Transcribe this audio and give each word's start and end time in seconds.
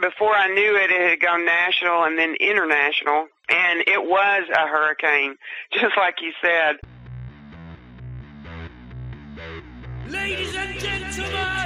before 0.00 0.34
I 0.34 0.48
knew 0.48 0.76
it, 0.76 0.90
it 0.90 1.10
had 1.10 1.20
gone 1.20 1.44
national 1.44 2.04
and 2.04 2.18
then 2.18 2.34
international, 2.40 3.26
and 3.48 3.80
it 3.86 4.02
was 4.02 4.44
a 4.54 4.66
hurricane, 4.66 5.36
just 5.72 5.96
like 5.96 6.16
you 6.20 6.32
said. 6.42 6.76
Ladies 10.08 10.56
and 10.56 10.80
gentlemen, 10.80 11.57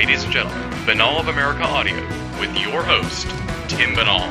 ladies 0.00 0.24
and 0.24 0.32
gentlemen, 0.32 0.70
Binnall 0.86 1.20
of 1.20 1.28
America 1.28 1.62
Audio 1.62 1.94
with 2.40 2.56
your 2.56 2.82
host, 2.82 3.26
Tim 3.68 3.94
Binnall. 3.94 4.26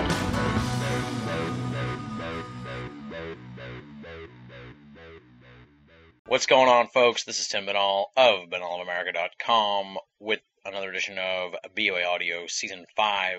What's 6.26 6.48
going 6.48 6.70
on, 6.70 6.88
folks? 6.88 7.24
This 7.24 7.40
is 7.40 7.48
Tim 7.48 7.68
Binnall 7.68 8.06
of 8.18 8.50
BinnallofAmerica.com 8.50 10.00
with 10.20 10.40
another 10.66 10.90
edition 10.90 11.20
of 11.20 11.54
BOA 11.76 12.04
Audio 12.04 12.48
Season 12.48 12.88
5. 12.96 13.38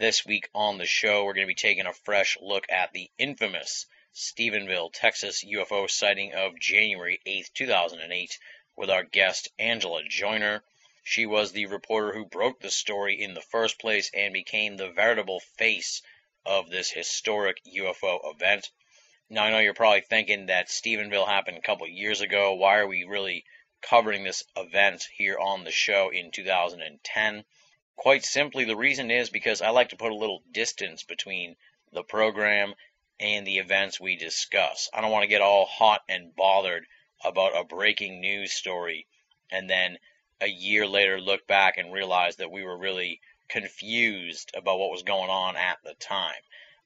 This 0.00 0.24
week 0.24 0.48
on 0.54 0.78
the 0.78 0.86
show, 0.86 1.26
we're 1.26 1.34
going 1.34 1.46
to 1.46 1.50
be 1.50 1.54
taking 1.54 1.84
a 1.84 1.92
fresh 1.92 2.38
look 2.40 2.64
at 2.70 2.94
the 2.94 3.10
infamous 3.18 3.84
Stephenville, 4.14 4.88
Texas 4.90 5.44
UFO 5.44 5.90
sighting 5.90 6.32
of 6.32 6.58
January 6.58 7.20
8th, 7.26 7.52
2008, 7.52 8.38
with 8.74 8.88
our 8.88 9.04
guest 9.04 9.50
Angela 9.58 10.00
Joiner. 10.08 10.62
She 11.04 11.26
was 11.26 11.50
the 11.50 11.66
reporter 11.66 12.12
who 12.12 12.24
broke 12.24 12.60
the 12.60 12.70
story 12.70 13.20
in 13.20 13.34
the 13.34 13.40
first 13.40 13.80
place 13.80 14.08
and 14.14 14.32
became 14.32 14.76
the 14.76 14.88
veritable 14.88 15.40
face 15.40 16.00
of 16.46 16.70
this 16.70 16.90
historic 16.90 17.60
UFO 17.64 18.20
event. 18.32 18.70
Now, 19.28 19.44
I 19.44 19.50
know 19.50 19.58
you're 19.58 19.74
probably 19.74 20.02
thinking 20.02 20.46
that 20.46 20.68
Stephenville 20.68 21.26
happened 21.26 21.58
a 21.58 21.62
couple 21.62 21.88
years 21.88 22.20
ago. 22.20 22.54
Why 22.54 22.76
are 22.78 22.86
we 22.86 23.02
really 23.02 23.44
covering 23.80 24.22
this 24.22 24.44
event 24.54 25.08
here 25.16 25.38
on 25.38 25.64
the 25.64 25.72
show 25.72 26.10
in 26.10 26.30
2010? 26.30 27.44
Quite 27.96 28.24
simply, 28.24 28.64
the 28.64 28.76
reason 28.76 29.10
is 29.10 29.28
because 29.28 29.60
I 29.60 29.70
like 29.70 29.88
to 29.88 29.96
put 29.96 30.12
a 30.12 30.16
little 30.16 30.44
distance 30.52 31.02
between 31.02 31.56
the 31.92 32.04
program 32.04 32.74
and 33.18 33.46
the 33.46 33.58
events 33.58 33.98
we 33.98 34.16
discuss. 34.16 34.88
I 34.94 35.00
don't 35.00 35.10
want 35.10 35.24
to 35.24 35.28
get 35.28 35.40
all 35.40 35.66
hot 35.66 36.02
and 36.08 36.34
bothered 36.36 36.86
about 37.24 37.56
a 37.56 37.64
breaking 37.64 38.20
news 38.20 38.52
story 38.52 39.08
and 39.50 39.68
then 39.68 39.98
a 40.42 40.48
year 40.48 40.86
later 40.86 41.20
look 41.20 41.46
back 41.46 41.78
and 41.78 41.92
realize 41.92 42.36
that 42.36 42.50
we 42.50 42.64
were 42.64 42.76
really 42.76 43.20
confused 43.48 44.50
about 44.56 44.78
what 44.78 44.90
was 44.90 45.02
going 45.02 45.30
on 45.30 45.56
at 45.56 45.78
the 45.84 45.94
time. 45.94 46.42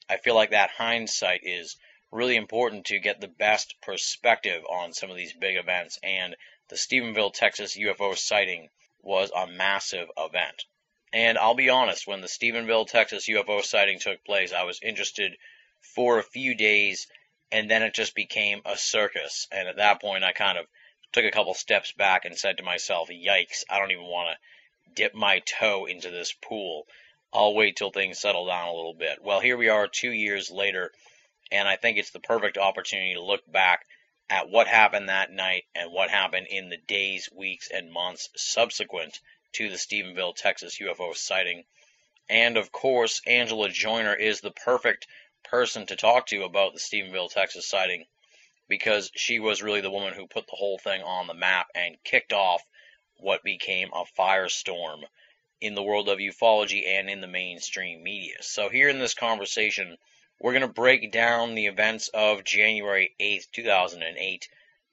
I 0.08 0.18
feel 0.18 0.34
like 0.34 0.50
that 0.50 0.70
hindsight 0.70 1.40
is 1.42 1.76
really 2.12 2.36
important 2.36 2.86
to 2.86 2.98
get 2.98 3.20
the 3.20 3.28
best 3.28 3.74
perspective 3.82 4.62
on 4.68 4.92
some 4.92 5.10
of 5.10 5.16
these 5.16 5.32
big 5.32 5.56
events, 5.56 5.98
and 6.02 6.36
the 6.68 6.76
Stephenville, 6.76 7.32
Texas 7.32 7.76
UFO 7.76 8.16
sighting 8.16 8.68
was 9.02 9.30
a 9.34 9.46
massive 9.46 10.08
event. 10.16 10.64
And 11.12 11.38
I'll 11.38 11.54
be 11.54 11.70
honest, 11.70 12.06
when 12.06 12.20
the 12.20 12.28
Stephenville, 12.28 12.86
Texas 12.86 13.28
UFO 13.28 13.64
sighting 13.64 13.98
took 13.98 14.24
place, 14.24 14.52
I 14.52 14.64
was 14.64 14.80
interested 14.82 15.36
for 15.80 16.18
a 16.18 16.24
few 16.24 16.54
days, 16.54 17.06
and 17.52 17.70
then 17.70 17.82
it 17.82 17.94
just 17.94 18.14
became 18.14 18.60
a 18.64 18.76
circus. 18.76 19.46
And 19.52 19.68
at 19.68 19.76
that 19.76 20.00
point, 20.00 20.24
I 20.24 20.32
kind 20.32 20.58
of 20.58 20.66
took 21.12 21.24
a 21.24 21.30
couple 21.30 21.54
steps 21.54 21.92
back 21.92 22.24
and 22.24 22.38
said 22.38 22.58
to 22.58 22.62
myself, 22.62 23.08
yikes, 23.08 23.64
I 23.70 23.78
don't 23.78 23.90
even 23.90 24.04
want 24.04 24.30
to 24.30 24.94
dip 24.94 25.14
my 25.14 25.40
toe 25.40 25.86
into 25.86 26.10
this 26.10 26.32
pool. 26.32 26.86
I'll 27.32 27.54
wait 27.54 27.76
till 27.76 27.90
things 27.90 28.18
settle 28.18 28.46
down 28.46 28.68
a 28.68 28.74
little 28.74 28.94
bit. 28.94 29.22
Well, 29.22 29.40
here 29.40 29.56
we 29.56 29.68
are 29.68 29.88
two 29.88 30.10
years 30.10 30.50
later, 30.50 30.92
and 31.50 31.68
I 31.68 31.76
think 31.76 31.98
it's 31.98 32.10
the 32.10 32.20
perfect 32.20 32.58
opportunity 32.58 33.14
to 33.14 33.22
look 33.22 33.42
back 33.50 33.84
at 34.28 34.48
what 34.48 34.66
happened 34.66 35.08
that 35.08 35.30
night 35.30 35.64
and 35.74 35.92
what 35.92 36.10
happened 36.10 36.46
in 36.48 36.68
the 36.68 36.76
days, 36.76 37.28
weeks, 37.32 37.68
and 37.70 37.92
months 37.92 38.28
subsequent 38.36 39.20
to 39.52 39.68
the 39.68 39.76
Stephenville, 39.76 40.34
Texas 40.34 40.78
UFO 40.78 41.14
sighting. 41.14 41.64
And 42.28 42.56
of 42.56 42.72
course, 42.72 43.20
Angela 43.26 43.68
Joiner 43.68 44.14
is 44.14 44.40
the 44.40 44.50
perfect 44.50 45.06
person 45.44 45.86
to 45.86 45.96
talk 45.96 46.26
to 46.26 46.42
about 46.42 46.72
the 46.74 46.80
Stephenville, 46.80 47.30
Texas 47.32 47.68
sighting 47.68 48.04
because 48.68 49.10
she 49.14 49.38
was 49.38 49.62
really 49.62 49.80
the 49.80 49.90
woman 49.90 50.14
who 50.14 50.26
put 50.26 50.46
the 50.46 50.56
whole 50.56 50.78
thing 50.78 51.02
on 51.02 51.26
the 51.26 51.34
map 51.34 51.68
and 51.74 52.02
kicked 52.04 52.32
off 52.32 52.62
what 53.18 53.42
became 53.42 53.88
a 53.92 54.04
firestorm 54.18 55.04
in 55.60 55.74
the 55.74 55.82
world 55.82 56.08
of 56.08 56.18
ufology 56.18 56.86
and 56.86 57.08
in 57.08 57.20
the 57.20 57.26
mainstream 57.26 58.02
media. 58.02 58.36
So, 58.42 58.68
here 58.68 58.88
in 58.88 58.98
this 58.98 59.14
conversation, 59.14 59.96
we're 60.38 60.52
going 60.52 60.60
to 60.62 60.68
break 60.68 61.10
down 61.12 61.54
the 61.54 61.66
events 61.66 62.08
of 62.08 62.44
January 62.44 63.14
8th, 63.18 63.50
2008 63.52 64.48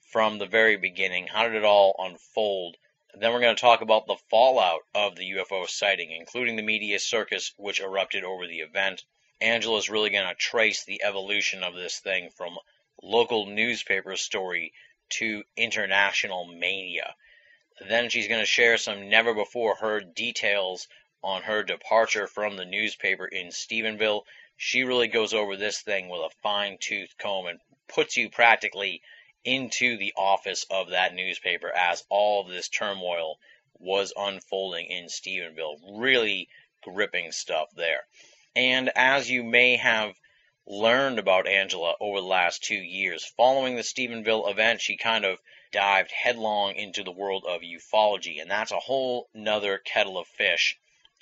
from 0.10 0.38
the 0.38 0.46
very 0.46 0.78
beginning. 0.78 1.28
How 1.28 1.44
did 1.44 1.56
it 1.56 1.66
all 1.66 1.96
unfold? 2.00 2.78
Then 3.16 3.34
we're 3.34 3.42
going 3.42 3.56
to 3.56 3.62
talk 3.62 3.82
about 3.82 4.08
the 4.08 4.18
fallout 4.30 4.82
of 4.96 5.16
the 5.16 5.32
UFO 5.32 5.68
sighting, 5.68 6.12
including 6.12 6.56
the 6.56 6.62
media 6.62 7.00
circus 7.00 7.54
which 7.58 7.82
erupted 7.82 8.24
over 8.24 8.48
the 8.48 8.62
event. 8.62 9.04
Angela's 9.42 9.90
really 9.90 10.12
going 10.12 10.28
to 10.28 10.36
trace 10.36 10.86
the 10.86 11.04
evolution 11.04 11.64
of 11.64 11.76
this 11.76 12.00
thing 12.00 12.30
from 12.30 12.58
local 13.04 13.46
newspaper 13.46 14.16
story 14.16 14.74
to 15.10 15.44
international 15.58 16.46
mania. 16.46 17.16
Then 17.88 18.10
she's 18.10 18.28
going 18.28 18.40
to 18.40 18.46
share 18.46 18.78
some 18.78 19.10
never 19.10 19.34
before 19.34 19.76
heard 19.76 20.16
details 20.16 20.88
on 21.22 21.44
her 21.44 21.64
departure 21.64 22.28
from 22.28 22.56
the 22.56 22.66
newspaper 22.66 23.26
in 23.26 23.48
Stephenville. 23.48 24.24
She 24.58 24.84
really 24.84 25.08
goes 25.08 25.34
over 25.34 25.58
this 25.58 25.82
thing 25.82 26.10
with 26.10 26.22
a 26.22 26.36
fine 26.42 26.78
tooth 26.80 27.16
comb 27.18 27.48
and 27.48 27.60
puts 27.88 28.18
you 28.18 28.30
practically 28.30 29.02
into 29.44 29.98
the 29.98 30.14
office 30.16 30.66
of 30.70 30.90
that 30.90 31.14
newspaper 31.14 31.72
as 31.76 32.04
all 32.10 32.42
of 32.42 32.48
this 32.48 32.70
turmoil 32.70 33.38
was 33.80 34.14
unfolding 34.16 34.86
in 34.86 35.06
Stephenville. 35.06 36.00
Really 36.00 36.48
gripping 36.84 37.32
stuff 37.32 37.70
there. 37.76 38.02
And 38.56 38.90
as 38.96 39.30
you 39.30 39.44
may 39.44 39.78
have 39.78 40.16
learned 40.66 41.20
about 41.20 41.48
Angela 41.48 41.96
over 42.00 42.22
the 42.22 42.26
last 42.26 42.64
two 42.64 42.76
years. 42.76 43.26
Following 43.38 43.76
the 43.76 43.84
Stephenville 43.84 44.50
event, 44.50 44.82
she 44.82 44.96
kind 44.96 45.26
of 45.26 45.42
dived 45.72 46.12
headlong 46.12 46.76
into 46.76 47.04
the 47.04 47.12
world 47.12 47.46
of 47.46 47.62
ufology, 47.62 48.42
and 48.42 48.50
that's 48.50 48.72
a 48.72 48.80
whole 48.80 49.30
nother 49.34 49.78
kettle 49.78 50.18
of 50.18 50.28
fish 50.28 50.78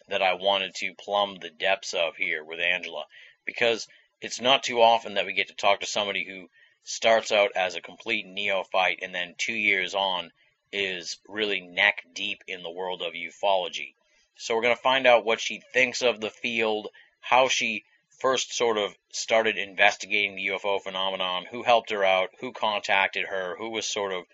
that 0.10 0.22
I 0.22 0.36
wanted 0.36 0.76
to 0.76 0.94
plumb 0.94 1.38
the 1.38 1.50
depths 1.50 1.94
of 1.94 2.16
here 2.18 2.44
with 2.44 2.60
Angela, 2.60 3.06
because 3.46 3.88
it's 4.22 4.42
not 4.42 4.64
too 4.64 4.82
often 4.82 5.16
that 5.16 5.26
we 5.26 5.34
get 5.34 5.48
to 5.48 5.56
talk 5.56 5.80
to 5.80 5.86
somebody 5.86 6.24
who 6.24 6.50
starts 6.84 7.32
out 7.32 7.52
as 7.56 7.76
a 7.76 7.82
complete 7.82 8.26
neophyte 8.26 9.00
and 9.02 9.14
then 9.14 9.36
two 9.38 9.54
years 9.54 9.96
on 9.96 10.32
is 10.72 11.18
really 11.28 11.62
neck 11.62 12.04
deep 12.14 12.44
in 12.48 12.64
the 12.64 12.70
world 12.70 13.02
of 13.02 13.14
ufology. 13.14 13.94
So 14.36 14.56
we're 14.56 14.64
going 14.64 14.76
to 14.76 14.82
find 14.82 15.08
out 15.08 15.26
what 15.26 15.40
she 15.40 15.62
thinks 15.74 16.02
of 16.02 16.22
the 16.22 16.30
field, 16.30 16.90
how 17.20 17.48
she 17.48 17.84
first 18.22 18.56
sort 18.56 18.78
of 18.78 18.96
started 19.12 19.58
investigating 19.58 20.36
the 20.36 20.48
UFO 20.50 20.80
phenomenon, 20.80 21.46
who 21.50 21.64
helped 21.64 21.90
her 21.90 22.06
out, 22.06 22.30
who 22.40 22.52
contacted 22.52 23.26
her, 23.26 23.56
who 23.58 23.70
was 23.72 23.88
sort 23.88 24.12
of, 24.12 24.26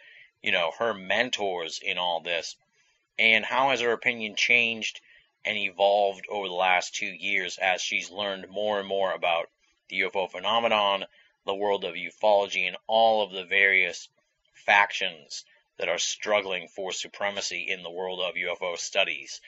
you 0.43 0.51
know, 0.51 0.71
her 0.77 0.93
mentors 0.93 1.79
in 1.81 1.97
all 1.97 2.19
this, 2.19 2.57
and 3.17 3.45
how 3.45 3.69
has 3.69 3.79
her 3.79 3.93
opinion 3.93 4.35
changed 4.35 4.99
and 5.45 5.57
evolved 5.57 6.25
over 6.29 6.49
the 6.49 6.53
last 6.53 6.95
two 6.95 7.05
years 7.05 7.57
as 7.57 7.81
she's 7.81 8.11
learned 8.11 8.49
more 8.49 8.79
and 8.79 8.87
more 8.87 9.13
about 9.13 9.49
the 9.87 10.01
UFO 10.01 10.29
phenomenon, 10.29 11.05
the 11.45 11.55
world 11.55 11.85
of 11.85 11.95
ufology, 11.95 12.67
and 12.67 12.75
all 12.87 13.23
of 13.23 13.31
the 13.31 13.45
various 13.45 14.09
factions 14.53 15.45
that 15.77 15.87
are 15.87 15.97
struggling 15.97 16.67
for 16.67 16.91
supremacy 16.91 17.69
in 17.69 17.83
the 17.83 17.89
world 17.89 18.19
of 18.19 18.35
UFO 18.35 18.77
studies. 18.77 19.39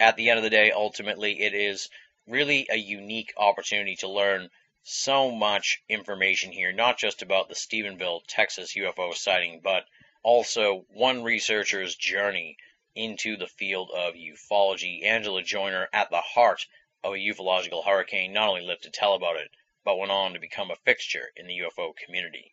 At 0.00 0.16
the 0.16 0.30
end 0.30 0.38
of 0.38 0.42
the 0.42 0.50
day, 0.50 0.72
ultimately, 0.72 1.40
it 1.42 1.54
is 1.54 1.88
really 2.26 2.66
a 2.70 2.76
unique 2.76 3.32
opportunity 3.36 3.96
to 3.96 4.08
learn 4.08 4.50
so 4.82 5.30
much 5.30 5.82
information 5.88 6.52
here, 6.52 6.72
not 6.72 6.98
just 6.98 7.22
about 7.22 7.48
the 7.48 7.54
Stephenville, 7.54 8.22
Texas 8.26 8.74
UFO 8.74 9.14
sighting, 9.14 9.60
but 9.62 9.86
also 10.22 10.84
one 10.88 11.22
researcher's 11.22 11.94
journey 11.94 12.56
into 12.94 13.36
the 13.36 13.46
field 13.46 13.90
of 13.90 14.14
ufology. 14.14 15.04
Angela 15.04 15.42
Joiner, 15.42 15.88
at 15.92 16.10
the 16.10 16.20
heart 16.20 16.66
of 17.02 17.14
a 17.14 17.18
ufological 17.18 17.84
hurricane, 17.84 18.32
not 18.32 18.48
only 18.48 18.62
lived 18.62 18.84
to 18.84 18.90
tell 18.90 19.14
about 19.14 19.36
it, 19.36 19.50
but 19.84 19.98
went 19.98 20.12
on 20.12 20.32
to 20.32 20.40
become 20.40 20.70
a 20.70 20.76
fixture 20.76 21.32
in 21.36 21.46
the 21.46 21.58
UFO 21.58 21.94
community. 21.96 22.52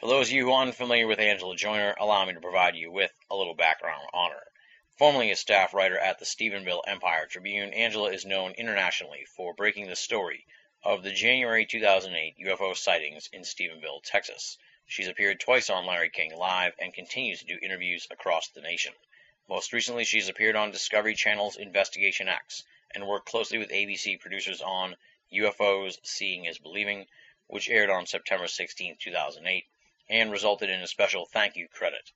For 0.00 0.06
those 0.06 0.28
of 0.28 0.32
you 0.32 0.46
who 0.46 0.52
are 0.52 0.62
unfamiliar 0.62 1.06
with 1.06 1.18
Angela 1.18 1.56
Joiner, 1.56 1.94
allow 1.98 2.24
me 2.24 2.32
to 2.32 2.40
provide 2.40 2.74
you 2.74 2.90
with 2.90 3.12
a 3.30 3.36
little 3.36 3.54
background 3.54 4.06
on 4.12 4.30
her. 4.30 4.49
Formerly 4.98 5.30
a 5.30 5.36
staff 5.36 5.72
writer 5.72 5.98
at 5.98 6.18
the 6.18 6.24
Stephenville 6.24 6.82
Empire 6.86 7.26
Tribune, 7.26 7.72
Angela 7.72 8.10
is 8.12 8.24
known 8.24 8.52
internationally 8.52 9.24
for 9.24 9.54
breaking 9.54 9.86
the 9.86 9.96
story 9.96 10.46
of 10.82 11.02
the 11.02 11.12
January 11.12 11.64
2008 11.64 12.36
UFO 12.46 12.76
sightings 12.76 13.28
in 13.32 13.42
Stephenville, 13.42 14.02
Texas. 14.02 14.58
She's 14.86 15.08
appeared 15.08 15.38
twice 15.38 15.70
on 15.70 15.86
Larry 15.86 16.10
King 16.10 16.34
Live 16.34 16.74
and 16.78 16.92
continues 16.92 17.40
to 17.40 17.46
do 17.46 17.58
interviews 17.62 18.08
across 18.10 18.48
the 18.48 18.60
nation. 18.60 18.92
Most 19.48 19.72
recently, 19.72 20.04
she's 20.04 20.28
appeared 20.28 20.56
on 20.56 20.70
Discovery 20.70 21.14
Channel's 21.14 21.56
Investigation 21.56 22.28
X 22.28 22.64
and 22.92 23.06
worked 23.06 23.28
closely 23.28 23.58
with 23.58 23.70
ABC 23.70 24.18
producers 24.18 24.60
on 24.60 24.96
UFOs 25.32 25.98
Seeing 26.02 26.46
is 26.46 26.58
Believing, 26.58 27.06
which 27.46 27.68
aired 27.68 27.90
on 27.90 28.06
September 28.06 28.48
16, 28.48 28.96
2008, 28.98 29.66
and 30.08 30.32
resulted 30.32 30.68
in 30.68 30.80
a 30.80 30.88
special 30.88 31.26
thank 31.26 31.54
you 31.54 31.68
credit. 31.68 32.10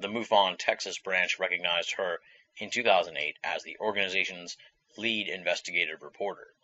The 0.00 0.06
MUFON 0.08 0.56
Texas 0.58 0.96
branch 0.96 1.40
recognized 1.40 1.90
her 1.94 2.20
in 2.56 2.70
2008 2.70 3.36
as 3.42 3.64
the 3.64 3.76
organization's 3.80 4.56
lead 4.96 5.28
investigative 5.28 6.02
reporter. 6.02 6.54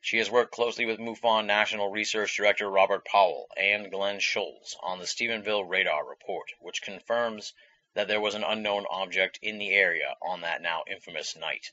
She 0.00 0.18
has 0.18 0.30
worked 0.30 0.52
closely 0.52 0.84
with 0.84 1.00
MUFON 1.00 1.44
National 1.44 1.88
Research 1.88 2.36
Director 2.36 2.70
Robert 2.70 3.04
Powell 3.04 3.50
and 3.56 3.90
Glenn 3.90 4.20
Schulz 4.20 4.76
on 4.78 5.00
the 5.00 5.06
Stephenville 5.06 5.68
Radar 5.68 6.04
Report, 6.06 6.52
which 6.60 6.82
confirms 6.82 7.52
that 7.94 8.06
there 8.06 8.20
was 8.20 8.36
an 8.36 8.44
unknown 8.44 8.86
object 8.88 9.40
in 9.42 9.58
the 9.58 9.72
area 9.72 10.16
on 10.22 10.42
that 10.42 10.62
now 10.62 10.84
infamous 10.86 11.34
night. 11.34 11.72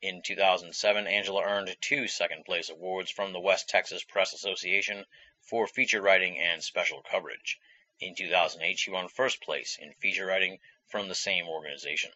In 0.00 0.22
2007, 0.22 1.06
Angela 1.06 1.42
earned 1.42 1.76
two 1.82 2.08
second 2.08 2.46
place 2.46 2.70
awards 2.70 3.10
from 3.10 3.34
the 3.34 3.40
West 3.40 3.68
Texas 3.68 4.02
Press 4.02 4.32
Association 4.32 5.04
for 5.42 5.66
feature 5.66 6.00
writing 6.00 6.38
and 6.38 6.64
special 6.64 7.02
coverage. 7.02 7.60
In 8.00 8.16
2008, 8.16 8.76
she 8.76 8.90
won 8.90 9.08
first 9.08 9.40
place 9.40 9.78
in 9.78 9.94
feature 9.94 10.26
writing 10.26 10.58
from 10.86 11.06
the 11.06 11.14
same 11.14 11.46
organization. 11.46 12.10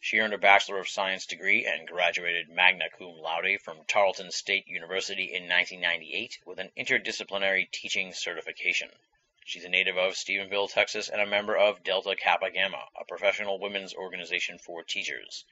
She 0.00 0.18
earned 0.18 0.34
a 0.34 0.38
Bachelor 0.38 0.78
of 0.78 0.88
Science 0.88 1.26
degree 1.26 1.64
and 1.64 1.86
graduated 1.86 2.48
magna 2.48 2.90
cum 2.90 3.16
laude 3.16 3.60
from 3.60 3.84
Tarleton 3.86 4.32
State 4.32 4.66
University 4.66 5.32
in 5.32 5.48
1998 5.48 6.40
with 6.44 6.58
an 6.58 6.72
interdisciplinary 6.76 7.70
teaching 7.70 8.12
certification. 8.12 8.90
She's 9.44 9.64
a 9.64 9.68
native 9.68 9.96
of 9.96 10.14
Stephenville, 10.14 10.72
Texas, 10.72 11.08
and 11.08 11.20
a 11.20 11.26
member 11.26 11.56
of 11.56 11.84
Delta 11.84 12.16
Kappa 12.16 12.50
Gamma, 12.50 12.88
a 13.00 13.04
professional 13.04 13.60
women's 13.60 13.94
organization 13.94 14.58
for 14.58 14.82
teachers. 14.82 15.44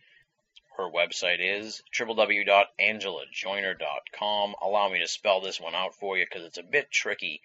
Her 0.76 0.90
website 0.90 1.38
is 1.38 1.80
www.angelajoiner.com. 1.96 4.56
Allow 4.60 4.88
me 4.88 4.98
to 4.98 5.06
spell 5.06 5.40
this 5.40 5.60
one 5.60 5.76
out 5.76 5.94
for 5.94 6.18
you 6.18 6.26
because 6.26 6.44
it's 6.44 6.58
a 6.58 6.64
bit 6.64 6.90
tricky 6.90 7.40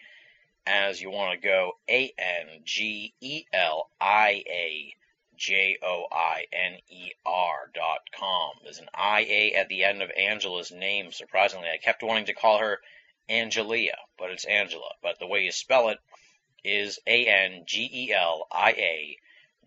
as 0.65 1.01
you 1.01 1.09
want 1.09 1.33
to 1.33 1.47
go 1.47 1.73
A 1.89 2.13
N 2.17 2.61
G 2.63 3.13
E 3.21 3.45
L 3.53 3.89
I 3.99 4.43
A 4.47 4.93
J 5.35 5.77
O 5.81 6.05
I 6.11 6.45
N 6.51 6.79
E 6.89 7.11
R 7.25 7.69
dot 7.73 7.99
com. 8.17 8.51
There's 8.63 8.79
an 8.79 8.89
I 8.93 9.21
A 9.21 9.53
at 9.53 9.69
the 9.69 9.83
end 9.83 10.01
of 10.01 10.11
Angela's 10.11 10.71
name, 10.71 11.11
surprisingly. 11.11 11.67
I 11.73 11.77
kept 11.77 12.03
wanting 12.03 12.25
to 12.25 12.33
call 12.33 12.59
her 12.59 12.79
Angelia, 13.29 13.95
but 14.17 14.31
it's 14.31 14.45
Angela. 14.45 14.89
But 15.01 15.19
the 15.19 15.27
way 15.27 15.41
you 15.41 15.51
spell 15.51 15.89
it 15.89 15.99
is 16.63 16.99
A 17.07 17.25
N 17.25 17.63
G 17.65 17.89
E 17.91 18.13
L 18.13 18.47
I 18.51 18.71
A 18.71 19.17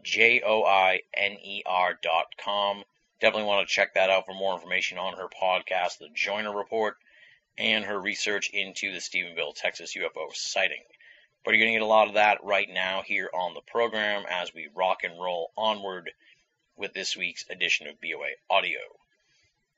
J 0.03 0.43
O 0.45 0.65
I 0.65 1.01
N 1.15 1.33
E 1.43 1.63
R 1.65 1.99
dot 2.03 2.27
com. 2.43 2.83
Definitely 3.21 3.47
want 3.47 3.69
to 3.69 3.75
check 3.75 3.95
that 3.95 4.11
out 4.11 4.27
for 4.27 4.35
more 4.35 4.55
information 4.55 4.99
on 4.99 5.17
her 5.17 5.29
podcast, 5.29 5.99
The 5.99 6.09
Joiner 6.13 6.55
Report, 6.55 6.97
and 7.59 7.85
her 7.85 8.01
research 8.01 8.51
into 8.51 8.93
the 8.93 8.99
Stephenville, 8.99 9.55
Texas 9.55 9.95
UFO 9.95 10.35
sighting. 10.35 10.83
But 11.45 11.55
you're 11.55 11.65
going 11.65 11.73
to 11.73 11.79
get 11.79 11.85
a 11.85 11.87
lot 11.87 12.09
of 12.09 12.15
that 12.15 12.45
right 12.45 12.69
now 12.69 13.03
here 13.03 13.29
on 13.35 13.55
the 13.55 13.61
program 13.61 14.25
as 14.29 14.55
we 14.55 14.69
rock 14.75 15.05
and 15.05 15.21
roll 15.21 15.53
onward 15.57 16.13
with 16.77 16.93
this 16.93 17.17
week's 17.17 17.49
edition 17.51 17.87
of 17.87 18.01
BOA 18.01 18.31
Audio. 18.49 18.81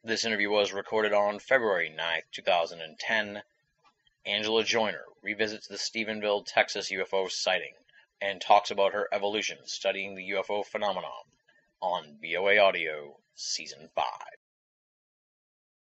This 0.02 0.24
interview 0.24 0.50
was 0.50 0.72
recorded 0.72 1.12
on 1.12 1.38
February 1.38 1.90
9th, 1.90 2.30
2010. 2.32 3.42
Angela 4.26 4.64
Joiner 4.64 5.04
revisits 5.22 5.66
the 5.66 5.76
Stephenville, 5.76 6.44
Texas 6.46 6.90
UFO 6.90 7.30
sighting 7.30 7.74
and 8.20 8.40
talks 8.40 8.70
about 8.70 8.92
her 8.92 9.08
evolution 9.12 9.58
studying 9.66 10.14
the 10.14 10.30
UFO 10.30 10.64
phenomenon 10.64 11.24
on 11.80 12.18
BOA 12.22 12.58
Audio 12.58 13.18
Season 13.34 13.88
5. 13.94 14.04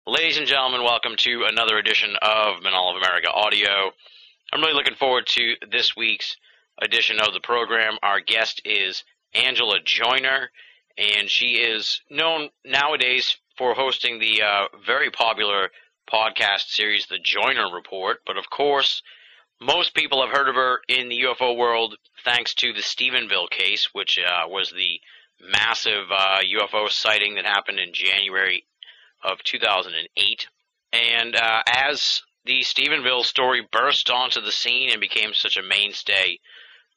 Ladies 0.05 0.37
and 0.37 0.45
gentlemen, 0.45 0.83
welcome 0.83 1.15
to 1.19 1.45
another 1.45 1.77
edition 1.77 2.13
of 2.21 2.57
Binnall 2.57 2.91
of 2.91 2.97
America 2.97 3.31
Audio. 3.31 3.93
I'm 4.51 4.59
really 4.59 4.73
looking 4.73 4.97
forward 4.97 5.27
to 5.27 5.53
this 5.71 5.95
week's 5.95 6.35
edition 6.81 7.21
of 7.21 7.33
the 7.33 7.39
program. 7.39 7.97
Our 8.03 8.19
guest 8.19 8.61
is 8.65 9.05
Angela 9.33 9.79
Joiner, 9.79 10.51
and 10.97 11.29
she 11.29 11.53
is 11.53 12.01
known 12.09 12.49
nowadays 12.65 13.37
for 13.57 13.75
hosting 13.75 14.19
the 14.19 14.41
uh, 14.41 14.67
very 14.85 15.09
popular 15.09 15.69
podcast 16.11 16.67
series, 16.67 17.07
The 17.07 17.19
Joiner 17.19 17.73
Report. 17.73 18.17
But 18.25 18.35
of 18.35 18.49
course, 18.49 19.01
most 19.61 19.93
people 19.93 20.21
have 20.21 20.35
heard 20.35 20.49
of 20.49 20.55
her 20.55 20.81
in 20.89 21.07
the 21.07 21.21
UFO 21.21 21.55
world 21.55 21.95
thanks 22.25 22.53
to 22.55 22.73
the 22.73 22.81
Stephenville 22.81 23.49
case, 23.49 23.93
which 23.93 24.19
uh, 24.19 24.49
was 24.49 24.69
the 24.71 24.99
massive 25.39 26.11
uh, 26.11 26.39
UFO 26.59 26.89
sighting 26.91 27.35
that 27.35 27.45
happened 27.45 27.79
in 27.79 27.93
January 27.93 28.65
of 29.23 29.43
2008. 29.43 30.47
And 30.91 31.35
uh, 31.35 31.63
as 31.67 32.21
the 32.45 32.61
Stephenville 32.61 33.25
story 33.25 33.67
burst 33.71 34.09
onto 34.09 34.41
the 34.41 34.51
scene 34.51 34.89
and 34.91 35.01
became 35.01 35.33
such 35.33 35.57
a 35.57 35.63
mainstay 35.63 36.39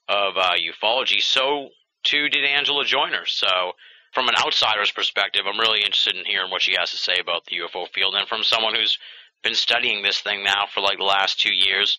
of 0.08 0.36
uh, 0.36 0.54
ufology, 0.54 1.20
so 1.20 1.70
too 2.02 2.28
did 2.28 2.44
Angela 2.44 2.84
Joiner. 2.84 3.26
So, 3.26 3.72
from 4.12 4.28
an 4.28 4.34
outsider's 4.38 4.90
perspective, 4.90 5.42
I'm 5.46 5.60
really 5.60 5.80
interested 5.80 6.16
in 6.16 6.24
hearing 6.24 6.50
what 6.50 6.62
she 6.62 6.74
has 6.78 6.90
to 6.90 6.96
say 6.96 7.18
about 7.20 7.44
the 7.44 7.56
UFO 7.58 7.88
field, 7.92 8.14
and 8.14 8.28
from 8.28 8.42
someone 8.42 8.74
who's 8.74 8.98
been 9.42 9.54
studying 9.54 10.02
this 10.02 10.20
thing 10.20 10.42
now 10.42 10.64
for 10.72 10.80
like 10.80 10.98
the 10.98 11.04
last 11.04 11.38
two 11.38 11.54
years, 11.54 11.98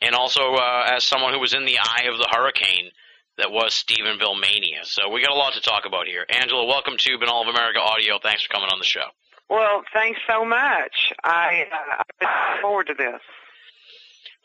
and 0.00 0.14
also 0.14 0.54
uh, 0.54 0.90
as 0.94 1.04
someone 1.04 1.32
who 1.32 1.40
was 1.40 1.54
in 1.54 1.64
the 1.64 1.78
eye 1.78 2.04
of 2.12 2.18
the 2.18 2.28
hurricane 2.30 2.90
that 3.38 3.50
was 3.50 3.72
Stephenville 3.72 4.40
mania. 4.40 4.84
So 4.84 5.08
we 5.10 5.22
got 5.22 5.30
a 5.30 5.38
lot 5.38 5.54
to 5.54 5.60
talk 5.60 5.84
about 5.86 6.06
here. 6.06 6.24
Angela, 6.28 6.66
welcome 6.66 6.96
to 6.96 7.18
Binnall 7.18 7.42
of 7.42 7.54
America 7.54 7.80
Audio. 7.80 8.18
Thanks 8.22 8.42
for 8.42 8.52
coming 8.52 8.68
on 8.72 8.78
the 8.78 8.84
show. 8.84 9.08
Well, 9.48 9.82
thanks 9.94 10.20
so 10.28 10.44
much. 10.44 11.12
I 11.22 11.66
uh, 11.72 12.00
I've 12.00 12.18
been 12.18 12.28
looking 12.28 12.62
forward 12.62 12.86
to 12.88 12.94
this. 12.94 13.20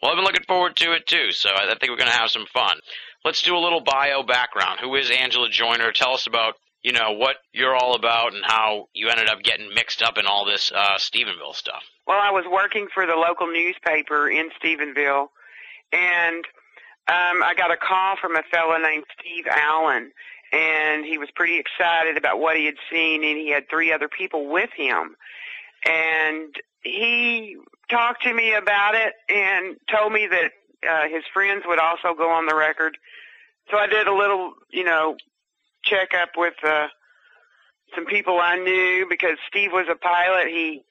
Well, 0.02 0.12
I've 0.12 0.18
been 0.18 0.26
looking 0.26 0.46
forward 0.48 0.76
to 0.78 0.94
it 0.94 1.06
too, 1.06 1.32
so 1.32 1.50
I 1.56 1.66
think 1.68 1.90
we're 1.90 1.98
going 1.98 2.12
to 2.12 2.18
have 2.18 2.32
some 2.32 2.46
fun. 2.54 2.78
Let's 3.24 3.42
do 3.44 3.56
a 3.56 3.60
little 3.60 3.82
bio 3.82 4.24
background. 4.24 4.80
Who 4.82 4.96
is 4.96 5.12
Angela 5.12 5.48
Joiner? 5.50 5.92
Tell 5.92 6.14
us 6.14 6.26
about, 6.26 6.56
you 6.82 6.92
know, 6.92 7.12
what 7.12 7.36
you're 7.54 7.76
all 7.76 7.94
about 7.94 8.34
and 8.34 8.44
how 8.44 8.88
you 8.94 9.10
ended 9.10 9.30
up 9.30 9.44
getting 9.44 9.74
mixed 9.76 10.02
up 10.02 10.18
in 10.18 10.26
all 10.26 10.46
this 10.46 10.72
uh, 10.76 10.98
Stephenville 10.98 11.54
stuff. 11.54 11.84
Well, 12.08 12.20
I 12.20 12.32
was 12.32 12.46
working 12.52 12.88
for 12.92 13.06
the 13.06 13.16
local 13.16 13.46
newspaper 13.46 14.28
in 14.28 14.50
Stephenville, 14.60 15.28
and 15.94 16.46
um, 17.08 17.44
I 17.44 17.54
got 17.56 17.72
a 17.72 17.78
call 17.78 18.16
from 18.20 18.36
a 18.36 18.44
fellow 18.52 18.78
named 18.78 19.04
Steve 19.20 19.46
Allen, 19.50 20.12
and 20.52 21.06
he 21.06 21.18
was 21.18 21.30
pretty 21.36 21.58
excited 21.60 22.18
about 22.18 22.40
what 22.40 22.58
he 22.58 22.66
had 22.66 22.76
seen, 22.92 23.24
and 23.24 23.38
he 23.38 23.52
had 23.52 23.70
three 23.70 23.92
other 23.94 24.10
people 24.10 24.50
with 24.50 24.70
him. 24.76 25.16
And 25.86 26.54
he 26.84 27.58
talked 27.90 28.24
to 28.24 28.34
me 28.34 28.54
about 28.54 28.96
it 28.96 29.14
and 29.30 29.78
told 29.92 30.14
me 30.14 30.28
that 30.28 30.52
uh, 30.88 31.08
his 31.10 31.24
friends 31.34 31.64
would 31.66 31.80
also 31.80 32.14
go 32.18 32.30
on 32.30 32.46
the 32.46 32.56
record. 32.56 32.98
So 33.70 33.78
I 33.78 33.88
did 33.88 34.08
a 34.08 34.14
little, 34.14 34.54
you 34.72 34.84
know, 34.84 35.16
checkup 35.84 36.32
with 36.36 36.54
uh, 36.64 36.88
some 37.96 38.06
people 38.06 38.40
I 38.40 38.58
knew 38.58 39.06
because 39.10 39.38
Steve 39.48 39.72
was 39.72 39.88
a 39.90 39.96
pilot. 39.96 40.48
He 40.48 40.84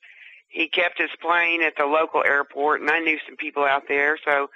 he 0.49 0.69
kept 0.69 0.99
his 0.99 1.11
plane 1.23 1.63
at 1.63 1.75
the 1.77 1.87
local 1.87 2.25
airport, 2.25 2.81
and 2.81 2.91
I 2.91 2.99
knew 2.99 3.19
some 3.25 3.37
people 3.37 3.65
out 3.65 3.85
there. 3.87 4.19
So, 4.25 4.49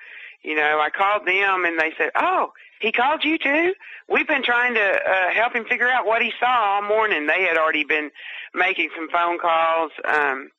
you 0.42 0.56
know, 0.56 0.80
I 0.80 0.90
called 0.90 1.24
them, 1.24 1.64
and 1.64 1.78
they 1.78 1.92
said, 1.96 2.10
"Oh, 2.16 2.52
he 2.80 2.92
called 2.92 3.24
you 3.24 3.38
too? 3.38 3.72
We've 4.08 4.28
been 4.28 4.42
trying 4.42 4.74
to 4.74 4.80
uh, 4.80 5.30
help 5.34 5.54
him 5.54 5.64
figure 5.64 5.88
out 5.88 6.06
what 6.06 6.22
he 6.22 6.32
saw 6.38 6.46
all 6.74 6.82
morning. 6.82 7.26
They 7.26 7.42
had 7.44 7.56
already 7.56 7.84
been 7.84 8.10
making 8.54 8.90
some 8.96 9.08
phone 9.10 9.38
calls 9.38 9.92
um, 10.04 10.50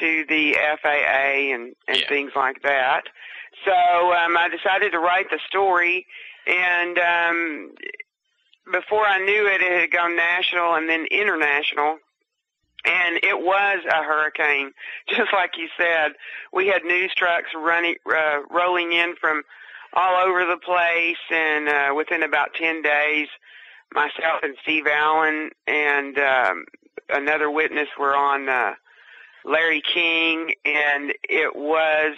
to 0.00 0.24
the 0.28 0.56
FAA 0.82 1.54
and, 1.54 1.74
and 1.88 1.98
Yeah. 1.98 2.08
things 2.08 2.32
like 2.36 2.62
that. 2.62 3.02
So 3.64 3.72
um, 3.72 4.36
I 4.36 4.48
decided 4.48 4.92
to 4.92 4.98
write 4.98 5.30
the 5.30 5.38
story, 5.46 6.06
and 6.46 6.98
um, 6.98 7.70
before 8.72 9.06
I 9.06 9.18
knew 9.24 9.46
it, 9.46 9.60
it 9.62 9.80
had 9.80 9.90
gone 9.90 10.16
national 10.16 10.74
and 10.74 10.88
then 10.88 11.06
international. 11.10 11.98
And 12.84 13.20
it 13.22 13.38
was 13.38 13.84
a 13.88 14.02
hurricane, 14.02 14.72
just 15.08 15.32
like 15.32 15.52
you 15.56 15.68
said. 15.78 16.12
We 16.52 16.66
had 16.66 16.82
news 16.84 17.12
trucks 17.14 17.50
running, 17.56 17.94
uh, 18.12 18.40
rolling 18.50 18.92
in 18.92 19.14
from 19.20 19.42
all 19.94 20.26
over 20.26 20.44
the 20.44 20.58
place, 20.58 21.16
and 21.30 21.68
uh, 21.68 21.94
within 21.94 22.22
about 22.22 22.54
ten 22.54 22.82
days, 22.82 23.28
myself 23.94 24.40
and 24.42 24.56
Steve 24.62 24.86
Allen 24.86 25.50
and 25.66 26.18
um, 26.18 26.64
another 27.10 27.50
witness 27.50 27.88
were 27.98 28.16
on 28.16 28.48
uh, 28.48 28.72
Larry 29.44 29.82
King, 29.94 30.54
and 30.64 31.12
it 31.28 31.54
was 31.54 32.16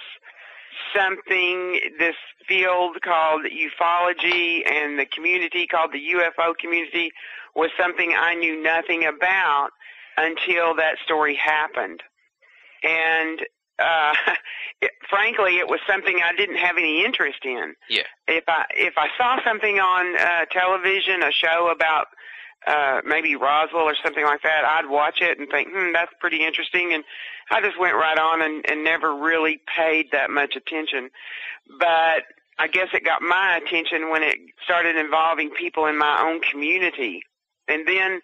something 0.94 1.80
this 1.98 2.16
field 2.46 2.96
called 3.02 3.42
ufology 3.44 4.60
and 4.70 4.98
the 4.98 5.06
community 5.06 5.66
called 5.66 5.92
the 5.92 6.02
UFO 6.14 6.56
community 6.56 7.10
was 7.54 7.70
something 7.78 8.14
I 8.18 8.34
knew 8.34 8.62
nothing 8.62 9.04
about 9.04 9.70
until 10.16 10.74
that 10.76 10.96
story 11.04 11.36
happened. 11.36 12.02
And 12.82 13.40
uh, 13.78 14.14
it, 14.82 14.90
frankly, 15.08 15.58
it 15.58 15.68
was 15.68 15.80
something 15.88 16.20
I 16.24 16.34
didn't 16.36 16.56
have 16.56 16.76
any 16.76 17.04
interest 17.04 17.44
in. 17.44 17.74
Yeah. 17.88 18.02
If 18.28 18.44
I 18.48 18.64
if 18.70 18.94
I 18.96 19.08
saw 19.18 19.38
something 19.44 19.78
on 19.78 20.16
uh, 20.16 20.44
television, 20.50 21.22
a 21.22 21.32
show 21.32 21.70
about 21.74 22.06
uh, 22.66 23.00
maybe 23.04 23.36
Roswell 23.36 23.84
or 23.84 23.96
something 24.02 24.24
like 24.24 24.42
that, 24.42 24.64
I'd 24.64 24.88
watch 24.88 25.20
it 25.20 25.38
and 25.38 25.48
think, 25.50 25.68
hmm, 25.72 25.92
that's 25.92 26.12
pretty 26.20 26.44
interesting, 26.44 26.92
and 26.94 27.04
I 27.50 27.60
just 27.60 27.78
went 27.78 27.94
right 27.94 28.18
on 28.18 28.42
and, 28.42 28.64
and 28.68 28.82
never 28.82 29.14
really 29.14 29.60
paid 29.76 30.06
that 30.12 30.30
much 30.30 30.56
attention. 30.56 31.10
But 31.78 32.24
I 32.58 32.68
guess 32.68 32.88
it 32.94 33.04
got 33.04 33.20
my 33.20 33.56
attention 33.56 34.10
when 34.10 34.22
it 34.22 34.36
started 34.64 34.96
involving 34.96 35.50
people 35.50 35.86
in 35.86 35.98
my 35.98 36.22
own 36.22 36.40
community. 36.40 37.22
And 37.68 37.86
then 37.86 38.20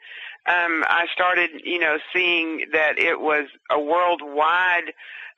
um, 0.46 0.84
I 0.86 1.06
started, 1.12 1.50
you 1.64 1.78
know, 1.78 1.98
seeing 2.12 2.66
that 2.72 2.98
it 2.98 3.20
was 3.20 3.46
a 3.70 3.80
worldwide 3.80 4.92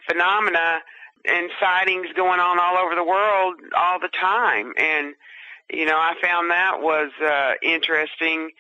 phenomena 0.09 0.81
and 1.25 1.51
sightings 1.61 2.09
going 2.17 2.41
on 2.41 2.59
all 2.59 2.77
over 2.77 2.95
the 2.95 3.05
world 3.05 3.55
all 3.77 4.01
the 4.01 4.09
time. 4.09 4.73
And, 4.77 5.15
you 5.71 5.87
know, 5.87 5.97
I 5.97 6.15
found 6.21 6.51
that 6.51 6.81
was 6.81 7.11
uh, 7.23 7.53
interesting. 7.63 8.51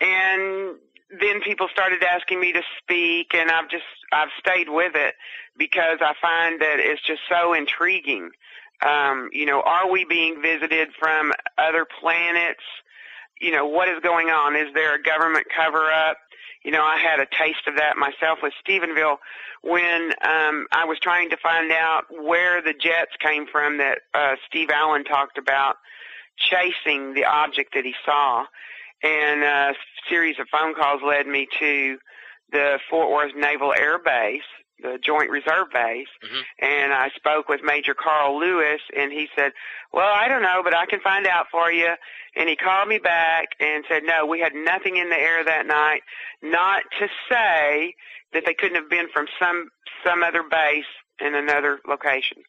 And 0.00 0.76
then 1.10 1.40
people 1.40 1.68
started 1.70 2.02
asking 2.02 2.40
me 2.40 2.52
to 2.52 2.62
speak, 2.82 3.34
and 3.34 3.50
I've 3.50 3.68
just 3.70 3.84
I've 4.12 4.28
stayed 4.38 4.68
with 4.68 4.92
it 4.94 5.14
because 5.56 5.98
I 6.00 6.14
find 6.20 6.60
that 6.60 6.78
it's 6.78 7.02
just 7.02 7.20
so 7.28 7.54
intriguing. 7.54 8.30
Um, 8.86 9.30
you 9.32 9.46
know, 9.46 9.62
are 9.62 9.90
we 9.90 10.04
being 10.04 10.42
visited 10.42 10.88
from 10.98 11.32
other 11.56 11.86
planets? 12.00 12.62
You 13.40 13.52
know, 13.52 13.66
what 13.66 13.88
is 13.88 14.00
going 14.02 14.28
on? 14.28 14.56
Is 14.56 14.72
there 14.74 14.94
a 14.94 15.02
government 15.02 15.46
cover 15.54 15.90
up? 15.90 16.18
You 16.66 16.72
know, 16.72 16.82
I 16.82 16.98
had 16.98 17.20
a 17.20 17.26
taste 17.26 17.68
of 17.68 17.76
that 17.76 17.96
myself 17.96 18.40
with 18.42 18.52
Stephenville 18.66 19.18
when 19.62 20.10
um, 20.20 20.66
I 20.72 20.84
was 20.84 20.98
trying 20.98 21.30
to 21.30 21.36
find 21.36 21.70
out 21.70 22.06
where 22.10 22.60
the 22.60 22.72
jets 22.72 23.12
came 23.20 23.46
from 23.46 23.78
that 23.78 23.98
uh, 24.12 24.34
Steve 24.48 24.70
Allen 24.70 25.04
talked 25.04 25.38
about 25.38 25.76
chasing 26.36 27.14
the 27.14 27.24
object 27.24 27.72
that 27.74 27.84
he 27.84 27.94
saw. 28.04 28.46
And 29.04 29.44
a 29.44 29.74
series 30.10 30.40
of 30.40 30.48
phone 30.50 30.74
calls 30.74 31.02
led 31.06 31.28
me 31.28 31.46
to 31.60 31.98
the 32.50 32.80
Fort 32.90 33.12
Worth 33.12 33.36
Naval 33.36 33.72
Air 33.72 34.00
Base, 34.00 34.42
the 34.82 34.98
Joint 35.02 35.30
Reserve 35.30 35.70
Base, 35.72 36.08
Mhm. 36.22 36.44
and 36.58 36.92
I 36.92 37.08
spoke 37.10 37.48
with 37.48 37.62
Major 37.62 37.94
Carl 37.94 38.38
Lewis, 38.38 38.80
and 38.94 39.12
he 39.12 39.28
said, 39.34 39.52
"Well, 39.92 40.12
I 40.12 40.28
don't 40.28 40.42
know, 40.42 40.62
but 40.62 40.74
I 40.74 40.86
can 40.86 41.00
find 41.00 41.26
out 41.26 41.48
for 41.50 41.72
you." 41.72 41.94
And 42.34 42.48
he 42.48 42.56
called 42.56 42.88
me 42.88 42.98
back 42.98 43.48
and 43.58 43.84
said, 43.88 44.04
"No, 44.04 44.26
we 44.26 44.40
had 44.40 44.54
nothing 44.54 44.96
in 44.96 45.08
the 45.08 45.18
air 45.18 45.42
that 45.44 45.66
night. 45.66 46.02
Not 46.42 46.82
to 46.98 47.08
say 47.30 47.94
that 48.32 48.44
they 48.44 48.54
couldn't 48.54 48.76
have 48.76 48.90
been 48.90 49.08
from 49.08 49.28
some 49.38 49.70
some 50.04 50.22
other 50.22 50.42
base 50.42 50.84
in 51.20 51.34
another 51.34 51.80
location." 51.86 52.42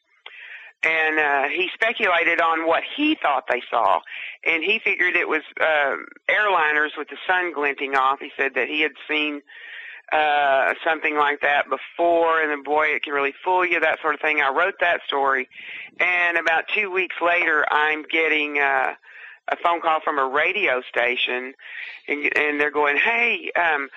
And 0.84 1.18
uh, 1.20 1.48
he 1.48 1.70
speculated 1.74 2.40
on 2.40 2.68
what 2.68 2.84
he 2.84 3.16
thought 3.16 3.48
they 3.48 3.62
saw, 3.70 4.00
and 4.46 4.64
he 4.64 4.78
figured 4.80 5.16
it 5.16 5.28
was 5.28 5.42
uh, 5.60 5.96
airliners 6.30 6.96
with 6.98 7.08
the 7.10 7.18
sun 7.26 7.52
glinting 7.52 7.96
off. 7.96 8.20
He 8.20 8.32
said 8.38 8.54
that 8.54 8.68
he 8.68 8.82
had 8.82 8.92
seen 9.08 9.42
uh 10.12 10.74
something 10.86 11.18
like 11.18 11.42
that 11.42 11.66
before 11.70 12.42
and 12.42 12.52
then 12.52 12.64
boy 12.64 12.88
it 12.88 13.04
can 13.04 13.14
really 13.14 13.34
fool 13.44 13.66
you 13.66 13.80
that 13.80 14.00
sort 14.02 14.14
of 14.14 14.22
thing. 14.22 14.42
I 14.42 14.50
wrote 14.50 14.76
that 14.80 15.02
story 15.06 15.50
and 16.00 16.38
about 16.38 16.66
two 16.74 16.92
weeks 16.92 17.16
later 17.22 17.66
i'm 17.72 18.04
getting 18.04 18.60
uh 18.60 18.94
a 19.50 19.56
phone 19.64 19.82
call 19.82 20.00
from 20.02 20.20
a 20.20 20.26
radio 20.26 20.82
station 20.90 21.54
and 22.08 22.38
and 22.38 22.60
they're 22.60 22.72
going 22.72 22.98
hey 22.98 23.52
um 23.56 23.90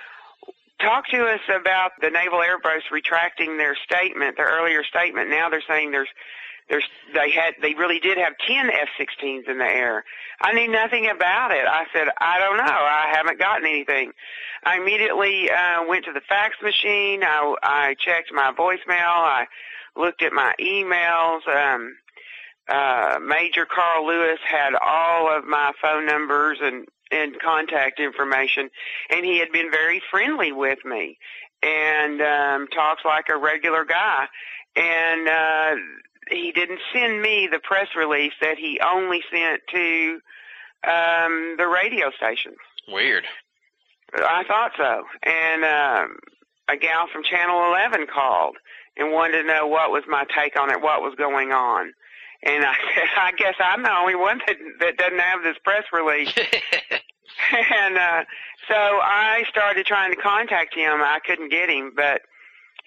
talk 0.81 1.07
to 1.09 1.27
us 1.27 1.41
about 1.49 1.93
the 2.01 2.11
naval 2.11 2.41
air 2.41 2.59
base 2.59 2.83
retracting 2.91 3.59
their 3.59 3.77
statement 3.77 4.37
their 4.37 4.49
earlier 4.49 4.83
statement. 4.85 5.31
Now 5.31 5.49
they're 5.49 5.63
saying 5.67 5.91
there's 5.91 6.09
there's 6.71 6.85
they 7.13 7.31
had 7.33 7.55
they 7.61 7.75
really 7.75 7.99
did 7.99 8.17
have 8.17 8.33
10 8.47 8.71
F-16s 8.71 9.49
in 9.49 9.59
the 9.59 9.65
air. 9.65 10.05
I 10.41 10.53
knew 10.53 10.69
nothing 10.69 11.09
about 11.09 11.51
it. 11.51 11.67
I 11.67 11.85
said 11.93 12.09
I 12.19 12.39
don't 12.39 12.57
know. 12.57 12.65
I 12.65 13.13
haven't 13.13 13.39
gotten 13.39 13.67
anything. 13.67 14.13
I 14.65 14.77
immediately 14.79 15.51
uh, 15.51 15.85
went 15.87 16.05
to 16.07 16.13
the 16.13 16.21
fax 16.21 16.57
machine. 16.63 17.23
I 17.25 17.55
I 17.63 17.97
checked 17.99 18.33
my 18.33 18.53
voicemail. 18.57 18.79
I 19.05 19.47
looked 19.97 20.23
at 20.23 20.33
my 20.33 20.55
emails. 20.61 21.47
Um, 21.49 21.97
uh, 22.69 23.19
Major 23.21 23.67
Carl 23.67 24.07
Lewis 24.07 24.39
had 24.49 24.75
all 24.81 25.37
of 25.37 25.45
my 25.45 25.73
phone 25.83 26.07
numbers 26.07 26.59
and 26.63 26.87
and 27.11 27.37
contact 27.41 27.99
information, 27.99 28.71
and 29.11 29.27
he 29.27 29.41
had 29.41 29.51
been 29.51 29.71
very 29.73 30.01
friendly 30.11 30.53
with 30.53 30.79
me 30.85 31.19
and 31.63 32.23
um, 32.23 32.69
talks 32.69 33.05
like 33.05 33.27
a 33.29 33.37
regular 33.37 33.85
guy. 33.85 34.27
And 34.77 35.29
uh, 35.29 35.75
he 36.31 36.53
didn't 36.53 36.81
send 36.93 37.21
me 37.21 37.49
the 37.51 37.59
press 37.59 37.89
release 37.97 38.33
that 38.41 38.59
he 38.59 38.81
only 38.81 39.23
sent 39.33 39.61
to 39.73 40.21
um, 40.85 41.55
the 41.59 41.67
radio 41.67 42.11
stations. 42.17 42.57
Weird. 42.89 43.25
I 44.15 44.45
thought 44.45 44.73
so. 44.77 45.05
And 45.23 45.65
um, 45.65 46.19
a 46.69 46.77
gal 46.77 47.07
from 47.13 47.23
Channel 47.23 47.69
11 47.69 48.07
called 48.13 48.57
and 48.97 49.13
wanted 49.13 49.43
to 49.43 49.49
know 49.49 49.67
what 49.67 49.91
was 49.91 50.05
my 50.09 50.25
take 50.35 50.59
on 50.59 50.71
it, 50.71 50.81
what 50.81 51.03
was 51.03 51.15
going 51.17 51.53
on. 51.53 51.93
And 52.43 52.65
I 52.65 52.75
said, 52.95 53.05
I 53.17 53.33
guess 53.33 53.55
I'm 53.61 53.83
the 53.83 53.93
only 53.93 54.15
one 54.15 54.41
that 54.47 54.57
that 54.81 54.97
doesn't 54.97 55.19
have 55.19 55.43
this 55.43 55.57
press 55.63 55.85
release. 55.93 56.33
and 57.53 57.97
uh, 57.97 58.25
so 58.69 58.75
I 58.75 59.45
started 59.49 59.87
trying 59.87 60.15
to 60.15 60.21
contact 60.21 60.75
him. 60.75 61.01
I 61.03 61.19
couldn't 61.25 61.51
get 61.51 61.69
him, 61.69 61.93
but 61.95 62.23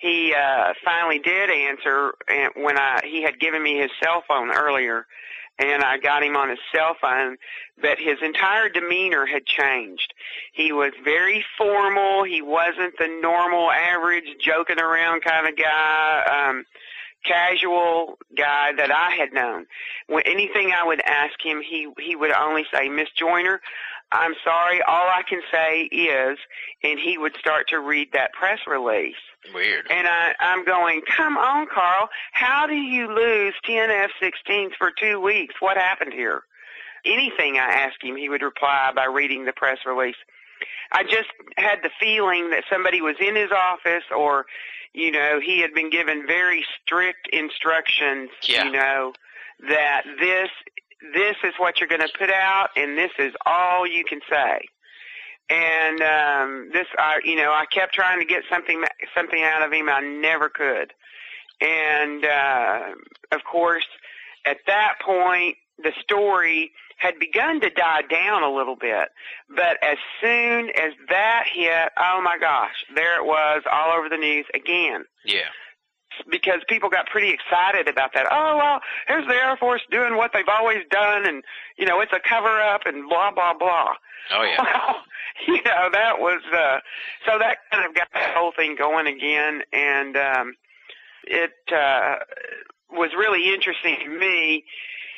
he 0.03 0.33
uh, 0.37 0.73
finally 0.83 1.19
did 1.19 1.49
answer 1.49 2.13
when 2.55 2.77
I 2.77 2.99
he 3.05 3.23
had 3.23 3.39
given 3.39 3.63
me 3.63 3.77
his 3.79 3.89
cell 4.03 4.21
phone 4.27 4.51
earlier, 4.51 5.05
and 5.57 5.81
I 5.81 5.97
got 5.97 6.23
him 6.23 6.35
on 6.35 6.49
his 6.49 6.59
cell 6.75 6.97
phone. 7.01 7.37
But 7.81 7.99
his 7.99 8.17
entire 8.21 8.67
demeanor 8.67 9.25
had 9.25 9.45
changed. 9.45 10.13
He 10.51 10.73
was 10.73 10.91
very 11.05 11.45
formal. 11.57 12.25
He 12.25 12.41
wasn't 12.41 12.97
the 12.99 13.07
normal, 13.21 13.71
average, 13.71 14.25
joking 14.41 14.77
around 14.77 15.21
kind 15.21 15.47
of 15.47 15.55
guy. 15.55 16.49
Um, 16.49 16.65
casual 17.23 18.17
guy 18.35 18.73
that 18.73 18.91
I 18.91 19.11
had 19.11 19.31
known. 19.31 19.65
When 20.07 20.23
anything 20.25 20.73
I 20.77 20.85
would 20.85 20.99
ask 21.05 21.35
him, 21.41 21.61
he 21.61 21.87
he 21.97 22.17
would 22.17 22.31
only 22.31 22.65
say, 22.73 22.89
"Miss 22.89 23.07
Joiner, 23.15 23.61
I'm 24.11 24.33
sorry. 24.43 24.81
All 24.81 25.07
I 25.07 25.23
can 25.23 25.41
say 25.49 25.83
is," 25.83 26.37
and 26.83 26.99
he 26.99 27.17
would 27.17 27.37
start 27.37 27.69
to 27.69 27.79
read 27.79 28.11
that 28.11 28.33
press 28.33 28.59
release. 28.67 29.15
Weird. 29.53 29.87
And 29.89 30.07
I, 30.07 30.33
I'm 30.39 30.63
going, 30.65 31.01
come 31.15 31.37
on, 31.37 31.67
Carl. 31.73 32.09
How 32.31 32.65
do 32.65 32.75
you 32.75 33.07
lose 33.13 33.53
10 33.65 33.89
F-16s 33.89 34.71
for 34.77 34.91
two 34.91 35.19
weeks? 35.19 35.55
What 35.59 35.77
happened 35.77 36.13
here? 36.13 36.43
Anything 37.05 37.57
I 37.57 37.65
asked 37.65 38.01
him, 38.01 38.15
he 38.15 38.29
would 38.29 38.41
reply 38.41 38.91
by 38.95 39.05
reading 39.05 39.45
the 39.45 39.51
press 39.51 39.79
release. 39.85 40.15
I 40.93 41.03
just 41.03 41.27
had 41.57 41.79
the 41.83 41.89
feeling 41.99 42.51
that 42.51 42.63
somebody 42.71 43.01
was 43.01 43.15
in 43.19 43.35
his 43.35 43.51
office 43.51 44.03
or, 44.15 44.45
you 44.93 45.11
know, 45.11 45.39
he 45.43 45.59
had 45.59 45.73
been 45.73 45.89
given 45.89 46.25
very 46.25 46.65
strict 46.81 47.27
instructions, 47.33 48.29
Yeah. 48.43 48.63
you 48.65 48.71
know, 48.71 49.13
that 49.67 50.03
this, 50.19 50.49
this 51.13 51.35
is 51.43 51.53
what 51.57 51.79
you're 51.79 51.89
going 51.89 52.01
to 52.01 52.13
put 52.17 52.29
out 52.29 52.69
and 52.77 52.97
this 52.97 53.11
is 53.19 53.33
all 53.45 53.85
you 53.85 54.05
can 54.05 54.21
say 54.29 54.59
and 55.49 56.01
um 56.01 56.69
this 56.71 56.87
I 56.97 57.19
you 57.23 57.35
know 57.35 57.51
I 57.51 57.65
kept 57.71 57.93
trying 57.93 58.19
to 58.19 58.25
get 58.25 58.43
something 58.49 58.83
something 59.15 59.41
out 59.41 59.63
of 59.63 59.71
him. 59.71 59.89
I 59.89 59.99
never 60.01 60.49
could. 60.49 60.93
And 61.61 62.25
uh 62.25 62.79
of 63.31 63.43
course 63.49 63.85
at 64.45 64.57
that 64.67 64.95
point 65.05 65.57
the 65.83 65.91
story 66.01 66.71
had 66.97 67.19
begun 67.19 67.59
to 67.61 67.69
die 67.69 68.03
down 68.03 68.43
a 68.43 68.53
little 68.53 68.75
bit. 68.75 69.09
But 69.49 69.83
as 69.83 69.97
soon 70.21 70.69
as 70.69 70.93
that 71.09 71.45
hit 71.51 71.91
oh 71.97 72.21
my 72.23 72.37
gosh 72.39 72.85
there 72.95 73.17
it 73.19 73.25
was 73.25 73.63
all 73.71 73.97
over 73.97 74.09
the 74.09 74.17
news 74.17 74.45
again. 74.53 75.03
Yeah. 75.25 75.49
Because 76.29 76.61
people 76.67 76.89
got 76.89 77.07
pretty 77.07 77.29
excited 77.29 77.87
about 77.87 78.13
that. 78.13 78.27
Oh 78.31 78.57
well, 78.57 78.79
here's 79.07 79.27
the 79.27 79.33
Air 79.33 79.57
Force 79.57 79.81
doing 79.91 80.15
what 80.15 80.31
they've 80.33 80.47
always 80.47 80.83
done, 80.89 81.25
and 81.25 81.43
you 81.77 81.85
know 81.85 82.01
it's 82.01 82.13
a 82.13 82.19
cover 82.27 82.59
up, 82.61 82.81
and 82.85 83.09
blah 83.09 83.31
blah 83.31 83.53
blah. 83.53 83.93
Oh 84.33 84.43
yeah. 84.43 84.57
Well, 85.47 85.57
you 85.57 85.63
know 85.63 85.89
that 85.91 86.19
was 86.19 86.41
uh, 86.53 86.77
so 87.25 87.39
that 87.39 87.57
kind 87.71 87.85
of 87.87 87.95
got 87.95 88.07
the 88.13 88.19
whole 88.35 88.51
thing 88.55 88.75
going 88.77 89.07
again, 89.07 89.63
and 89.73 90.15
um, 90.15 90.55
it 91.23 91.53
uh, 91.73 92.17
was 92.91 93.11
really 93.17 93.53
interesting 93.53 93.97
to 94.03 94.09
me. 94.09 94.63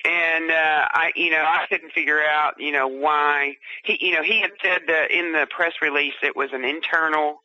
And 0.06 0.52
uh, 0.52 0.88
I, 0.92 1.12
you 1.16 1.32
know, 1.32 1.44
I 1.44 1.66
couldn't 1.68 1.92
figure 1.92 2.22
out, 2.22 2.54
you 2.60 2.72
know, 2.72 2.88
why 2.88 3.56
he, 3.84 3.98
you 4.00 4.14
know, 4.14 4.22
he 4.22 4.40
had 4.40 4.52
said 4.62 4.82
that 4.88 5.10
in 5.10 5.34
the 5.34 5.48
press 5.50 5.74
release 5.82 6.14
it 6.22 6.36
was 6.36 6.50
an 6.54 6.64
internal 6.64 7.42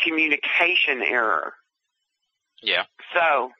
communication 0.00 1.02
error. 1.02 1.54
Yeah. 2.64 2.84
So 3.14 3.50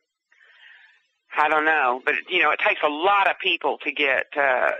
I 1.37 1.49
don't 1.49 1.65
know, 1.65 2.01
but 2.05 2.15
you 2.29 2.43
know, 2.43 2.51
it 2.51 2.61
takes 2.61 2.81
a 2.85 2.89
lot 2.89 3.29
of 3.29 3.39
people 3.39 3.79
to 3.85 3.93
get 3.93 4.27
uh, 4.37 4.71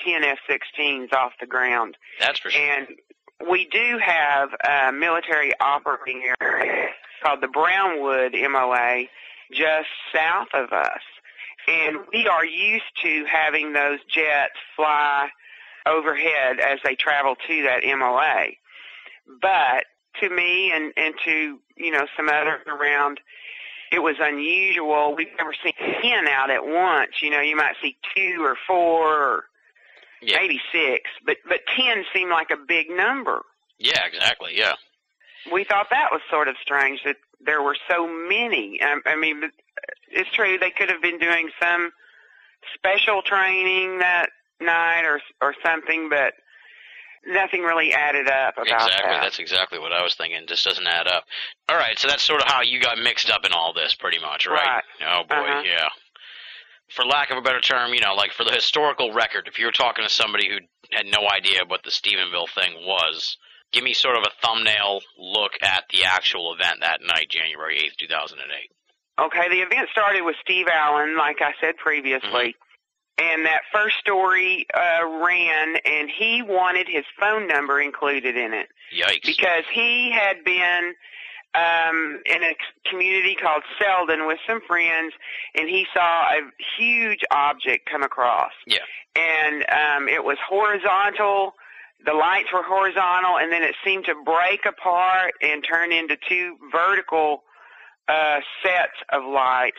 10 0.00 0.24
F-16s 0.24 1.12
off 1.12 1.32
the 1.40 1.46
ground, 1.46 1.96
That's 2.20 2.38
for 2.40 2.50
sure. 2.50 2.60
and 2.60 2.88
we 3.48 3.66
do 3.70 3.98
have 4.04 4.50
a 4.68 4.92
military 4.92 5.52
operating 5.60 6.30
area 6.40 6.88
called 7.22 7.40
the 7.40 7.48
Brownwood 7.48 8.34
MOA, 8.34 9.04
just 9.52 9.88
south 10.14 10.48
of 10.54 10.72
us. 10.72 11.00
And 11.66 11.98
we 12.12 12.26
are 12.26 12.44
used 12.44 12.84
to 13.02 13.24
having 13.24 13.72
those 13.72 13.98
jets 14.08 14.54
fly 14.76 15.28
overhead 15.86 16.60
as 16.60 16.78
they 16.84 16.94
travel 16.94 17.36
to 17.46 17.62
that 17.62 17.82
MOA. 17.84 18.46
But 19.40 19.84
to 20.20 20.28
me 20.30 20.72
and, 20.72 20.92
and 20.96 21.14
to, 21.24 21.58
you 21.76 21.90
know, 21.90 22.06
some 22.16 22.28
others 22.28 22.60
around, 22.66 23.20
it 23.94 24.02
was 24.02 24.16
unusual. 24.20 25.14
We've 25.16 25.28
never 25.38 25.54
seen 25.62 25.72
10 26.02 26.26
out 26.26 26.50
at 26.50 26.66
once. 26.66 27.12
You 27.22 27.30
know, 27.30 27.40
you 27.40 27.54
might 27.56 27.74
see 27.80 27.96
two 28.16 28.38
or 28.42 28.56
four 28.66 29.06
or 29.06 29.44
Yeah. 30.20 30.38
maybe 30.38 30.60
six, 30.72 31.08
but, 31.24 31.36
but 31.48 31.60
10 31.76 32.04
seemed 32.12 32.30
like 32.30 32.50
a 32.50 32.56
big 32.56 32.90
number. 32.90 33.42
Yeah, 33.78 34.04
exactly. 34.04 34.52
Yeah. 34.56 34.74
We 35.52 35.62
thought 35.64 35.90
that 35.90 36.08
was 36.10 36.22
sort 36.28 36.48
of 36.48 36.56
strange 36.60 37.00
that 37.04 37.16
there 37.40 37.62
were 37.62 37.76
so 37.88 38.08
many. 38.08 38.80
I, 38.82 38.98
I 39.06 39.16
mean, 39.16 39.42
it's 40.10 40.30
true 40.30 40.58
they 40.58 40.70
could 40.70 40.88
have 40.90 41.02
been 41.02 41.18
doing 41.18 41.50
some 41.62 41.92
special 42.74 43.22
training 43.22 43.98
that 43.98 44.30
night 44.60 45.02
or 45.04 45.20
or 45.42 45.54
something, 45.62 46.08
but 46.08 46.32
nothing 47.26 47.62
really 47.62 47.92
added 47.92 48.28
up 48.28 48.54
about 48.54 48.66
exactly. 48.66 49.10
that. 49.10 49.20
That's 49.22 49.38
exactly 49.38 49.78
what 49.78 49.92
I 49.92 50.02
was 50.02 50.14
thinking. 50.14 50.40
Just 50.46 50.64
doesn't 50.64 50.86
add 50.86 51.06
up. 51.06 51.24
All 51.68 51.76
right, 51.76 51.98
so 51.98 52.08
that's 52.08 52.22
sort 52.22 52.40
of 52.42 52.48
how 52.48 52.62
you 52.62 52.80
got 52.80 52.98
mixed 52.98 53.30
up 53.30 53.44
in 53.44 53.52
all 53.52 53.72
this, 53.72 53.94
pretty 53.94 54.18
much, 54.20 54.46
right? 54.46 54.54
Right. 54.66 54.84
Oh 55.06 55.22
boy, 55.28 55.36
Uh-huh. 55.36 55.62
yeah. 55.64 55.88
For 56.90 57.04
lack 57.04 57.30
of 57.30 57.38
a 57.38 57.42
better 57.42 57.60
term, 57.60 57.94
you 57.94 58.00
know, 58.00 58.14
like 58.14 58.32
for 58.32 58.44
the 58.44 58.52
historical 58.52 59.12
record, 59.12 59.48
if 59.48 59.58
you 59.58 59.66
were 59.66 59.72
talking 59.72 60.04
to 60.04 60.12
somebody 60.12 60.48
who 60.48 60.58
had 60.92 61.06
no 61.06 61.26
idea 61.28 61.60
what 61.66 61.82
the 61.82 61.90
Stephenville 61.90 62.48
thing 62.54 62.74
was, 62.86 63.36
give 63.72 63.82
me 63.82 63.94
sort 63.94 64.16
of 64.16 64.22
a 64.24 64.46
thumbnail 64.46 65.00
look 65.18 65.52
at 65.62 65.84
the 65.90 66.04
actual 66.04 66.54
event 66.54 66.80
that 66.80 67.00
night, 67.02 67.28
January 67.30 67.78
eighth, 67.78 67.96
two 67.98 68.06
thousand 68.06 68.38
and 68.40 68.50
eight. 68.52 68.70
Okay, 69.18 69.48
the 69.48 69.62
event 69.62 69.88
started 69.92 70.22
with 70.22 70.36
Steve 70.42 70.66
Allen, 70.70 71.16
like 71.16 71.40
I 71.40 71.52
said 71.60 71.76
previously. 71.76 72.54
And 73.16 73.46
that 73.46 73.60
first 73.72 73.96
story 73.98 74.66
uh, 74.74 75.06
ran, 75.24 75.76
and 75.84 76.10
he 76.10 76.42
wanted 76.42 76.88
his 76.88 77.04
phone 77.18 77.46
number 77.46 77.80
included 77.80 78.36
in 78.36 78.52
it. 78.52 78.68
Yikes! 78.94 79.24
because 79.24 79.64
he 79.72 80.12
had 80.12 80.44
been 80.44 80.94
um, 81.54 82.20
in 82.26 82.42
a 82.42 82.54
community 82.88 83.36
called 83.40 83.62
Selden 83.78 84.26
with 84.26 84.38
some 84.46 84.60
friends, 84.66 85.12
and 85.54 85.68
he 85.68 85.86
saw 85.94 86.22
a 86.22 86.40
huge 86.76 87.20
object 87.30 87.88
come 87.90 88.02
across. 88.02 88.52
Yeah. 88.66 88.78
And 89.16 89.64
um, 89.70 90.08
it 90.08 90.24
was 90.24 90.36
horizontal. 90.46 91.54
The 92.04 92.12
lights 92.12 92.48
were 92.52 92.64
horizontal, 92.64 93.38
and 93.38 93.52
then 93.52 93.62
it 93.62 93.76
seemed 93.84 94.04
to 94.06 94.14
break 94.24 94.66
apart 94.66 95.34
and 95.40 95.64
turn 95.64 95.92
into 95.92 96.16
two 96.28 96.56
vertical 96.72 97.44
uh, 98.08 98.40
sets 98.62 98.98
of 99.12 99.24
lights. 99.24 99.78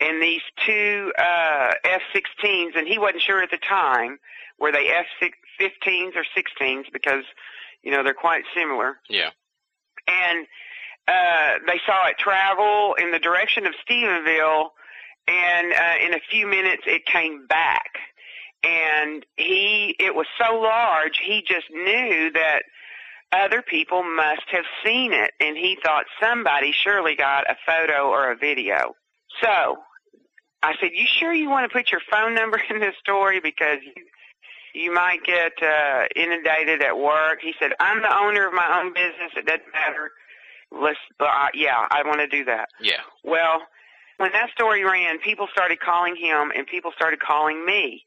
And 0.00 0.22
these 0.22 0.42
two 0.64 1.12
uh, 1.18 1.72
F-16s, 1.84 2.76
and 2.76 2.86
he 2.86 2.98
wasn't 2.98 3.22
sure 3.22 3.42
at 3.42 3.50
the 3.50 3.58
time, 3.58 4.18
were 4.58 4.72
they 4.72 4.88
F-15s 4.88 6.16
or 6.16 6.24
16s 6.36 6.84
because, 6.92 7.24
you 7.82 7.90
know, 7.90 8.02
they're 8.02 8.14
quite 8.14 8.44
similar 8.54 8.98
Yeah. 9.08 9.30
and 10.06 10.46
uh, 11.08 11.58
they 11.66 11.80
saw 11.86 12.08
it 12.08 12.18
travel 12.18 12.94
in 12.98 13.12
the 13.12 13.18
direction 13.18 13.64
of 13.66 13.72
Stephenville, 13.88 14.70
and 15.28 15.72
uh, 15.72 16.04
in 16.04 16.14
a 16.14 16.20
few 16.30 16.46
minutes 16.48 16.82
it 16.86 17.06
came 17.06 17.46
back. 17.46 17.90
And 18.64 19.24
he, 19.36 19.94
it 20.00 20.14
was 20.14 20.26
so 20.40 20.58
large, 20.58 21.20
he 21.24 21.42
just 21.46 21.66
knew 21.70 22.32
that 22.32 22.62
other 23.32 23.62
people 23.62 24.02
must 24.02 24.48
have 24.50 24.64
seen 24.84 25.12
it, 25.12 25.32
and 25.40 25.56
he 25.56 25.76
thought 25.82 26.04
somebody 26.20 26.72
surely 26.72 27.16
got 27.16 27.50
a 27.50 27.56
photo 27.66 28.08
or 28.08 28.30
a 28.30 28.36
video. 28.36 28.94
So 29.42 29.78
I 30.62 30.74
said, 30.80 30.90
"You 30.94 31.06
sure 31.06 31.32
you 31.32 31.50
want 31.50 31.70
to 31.70 31.72
put 31.76 31.90
your 31.90 32.00
phone 32.10 32.34
number 32.34 32.60
in 32.70 32.80
this 32.80 32.94
story 33.00 33.40
because 33.40 33.78
you 33.84 33.92
you 34.74 34.92
might 34.92 35.24
get 35.24 35.52
uh, 35.62 36.04
inundated 36.14 36.82
at 36.82 36.96
work?" 36.96 37.40
He 37.42 37.54
said, 37.58 37.72
"I'm 37.80 38.02
the 38.02 38.16
owner 38.16 38.46
of 38.46 38.54
my 38.54 38.80
own 38.80 38.92
business. 38.92 39.32
It 39.36 39.46
doesn't 39.46 39.72
matter. 39.72 40.10
Let's, 40.70 40.98
uh, 41.20 41.48
yeah, 41.54 41.86
I 41.90 42.02
want 42.04 42.20
to 42.20 42.26
do 42.26 42.44
that." 42.44 42.68
Yeah. 42.80 43.00
Well, 43.24 43.62
when 44.18 44.32
that 44.32 44.50
story 44.50 44.84
ran, 44.84 45.18
people 45.18 45.48
started 45.52 45.80
calling 45.80 46.16
him, 46.16 46.52
and 46.54 46.66
people 46.66 46.92
started 46.94 47.20
calling 47.20 47.64
me, 47.64 48.04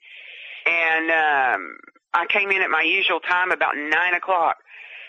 and 0.66 1.12
um, 1.12 1.78
I 2.14 2.26
came 2.28 2.52
in 2.52 2.62
at 2.62 2.70
my 2.70 2.82
usual 2.82 3.20
time 3.20 3.52
about 3.52 3.76
nine 3.76 4.14
o'clock. 4.14 4.58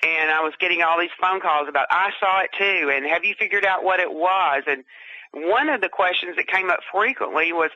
And 0.03 0.31
I 0.31 0.41
was 0.41 0.55
getting 0.59 0.83
all 0.83 0.99
these 0.99 1.15
phone 1.21 1.41
calls 1.41 1.69
about 1.69 1.87
I 1.91 2.11
saw 2.19 2.41
it 2.41 2.51
too, 2.57 2.91
and 2.91 3.05
have 3.07 3.25
you 3.25 3.35
figured 3.39 3.65
out 3.65 3.85
what 3.85 4.01
it 4.01 4.13
was? 4.13 4.63
And 4.67 4.85
one 5.33 5.69
of 5.69 5.81
the 5.81 5.89
questions 5.89 6.37
that 6.37 6.47
came 6.49 6.71
up 6.71 6.81
frequently 6.93 7.53
was, 7.53 7.71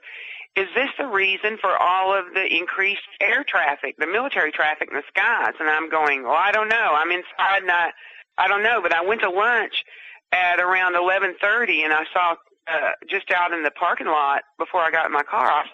is 0.57 0.67
this 0.75 0.89
the 0.99 1.07
reason 1.07 1.59
for 1.61 1.77
all 1.77 2.17
of 2.17 2.27
the 2.33 2.47
increased 2.47 3.03
air 3.21 3.45
traffic, 3.45 3.97
the 3.99 4.07
military 4.07 4.53
traffic 4.53 4.89
in 4.91 4.97
the 4.97 5.03
skies? 5.09 5.55
And 5.61 5.69
I'm 5.69 5.91
going, 5.91 6.23
well, 6.23 6.37
I 6.39 6.53
don't 6.53 6.69
know. 6.69 6.95
I'm 6.97 7.11
inside 7.11 7.63
and 7.63 7.71
I, 7.71 7.91
I 8.39 8.49
don't 8.49 8.63
know. 8.63 8.81
But 8.81 8.95
I 8.95 9.05
went 9.05 9.21
to 9.23 9.31
lunch 9.31 9.85
at 10.33 10.61
around 10.61 10.95
11:30 10.95 11.85
and 11.85 11.93
I 11.93 12.05
saw 12.13 12.37
uh, 12.67 12.93
just 13.09 13.31
out 13.31 13.53
in 13.53 13.63
the 13.63 13.71
parking 13.71 14.07
lot 14.07 14.43
before 14.59 14.81
I 14.81 14.91
got 14.91 15.07
in 15.07 15.13
my 15.13 15.23
car 15.23 15.47
I 15.47 15.65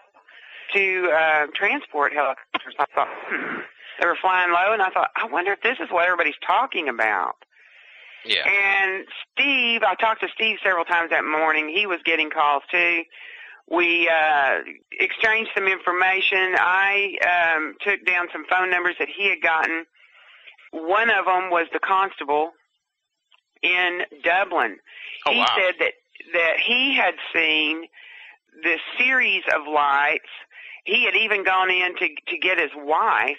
two 0.73 1.11
uh, 1.13 1.47
transport 1.55 2.13
helicopters. 2.13 2.75
I 2.79 2.85
thought 2.95 3.09
hmm. 3.27 3.61
They 3.99 4.07
were 4.07 4.17
flying 4.21 4.53
low, 4.53 4.73
and 4.73 4.83
I 4.83 4.91
thought, 4.91 5.11
I 5.17 5.27
wonder 5.27 5.53
if 5.53 5.63
this 5.63 5.79
is 5.81 5.91
what 5.91 6.05
everybody's 6.05 6.39
talking 6.47 6.89
about. 6.89 7.37
Yeah. 8.25 8.47
And 8.47 9.07
Steve, 9.33 9.83
I 9.83 9.95
talked 9.95 10.21
to 10.21 10.29
Steve 10.35 10.59
several 10.63 10.85
times 10.85 11.11
that 11.11 11.25
morning. 11.25 11.73
He 11.75 11.87
was 11.87 11.99
getting 12.05 12.31
calls 12.31 12.63
too. 12.71 13.03
We 13.71 14.09
uh, 14.09 14.59
exchanged 14.99 15.51
some 15.55 15.69
information. 15.69 16.55
I 16.59 17.17
um, 17.57 17.75
took 17.81 18.05
down 18.05 18.27
some 18.33 18.45
phone 18.51 18.71
numbers 18.71 18.97
that 18.99 19.09
he 19.09 19.29
had 19.29 19.41
gotten. 19.41 19.87
One 20.73 21.09
of 21.09 21.25
them 21.25 21.51
was 21.51 21.67
the 21.73 21.79
constable 21.79 22.51
in 23.63 24.01
Dublin. 24.23 24.79
Oh 25.27 25.33
he 25.33 25.39
wow. 25.39 25.47
said 25.57 25.75
that 25.79 25.93
that 26.33 26.57
he 26.65 26.95
had 26.95 27.15
seen 27.35 27.85
this 28.63 28.81
series 28.99 29.43
of 29.55 29.73
lights. 29.73 30.29
He 30.85 31.05
had 31.05 31.15
even 31.15 31.45
gone 31.45 31.71
in 31.71 31.95
to 31.97 32.09
to 32.29 32.39
get 32.39 32.59
his 32.59 32.71
wife 32.77 33.39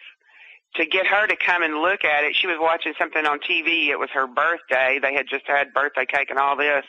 to 0.76 0.86
get 0.86 1.06
her 1.08 1.28
to 1.28 1.36
come 1.36 1.64
and 1.64 1.82
look 1.82 2.06
at 2.06 2.24
it. 2.24 2.36
She 2.36 2.48
was 2.48 2.58
watching 2.60 2.94
something 2.98 3.26
on 3.26 3.40
TV. 3.40 3.88
It 3.90 4.00
was 4.00 4.10
her 4.14 4.28
birthday. 4.28 5.00
They 5.02 5.14
had 5.14 5.28
just 5.30 5.46
had 5.46 5.74
birthday 5.74 6.06
cake 6.06 6.30
and 6.30 6.40
all 6.40 6.56
this. 6.56 6.86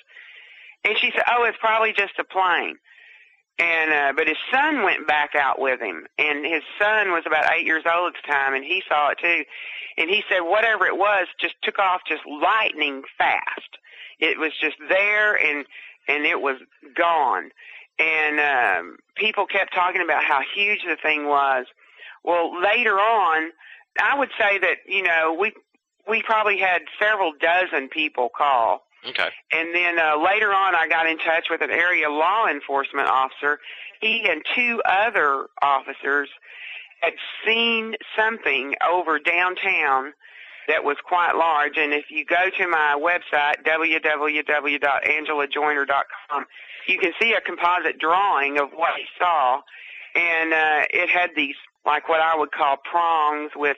And 0.84 0.96
she 0.98 1.10
said, 1.12 1.24
"Oh, 1.30 1.44
it's 1.44 1.58
probably 1.60 1.92
just 1.92 2.18
a 2.18 2.24
plane." 2.24 2.76
And 3.58 3.92
uh, 3.92 4.12
but 4.16 4.26
his 4.26 4.38
son 4.50 4.82
went 4.82 5.06
back 5.06 5.34
out 5.34 5.60
with 5.60 5.80
him, 5.80 6.06
and 6.18 6.44
his 6.44 6.62
son 6.78 7.12
was 7.12 7.24
about 7.26 7.52
eight 7.52 7.66
years 7.66 7.84
old 7.86 8.14
at 8.14 8.22
the 8.22 8.32
time, 8.32 8.54
and 8.54 8.64
he 8.64 8.82
saw 8.88 9.10
it 9.10 9.18
too. 9.18 9.44
And 9.98 10.08
he 10.08 10.22
said 10.28 10.40
whatever 10.40 10.86
it 10.86 10.96
was 10.96 11.26
just 11.38 11.54
took 11.62 11.78
off 11.78 12.00
just 12.08 12.22
lightning 12.26 13.02
fast. 13.18 13.78
It 14.18 14.38
was 14.38 14.52
just 14.60 14.76
there, 14.88 15.34
and 15.34 15.66
and 16.08 16.24
it 16.24 16.40
was 16.40 16.56
gone. 16.96 17.50
And 17.98 18.40
um, 18.40 18.96
people 19.16 19.46
kept 19.46 19.74
talking 19.74 20.02
about 20.02 20.24
how 20.24 20.40
huge 20.54 20.80
the 20.86 20.96
thing 21.00 21.26
was. 21.26 21.66
Well, 22.24 22.58
later 22.60 22.94
on, 22.98 23.50
I 24.00 24.18
would 24.18 24.30
say 24.38 24.58
that 24.58 24.76
you 24.86 25.02
know 25.02 25.36
we 25.38 25.52
we 26.08 26.22
probably 26.22 26.58
had 26.58 26.82
several 27.00 27.32
dozen 27.40 27.88
people 27.88 28.28
call. 28.36 28.82
Okay. 29.08 29.28
And 29.50 29.74
then 29.74 29.98
uh, 29.98 30.16
later 30.22 30.52
on, 30.52 30.76
I 30.76 30.86
got 30.88 31.08
in 31.08 31.18
touch 31.18 31.48
with 31.50 31.60
an 31.60 31.70
area 31.70 32.08
law 32.08 32.46
enforcement 32.46 33.08
officer. 33.08 33.58
He 34.00 34.28
and 34.28 34.42
two 34.54 34.80
other 34.84 35.48
officers 35.60 36.28
had 37.00 37.14
seen 37.44 37.96
something 38.16 38.76
over 38.88 39.18
downtown 39.18 40.12
that 40.68 40.84
was 40.84 40.96
quite 41.04 41.34
large. 41.34 41.76
And 41.76 41.92
if 41.92 42.04
you 42.10 42.24
go 42.24 42.48
to 42.56 42.68
my 42.68 42.96
website, 42.98 43.64
www.angelajoiner.com, 43.64 46.46
you 46.86 46.98
can 46.98 47.12
see 47.20 47.32
a 47.32 47.40
composite 47.40 47.98
drawing 47.98 48.58
of 48.58 48.70
what 48.70 48.92
he 48.96 49.06
saw. 49.18 49.60
And 50.14 50.52
uh, 50.52 50.84
it 50.90 51.10
had 51.10 51.30
these, 51.34 51.56
like 51.84 52.08
what 52.08 52.20
I 52.20 52.36
would 52.36 52.52
call 52.52 52.76
prongs 52.90 53.52
with 53.56 53.76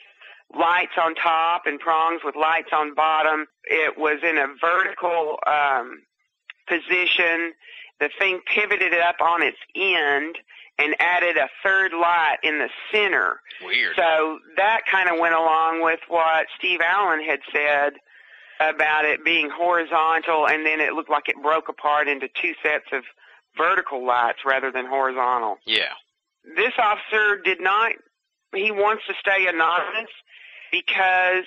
lights 0.57 0.93
on 1.01 1.15
top 1.15 1.63
and 1.67 1.79
prongs 1.81 2.21
with 2.25 2.37
lights 2.37 2.71
on 2.73 2.95
bottom. 2.95 3.47
It 3.65 3.99
was 3.99 4.19
in 4.23 4.39
a 4.39 4.47
vertical 4.61 5.39
um, 5.47 6.03
position. 6.69 7.53
The 8.01 8.11
thing 8.19 8.41
pivoted 8.53 8.95
up 8.95 9.17
on 9.21 9.43
its 9.43 9.59
end 9.75 10.37
and 10.79 10.95
added 10.99 11.37
a 11.37 11.49
third 11.63 11.93
light 11.93 12.39
in 12.43 12.59
the 12.59 12.69
center. 12.93 13.41
Weird. 13.65 13.95
So 13.97 14.39
that 14.57 14.81
kind 14.91 15.09
of 15.09 15.19
went 15.21 15.35
along 15.35 15.83
with 15.83 16.01
what 16.09 16.47
Steve 16.59 16.81
Allen 16.83 17.23
had 17.25 17.41
said 17.53 17.93
about 18.61 19.05
it 19.05 19.25
being 19.25 19.51
horizontal 19.51 20.47
and 20.49 20.65
then 20.65 20.81
it 20.81 20.93
looked 20.93 21.11
like 21.11 21.29
it 21.29 21.37
broke 21.43 21.69
apart 21.69 22.09
into 22.09 22.29
two 22.41 22.53
sets 22.63 22.87
of 22.93 23.03
vertical 23.57 24.05
lights 24.07 24.39
rather 24.45 24.71
than 24.71 24.87
horizontal. 24.87 25.57
yeah. 25.67 25.95
This 26.57 26.73
officer 26.79 27.41
did 27.45 27.61
not, 27.61 27.93
he 28.55 28.71
wants 28.71 29.03
to 29.09 29.15
stay 29.19 29.47
anonymous 29.47 30.11
because 30.71 31.45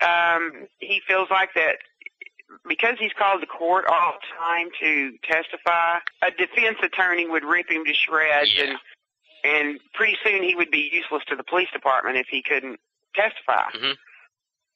um, 0.00 0.66
he 0.78 1.00
feels 1.06 1.28
like 1.30 1.50
that 1.54 1.76
because 2.68 2.96
he's 2.98 3.12
called 3.16 3.40
to 3.40 3.46
court 3.46 3.84
all 3.88 4.14
the 4.14 4.26
time 4.36 4.68
to 4.80 5.12
testify, 5.22 5.98
a 6.22 6.30
defense 6.32 6.78
attorney 6.82 7.28
would 7.28 7.44
rip 7.44 7.70
him 7.70 7.84
to 7.84 7.94
shreds, 7.94 8.52
Yeah. 8.56 8.64
and 8.64 8.78
and 9.42 9.80
pretty 9.94 10.16
soon 10.22 10.42
he 10.42 10.54
would 10.54 10.70
be 10.70 10.90
useless 10.92 11.22
to 11.28 11.36
the 11.36 11.44
police 11.44 11.68
department 11.72 12.16
if 12.18 12.26
he 12.30 12.42
couldn't 12.42 12.78
testify. 13.14 13.70
Mhm. 13.72 13.96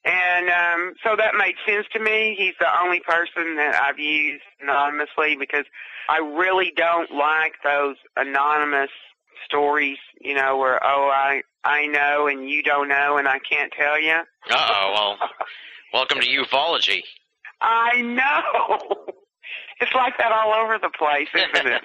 And 0.06 0.48
um, 0.50 0.94
so 1.02 1.16
that 1.16 1.34
made 1.34 1.56
sense 1.66 1.86
to 1.92 1.98
me. 1.98 2.34
He's 2.38 2.54
the 2.60 2.80
only 2.80 3.00
person 3.00 3.56
that 3.56 3.74
I've 3.74 3.98
used 3.98 4.44
anonymously 4.60 5.36
because 5.36 5.64
I 6.08 6.18
really 6.18 6.72
don't 6.76 7.10
like 7.10 7.54
those 7.62 7.96
anonymous 8.16 8.90
stories, 9.44 9.98
you 10.20 10.34
know, 10.34 10.56
where 10.56 10.78
oh 10.84 11.10
I 11.12 11.42
I 11.64 11.86
know 11.86 12.26
and 12.28 12.48
you 12.48 12.62
don't 12.62 12.88
know 12.88 13.16
and 13.18 13.26
I 13.28 13.38
can't 13.38 13.72
tell 13.72 14.00
you. 14.00 14.20
Uh 14.50 14.54
oh. 14.70 14.92
Well, 14.94 15.30
welcome 15.92 16.20
to 16.20 16.26
ufology. 16.26 17.02
I 17.60 18.00
know. 18.02 18.96
It's 19.80 19.92
like 19.92 20.16
that 20.18 20.30
all 20.30 20.54
over 20.54 20.78
the 20.78 20.88
place, 20.96 21.26
isn't 21.34 21.66
it? 21.66 21.82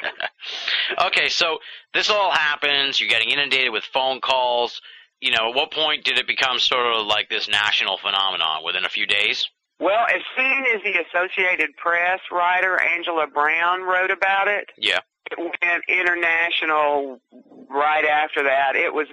okay, 1.08 1.28
so 1.28 1.58
this 1.94 2.10
all 2.10 2.30
happens. 2.32 3.00
You're 3.00 3.10
getting 3.10 3.32
inundated 3.32 3.74
with 3.74 3.84
phone 3.84 4.22
calls. 4.22 4.80
You 5.22 5.32
know, 5.32 5.50
at 5.50 5.56
what 5.56 5.72
point 5.72 6.06
did 6.06 6.20
it 6.20 6.28
become 6.28 6.60
sort 6.60 6.86
of 6.86 7.08
like 7.08 7.30
this 7.30 7.50
national 7.50 7.98
phenomenon? 7.98 8.64
Within 8.64 8.86
a 8.86 8.90
few 8.90 9.08
days? 9.08 9.50
well, 9.80 10.06
as 10.06 10.22
soon 10.38 10.66
as 10.76 10.82
the 10.84 11.04
Associated 11.04 11.70
Press 11.78 12.20
writer 12.32 12.80
Angela 12.82 13.26
Brown 13.28 13.82
wrote 13.82 14.12
about 14.12 14.48
it, 14.48 14.70
Yeah. 14.78 15.00
It 15.32 15.38
went 15.38 15.84
international 15.88 17.20
right 17.70 18.06
after 18.06 18.44
that. 18.44 18.76
It 18.76 18.94
was 18.94 19.08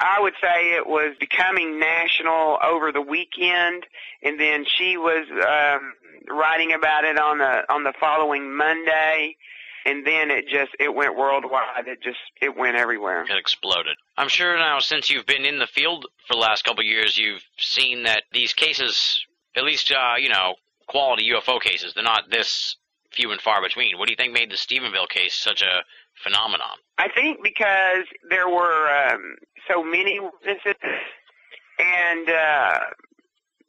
I 0.00 0.20
would 0.20 0.34
say 0.40 0.76
it 0.76 0.86
was 0.86 1.14
becoming 1.20 1.78
national 1.78 2.58
over 2.64 2.90
the 2.92 3.02
weekend 3.02 3.84
and 4.22 4.40
then 4.40 4.64
she 4.66 4.96
was 4.96 5.26
um 5.30 5.92
writing 6.28 6.72
about 6.72 7.04
it 7.04 7.18
on 7.18 7.38
the 7.38 7.72
on 7.72 7.84
the 7.84 7.92
following 8.00 8.56
Monday 8.56 9.36
and 9.86 10.06
then 10.06 10.30
it 10.30 10.46
just 10.48 10.70
it 10.78 10.94
went 10.94 11.16
worldwide. 11.16 11.86
It 11.86 12.02
just 12.02 12.18
it 12.40 12.56
went 12.56 12.76
everywhere. 12.76 13.22
It 13.22 13.36
exploded. 13.36 13.96
I'm 14.16 14.28
sure 14.28 14.56
now, 14.58 14.78
since 14.80 15.10
you've 15.10 15.26
been 15.26 15.44
in 15.44 15.58
the 15.58 15.66
field 15.66 16.06
for 16.26 16.34
the 16.34 16.40
last 16.40 16.64
couple 16.64 16.80
of 16.80 16.86
years, 16.86 17.16
you've 17.16 17.42
seen 17.58 18.04
that 18.04 18.24
these 18.32 18.52
cases, 18.52 19.24
at 19.56 19.64
least, 19.64 19.92
uh, 19.92 20.14
you 20.18 20.28
know, 20.28 20.54
quality 20.86 21.30
UFO 21.30 21.60
cases, 21.60 21.94
they're 21.94 22.04
not 22.04 22.30
this 22.30 22.76
few 23.12 23.30
and 23.32 23.40
far 23.40 23.62
between. 23.62 23.98
What 23.98 24.06
do 24.06 24.12
you 24.12 24.16
think 24.16 24.32
made 24.32 24.50
the 24.50 24.56
Stephenville 24.56 25.08
case 25.08 25.34
such 25.34 25.62
a 25.62 25.82
phenomenon? 26.22 26.76
I 26.98 27.08
think 27.08 27.42
because 27.42 28.04
there 28.28 28.48
were 28.48 28.88
um, 28.88 29.36
so 29.68 29.82
many 29.82 30.20
witnesses, 30.20 30.80
and 31.78 32.28
uh, 32.28 32.78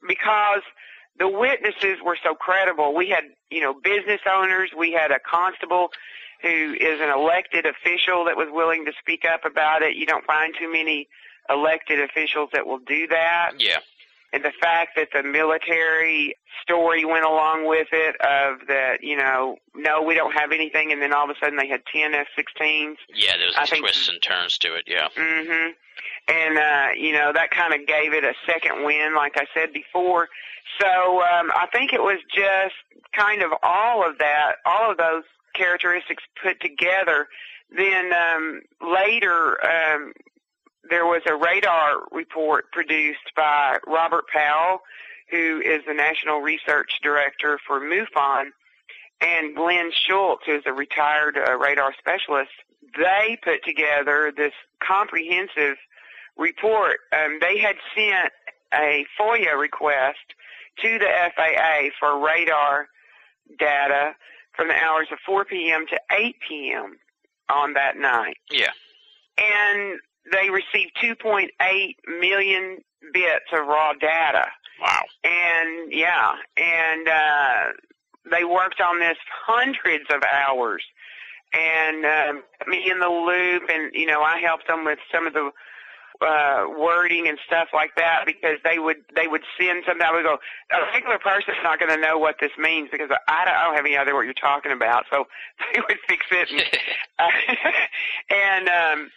because 0.07 0.61
the 1.19 1.27
witnesses 1.27 1.97
were 2.03 2.17
so 2.23 2.35
credible, 2.35 2.95
we 2.95 3.09
had 3.09 3.25
you 3.49 3.61
know 3.61 3.73
business 3.73 4.21
owners, 4.29 4.71
we 4.77 4.91
had 4.91 5.11
a 5.11 5.19
constable 5.19 5.89
who 6.41 6.75
is 6.79 6.99
an 6.99 7.09
elected 7.09 7.67
official 7.67 8.25
that 8.25 8.35
was 8.35 8.47
willing 8.51 8.83
to 8.85 8.91
speak 8.99 9.25
up 9.25 9.45
about 9.45 9.83
it. 9.83 9.95
You 9.95 10.07
don't 10.07 10.25
find 10.25 10.53
too 10.59 10.71
many 10.71 11.07
elected 11.49 12.01
officials 12.01 12.49
that 12.53 12.65
will 12.65 12.79
do 12.79 13.07
that 13.07 13.51
Yeah. 13.57 13.79
And 14.33 14.43
the 14.45 14.51
fact 14.61 14.91
that 14.95 15.09
the 15.13 15.23
military 15.23 16.35
story 16.61 17.03
went 17.05 17.25
along 17.25 17.67
with 17.67 17.87
it 17.91 18.15
of 18.21 18.67
that 18.67 18.97
you 19.03 19.17
know 19.17 19.57
no 19.75 20.01
we 20.01 20.13
don't 20.13 20.33
have 20.33 20.51
anything 20.51 20.91
and 20.91 21.01
then 21.01 21.13
all 21.13 21.23
of 21.23 21.29
a 21.29 21.35
sudden 21.41 21.57
they 21.57 21.67
had 21.67 21.81
10 21.91 22.13
F-16s 22.13 22.95
Yeah, 23.13 23.37
there's 23.37 23.55
I 23.57 23.61
these 23.61 23.69
think- 23.69 23.83
twists 23.85 24.07
and 24.09 24.21
turns 24.21 24.57
to 24.59 24.75
it, 24.75 24.83
yeah. 24.87 25.07
Mm-hmm. 25.15 25.71
and 26.27 26.57
uh 26.57 26.87
you 26.97 27.13
know 27.13 27.31
that 27.33 27.51
kind 27.51 27.73
of 27.73 27.87
gave 27.87 28.13
it 28.13 28.23
a 28.23 28.33
second 28.45 28.83
win 28.85 29.15
like 29.15 29.33
I 29.37 29.45
said 29.53 29.73
before 29.73 30.27
so 30.79 31.21
um 31.21 31.51
I 31.55 31.67
think 31.73 31.93
it 31.93 32.01
was 32.01 32.19
just 32.33 32.75
kind 33.13 33.41
of 33.41 33.51
all 33.63 34.07
of 34.07 34.17
that 34.19 34.53
all 34.65 34.89
of 34.91 34.97
those 34.97 35.23
characteristics 35.53 36.23
put 36.41 36.59
together 36.61 37.27
then 37.75 38.11
um 38.13 38.61
later 38.81 39.57
um 39.65 40.13
there 40.89 41.05
was 41.05 41.21
a 41.27 41.35
radar 41.35 42.01
report 42.11 42.71
produced 42.71 43.31
by 43.35 43.77
Robert 43.87 44.25
Powell, 44.33 44.79
who 45.29 45.61
is 45.63 45.81
the 45.87 45.93
National 45.93 46.39
Research 46.41 46.99
Director 47.01 47.59
for 47.65 47.79
MUFON, 47.79 48.47
and 49.21 49.55
Glenn 49.55 49.91
Schultz, 49.93 50.43
who's 50.45 50.63
a 50.65 50.73
retired 50.73 51.37
uh, 51.37 51.57
radar 51.57 51.93
specialist. 51.97 52.51
They 52.97 53.37
put 53.43 53.63
together 53.63 54.33
this 54.35 54.53
comprehensive 54.83 55.77
report. 56.37 56.97
Um, 57.13 57.37
they 57.39 57.57
had 57.59 57.75
sent 57.95 58.31
a 58.73 59.05
FOIA 59.19 59.57
request 59.59 60.17
to 60.81 60.97
the 60.99 61.07
FAA 61.35 61.89
for 61.99 62.19
radar 62.25 62.87
data 63.59 64.15
from 64.55 64.69
the 64.69 64.75
hours 64.75 65.07
of 65.11 65.19
4 65.25 65.45
p.m. 65.45 65.85
to 65.87 65.99
8 66.11 66.35
p.m. 66.47 66.97
on 67.49 67.73
that 67.73 67.97
night 67.97 68.37
Yeah. 68.49 68.71
and 69.37 69.99
they 70.31 70.49
received 70.49 70.91
2.8 71.01 71.49
million 72.19 72.79
bits 73.13 73.45
of 73.53 73.67
raw 73.67 73.93
data. 73.93 74.45
Wow. 74.81 75.03
And 75.23 75.91
yeah, 75.91 76.33
and 76.57 77.07
uh, 77.07 77.63
they 78.29 78.43
worked 78.43 78.81
on 78.81 78.99
this 78.99 79.17
hundreds 79.45 80.05
of 80.11 80.23
hours, 80.23 80.83
and 81.53 82.05
um, 82.05 82.43
me 82.67 82.89
in 82.89 82.99
the 82.99 83.07
loop, 83.07 83.69
and 83.69 83.91
you 83.93 84.07
know 84.07 84.21
I 84.21 84.39
helped 84.39 84.67
them 84.67 84.85
with 84.85 84.97
some 85.11 85.27
of 85.27 85.33
the 85.33 85.51
uh, 86.21 86.65
wording 86.77 87.27
and 87.27 87.37
stuff 87.45 87.69
like 87.73 87.91
that 87.97 88.23
because 88.25 88.57
they 88.63 88.79
would 88.79 88.97
they 89.15 89.27
would 89.27 89.41
send 89.59 89.83
something. 89.85 90.05
I 90.05 90.11
would 90.11 90.23
go, 90.23 90.37
a 90.71 90.81
regular 90.93 91.19
person's 91.19 91.57
not 91.63 91.79
going 91.79 91.93
to 91.93 91.99
know 91.99 92.17
what 92.17 92.35
this 92.39 92.51
means 92.57 92.89
because 92.91 93.09
I 93.27 93.45
don't, 93.45 93.55
I 93.55 93.65
don't 93.65 93.75
have 93.75 93.85
any 93.85 93.97
idea 93.97 94.13
what 94.13 94.25
you're 94.25 94.33
talking 94.33 94.71
about. 94.71 95.05
So 95.11 95.25
they 95.73 95.79
would 95.79 95.97
fix 96.07 96.25
it 96.31 96.49
and 96.51 96.61
and 98.29 98.69
um, 98.69 99.11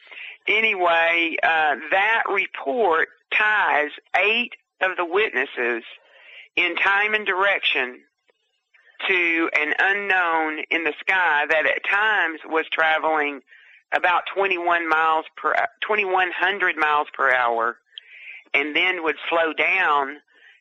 anyway, 0.47 1.37
uh, 1.43 1.77
that 1.91 2.23
report 2.33 3.09
ties 3.33 3.91
eight 4.17 4.53
of 4.81 4.97
the 4.97 5.05
witnesses 5.05 5.83
in 6.57 6.77
time 6.77 7.15
and 7.15 7.27
direction 7.27 8.01
to 9.09 9.51
an 9.59 9.75
unknown 9.79 10.61
in 10.71 10.85
the 10.85 10.93
sky 11.01 11.45
that 11.49 11.67
at 11.67 11.83
times 11.91 12.41
was 12.47 12.65
traveling 12.73 13.41
about 13.95 14.23
21 14.35 14.89
miles 14.89 15.25
per 15.37 15.55
2100 15.87 16.77
miles 16.77 17.07
per 17.13 17.33
hour 17.35 17.77
and 18.55 18.75
then 18.75 19.03
would 19.03 19.17
slow 19.29 19.53
down 19.53 20.17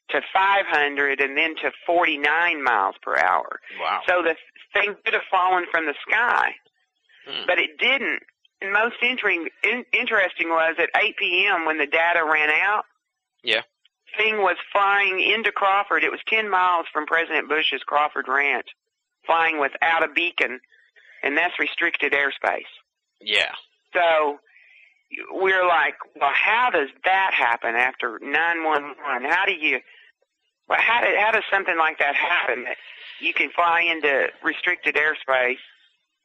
to 0.10 0.22
500 0.34 1.22
and 1.22 1.38
then 1.38 1.56
to 1.56 1.72
49 1.86 2.63
miles 2.63 2.96
per 3.02 3.17
hour. 3.17 3.60
wow. 3.80 4.02
So 4.08 4.22
the 4.24 4.36
thing 4.74 4.96
could 5.06 5.13
have 5.13 5.24
fallen 5.32 5.65
from 5.72 5.86
the 5.86 5.96
sky, 6.08 6.56
Hmm. 7.28 7.43
but 7.48 7.58
it 7.60 7.78
didn't. 7.78 8.22
And 8.63 8.71
most 8.71 8.95
interesting, 9.04 9.49
in, 9.63 9.84
interesting 9.91 10.47
was 10.49 10.76
at 10.80 10.89
8 10.95 11.17
p.m. 11.17 11.65
when 11.65 11.78
the 11.78 11.86
data 11.86 12.23
ran 12.23 12.49
out. 12.49 12.86
Yeah. 13.43 13.62
Thing 14.17 14.38
was 14.38 14.56
flying 14.71 15.19
into 15.19 15.52
Crawford. 15.52 16.04
It 16.04 16.12
was 16.12 16.21
10 16.30 16.49
miles 16.49 16.86
from 16.93 17.06
President 17.06 17.49
Bush's 17.49 17.84
Crawford 17.86 18.30
Ranch, 18.30 18.67
flying 19.26 19.60
without 19.60 20.04
a 20.04 20.08
beacon, 20.08 20.62
and 21.23 21.38
that's 21.38 21.60
restricted 21.60 22.13
airspace. 22.13 22.71
Yeah. 23.19 23.52
So 23.93 24.39
we're 25.30 25.67
like, 25.67 25.95
well, 26.15 26.32
how 26.34 26.69
does 26.71 26.89
that 27.04 27.32
happen 27.34 27.76
after 27.76 28.17
911? 28.21 29.30
How 29.30 29.45
do 29.45 29.52
you, 29.52 29.80
well, 30.69 30.80
how, 30.80 31.02
did, 31.02 31.19
how 31.19 31.32
does 31.32 31.43
something 31.52 31.78
like 31.78 31.99
that 31.99 32.15
happen? 32.15 32.63
That 32.63 32.78
you 33.19 33.34
can 33.34 33.49
fly 33.49 33.82
into 33.82 34.30
restricted 34.41 34.95
airspace 34.95 35.58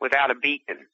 without 0.01 0.31
a 0.31 0.37
beacon. 0.37 0.87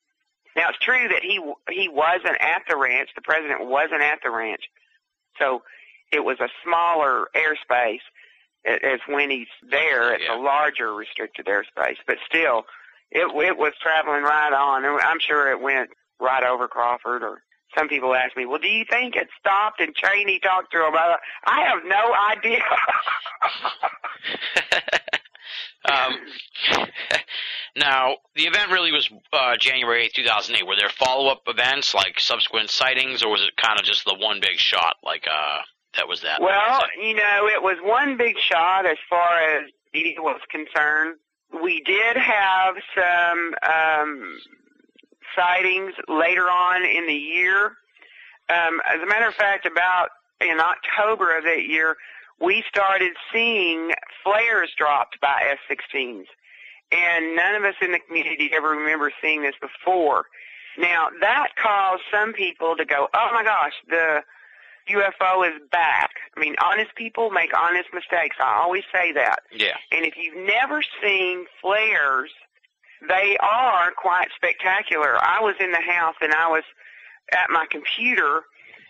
Now 0.56 0.68
it's 0.68 0.78
true 0.78 1.08
that 1.08 1.22
he 1.22 1.40
he 1.70 1.88
wasn't 1.88 2.40
at 2.40 2.62
the 2.68 2.76
ranch. 2.76 3.10
The 3.14 3.22
president 3.22 3.66
wasn't 3.68 4.02
at 4.02 4.20
the 4.22 4.30
ranch, 4.30 4.64
so 5.38 5.62
it 6.12 6.24
was 6.24 6.38
a 6.40 6.48
smaller 6.64 7.28
airspace 7.34 8.00
as 8.64 9.00
when 9.08 9.30
he's 9.30 9.48
there. 9.68 10.14
It's 10.14 10.22
Yeah. 10.24 10.36
a 10.36 10.38
larger 10.40 10.94
restricted 10.94 11.46
airspace, 11.46 11.98
but 12.06 12.18
still, 12.26 12.66
it 13.10 13.26
it 13.44 13.56
was 13.58 13.72
traveling 13.82 14.22
right 14.22 14.52
on. 14.52 14.84
I'm 14.84 15.18
sure 15.20 15.50
it 15.50 15.60
went 15.60 15.90
right 16.20 16.44
over 16.44 16.68
Crawford. 16.68 17.22
Or 17.24 17.42
some 17.76 17.88
people 17.88 18.14
ask 18.14 18.36
me, 18.36 18.46
"Well, 18.46 18.60
do 18.60 18.68
you 18.68 18.84
think 18.88 19.16
it 19.16 19.28
stopped 19.38 19.80
and 19.80 19.94
Cheney 19.94 20.38
talked 20.38 20.70
to 20.72 20.86
him?" 20.86 20.94
I 20.94 21.16
I 21.44 21.62
have 21.66 21.84
no 21.84 22.14
idea. 22.30 22.62
um, 25.84 26.12
now, 27.76 28.16
the 28.34 28.44
event 28.44 28.70
really 28.70 28.92
was 28.92 29.08
uh, 29.32 29.56
January 29.58 30.06
8th, 30.08 30.14
2008. 30.14 30.66
Were 30.66 30.76
there 30.76 30.88
follow-up 30.88 31.42
events, 31.46 31.94
like 31.94 32.18
subsequent 32.18 32.70
sightings, 32.70 33.22
or 33.22 33.30
was 33.30 33.42
it 33.42 33.56
kind 33.56 33.78
of 33.78 33.84
just 33.84 34.04
the 34.04 34.14
one 34.14 34.40
big 34.40 34.58
shot, 34.58 34.96
like 35.02 35.24
uh, 35.30 35.58
that 35.96 36.08
was 36.08 36.22
that? 36.22 36.40
Well, 36.40 36.82
you 37.00 37.14
know, 37.14 37.48
it 37.48 37.62
was 37.62 37.76
one 37.82 38.16
big 38.16 38.36
shot 38.38 38.86
as 38.86 38.98
far 39.08 39.38
as 39.38 39.70
media 39.92 40.20
was 40.20 40.40
concerned. 40.50 41.18
We 41.62 41.82
did 41.82 42.16
have 42.16 42.74
some 42.94 43.54
um, 43.62 44.38
sightings 45.36 45.94
later 46.08 46.50
on 46.50 46.84
in 46.84 47.06
the 47.06 47.14
year. 47.14 47.76
Um, 48.48 48.80
as 48.86 49.00
a 49.02 49.06
matter 49.06 49.28
of 49.28 49.34
fact, 49.34 49.66
about 49.66 50.08
in 50.40 50.58
October 50.60 51.36
of 51.36 51.44
that 51.44 51.64
year, 51.66 51.96
we 52.40 52.64
started 52.68 53.12
seeing 53.32 53.92
flares 54.22 54.70
dropped 54.76 55.20
by 55.20 55.42
F-16s. 55.50 56.26
And 56.92 57.34
none 57.34 57.54
of 57.54 57.64
us 57.64 57.74
in 57.80 57.92
the 57.92 57.98
community 57.98 58.50
ever 58.54 58.70
remember 58.70 59.10
seeing 59.20 59.42
this 59.42 59.54
before. 59.60 60.26
Now, 60.78 61.08
that 61.20 61.48
caused 61.60 62.02
some 62.12 62.32
people 62.32 62.76
to 62.76 62.84
go, 62.84 63.08
oh 63.14 63.28
my 63.32 63.42
gosh, 63.42 63.72
the 63.88 64.22
UFO 64.90 65.48
is 65.48 65.60
back. 65.70 66.10
I 66.36 66.40
mean, 66.40 66.54
honest 66.62 66.94
people 66.94 67.30
make 67.30 67.56
honest 67.56 67.88
mistakes. 67.92 68.36
I 68.40 68.60
always 68.62 68.84
say 68.92 69.12
that. 69.12 69.40
Yeah. 69.52 69.76
And 69.92 70.04
if 70.04 70.14
you've 70.16 70.46
never 70.46 70.82
seen 71.02 71.46
flares, 71.60 72.30
they 73.08 73.36
are 73.40 73.92
quite 73.96 74.28
spectacular. 74.36 75.16
I 75.16 75.40
was 75.40 75.54
in 75.60 75.72
the 75.72 75.80
house 75.80 76.16
and 76.20 76.32
I 76.32 76.48
was 76.48 76.64
at 77.32 77.50
my 77.50 77.66
computer 77.70 78.42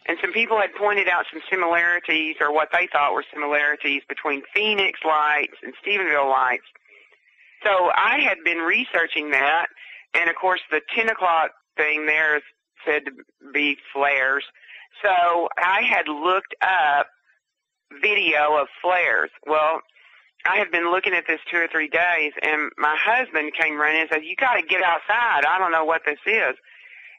and 0.07 0.19
some 0.21 0.33
people 0.33 0.61
had 0.61 0.75
pointed 0.75 1.09
out 1.09 1.25
some 1.33 1.43
similarities 1.51 2.37
or 2.41 2.53
what 2.53 2.69
they 2.73 2.89
thought 2.93 3.15
were 3.15 3.25
similarities 3.33 4.03
between 4.09 4.43
Phoenix 4.55 5.01
lights 5.05 5.55
and 5.63 5.73
Stephenville 5.85 6.31
lights. 6.31 6.65
So 7.65 7.91
I 7.95 8.21
had 8.21 8.39
been 8.45 8.59
researching 8.59 9.31
that 9.31 9.67
and 10.13 10.29
of 10.29 10.37
course 10.37 10.61
the 10.71 10.81
10 10.95 11.09
o'clock 11.09 11.51
thing 11.77 12.07
there 12.07 12.37
is 12.37 12.43
said 12.87 13.05
to 13.07 13.13
be 13.53 13.77
flares. 13.93 14.45
So 15.03 15.49
I 15.59 15.83
had 15.83 16.07
looked 16.09 16.55
up 16.63 17.07
video 18.01 18.57
of 18.61 18.69
flares. 18.83 19.31
Well, 19.47 19.81
I 20.47 20.57
had 20.59 20.71
been 20.71 20.91
looking 20.91 21.15
at 21.15 21.25
this 21.27 21.41
two 21.51 21.57
or 21.57 21.69
three 21.69 21.89
days, 21.89 22.33
and 22.43 22.71
my 22.77 22.97
husband 23.01 23.53
came 23.59 23.81
running 23.81 24.03
and 24.03 24.11
said, 24.11 24.25
"You 24.25 24.37
got 24.37 24.55
to 24.55 24.63
get 24.63 24.83
outside. 24.83 25.45
I 25.47 25.59
don't 25.59 25.73
know 25.73 25.85
what 25.85 26.05
this 26.05 26.19
is." 26.27 26.55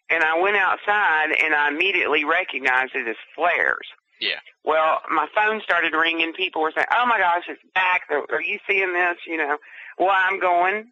And 0.09 0.23
I 0.23 0.39
went 0.39 0.55
outside, 0.55 1.31
and 1.43 1.55
I 1.55 1.69
immediately 1.69 2.23
recognized 2.25 2.93
it 2.95 3.07
as 3.07 3.15
flares. 3.35 3.87
Yeah. 4.21 4.39
Well, 4.63 5.01
my 5.09 5.27
phone 5.35 5.61
started 5.61 5.93
ringing. 5.93 6.33
People 6.33 6.61
were 6.61 6.71
saying, 6.73 6.87
"Oh 6.91 7.05
my 7.05 7.17
gosh, 7.19 7.43
it's 7.49 7.61
back! 7.73 8.03
Are 8.09 8.41
you 8.41 8.59
seeing 8.67 8.93
this?" 8.93 9.17
You 9.27 9.37
know. 9.37 9.57
Well, 9.97 10.15
I'm 10.15 10.39
going. 10.39 10.91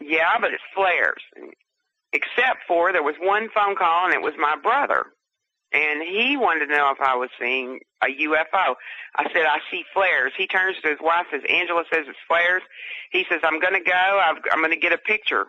Yeah, 0.00 0.38
but 0.40 0.52
it's 0.52 0.62
flares. 0.74 1.22
Except 2.12 2.60
for 2.66 2.92
there 2.92 3.02
was 3.02 3.16
one 3.20 3.48
phone 3.54 3.76
call, 3.76 4.04
and 4.06 4.14
it 4.14 4.22
was 4.22 4.34
my 4.38 4.56
brother 4.56 5.06
and 5.72 6.02
he 6.02 6.36
wanted 6.36 6.66
to 6.66 6.72
know 6.72 6.90
if 6.90 7.00
I 7.00 7.14
was 7.16 7.28
seeing 7.38 7.80
a 8.02 8.06
UFO. 8.06 8.74
I 9.16 9.24
said, 9.32 9.44
I 9.44 9.58
see 9.70 9.84
flares. 9.92 10.32
He 10.36 10.46
turns 10.46 10.76
to 10.82 10.88
his 10.88 10.98
wife, 11.00 11.26
says, 11.30 11.42
Angela 11.48 11.84
says 11.92 12.04
it's 12.08 12.18
flares. 12.26 12.62
He 13.12 13.24
says, 13.28 13.40
I'm 13.42 13.60
going 13.60 13.74
to 13.74 13.84
go. 13.84 13.92
I've, 13.92 14.36
I'm 14.50 14.60
going 14.60 14.72
to 14.72 14.80
get 14.80 14.92
a 14.92 14.98
picture. 14.98 15.46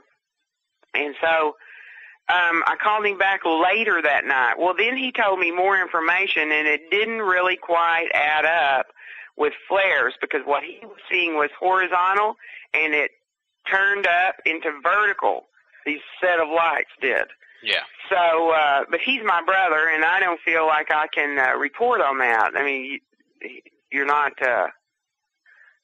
And 0.93 1.15
so 1.21 1.55
um, 2.29 2.61
I 2.67 2.75
called 2.79 3.05
him 3.05 3.17
back 3.17 3.41
later 3.43 4.01
that 4.03 4.23
night. 4.23 4.53
Well, 4.59 4.75
then 4.77 4.95
he 4.95 5.11
told 5.11 5.39
me 5.39 5.51
more 5.51 5.79
information, 5.81 6.51
and 6.51 6.67
it 6.67 6.91
didn't 6.91 7.21
really 7.21 7.57
quite 7.57 8.09
add 8.13 8.45
up 8.45 8.85
with 9.35 9.53
flares 9.67 10.13
because 10.21 10.41
what 10.45 10.63
he 10.63 10.79
was 10.83 10.99
seeing 11.09 11.35
was 11.35 11.49
horizontal, 11.59 12.35
and 12.73 12.93
it 12.93 13.11
turned 13.69 14.05
up 14.05 14.35
into 14.45 14.69
vertical. 14.83 15.47
These 15.87 16.01
set 16.21 16.39
of 16.39 16.49
lights 16.49 16.91
did. 17.01 17.25
Yeah. 17.63 17.81
So, 18.09 18.51
uh, 18.51 18.85
but 18.91 18.99
he's 19.03 19.21
my 19.25 19.41
brother, 19.43 19.89
and 19.89 20.05
I 20.05 20.19
don't 20.19 20.39
feel 20.41 20.67
like 20.67 20.91
I 20.91 21.07
can 21.07 21.39
uh, 21.39 21.57
report 21.57 21.99
on 21.99 22.19
that. 22.19 22.51
I 22.55 22.63
mean, 22.63 22.99
you, 23.41 23.61
you're 23.91 24.05
not 24.05 24.39
uh, 24.41 24.67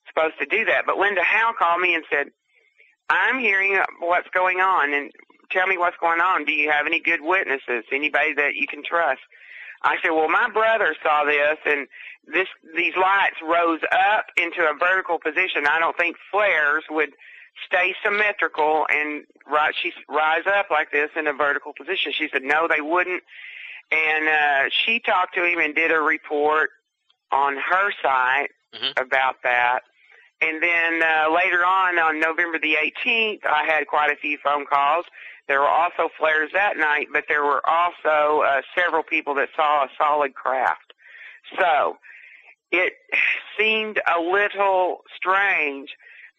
supposed 0.08 0.36
to 0.39 0.45
do 0.45 0.65
that. 0.65 0.84
But 0.86 0.97
Linda 0.97 1.23
Howe 1.23 1.53
called 1.58 1.81
me 1.81 1.95
and 1.95 2.03
said, 2.10 2.27
"I'm 3.10 3.39
hearing 3.39 3.79
what's 3.99 4.29
going 4.29 4.60
on, 4.60 4.93
and 4.93 5.12
tell 5.56 5.68
me 5.68 5.78
what's 5.78 5.98
going 5.98 6.20
on. 6.20 6.44
Do 6.46 6.52
you 6.52 6.70
have 6.70 6.86
any 6.86 7.00
good 7.00 7.22
witnesses? 7.22 7.84
Anybody 7.91 8.34
that 8.36 8.56
you 8.56 8.68
can 8.68 8.84
trust?" 8.84 9.22
I 9.84 9.96
said, 10.02 10.12
"Well, 10.12 10.30
my 10.30 10.50
brother 10.50 10.96
saw 11.02 11.24
this, 11.24 11.58
and 11.65 11.88
this 12.28 12.48
these 12.76 12.96
lights 12.96 13.38
rose 13.41 13.82
up 13.91 14.26
into 14.38 14.62
a 14.70 14.74
vertical 14.78 15.18
position. 15.20 15.65
I 15.68 15.80
don't 15.80 15.98
think 15.98 16.18
flares 16.32 16.84
would." 16.89 17.13
stay 17.68 17.96
symmetrical 18.04 18.86
and 18.89 19.24
rise, 19.48 19.72
she 19.82 19.94
rise 20.10 20.44
up 20.46 20.65
like 20.70 20.91
this 20.91 21.10
in 21.15 21.26
a 21.26 21.32
vertical 21.32 21.72
position. 21.72 22.12
She 22.12 22.28
said, 22.30 22.41
no, 22.44 22.68
they 22.68 22.82
wouldn't. 22.82 23.24
And 23.91 24.28
uh, 24.28 24.70
she 24.70 25.00
talked 25.00 25.36
to 25.36 25.46
him 25.46 25.60
and 25.60 25.74
did 25.74 25.89
a 25.89 26.02
report 26.02 26.72
on 27.32 27.56
her 27.56 27.94
site 28.04 28.52
Mhm. 28.74 29.00
about 29.02 29.36
that. 29.44 29.84
And 30.45 30.62
then 30.62 31.01
uh, 31.01 31.34
later 31.34 31.65
on, 31.65 31.97
on 31.97 32.19
November 32.19 32.60
the 32.60 32.75
18th, 32.75 33.45
I 33.45 33.65
had 33.65 33.88
quite 33.88 34.12
a 34.12 34.15
few 34.15 34.38
phone 34.43 34.65
calls. 34.65 35.05
There 35.47 35.60
were 35.60 35.67
also 35.67 36.10
flares 36.19 36.51
that 36.53 36.77
night, 36.77 37.08
but 37.12 37.25
there 37.27 37.43
were 37.43 37.62
also 37.67 38.41
uh, 38.41 38.62
several 38.75 39.01
people 39.01 39.34
that 39.36 39.49
saw 39.55 39.86
a 39.86 39.88
solid 39.97 40.36
craft. 40.36 40.93
So 41.60 41.97
it 42.71 42.93
seemed 43.58 43.99
a 44.08 44.19
little 44.19 45.01
strange 45.15 45.89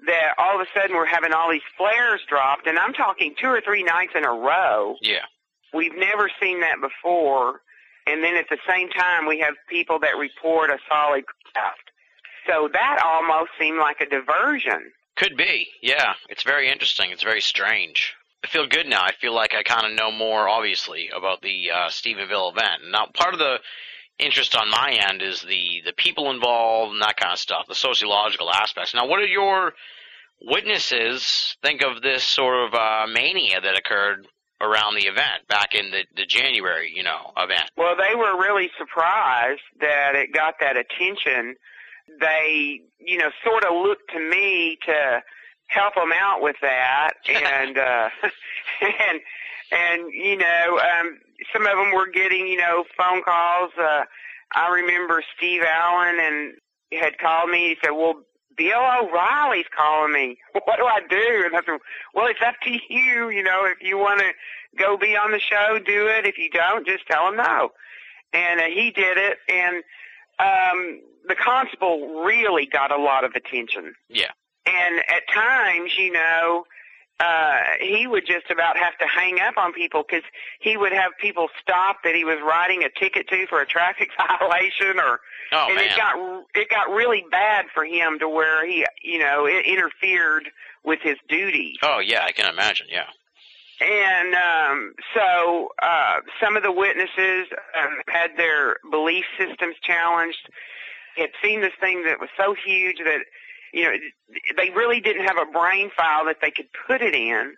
that 0.07 0.35
all 0.39 0.61
of 0.61 0.61
a 0.61 0.79
sudden 0.79 0.95
we're 0.95 1.07
having 1.07 1.33
all 1.33 1.51
these 1.51 1.67
flares 1.77 2.21
dropped, 2.29 2.67
and 2.67 2.79
I'm 2.79 2.93
talking 2.93 3.35
two 3.41 3.49
or 3.49 3.61
three 3.61 3.83
nights 3.83 4.13
in 4.15 4.25
a 4.25 4.31
row. 4.31 4.97
Yeah. 5.01 5.25
We've 5.73 5.97
never 5.97 6.31
seen 6.41 6.61
that 6.61 6.77
before. 6.81 7.61
And 8.07 8.23
then 8.23 8.37
at 8.37 8.47
the 8.49 8.59
same 8.69 8.89
time, 8.91 9.27
we 9.27 9.41
have 9.41 9.55
people 9.69 9.99
that 10.01 10.17
report 10.17 10.71
a 10.71 10.79
solid 10.89 11.25
craft. 11.27 11.91
So 12.47 12.69
that 12.73 13.03
almost 13.05 13.51
seemed 13.59 13.79
like 13.79 14.01
a 14.01 14.07
diversion. 14.07 14.93
Could 15.17 15.37
be. 15.37 15.69
Yeah. 15.83 16.15
It's 16.29 16.43
very 16.43 16.71
interesting. 16.71 17.11
It's 17.11 17.23
very 17.23 17.41
strange. 17.41 18.15
I 18.45 18.49
feel 18.49 18.67
good 18.67 18.87
now. 18.87 19.03
I 19.03 19.13
feel 19.13 19.35
like 19.35 19.55
I 19.55 19.63
kind 19.63 19.87
of 19.87 19.99
know 19.99 20.13
more, 20.13 20.49
obviously, 20.49 21.11
about 21.15 21.43
the 21.43 21.71
uh, 21.73 21.89
Stephenville 21.89 22.53
event. 22.53 22.83
Now, 22.91 23.07
part 23.13 23.33
of 23.33 23.41
the 23.41 23.59
interest 24.19 24.55
on 24.55 24.71
my 24.71 24.99
end 25.11 25.21
is 25.23 25.43
the 25.43 25.83
the 25.85 25.93
people 25.93 26.31
involved 26.31 26.93
and 26.93 27.03
that 27.03 27.17
kind 27.17 27.33
of 27.33 27.39
stuff, 27.39 27.67
the 27.69 27.75
sociological 27.75 28.51
aspects. 28.51 28.95
Now, 28.95 29.07
what 29.07 29.21
are 29.21 29.27
your 29.27 29.73
witnesses 30.41 31.57
think 31.63 31.83
of 31.83 32.03
this 32.03 32.23
sort 32.23 32.69
of 32.69 32.75
uh, 32.75 33.07
mania 33.13 33.61
that 33.61 33.79
occurred 33.79 34.27
around 34.61 34.95
the 34.95 35.07
event 35.07 35.49
back 35.49 35.75
in 35.75 35.91
the 35.91 36.05
the 36.15 36.27
January, 36.27 36.93
you 36.95 37.03
know, 37.03 37.33
event? 37.37 37.71
Well, 37.77 37.97
they 37.97 38.15
were 38.15 38.39
really 38.39 38.71
surprised 38.79 39.63
that 39.81 40.15
it 40.15 40.33
got 40.33 40.55
that 40.61 40.77
attention. 40.77 41.57
They, 42.21 42.81
you 42.99 43.19
know, 43.19 43.31
sort 43.45 43.65
of 43.65 43.75
looked 43.75 44.11
to 44.13 44.21
me 44.21 44.79
to 44.87 45.23
help 45.69 45.95
them 45.95 46.13
out 46.15 46.43
with 46.43 46.57
that, 46.63 47.13
and 47.29 47.79
uh, 47.79 48.09
and 48.81 49.21
and 49.73 50.13
you 50.13 50.37
know, 50.37 50.81
um, 50.81 51.19
some 51.53 51.67
of 51.67 51.77
them 51.77 51.93
were 51.93 52.07
getting, 52.07 52.47
you 52.47 52.57
know, 52.59 52.85
phone 52.97 53.23
calls. 53.23 53.71
Uh, 53.79 54.05
I 54.55 54.69
remember 54.69 55.23
Steve 55.37 55.63
Allen 55.63 56.17
and 56.21 56.55
had 56.93 57.19
called 57.19 57.51
me. 57.51 57.69
He 57.69 57.77
said, 57.83 57.91
"Well, 57.91 58.23
Bill 58.57 58.79
O'Reilly's 58.79 59.67
calling 59.77 60.13
me. 60.13 60.39
What 60.65 60.79
do 60.79 60.85
I 60.85 61.01
do?" 61.09 61.43
And 61.45 61.57
I 61.57 61.61
said, 61.67 61.81
"Well, 62.15 62.27
it's 62.27 62.41
up 62.45 62.55
to 62.63 62.71
you. 62.71 63.31
You 63.31 63.43
know, 63.43 63.65
if 63.65 63.79
you 63.81 63.99
want 63.99 64.21
to 64.21 64.33
go 64.79 64.97
be 64.97 65.17
on 65.17 65.33
the 65.33 65.41
show, 65.41 65.79
do 65.85 66.07
it. 66.09 66.27
If 66.27 66.39
you 66.39 66.51
don't, 66.51 66.87
just 66.87 67.07
tell 67.07 67.29
him 67.29 67.37
no." 67.37 67.71
And 68.33 68.61
uh, 68.61 68.65
he 68.65 68.91
did 68.91 69.19
it, 69.19 69.39
and 69.49 69.83
um, 70.39 71.01
the 71.29 71.35
constable 71.35 72.23
really 72.25 72.67
got 72.67 72.91
a 72.93 72.97
lot 73.01 73.25
of 73.25 73.33
attention. 73.35 73.95
Yeah. 74.09 74.31
And 74.67 74.99
at 75.09 75.23
times, 75.33 75.93
you 75.99 76.13
know, 76.13 76.65
uh, 77.19 77.61
he 77.81 78.07
would 78.07 78.27
just 78.27 78.51
about 78.51 78.77
have 78.77 78.97
to 78.99 79.07
hang 79.07 79.41
up 79.41 79.57
on 79.57 79.73
people 79.73 80.05
because 80.07 80.25
he 80.61 80.77
would 80.77 80.93
have 80.93 81.13
people 81.21 81.49
stop 81.61 81.99
that 82.05 82.15
he 82.15 82.25
was 82.25 82.37
writing 82.47 82.83
a 82.85 82.91
ticket 83.01 83.27
to 83.29 83.47
for 83.47 83.61
a 83.63 83.67
traffic 83.67 84.11
violation 84.41 84.99
or 84.99 85.21
Oh 85.53 85.67
and 85.69 85.77
man. 85.77 85.85
it 85.85 85.97
got 85.97 86.45
it 86.57 86.69
got 86.69 86.91
really 86.91 87.25
bad 87.31 87.67
for 87.73 87.85
him 87.85 88.19
to 88.19 88.29
where 88.29 88.67
he 88.67 88.85
you 89.03 89.19
know 89.21 89.47
it 89.47 89.65
interfered 89.65 90.51
with 90.85 90.99
his 91.03 91.15
duty. 91.29 91.75
oh 91.83 92.01
yeah, 92.01 92.25
I 92.25 92.33
can 92.33 92.53
imagine. 92.53 92.89
Yeah. 92.91 93.07
and 93.81 94.35
um 94.35 94.93
so 95.15 95.69
uh 95.83 96.17
some 96.43 96.57
of 96.57 96.63
the 96.65 96.73
witnesses 96.73 97.47
um, 97.81 97.97
had 98.09 98.33
their 98.37 98.77
belief 98.91 99.25
systems 99.39 99.77
challenged 99.83 100.51
had 101.17 101.31
seen 101.43 101.61
this 101.61 101.73
thing 101.81 102.05
that 102.05 102.21
was 102.21 102.29
so 102.37 102.55
huge 102.55 102.99
that 103.05 103.21
you 103.73 103.85
know 103.85 103.93
they 104.57 104.71
really 104.71 105.01
didn't 105.01 105.25
have 105.27 105.39
a 105.39 105.51
brain 105.51 105.91
file 105.97 106.25
that 106.27 106.37
they 106.41 106.51
could 106.51 106.69
put 106.87 107.03
it 107.03 107.15
in. 107.15 107.55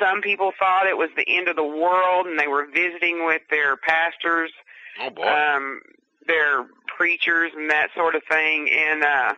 Some 0.00 0.20
people 0.20 0.52
thought 0.58 0.86
it 0.86 0.96
was 0.96 1.10
the 1.16 1.28
end 1.28 1.48
of 1.48 1.56
the 1.56 1.64
world 1.64 2.26
and 2.26 2.38
they 2.38 2.46
were 2.48 2.66
visiting 2.72 3.24
with 3.26 3.42
their 3.50 3.76
pastors 3.76 4.50
Oh 5.00 5.10
boy. 5.10 5.22
um 5.26 5.80
their 6.26 6.66
preachers 6.96 7.52
and 7.56 7.70
that 7.70 7.88
sort 7.96 8.14
of 8.14 8.22
thing. 8.28 8.68
And 8.70 9.02
uh 9.04 9.34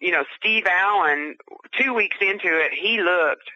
you 0.00 0.10
know 0.12 0.24
Steve 0.38 0.64
Allen 0.68 1.36
2 1.80 1.94
weeks 1.94 2.16
into 2.20 2.48
it 2.48 2.72
he 2.72 3.00
looked 3.00 3.48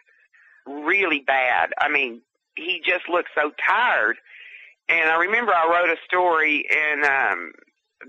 really 0.65 1.19
bad. 1.25 1.71
I 1.79 1.89
mean 1.89 2.21
he 2.55 2.81
just 2.85 3.07
looked 3.09 3.29
so 3.35 3.51
tired. 3.65 4.17
And 4.87 5.09
i 5.09 5.17
remember 5.19 5.53
i 5.53 5.65
wrote 5.67 5.89
a 5.89 5.97
story 6.05 6.65
and 6.71 7.03
um 7.03 7.51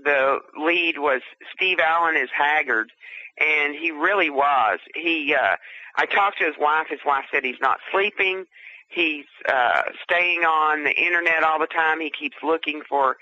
the 0.03 0.39
lead 0.57 0.97
was 0.97 1.21
Steve 1.55 1.79
Allen 1.79 2.15
is 2.15 2.29
haggard 2.35 2.91
and 3.39 3.75
he 3.75 3.91
really 3.91 4.29
was 4.29 4.79
he 4.95 5.35
uh 5.35 5.55
I 5.95 6.05
talked 6.05 6.39
to 6.39 6.45
his 6.45 6.55
wife 6.59 6.87
his 6.89 6.99
wife 7.05 7.25
said 7.31 7.43
he's 7.43 7.61
not 7.61 7.79
sleeping 7.91 8.45
he's 8.89 9.25
uh 9.47 9.83
staying 10.03 10.41
on 10.41 10.83
the 10.83 10.93
internet 10.93 11.43
all 11.43 11.59
the 11.59 11.67
time 11.67 11.99
he 11.99 12.11
keeps 12.11 12.37
looking 12.43 12.81
for 12.87 13.17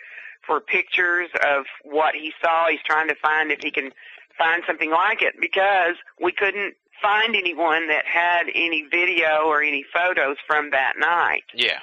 for 0.45 0.59
pictures 0.59 1.29
of 1.45 1.65
what 1.83 2.15
he 2.15 2.33
saw. 2.41 2.67
He's 2.69 2.79
trying 2.85 3.07
to 3.07 3.15
find 3.21 3.51
if 3.51 3.59
he 3.61 3.71
can 3.71 3.91
find 4.37 4.63
something 4.65 4.89
like 4.89 5.21
it 5.21 5.35
because 5.39 5.95
we 6.21 6.31
couldn't 6.31 6.73
find 7.01 7.35
anyone 7.35 7.87
that 7.87 8.05
had 8.05 8.47
any 8.53 8.85
video 8.89 9.43
or 9.45 9.61
any 9.61 9.85
photos 9.93 10.37
from 10.47 10.71
that 10.71 10.93
night. 10.97 11.43
Yeah. 11.53 11.79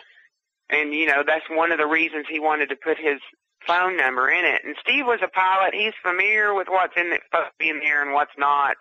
And 0.68 0.92
you 0.92 1.06
know, 1.06 1.22
that's 1.24 1.44
one 1.48 1.70
of 1.70 1.78
the 1.78 1.86
reasons 1.86 2.26
he 2.28 2.40
wanted 2.40 2.68
to 2.70 2.76
put 2.76 2.98
his 2.98 3.20
phone 3.66 3.96
number 3.96 4.28
in 4.28 4.44
it. 4.44 4.62
And 4.64 4.76
Steve 4.80 5.06
was 5.06 5.20
a 5.22 5.28
pilot. 5.28 5.74
He's 5.74 5.94
familiar 6.02 6.54
with 6.54 6.68
what's 6.68 6.94
in 6.96 7.12
it, 7.12 7.20
supposed 7.30 7.50
to 7.60 7.68
in 7.68 7.80
there 7.80 8.02
and 8.02 8.12
what's 8.12 8.36
not. 8.38 8.76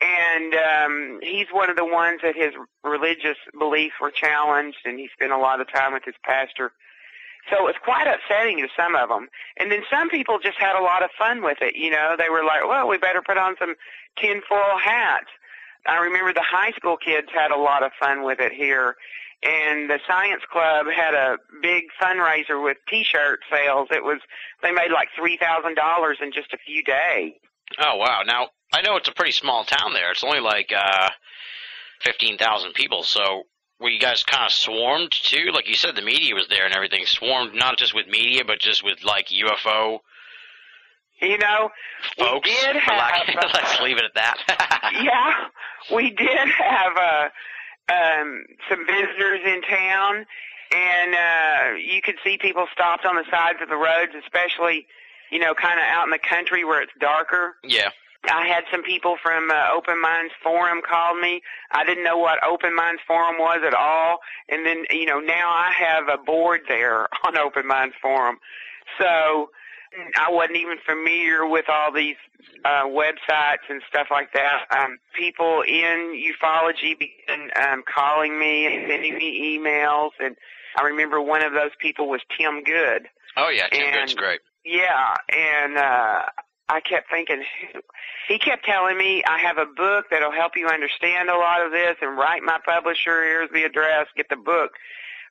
And 0.00 0.54
um 0.54 1.20
he's 1.22 1.46
one 1.52 1.70
of 1.70 1.76
the 1.76 1.84
ones 1.84 2.20
that 2.22 2.36
his 2.36 2.52
religious 2.84 3.38
beliefs 3.58 3.94
were 4.00 4.10
challenged 4.10 4.78
and 4.84 4.98
he 4.98 5.08
spent 5.12 5.32
a 5.32 5.38
lot 5.38 5.60
of 5.60 5.72
time 5.72 5.92
with 5.94 6.04
his 6.04 6.16
pastor. 6.24 6.72
So 7.50 7.58
it 7.58 7.62
was 7.62 7.76
quite 7.82 8.08
upsetting 8.08 8.58
to 8.58 8.68
some 8.76 8.96
of 8.96 9.08
them. 9.08 9.28
And 9.56 9.70
then 9.70 9.82
some 9.90 10.10
people 10.10 10.38
just 10.42 10.58
had 10.58 10.76
a 10.76 10.82
lot 10.82 11.04
of 11.04 11.10
fun 11.16 11.42
with 11.42 11.58
it. 11.60 11.76
You 11.76 11.90
know, 11.90 12.16
they 12.18 12.28
were 12.28 12.44
like, 12.44 12.66
well, 12.66 12.88
we 12.88 12.98
better 12.98 13.22
put 13.22 13.38
on 13.38 13.54
some 13.58 13.74
tinfoil 14.20 14.78
hats. 14.82 15.30
I 15.86 15.98
remember 15.98 16.32
the 16.32 16.42
high 16.42 16.72
school 16.72 16.96
kids 16.96 17.28
had 17.32 17.52
a 17.52 17.56
lot 17.56 17.84
of 17.84 17.92
fun 18.00 18.24
with 18.24 18.40
it 18.40 18.52
here. 18.52 18.96
And 19.42 19.88
the 19.90 19.98
science 20.08 20.42
club 20.50 20.86
had 20.94 21.14
a 21.14 21.36
big 21.62 21.84
fundraiser 22.02 22.62
with 22.62 22.78
t-shirt 22.88 23.40
sales. 23.52 23.88
It 23.90 24.02
was, 24.02 24.20
they 24.62 24.72
made 24.72 24.90
like 24.92 25.08
$3,000 25.18 26.22
in 26.22 26.32
just 26.32 26.52
a 26.52 26.58
few 26.58 26.82
days. 26.82 27.34
Oh 27.78 27.96
wow. 27.96 28.22
Now 28.26 28.48
I 28.72 28.80
know 28.82 28.96
it's 28.96 29.08
a 29.08 29.12
pretty 29.12 29.32
small 29.32 29.64
town 29.64 29.92
there. 29.92 30.12
It's 30.12 30.22
only 30.22 30.38
like 30.40 30.72
uh 30.76 31.10
fifteen 32.00 32.38
thousand 32.38 32.74
people. 32.74 33.02
So 33.02 33.42
were 33.80 33.88
you 33.90 33.98
guys 33.98 34.22
kind 34.22 34.46
of 34.46 34.52
swarmed 34.52 35.10
too? 35.10 35.50
Like 35.52 35.68
you 35.68 35.74
said, 35.74 35.96
the 35.96 36.02
media 36.02 36.34
was 36.34 36.46
there 36.48 36.64
and 36.64 36.72
everything. 36.74 37.04
Swarmed 37.06 37.54
not 37.56 37.76
just 37.76 37.92
with 37.92 38.06
media, 38.06 38.42
but 38.46 38.60
just 38.60 38.84
with 38.84 39.02
like 39.02 39.26
UFO 39.28 39.98
You 41.20 41.38
know, 41.38 41.70
folks. 42.16 42.48
we 42.48 42.54
did 42.54 42.76
have, 42.76 43.28
let's 43.52 43.80
leave 43.80 43.96
it 43.98 44.04
at 44.04 44.14
that. 44.14 44.92
yeah, 45.02 45.96
we 45.96 46.10
did 46.10 46.48
have 46.58 46.96
uh, 46.96 47.28
um, 47.88 48.44
some 48.68 48.86
visitors 48.86 49.40
in 49.44 49.62
town, 49.62 50.26
and 50.72 51.14
uh, 51.14 51.76
you 51.78 52.02
could 52.02 52.16
see 52.24 52.38
people 52.38 52.66
stopped 52.72 53.04
on 53.04 53.16
the 53.16 53.24
sides 53.30 53.58
of 53.62 53.68
the 53.68 53.76
roads, 53.76 54.12
especially, 54.18 54.86
you 55.30 55.38
know, 55.38 55.54
kind 55.54 55.78
of 55.78 55.86
out 55.86 56.04
in 56.04 56.10
the 56.10 56.18
country 56.18 56.64
where 56.64 56.82
it's 56.82 56.92
darker. 57.00 57.56
Yeah. 57.62 57.90
I 58.28 58.46
had 58.48 58.64
some 58.72 58.82
people 58.82 59.16
from 59.22 59.50
uh, 59.50 59.68
Open 59.72 60.00
Minds 60.00 60.32
Forum 60.42 60.80
called 60.88 61.20
me. 61.20 61.42
I 61.70 61.84
didn't 61.84 62.02
know 62.02 62.18
what 62.18 62.42
Open 62.44 62.74
Minds 62.74 63.00
Forum 63.06 63.36
was 63.38 63.60
at 63.64 63.74
all, 63.74 64.18
and 64.48 64.66
then 64.66 64.84
you 64.90 65.06
know 65.06 65.20
now 65.20 65.48
I 65.48 65.72
have 65.72 66.08
a 66.08 66.20
board 66.20 66.62
there 66.66 67.06
on 67.26 67.36
Open 67.36 67.66
Minds 67.66 67.94
Forum, 68.02 68.38
so 68.98 69.50
I 70.16 70.30
wasn't 70.30 70.56
even 70.56 70.78
familiar 70.84 71.46
with 71.46 71.66
all 71.68 71.92
these 71.92 72.16
uh, 72.64 72.84
websites 72.84 73.64
and 73.68 73.82
stuff 73.88 74.08
like 74.10 74.32
that. 74.32 74.66
Um, 74.76 74.98
people 75.16 75.62
in 75.66 76.20
ufology 76.22 76.98
began 76.98 77.50
um, 77.56 77.82
calling 77.92 78.38
me 78.38 78.66
and 78.66 78.88
sending 78.88 79.14
me 79.14 79.58
emails, 79.58 80.10
and 80.20 80.36
I 80.76 80.82
remember 80.82 81.20
one 81.20 81.42
of 81.42 81.52
those 81.52 81.72
people 81.80 82.08
was 82.08 82.20
Tim 82.36 82.62
Good. 82.62 83.08
Oh 83.36 83.48
yeah, 83.48 83.68
Tim 83.68 83.92
Good's 83.92 84.14
great. 84.14 84.40
Yeah, 84.64 85.14
and 85.30 85.78
uh 85.78 86.22
I 86.68 86.80
kept 86.80 87.10
thinking 87.10 87.44
he 88.28 88.38
kept 88.38 88.64
telling 88.64 88.98
me 88.98 89.22
I 89.26 89.38
have 89.38 89.58
a 89.58 89.66
book 89.66 90.06
that'll 90.10 90.32
help 90.32 90.52
you 90.56 90.66
understand 90.66 91.28
a 91.28 91.36
lot 91.36 91.64
of 91.64 91.70
this 91.70 91.96
and 92.02 92.18
write 92.18 92.42
my 92.42 92.58
publisher, 92.64 93.22
here's 93.22 93.50
the 93.52 93.62
address, 93.62 94.06
get 94.16 94.28
the 94.28 94.36
book. 94.36 94.72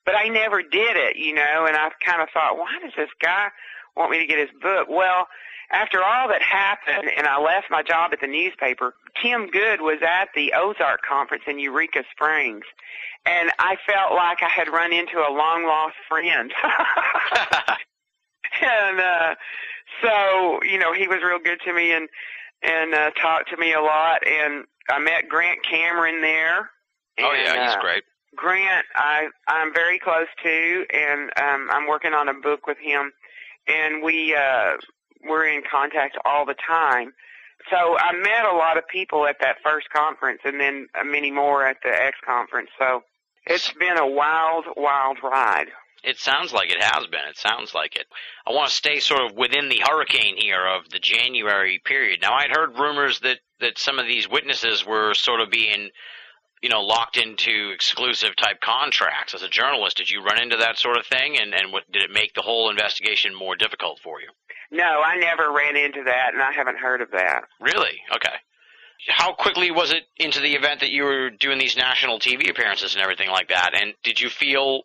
But 0.06 0.16
I 0.16 0.30
never 0.30 0.62
did 0.62 0.96
it, 0.96 1.18
you 1.18 1.34
know, 1.34 1.66
and 1.68 1.76
I 1.76 1.90
kind 2.06 2.22
of 2.22 2.30
thought, 2.34 2.58
why 2.58 2.72
does 2.82 2.94
this 2.96 3.10
guy 3.22 3.50
want 3.96 4.12
me 4.12 4.20
to 4.20 4.26
get 4.26 4.40
his 4.40 4.50
book? 4.62 4.88
Well, 4.90 5.28
after 5.72 6.04
all 6.04 6.28
that 6.28 6.42
happened 6.42 7.10
and 7.18 7.26
I 7.26 7.42
left 7.42 7.68
my 7.72 7.82
job 7.82 8.12
at 8.14 8.22
the 8.22 8.28
newspaper, 8.28 8.94
Tim 9.22 9.48
Good 9.48 9.82
was 9.82 10.00
at 10.02 10.30
the 10.36 10.54
Ozark 10.56 11.02
conference 11.02 11.44
in 11.48 11.60
Eureka 11.60 12.04
Springs 12.12 12.66
and 13.26 13.52
I 13.58 13.76
felt 13.88 14.14
like 14.14 14.44
I 14.44 14.50
had 14.50 14.68
run 14.68 14.94
into 14.94 15.18
a 15.18 15.32
long 15.34 15.66
lost 15.66 15.96
friend. 16.08 16.54
and 18.62 19.00
uh 19.00 19.36
so 20.02 20.60
you 20.64 20.80
know 20.80 20.94
he 20.94 21.08
was 21.08 21.20
real 21.24 21.40
good 21.40 21.60
to 21.66 21.74
me 21.74 21.92
and 21.92 22.08
and 22.62 22.94
uh 22.94 23.12
talked 23.22 23.50
to 23.50 23.58
me 23.58 23.74
a 23.74 23.82
lot 23.82 24.26
and 24.26 24.66
i 24.90 25.00
met 25.00 25.28
grant 25.28 25.60
cameron 25.64 26.22
there 26.22 26.70
oh 27.20 27.34
yeah, 27.34 27.66
he's 27.66 27.76
uh, 27.76 27.82
great. 27.82 28.04
grant 28.36 28.86
i 28.96 29.28
i'm 29.48 29.74
very 29.74 30.00
close 30.00 30.28
to 30.42 30.86
and 30.94 31.32
um 31.38 31.68
i'm 31.72 31.88
working 31.88 32.14
on 32.14 32.30
a 32.30 32.34
book 32.34 32.68
with 32.68 32.78
him 32.78 33.12
and 33.68 34.04
we 34.04 34.36
uh 34.36 34.72
we're 35.28 35.46
in 35.46 35.62
contact 35.70 36.18
all 36.26 36.46
the 36.46 36.56
time 36.68 37.14
so 37.70 37.98
i 38.00 38.12
met 38.14 38.46
a 38.46 38.56
lot 38.56 38.78
of 38.78 38.88
people 38.88 39.26
at 39.26 39.38
that 39.40 39.56
first 39.64 39.88
conference 39.90 40.40
and 40.46 40.60
then 40.60 40.88
uh, 41.00 41.04
many 41.04 41.32
more 41.32 41.66
at 41.66 41.78
the 41.84 41.90
x 41.90 42.18
conference 42.26 42.70
so 42.80 43.02
it's 43.48 43.72
been 43.74 43.98
a 43.98 44.08
wild 44.08 44.66
wild 44.76 45.18
ride 45.24 45.68
It 46.04 46.20
sounds 46.20 46.54
like 46.54 46.70
it 46.70 46.82
has 46.84 47.08
been. 47.08 47.26
It 47.30 47.38
sounds 47.38 47.74
like 47.74 47.96
it. 47.96 48.06
I 48.46 48.52
want 48.52 48.70
to 48.70 48.76
stay 48.76 49.00
sort 49.00 49.22
of 49.26 49.36
within 49.36 49.70
the 49.70 49.82
hurricane 49.90 50.38
here 50.38 50.64
of 50.68 50.88
the 50.92 51.00
January 51.00 51.82
period. 51.84 52.22
Now, 52.22 52.34
I'd 52.36 52.56
heard 52.56 52.78
rumors 52.78 53.20
that 53.22 53.40
that 53.60 53.80
some 53.80 53.98
of 53.98 54.06
these 54.06 54.30
witnesses 54.30 54.86
were 54.86 55.16
sort 55.16 55.42
of 55.42 55.50
being, 55.50 55.90
you 56.66 56.70
know, 56.70 56.82
locked 56.82 57.16
into 57.16 57.70
exclusive 57.76 58.36
type 58.36 58.60
contracts. 58.60 59.36
As 59.36 59.44
a 59.44 59.48
journalist, 59.48 59.98
did 59.98 60.10
you 60.10 60.24
run 60.24 60.42
into 60.42 60.58
that 60.58 60.80
sort 60.80 60.98
of 60.98 61.06
thing, 61.06 61.38
and 61.40 61.54
and 61.54 61.72
what 61.72 61.84
did 61.92 62.02
it 62.02 62.10
make 62.10 62.34
the 62.34 62.42
whole 62.42 62.72
investigation 62.72 63.36
more 63.36 63.56
difficult 63.56 64.00
for 64.04 64.20
you? 64.20 64.30
no 64.72 65.04
i 65.06 65.16
never 65.18 65.52
ran 65.52 65.76
into 65.76 66.04
that 66.04 66.34
and 66.34 66.42
i 66.42 66.52
haven't 66.52 66.80
heard 66.80 67.00
of 67.00 67.12
that 67.12 67.44
Really? 67.60 68.02
Okay. 68.16 68.34
How 69.08 69.34
quickly 69.34 69.70
was 69.70 69.92
it 69.92 70.06
into 70.18 70.40
the 70.40 70.56
event 70.56 70.80
that 70.80 70.90
you 70.90 71.04
were 71.04 71.30
doing 71.30 71.60
these 71.60 71.78
national 71.78 72.18
TV 72.18 72.50
appearances 72.50 72.96
and 72.96 73.04
everything 73.04 73.30
like 73.30 73.50
that? 73.50 73.72
And 73.80 73.94
did 74.04 74.20
you 74.20 74.30
feel 74.30 74.82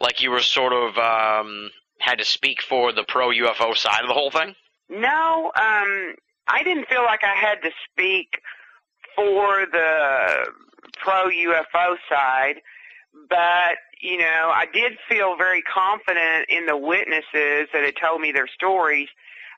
like 0.00 0.22
you 0.22 0.32
were 0.32 0.40
sort 0.40 0.72
of 0.72 0.98
um, 0.98 1.70
had 2.00 2.18
to 2.18 2.24
speak 2.24 2.62
for 2.62 2.92
the 2.92 3.04
pro 3.06 3.28
UFO 3.28 3.76
side 3.76 4.02
of 4.02 4.08
the 4.08 4.14
whole 4.14 4.32
thing? 4.32 4.56
No, 4.88 5.52
um, 5.54 6.16
I 6.48 6.64
didn't 6.64 6.88
feel 6.88 7.04
like 7.04 7.22
I 7.22 7.36
had 7.36 7.62
to 7.62 7.70
speak 7.92 8.40
for 9.14 9.66
the 9.70 10.46
pro 10.98 11.28
UFO 11.28 11.96
side, 12.08 12.56
but 13.28 13.76
you 14.00 14.18
know, 14.18 14.52
I 14.54 14.66
did 14.72 14.92
feel 15.08 15.36
very 15.36 15.62
confident 15.62 16.48
in 16.48 16.66
the 16.66 16.76
witnesses 16.76 17.68
that 17.72 17.82
had 17.84 17.94
told 17.96 18.20
me 18.20 18.30
their 18.30 18.46
stories. 18.46 19.08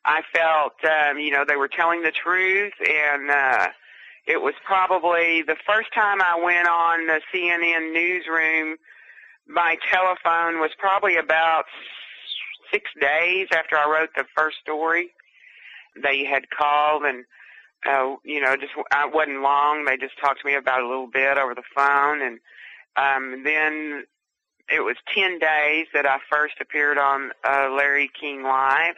I 0.04 0.22
felt, 0.32 0.74
um, 0.84 1.18
you 1.18 1.32
know, 1.32 1.44
they 1.46 1.56
were 1.56 1.68
telling 1.68 2.02
the 2.02 2.12
truth, 2.12 2.72
and 2.80 3.30
uh, 3.30 3.68
it 4.26 4.40
was 4.40 4.54
probably 4.64 5.42
the 5.42 5.56
first 5.66 5.92
time 5.92 6.22
I 6.22 6.38
went 6.40 6.68
on 6.68 7.06
the 7.06 7.20
CNN 7.34 7.92
newsroom. 7.92 8.76
My 9.48 9.76
telephone 9.90 10.60
was 10.60 10.70
probably 10.78 11.16
about 11.16 11.64
six 12.72 12.90
days 13.00 13.48
after 13.52 13.76
I 13.76 13.90
wrote 13.90 14.10
the 14.14 14.24
first 14.36 14.58
story. 14.62 15.08
They 16.00 16.24
had 16.24 16.50
called 16.50 17.02
and 17.02 17.24
uh, 17.86 18.16
you 18.24 18.40
know, 18.40 18.56
just 18.56 18.72
I 18.92 19.06
wasn't 19.06 19.42
long. 19.42 19.84
They 19.84 19.96
just 19.96 20.18
talked 20.20 20.40
to 20.40 20.46
me 20.46 20.54
about 20.54 20.80
it 20.80 20.84
a 20.84 20.88
little 20.88 21.06
bit 21.10 21.38
over 21.38 21.54
the 21.54 21.62
phone, 21.74 22.22
and 22.22 22.38
um, 22.96 23.44
then 23.44 24.04
it 24.70 24.80
was 24.84 24.96
ten 25.14 25.38
days 25.38 25.86
that 25.94 26.06
I 26.06 26.18
first 26.30 26.54
appeared 26.60 26.98
on 26.98 27.30
uh, 27.44 27.68
Larry 27.70 28.10
King 28.20 28.42
Live, 28.42 28.96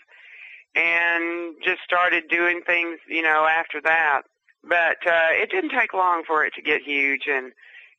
and 0.75 1.55
just 1.63 1.81
started 1.85 2.25
doing 2.29 2.63
things, 2.67 2.99
you 3.09 3.23
know, 3.23 3.47
after 3.47 3.81
that. 3.83 4.23
But 4.63 4.99
uh, 5.07 5.29
it 5.33 5.51
didn't 5.51 5.71
take 5.71 5.95
long 5.95 6.23
for 6.27 6.45
it 6.45 6.53
to 6.55 6.63
get 6.63 6.83
huge, 6.83 7.23
and 7.31 7.53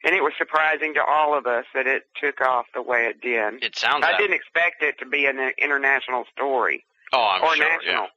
and 0.03 0.15
it 0.15 0.21
was 0.23 0.33
surprising 0.37 0.93
to 0.95 1.03
all 1.03 1.37
of 1.37 1.45
us 1.45 1.65
that 1.75 1.85
it 1.87 2.03
took 2.19 2.41
off 2.41 2.65
the 2.73 2.81
way 2.81 3.05
it 3.05 3.21
did. 3.21 3.63
It 3.63 3.77
sounds. 3.77 4.03
I 4.05 4.17
didn't 4.17 4.35
expect 4.35 4.81
it 4.81 4.97
to 4.99 5.05
be 5.05 5.25
an 5.25 5.51
international 5.59 6.25
story 6.35 6.83
Oh, 7.13 7.23
I'm 7.23 7.43
or 7.43 7.55
sure. 7.55 7.69
national. 7.69 8.07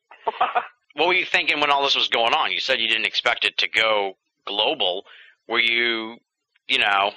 Yeah. 0.41 0.47
What 0.95 1.09
were 1.09 1.15
you 1.15 1.27
thinking 1.27 1.61
when 1.61 1.71
all 1.71 1.83
this 1.83 1.97
was 1.97 2.09
going 2.09 2.35
on? 2.35 2.53
You 2.53 2.61
said 2.61 2.81
you 2.81 2.89
didn't 2.89 3.07
expect 3.07 3.45
it 3.45 3.59
to 3.59 3.69
go 3.69 4.17
global. 4.47 5.05
Were 5.49 5.61
you, 5.61 6.17
you 6.69 6.79
know, 6.79 7.13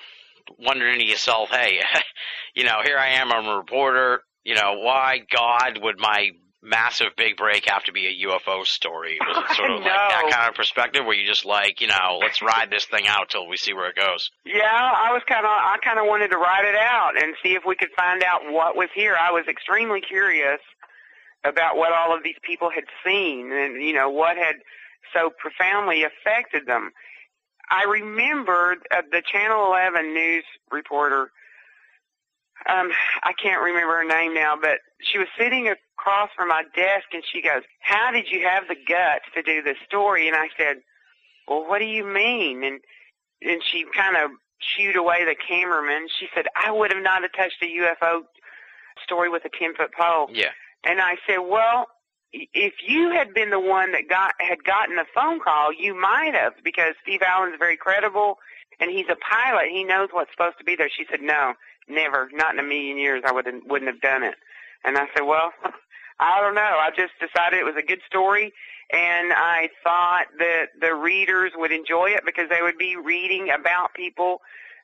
wondering 0.59 0.99
to 0.99 1.05
yourself, 1.05 1.49
hey, 1.49 1.80
you 2.55 2.63
know, 2.63 2.82
here 2.84 2.97
I 2.97 3.09
am, 3.09 3.32
I'm 3.32 3.47
a 3.47 3.57
reporter. 3.57 4.21
You 4.43 4.55
know, 4.55 4.80
why 4.80 5.21
God 5.30 5.80
would 5.82 5.99
my 5.99 6.32
massive 6.63 7.07
big 7.15 7.38
break 7.38 7.69
have 7.69 7.84
to 7.84 7.91
be 7.91 8.07
a 8.07 8.28
UFO 8.28 8.65
story? 8.65 9.17
Was 9.21 9.45
it 9.49 9.55
sort 9.55 9.71
of 9.71 9.82
like 9.82 9.91
that 9.91 10.30
kind 10.32 10.49
of 10.49 10.55
perspective 10.55 11.05
where 11.05 11.15
you 11.15 11.28
just 11.28 11.45
like, 11.45 11.82
you 11.82 11.88
know, 11.88 12.19
let's 12.19 12.41
ride 12.41 12.69
this 12.71 12.86
thing 12.86 13.07
out 13.07 13.30
till 13.30 13.47
we 13.47 13.57
see 13.57 13.73
where 13.73 13.89
it 13.89 13.95
goes? 13.95 14.32
Yeah, 14.45 14.63
I 14.63 15.11
was 15.13 15.21
kind 15.28 15.45
of 15.45 15.51
I 15.51 15.78
kind 15.84 15.99
of 15.99 16.05
wanted 16.07 16.30
to 16.30 16.38
ride 16.38 16.65
it 16.65 16.75
out 16.75 17.21
and 17.21 17.36
see 17.43 17.53
if 17.53 17.63
we 17.65 17.75
could 17.75 17.91
find 17.95 18.23
out 18.23 18.41
what 18.49 18.75
was 18.75 18.89
here. 18.95 19.15
I 19.19 19.32
was 19.32 19.45
extremely 19.47 20.01
curious 20.01 20.59
about 21.43 21.77
what 21.77 21.93
all 21.93 22.15
of 22.15 22.23
these 22.23 22.38
people 22.41 22.69
had 22.69 22.85
seen 23.05 23.51
and 23.51 23.81
you 23.81 23.93
know 23.93 24.09
what 24.09 24.38
had 24.38 24.55
so 25.13 25.29
profoundly 25.38 26.03
affected 26.03 26.65
them. 26.65 26.91
I 27.69 27.83
remembered 27.83 28.79
uh, 28.91 29.01
the 29.11 29.21
Channel 29.21 29.65
11 29.67 30.13
news 30.13 30.43
reporter. 30.71 31.31
Um, 32.67 32.91
I 33.23 33.33
can't 33.41 33.61
remember 33.61 33.97
her 33.97 34.07
name 34.07 34.33
now, 34.33 34.55
but 34.59 34.79
she 34.99 35.17
was 35.17 35.27
sitting 35.38 35.67
across 35.67 36.29
from 36.35 36.49
my 36.49 36.63
desk 36.75 37.05
and 37.13 37.23
she 37.31 37.41
goes, 37.41 37.61
how 37.79 38.11
did 38.11 38.25
you 38.31 38.47
have 38.47 38.63
the 38.67 38.75
guts 38.75 39.25
to 39.35 39.41
do 39.41 39.61
this 39.61 39.77
story? 39.85 40.27
And 40.27 40.35
I 40.35 40.47
said, 40.57 40.77
well, 41.47 41.67
what 41.67 41.79
do 41.79 41.85
you 41.85 42.05
mean? 42.05 42.63
And, 42.63 42.79
and 43.41 43.61
she 43.71 43.85
kind 43.95 44.17
of 44.17 44.31
shooed 44.59 44.95
away 44.95 45.23
the 45.25 45.35
cameraman. 45.35 46.07
She 46.19 46.27
said, 46.33 46.45
I 46.55 46.71
would 46.71 46.91
have 46.91 47.03
not 47.03 47.21
have 47.21 47.31
touched 47.33 47.61
a 47.61 47.65
UFO 47.65 48.21
story 49.03 49.29
with 49.29 49.43
a 49.45 49.49
10 49.57 49.75
foot 49.75 49.91
pole. 49.97 50.29
Yeah. 50.31 50.51
And 50.88 51.01
I 51.01 51.15
said, 51.27 51.39
well, 51.39 51.88
if 52.31 52.73
you 52.88 53.11
had 53.11 53.33
been 53.33 53.49
the 53.49 53.59
one 53.59 53.91
that 53.91 54.07
got 54.09 54.33
had 54.39 54.63
gotten 54.63 54.95
the 54.95 55.05
phone 55.13 55.39
call, 55.39 55.73
you 55.73 55.99
might 55.99 56.33
have 56.33 56.53
because 56.63 56.93
Steve 57.03 57.21
Allen's 57.21 57.55
very 57.59 57.77
credible 57.77 58.38
and 58.79 58.89
he's 58.89 59.07
a 59.09 59.15
pilot. 59.15 59.67
He 59.71 59.83
knows 59.83 60.09
what's 60.11 60.31
supposed 60.31 60.57
to 60.59 60.63
be 60.63 60.75
there. 60.75 60.89
She 60.89 61.05
said, 61.09 61.21
no, 61.21 61.53
never, 61.89 62.29
not 62.33 62.53
in 62.53 62.59
a 62.59 62.63
million 62.63 62.97
years. 62.97 63.23
I 63.25 63.31
wouldn't 63.31 63.67
wouldn't 63.67 63.91
have 63.91 64.01
done 64.01 64.23
it. 64.23 64.35
And 64.83 64.97
I 64.97 65.07
said, 65.13 65.23
well, 65.25 65.51
I 66.19 66.41
don't 66.41 66.55
know. 66.55 66.61
I 66.61 66.89
just 66.95 67.13
decided 67.19 67.59
it 67.59 67.65
was 67.65 67.75
a 67.77 67.85
good 67.85 68.01
story, 68.07 68.53
and 68.91 69.33
I 69.33 69.69
thought 69.83 70.25
that 70.39 70.67
the 70.79 70.95
readers 70.95 71.51
would 71.55 71.71
enjoy 71.71 72.11
it 72.11 72.21
because 72.25 72.49
they 72.49 72.61
would 72.61 72.77
be 72.77 72.95
reading 72.95 73.49
about 73.49 73.93
people 73.93 74.41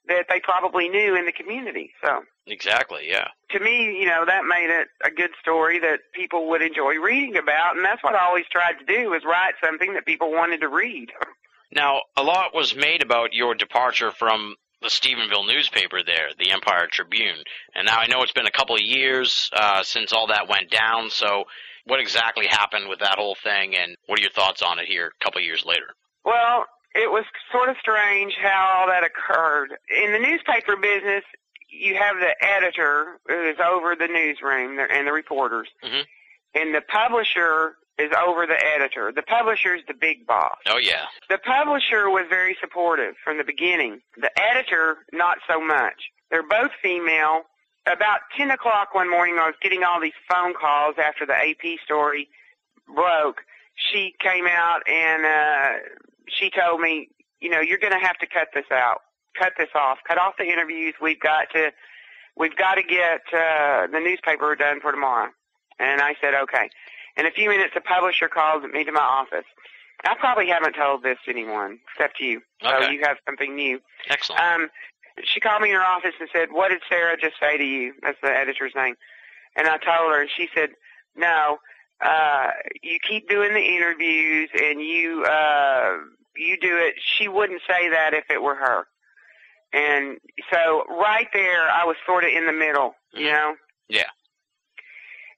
that 0.08 0.26
they 0.30 0.40
probably 0.42 0.90
knew 0.90 1.16
in 1.16 1.26
the 1.26 1.32
community. 1.32 1.92
So 2.04 2.24
Exactly. 2.48 3.08
Yeah. 3.08 3.28
to 3.52 3.60
me, 3.60 3.98
you 4.00 4.06
know, 4.06 4.26
that 4.26 4.44
made 4.46 4.70
it 4.70 4.88
a 5.06 5.10
good 5.12 5.32
story 5.40 5.80
that 5.80 6.00
people 6.14 6.50
would 6.50 6.62
enjoy 6.62 6.96
reading 6.96 7.38
about, 7.38 7.78
and 7.78 7.86
that's 7.86 8.04
what 8.04 8.16
I 8.16 8.26
always 8.26 8.46
tried 8.52 8.76
to 8.80 8.86
do 8.86 9.12
was 9.12 9.24
write 9.26 9.54
something 9.64 9.94
that 9.94 10.06
people 10.06 10.32
wanted 10.32 10.60
to 10.62 10.68
read. 10.68 11.10
Now, 11.76 12.02
a 12.18 12.22
lot 12.24 12.54
was 12.54 12.76
made 12.76 13.02
about 13.02 13.34
your 13.34 13.56
departure 13.56 14.12
from 14.12 14.56
the 14.82 14.90
Stephenville 14.90 15.48
newspaper 15.48 16.04
there, 16.06 16.28
the 16.38 16.52
Empire 16.52 16.88
Tribune. 16.92 17.38
And 17.74 17.86
now 17.88 17.98
I 17.98 18.08
know 18.08 18.22
it's 18.22 18.34
been 18.34 18.46
a 18.46 18.52
couple 18.52 18.76
of 18.76 18.82
years 18.82 19.50
uh, 19.56 19.82
since 19.82 20.12
all 20.14 20.28
that 20.28 20.50
went 20.50 20.70
down. 20.70 21.10
So, 21.10 21.46
what 21.86 22.00
exactly 22.00 22.46
happened 22.48 22.90
with 22.90 23.00
that 23.00 23.18
whole 23.18 23.36
thing, 23.44 23.76
and 23.76 23.96
what 24.06 24.20
are 24.20 24.22
your 24.22 24.32
thoughts 24.32 24.62
on 24.62 24.80
it 24.80 24.86
here 24.86 25.08
a 25.20 25.24
couple 25.24 25.40
of 25.40 25.46
years 25.46 25.64
later? 25.66 25.88
Well, 26.26 26.66
it 26.96 27.12
was 27.12 27.26
sort 27.52 27.70
of 27.70 27.76
strange 27.80 28.34
how 28.42 28.76
all 28.80 28.88
that 28.88 29.04
occurred. 29.04 29.74
In 30.04 30.12
the 30.12 30.20
newspaper 30.20 30.76
business, 30.76 31.24
you 31.70 31.96
have 31.96 32.18
the 32.18 32.36
editor 32.46 33.20
who 33.28 33.50
is 33.50 33.58
over 33.60 33.96
the 33.96 34.08
newsroom 34.08 34.80
and 34.80 35.08
the 35.08 35.12
reporters, 35.12 35.70
Mhm. 35.84 36.06
and 36.56 36.76
the 36.76 36.82
publisher 36.82 37.78
is 38.00 38.12
over 38.14 38.46
the 38.48 38.60
editor. 38.76 39.12
The 39.12 39.22
publisher 39.24 39.76
is 39.76 39.84
the 39.88 39.94
big 39.94 40.26
boss. 40.26 40.58
Oh 40.68 40.78
yeah. 40.78 41.06
The 41.30 41.38
publisher 41.40 42.10
was 42.10 42.26
very 42.28 42.56
supportive 42.60 43.16
from 43.24 43.38
the 43.38 43.44
beginning. 43.44 44.02
The 44.18 44.32
editor, 44.42 45.06
not 45.12 45.38
so 45.48 45.60
much. 45.62 46.10
They're 46.32 46.42
both 46.44 46.72
female. 46.82 47.46
About 47.86 48.22
10 48.38 48.50
o'clock 48.50 48.96
one 48.96 49.10
morning, 49.10 49.38
I 49.40 49.46
was 49.46 49.56
getting 49.62 49.84
all 49.84 50.00
these 50.00 50.14
phone 50.28 50.54
calls 50.54 50.96
after 50.98 51.26
the 51.26 51.36
AP 51.36 51.78
story 51.84 52.30
broke. 52.88 53.44
She 53.76 54.16
came 54.20 54.48
out 54.48 54.88
and 54.88 55.26
uh, 55.26 55.80
she 56.28 56.50
told 56.50 56.82
me, 56.82 57.10
you 57.40 57.50
know, 57.50 57.60
you're 57.60 57.78
going 57.78 57.94
to 57.94 58.06
have 58.06 58.18
to 58.20 58.28
cut 58.28 58.50
this 58.54 58.66
out. 58.72 59.00
Cut 59.38 59.54
this 59.58 59.70
off. 59.76 59.98
Cut 60.08 60.18
off 60.18 60.34
the 60.38 60.46
interviews. 60.46 60.94
We've 61.02 61.20
got 61.20 61.48
to, 61.54 61.72
we've 62.38 62.56
got 62.56 62.76
to 62.76 62.84
get 62.84 63.22
uh, 63.34 63.88
the 63.92 64.00
newspaper 64.00 64.56
done 64.56 64.80
for 64.82 64.92
tomorrow. 64.92 65.30
And 65.80 66.02
I 66.02 66.16
said, 66.22 66.34
okay. 66.36 66.70
In 67.18 67.26
a 67.26 67.32
few 67.32 67.50
minutes, 67.50 67.72
the 67.74 67.82
publisher 67.82 68.28
called 68.28 68.64
me 68.72 68.84
to 68.84 68.92
my 68.92 69.00
office. 69.02 69.46
I 70.06 70.16
probably 70.20 70.48
haven't 70.48 70.74
told 70.74 71.04
this 71.04 71.18
to 71.26 71.32
anyone 71.32 71.80
except 71.96 72.20
you. 72.20 72.42
So 72.62 72.70
Okay. 72.76 72.94
you 72.94 73.02
have 73.04 73.18
something 73.26 73.56
new. 73.56 73.80
Excellent. 74.10 74.42
Um, 74.42 74.70
she 75.24 75.40
called 75.40 75.62
me 75.62 75.70
in 75.70 75.76
her 75.76 75.82
office 75.84 76.14
and 76.20 76.28
said, 76.34 76.50
"What 76.52 76.70
did 76.70 76.82
Sarah 76.90 77.16
just 77.16 77.36
say 77.40 77.58
to 77.58 77.64
you?" 77.64 77.94
That's 78.02 78.18
the 78.22 78.30
editor's 78.36 78.74
name. 78.76 78.96
And 79.56 79.68
I 79.68 79.78
told 79.78 80.12
her, 80.12 80.20
and 80.22 80.30
she 80.36 80.50
said, 80.56 80.72
"No, 81.16 81.60
uh, 82.04 82.48
you 82.82 82.98
keep 83.08 83.30
doing 83.30 83.54
the 83.54 83.62
interviews, 83.62 84.50
and 84.62 84.82
you 84.82 85.24
uh, 85.24 85.98
you 86.36 86.60
do 86.60 86.78
it." 86.78 86.96
She 87.18 87.28
wouldn't 87.28 87.62
say 87.68 87.90
that 87.90 88.14
if 88.14 88.26
it 88.30 88.42
were 88.42 88.56
her. 88.56 88.86
And 89.74 90.18
so 90.52 90.84
right 90.88 91.28
there, 91.34 91.70
I 91.70 91.84
was 91.86 91.96
sort 92.06 92.24
of 92.24 92.30
in 92.30 92.46
the 92.46 92.54
middle, 92.54 92.94
you 93.12 93.26
know. 93.32 93.56
Yeah. 93.90 94.06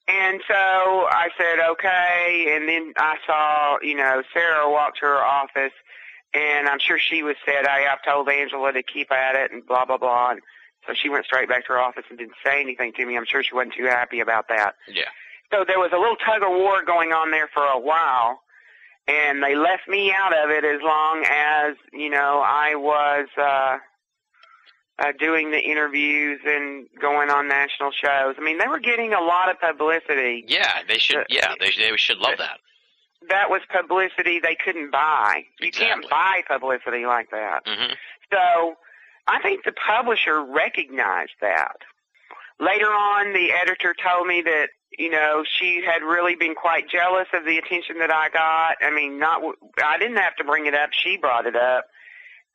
And 0.07 0.41
so 0.47 0.53
I 0.53 1.29
said, 1.37 1.59
okay. 1.71 2.53
And 2.55 2.67
then 2.69 2.93
I 2.97 3.15
saw, 3.25 3.77
you 3.81 3.95
know, 3.95 4.21
Sarah 4.33 4.69
walk 4.69 4.95
to 4.97 5.05
her 5.05 5.23
office, 5.23 5.71
and 6.33 6.67
I'm 6.67 6.79
sure 6.79 6.99
she 6.99 7.23
was 7.23 7.35
said, 7.45 7.65
hey, 7.65 7.85
I've 7.89 8.03
told 8.03 8.29
Angela 8.29 8.73
to 8.73 8.83
keep 8.83 9.11
at 9.11 9.35
it, 9.35 9.51
and 9.51 9.65
blah, 9.65 9.85
blah, 9.85 9.97
blah. 9.97 10.31
And 10.31 10.41
so 10.85 10.93
she 10.93 11.09
went 11.09 11.25
straight 11.25 11.49
back 11.49 11.65
to 11.67 11.73
her 11.73 11.79
office 11.79 12.03
and 12.09 12.19
didn't 12.19 12.35
say 12.45 12.61
anything 12.61 12.91
to 12.97 13.05
me. 13.05 13.17
I'm 13.17 13.25
sure 13.25 13.41
she 13.41 13.55
wasn't 13.55 13.75
too 13.75 13.85
happy 13.85 14.19
about 14.19 14.49
that. 14.49 14.75
yeah. 14.87 15.09
So 15.51 15.63
there 15.67 15.79
was 15.79 15.91
a 15.93 15.97
little 15.97 16.15
tug 16.17 16.41
of 16.43 16.49
war 16.49 16.83
going 16.83 17.11
on 17.11 17.31
there 17.31 17.47
for 17.53 17.63
a 17.63 17.79
while, 17.79 18.41
and 19.07 19.41
they 19.43 19.55
left 19.55 19.87
me 19.87 20.11
out 20.11 20.33
of 20.33 20.49
it 20.49 20.63
as 20.65 20.81
long 20.81 21.23
as, 21.29 21.75
you 21.93 22.09
know, 22.09 22.41
I 22.45 22.75
was, 22.75 23.27
uh, 23.37 23.77
uh, 24.97 25.11
doing 25.19 25.51
the 25.51 25.59
interviews 25.59 26.39
and 26.45 26.87
going 27.01 27.29
on 27.29 27.47
national 27.47 27.91
shows. 27.91 28.35
I 28.37 28.41
mean, 28.41 28.57
they 28.57 28.67
were 28.67 28.79
getting 28.79 29.13
a 29.13 29.19
lot 29.21 29.49
of 29.49 29.59
publicity. 29.59 30.45
Yeah. 30.47 30.83
They 30.87 30.97
should. 30.97 31.17
Uh, 31.17 31.23
Yeah. 31.29 31.53
They 31.59 31.71
they 31.77 31.95
should 31.97 32.17
love 32.19 32.37
that. 32.37 32.59
That 33.29 33.49
was 33.49 33.61
publicity 33.69 34.39
they 34.39 34.55
couldn't 34.55 34.91
buy. 34.91 35.43
You 35.59 35.67
Exactly. 35.67 35.87
can't 35.87 36.09
buy 36.09 36.43
publicity 36.47 37.05
like 37.05 37.29
that. 37.31 37.61
hmm 37.65 37.93
So 38.31 38.75
I 39.27 39.41
think 39.41 39.65
the 39.65 39.73
publisher 39.73 40.41
recognized 40.43 41.33
that. 41.41 41.77
Later 42.59 42.87
on, 42.87 43.33
the 43.33 43.51
editor 43.51 43.93
told 44.01 44.27
me 44.27 44.41
that, 44.41 44.67
you 44.97 45.09
know, 45.09 45.43
she 45.59 45.83
had 45.85 46.01
really 46.03 46.35
been 46.35 46.55
quite 46.55 46.89
jealous 46.89 47.27
of 47.33 47.43
the 47.45 47.57
attention 47.57 47.99
that 47.99 48.11
I 48.11 48.29
got. 48.29 48.77
I 48.81 48.91
mean, 48.95 49.19
not, 49.19 49.41
I 49.83 49.97
didn't 49.97 50.17
have 50.17 50.35
to 50.37 50.43
bring 50.43 50.65
it 50.65 50.73
up. 50.73 50.91
She 50.91 51.17
brought 51.17 51.45
it 51.45 51.55
up. 51.55 51.85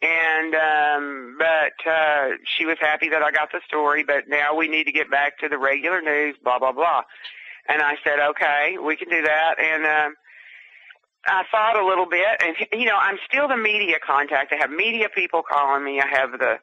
And, 0.00 0.54
um, 0.54 1.36
but, 1.38 1.90
uh, 1.90 2.28
she 2.56 2.64
was 2.64 2.78
happy 2.80 3.10
that 3.10 3.22
I 3.22 3.30
got 3.30 3.52
the 3.52 3.60
story, 3.66 4.02
but 4.02 4.28
now 4.28 4.56
we 4.56 4.66
need 4.66 4.84
to 4.84 4.92
get 4.92 5.10
back 5.10 5.38
to 5.40 5.48
the 5.48 5.58
regular 5.58 6.00
news, 6.00 6.36
blah, 6.42 6.58
blah, 6.58 6.72
blah. 6.72 7.02
And 7.68 7.82
I 7.82 7.96
said, 8.02 8.18
okay, 8.18 8.78
we 8.82 8.96
can 8.96 9.10
do 9.10 9.20
that. 9.20 9.56
And, 9.58 9.84
um, 9.84 10.14
I 11.26 11.44
thought 11.50 11.76
a 11.76 11.86
little 11.86 12.06
bit, 12.06 12.42
and 12.42 12.56
you 12.72 12.86
know, 12.86 12.96
I'm 12.96 13.18
still 13.28 13.46
the 13.46 13.56
media 13.56 13.98
contact. 14.04 14.54
I 14.54 14.56
have 14.56 14.70
media 14.70 15.08
people 15.14 15.42
calling 15.42 15.84
me. 15.84 16.00
I 16.00 16.06
have 16.06 16.32
the 16.32 16.58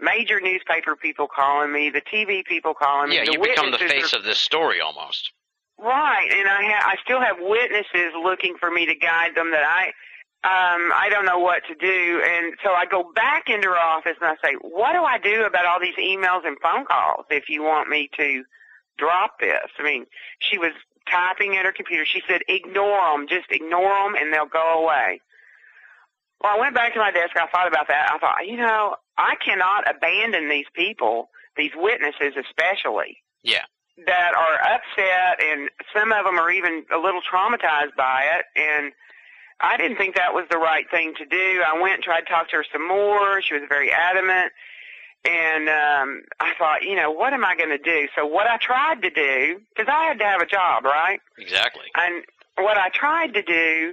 major 0.00 0.40
newspaper 0.40 0.96
people 0.96 1.26
calling 1.28 1.72
me, 1.72 1.90
the 1.90 2.00
TV 2.00 2.44
people 2.44 2.74
calling 2.74 3.10
me. 3.10 3.16
Yeah. 3.16 3.24
the 3.24 3.32
You 3.32 3.40
become 3.40 3.70
the 3.70 3.78
face 3.78 4.12
of 4.12 4.24
this 4.24 4.38
story 4.38 4.80
almost. 4.80 5.32
right, 5.78 6.28
and 6.32 6.48
I 6.48 6.62
ha- 6.62 6.90
I 6.90 6.96
still 7.04 7.20
have 7.20 7.36
witnesses 7.40 8.12
looking 8.22 8.56
for 8.58 8.70
me 8.70 8.86
to 8.86 8.94
guide 8.94 9.34
them 9.34 9.50
that 9.52 9.64
I 9.64 9.92
um 10.42 10.90
I 10.94 11.08
don't 11.10 11.26
know 11.26 11.38
what 11.38 11.62
to 11.68 11.74
do, 11.74 12.22
and 12.24 12.54
so 12.64 12.70
I 12.72 12.86
go 12.86 13.12
back 13.14 13.48
into 13.48 13.68
her 13.68 13.76
office 13.78 14.16
and 14.20 14.30
I 14.30 14.36
say, 14.42 14.54
what 14.62 14.92
do 14.92 15.02
I 15.04 15.18
do 15.18 15.44
about 15.44 15.66
all 15.66 15.80
these 15.80 15.96
emails 15.96 16.46
and 16.46 16.56
phone 16.62 16.84
calls? 16.86 17.26
If 17.30 17.48
you 17.48 17.62
want 17.62 17.88
me 17.88 18.08
to 18.16 18.44
drop 18.98 19.38
this, 19.40 19.68
I 19.78 19.82
mean, 19.82 20.06
she 20.38 20.56
was 20.58 20.72
typing 21.10 21.56
at 21.56 21.64
her 21.64 21.72
computer. 21.72 22.04
She 22.06 22.22
said, 22.28 22.42
ignore 22.48 23.00
them, 23.12 23.26
just 23.28 23.46
ignore 23.50 23.92
them, 24.04 24.14
and 24.14 24.32
they'll 24.32 24.46
go 24.46 24.82
away. 24.84 25.20
Well, 26.42 26.56
I 26.56 26.60
went 26.60 26.74
back 26.74 26.94
to 26.94 26.98
my 27.00 27.10
desk. 27.10 27.36
I 27.36 27.46
thought 27.48 27.68
about 27.68 27.88
that. 27.88 28.10
I 28.12 28.18
thought, 28.18 28.46
you 28.46 28.56
know, 28.56 28.96
I 29.20 29.34
cannot 29.44 29.84
abandon 29.88 30.48
these 30.48 30.66
people, 30.74 31.28
these 31.56 31.72
witnesses 31.76 32.34
especially, 32.40 33.18
Yeah. 33.42 33.64
that 34.06 34.32
are 34.34 34.56
upset, 34.74 35.42
and 35.44 35.68
some 35.94 36.10
of 36.10 36.24
them 36.24 36.38
are 36.38 36.50
even 36.50 36.84
a 36.90 36.96
little 36.96 37.20
traumatized 37.20 37.94
by 37.96 38.22
it. 38.36 38.46
And 38.56 38.92
I 39.60 39.76
didn't 39.76 39.98
think 39.98 40.14
that 40.16 40.32
was 40.32 40.46
the 40.50 40.56
right 40.56 40.90
thing 40.90 41.12
to 41.18 41.26
do. 41.26 41.62
I 41.66 41.78
went 41.78 41.96
and 41.96 42.02
tried 42.02 42.20
to 42.22 42.26
talk 42.32 42.48
to 42.50 42.56
her 42.56 42.64
some 42.72 42.88
more. 42.88 43.42
She 43.42 43.52
was 43.52 43.64
very 43.68 43.92
adamant. 43.92 44.52
And 45.22 45.68
um, 45.68 46.22
I 46.40 46.54
thought, 46.58 46.82
you 46.82 46.96
know, 46.96 47.10
what 47.10 47.34
am 47.34 47.44
I 47.44 47.54
going 47.54 47.68
to 47.68 47.76
do? 47.78 48.08
So 48.16 48.24
what 48.24 48.46
I 48.46 48.56
tried 48.56 49.02
to 49.02 49.10
do, 49.10 49.60
because 49.76 49.92
I 49.92 50.04
had 50.06 50.18
to 50.20 50.24
have 50.24 50.40
a 50.40 50.46
job, 50.46 50.84
right? 50.86 51.20
Exactly. 51.38 51.84
And 51.94 52.24
what 52.56 52.78
I 52.78 52.88
tried 52.88 53.34
to 53.34 53.42
do 53.42 53.92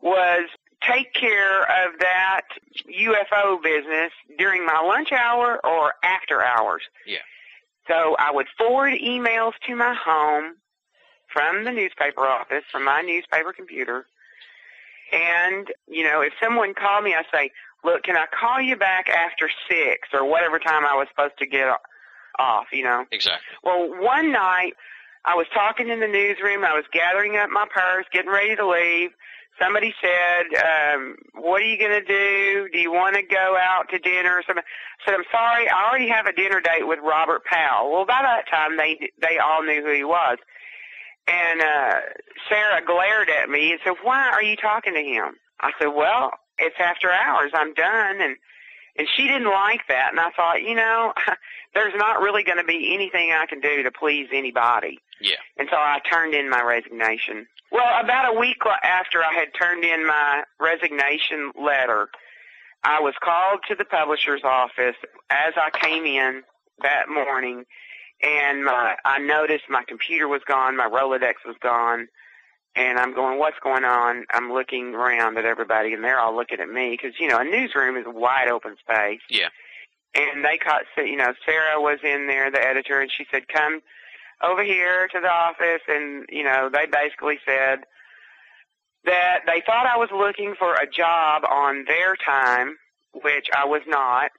was 0.00 0.48
take 0.88 1.12
care 1.12 1.62
of 1.62 1.98
that 2.00 2.42
UFO 2.88 3.62
business 3.62 4.12
during 4.38 4.64
my 4.64 4.80
lunch 4.80 5.12
hour 5.12 5.60
or 5.64 5.94
after 6.02 6.42
hours. 6.42 6.82
Yeah. 7.06 7.18
So 7.88 8.16
I 8.18 8.32
would 8.32 8.46
forward 8.58 8.94
emails 8.94 9.52
to 9.66 9.76
my 9.76 9.94
home 9.94 10.56
from 11.32 11.64
the 11.64 11.72
newspaper 11.72 12.26
office, 12.26 12.64
from 12.70 12.84
my 12.84 13.02
newspaper 13.02 13.52
computer. 13.52 14.06
And, 15.12 15.68
you 15.86 16.02
know, 16.02 16.20
if 16.20 16.32
someone 16.42 16.74
called 16.74 17.04
me, 17.04 17.14
I 17.14 17.22
say, 17.32 17.50
look, 17.84 18.02
can 18.02 18.16
I 18.16 18.26
call 18.38 18.60
you 18.60 18.76
back 18.76 19.08
after 19.08 19.48
six 19.68 20.08
or 20.12 20.24
whatever 20.24 20.58
time 20.58 20.84
I 20.84 20.94
was 20.96 21.06
supposed 21.10 21.38
to 21.38 21.46
get 21.46 21.68
off, 22.38 22.66
you 22.72 22.82
know? 22.82 23.04
Exactly. 23.12 23.46
Well, 23.62 23.88
one 24.00 24.32
night 24.32 24.72
I 25.24 25.34
was 25.34 25.46
talking 25.54 25.88
in 25.88 26.00
the 26.00 26.08
newsroom. 26.08 26.64
I 26.64 26.74
was 26.74 26.84
gathering 26.92 27.36
up 27.36 27.50
my 27.50 27.66
purse, 27.72 28.06
getting 28.12 28.30
ready 28.30 28.56
to 28.56 28.66
leave. 28.66 29.10
Somebody 29.60 29.94
said, 30.02 30.46
um, 30.62 31.16
"What 31.34 31.62
are 31.62 31.66
you 31.66 31.78
going 31.78 31.98
to 32.00 32.04
do? 32.04 32.68
Do 32.72 32.78
you 32.78 32.92
want 32.92 33.16
to 33.16 33.22
go 33.22 33.56
out 33.60 33.88
to 33.90 33.98
dinner 33.98 34.36
or 34.38 34.42
something?" 34.46 34.64
I 34.64 35.04
said, 35.10 35.14
"I'm 35.14 35.24
sorry, 35.32 35.68
I 35.68 35.88
already 35.88 36.08
have 36.08 36.26
a 36.26 36.32
dinner 36.32 36.60
date 36.60 36.86
with 36.86 36.98
Robert 37.02 37.44
Powell." 37.44 37.92
Well, 37.92 38.06
by 38.06 38.22
that 38.22 38.48
time 38.50 38.76
they 38.76 39.10
they 39.20 39.38
all 39.38 39.62
knew 39.62 39.82
who 39.82 39.92
he 39.92 40.04
was, 40.04 40.38
And 41.28 41.60
uh, 41.60 42.00
Sarah 42.48 42.82
glared 42.84 43.28
at 43.30 43.48
me 43.50 43.72
and 43.72 43.80
said, 43.84 43.94
"Why 44.02 44.28
are 44.30 44.42
you 44.42 44.56
talking 44.56 44.94
to 44.94 45.02
him?" 45.02 45.36
I 45.60 45.72
said, 45.78 45.88
"Well, 45.88 46.32
it's 46.58 46.76
after 46.80 47.10
hours. 47.10 47.52
I'm 47.54 47.74
done." 47.74 48.20
And 48.20 48.36
and 48.98 49.06
she 49.16 49.26
didn't 49.26 49.50
like 49.50 49.80
that. 49.88 50.08
And 50.10 50.20
I 50.20 50.30
thought, 50.30 50.62
you 50.62 50.74
know, 50.74 51.12
there's 51.74 51.94
not 51.96 52.20
really 52.20 52.42
going 52.42 52.58
to 52.58 52.64
be 52.64 52.94
anything 52.94 53.32
I 53.32 53.46
can 53.46 53.60
do 53.60 53.82
to 53.82 53.90
please 53.90 54.28
anybody. 54.32 54.98
Yeah. 55.20 55.36
And 55.56 55.68
so 55.70 55.76
I 55.76 55.98
turned 56.10 56.34
in 56.34 56.50
my 56.50 56.62
resignation. 56.62 57.46
Well, 57.72 58.00
about 58.02 58.34
a 58.34 58.38
week 58.38 58.58
after 58.82 59.22
I 59.22 59.32
had 59.32 59.48
turned 59.58 59.84
in 59.84 60.06
my 60.06 60.44
resignation 60.60 61.52
letter, 61.60 62.08
I 62.84 63.00
was 63.00 63.14
called 63.22 63.60
to 63.68 63.74
the 63.74 63.84
publisher's 63.84 64.42
office 64.44 64.96
as 65.30 65.54
I 65.56 65.70
came 65.76 66.04
in 66.04 66.42
that 66.82 67.08
morning, 67.08 67.64
and 68.22 68.64
my 68.64 68.94
I 69.04 69.18
noticed 69.18 69.64
my 69.68 69.82
computer 69.86 70.28
was 70.28 70.42
gone, 70.46 70.76
my 70.76 70.88
Rolodex 70.88 71.34
was 71.44 71.56
gone, 71.60 72.08
and 72.76 72.98
I'm 72.98 73.14
going, 73.14 73.38
what's 73.38 73.58
going 73.62 73.84
on? 73.84 74.26
I'm 74.30 74.52
looking 74.52 74.94
around 74.94 75.38
at 75.38 75.46
everybody, 75.46 75.94
and 75.94 76.04
they're 76.04 76.20
all 76.20 76.36
looking 76.36 76.60
at 76.60 76.68
me 76.68 76.90
because 76.90 77.18
you 77.18 77.26
know 77.26 77.38
a 77.38 77.44
newsroom 77.44 77.96
is 77.96 78.04
a 78.06 78.10
wide 78.10 78.48
open 78.48 78.76
space. 78.78 79.20
Yeah. 79.30 79.48
And 80.14 80.44
they 80.44 80.56
caught, 80.56 80.82
you 80.96 81.16
know, 81.16 81.34
Sarah 81.44 81.80
was 81.80 81.98
in 82.04 82.26
there, 82.26 82.50
the 82.50 82.62
editor, 82.62 83.00
and 83.00 83.10
she 83.10 83.26
said, 83.30 83.48
"Come 83.48 83.80
over 84.42 84.62
here 84.62 85.08
to 85.08 85.20
the 85.20 85.30
office," 85.30 85.82
and 85.88 86.26
you 86.28 86.44
know, 86.44 86.68
they 86.72 86.86
basically 86.86 87.38
said 87.46 87.80
that 89.04 89.40
they 89.46 89.62
thought 89.64 89.86
I 89.86 89.96
was 89.96 90.10
looking 90.14 90.54
for 90.58 90.74
a 90.74 90.88
job 90.88 91.44
on 91.48 91.84
their 91.86 92.16
time, 92.16 92.76
which 93.12 93.48
I 93.56 93.64
was 93.64 93.82
not. 93.86 94.30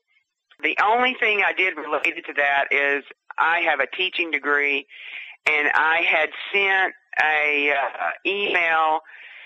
The 0.61 0.77
only 0.83 1.15
thing 1.19 1.41
I 1.45 1.53
did 1.53 1.77
related 1.77 2.25
to 2.25 2.33
that 2.33 2.65
is 2.71 3.03
I 3.37 3.59
have 3.61 3.79
a 3.79 3.87
teaching 3.87 4.29
degree, 4.29 4.85
and 5.47 5.69
I 5.73 6.01
had 6.01 6.29
sent 6.53 6.93
a 7.21 7.71
uh, 7.71 8.09
email 8.25 9.01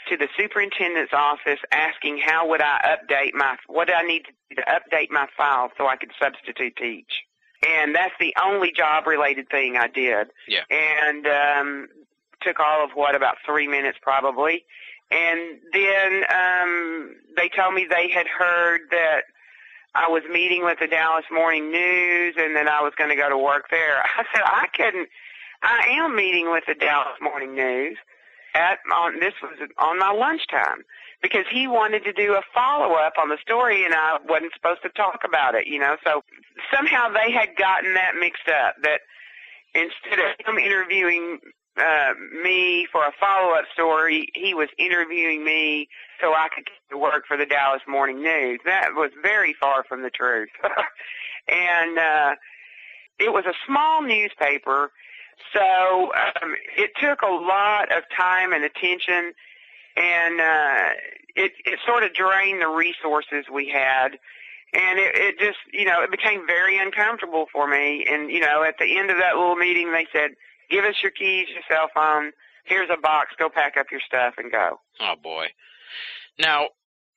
to 0.09 0.17
the 0.17 0.27
superintendent's 0.37 1.13
office 1.13 1.59
asking 1.71 2.19
how 2.25 2.47
would 2.47 2.61
I 2.61 2.97
update 2.97 3.33
my 3.33 3.55
what 3.67 3.87
do 3.87 3.93
I 3.93 4.03
need 4.03 4.23
to, 4.49 4.55
to 4.55 4.61
update 4.63 5.09
my 5.09 5.27
file 5.37 5.69
so 5.77 5.87
I 5.87 5.95
could 5.95 6.11
substitute 6.19 6.75
teach. 6.75 7.11
And 7.65 7.93
that's 7.93 8.13
the 8.19 8.33
only 8.43 8.71
job 8.75 9.05
related 9.05 9.49
thing 9.49 9.77
I 9.77 9.87
did. 9.87 10.27
Yeah. 10.47 10.63
And 10.69 11.27
um 11.27 11.87
took 12.41 12.59
all 12.59 12.83
of 12.83 12.91
what 12.95 13.15
about 13.15 13.35
3 13.45 13.67
minutes 13.67 13.99
probably. 14.01 14.65
And 15.11 15.59
then 15.71 16.23
um 16.33 17.15
they 17.37 17.49
told 17.49 17.75
me 17.75 17.87
they 17.89 18.09
had 18.09 18.27
heard 18.27 18.81
that 18.91 19.21
I 19.93 20.07
was 20.07 20.23
meeting 20.31 20.63
with 20.63 20.79
the 20.79 20.87
Dallas 20.87 21.25
Morning 21.31 21.69
News 21.69 22.35
and 22.37 22.55
that 22.55 22.67
I 22.67 22.81
was 22.81 22.93
going 22.97 23.09
to 23.09 23.15
go 23.15 23.29
to 23.29 23.37
work 23.37 23.65
there. 23.69 24.01
I 24.17 24.23
said 24.33 24.41
I 24.45 24.67
couldn't 24.73 25.09
I 25.63 25.85
am 25.99 26.15
meeting 26.15 26.51
with 26.51 26.63
the 26.67 26.75
Dallas 26.75 27.17
Morning 27.21 27.55
News 27.55 27.97
at 28.53 28.79
on 28.93 29.19
this 29.19 29.33
was 29.41 29.57
on 29.77 29.99
my 29.99 30.11
lunchtime 30.11 30.83
because 31.21 31.45
he 31.51 31.67
wanted 31.67 32.03
to 32.03 32.13
do 32.13 32.33
a 32.33 32.41
follow 32.53 32.95
up 32.95 33.13
on 33.21 33.29
the 33.29 33.37
story 33.41 33.85
and 33.85 33.93
I 33.93 34.17
wasn't 34.27 34.53
supposed 34.53 34.81
to 34.83 34.89
talk 34.89 35.21
about 35.25 35.55
it, 35.55 35.67
you 35.67 35.79
know. 35.79 35.95
So 36.05 36.23
somehow 36.73 37.09
they 37.09 37.31
had 37.31 37.55
gotten 37.57 37.93
that 37.93 38.13
mixed 38.19 38.49
up 38.49 38.75
that 38.83 39.01
instead 39.73 40.19
of 40.19 40.45
him 40.45 40.57
interviewing 40.57 41.39
uh, 41.77 42.13
me 42.43 42.87
for 42.91 43.05
a 43.05 43.11
follow 43.19 43.53
up 43.53 43.65
story, 43.73 44.27
he 44.33 44.53
was 44.53 44.67
interviewing 44.77 45.45
me 45.45 45.87
so 46.19 46.33
I 46.33 46.49
could 46.53 46.65
get 46.65 46.73
to 46.89 46.97
work 46.97 47.23
for 47.27 47.37
the 47.37 47.45
Dallas 47.45 47.81
Morning 47.87 48.21
News. 48.21 48.59
That 48.65 48.89
was 48.95 49.11
very 49.21 49.55
far 49.59 49.85
from 49.87 50.01
the 50.01 50.09
truth. 50.09 50.49
and 51.47 51.97
uh 51.97 52.35
it 53.19 53.31
was 53.31 53.45
a 53.45 53.53
small 53.67 54.01
newspaper 54.01 54.91
so 55.53 56.11
um, 56.13 56.55
it 56.77 56.91
took 57.01 57.21
a 57.21 57.31
lot 57.31 57.91
of 57.91 58.03
time 58.15 58.53
and 58.53 58.63
attention, 58.63 59.33
and 59.95 60.41
uh, 60.41 60.89
it 61.35 61.51
it 61.65 61.79
sort 61.85 62.03
of 62.03 62.13
drained 62.13 62.61
the 62.61 62.67
resources 62.67 63.45
we 63.51 63.69
had, 63.69 64.17
and 64.73 64.99
it, 64.99 65.15
it 65.15 65.39
just 65.39 65.59
you 65.71 65.85
know 65.85 66.01
it 66.01 66.11
became 66.11 66.45
very 66.47 66.77
uncomfortable 66.77 67.45
for 67.51 67.67
me. 67.67 68.05
And 68.09 68.29
you 68.31 68.39
know 68.39 68.63
at 68.63 68.75
the 68.79 68.97
end 68.97 69.09
of 69.09 69.17
that 69.17 69.35
little 69.35 69.55
meeting, 69.55 69.91
they 69.91 70.07
said, 70.11 70.31
"Give 70.69 70.85
us 70.85 70.95
your 71.01 71.11
keys, 71.11 71.47
your 71.49 71.63
cell 71.69 71.89
phone. 71.93 72.31
Here's 72.65 72.89
a 72.89 72.97
box. 72.97 73.33
Go 73.37 73.49
pack 73.49 73.77
up 73.77 73.87
your 73.91 74.01
stuff 74.05 74.35
and 74.37 74.51
go." 74.51 74.79
Oh 74.99 75.15
boy. 75.21 75.47
Now, 76.39 76.69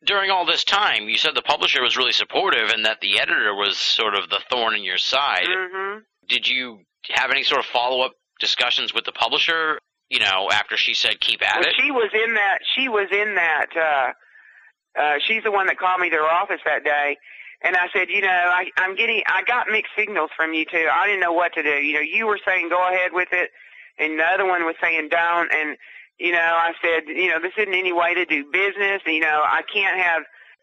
during 0.05 0.31
all 0.31 0.45
this 0.45 0.65
time, 0.65 1.09
you 1.09 1.17
said 1.17 1.35
the 1.35 1.43
publisher 1.43 1.83
was 1.83 1.97
really 1.97 2.13
supportive 2.13 2.71
and 2.71 2.85
that 2.85 3.01
the 3.01 3.21
editor 3.21 3.55
was 3.55 3.79
sort 3.79 4.15
of 4.15 4.29
the 4.29 4.41
thorn 4.51 4.75
in 4.75 4.85
your 4.85 4.99
side. 4.99 5.47
hmm 5.49 5.99
Did 6.29 6.49
you 6.49 6.81
have 7.11 7.31
any 7.31 7.43
sort 7.43 7.61
of 7.61 7.67
follow 7.67 8.03
up 8.05 8.13
discussions 8.41 8.93
with 8.95 9.05
the 9.05 9.13
publisher? 9.13 9.79
You 10.11 10.21
know, 10.21 10.49
after 10.53 10.77
she 10.77 10.95
said 10.95 11.19
keep 11.21 11.43
at 11.43 11.61
Well, 11.61 11.69
it. 11.69 11.75
she 11.81 11.91
was 11.91 12.11
in 12.13 12.35
that. 12.35 12.59
She 12.77 12.89
was 12.89 13.09
in 13.11 13.35
that. 13.37 13.67
uh 13.77 15.01
uh 15.01 15.15
She's 15.27 15.43
the 15.43 15.51
one 15.51 15.67
that 15.67 15.79
called 15.79 16.01
me 16.01 16.11
to 16.11 16.17
her 16.17 16.23
office 16.31 16.61
that 16.65 16.85
day, 16.85 17.17
and 17.63 17.75
I 17.77 17.87
said, 17.93 18.09
you 18.11 18.21
know, 18.21 18.29
I, 18.29 18.67
I'm 18.77 18.95
getting. 18.97 19.23
I 19.27 19.43
got 19.45 19.67
mixed 19.71 19.93
signals 19.97 20.31
from 20.37 20.53
you 20.53 20.65
two. 20.67 20.87
I 20.93 21.07
didn't 21.07 21.21
know 21.21 21.33
what 21.33 21.53
to 21.55 21.63
do. 21.63 21.71
You 21.71 21.95
know, 21.95 22.01
you 22.01 22.27
were 22.27 22.39
saying 22.47 22.69
go 22.69 22.87
ahead 22.89 23.13
with 23.13 23.29
it, 23.33 23.51
and 23.99 24.19
the 24.21 24.25
other 24.25 24.45
one 24.47 24.65
was 24.65 24.77
saying 24.83 25.09
don't. 25.11 25.51
And 25.53 25.77
you 26.19 26.31
know, 26.33 26.39
I 26.39 26.73
said, 26.83 27.09
you 27.09 27.29
know, 27.31 27.41
this 27.41 27.53
isn't 27.59 27.75
any 27.75 27.93
way 27.93 28.15
to 28.15 28.25
do 28.27 28.45
business. 28.53 29.03
You 29.07 29.21
know, 29.21 29.43
I 29.45 29.63
can't 29.73 29.99
have 29.99 30.23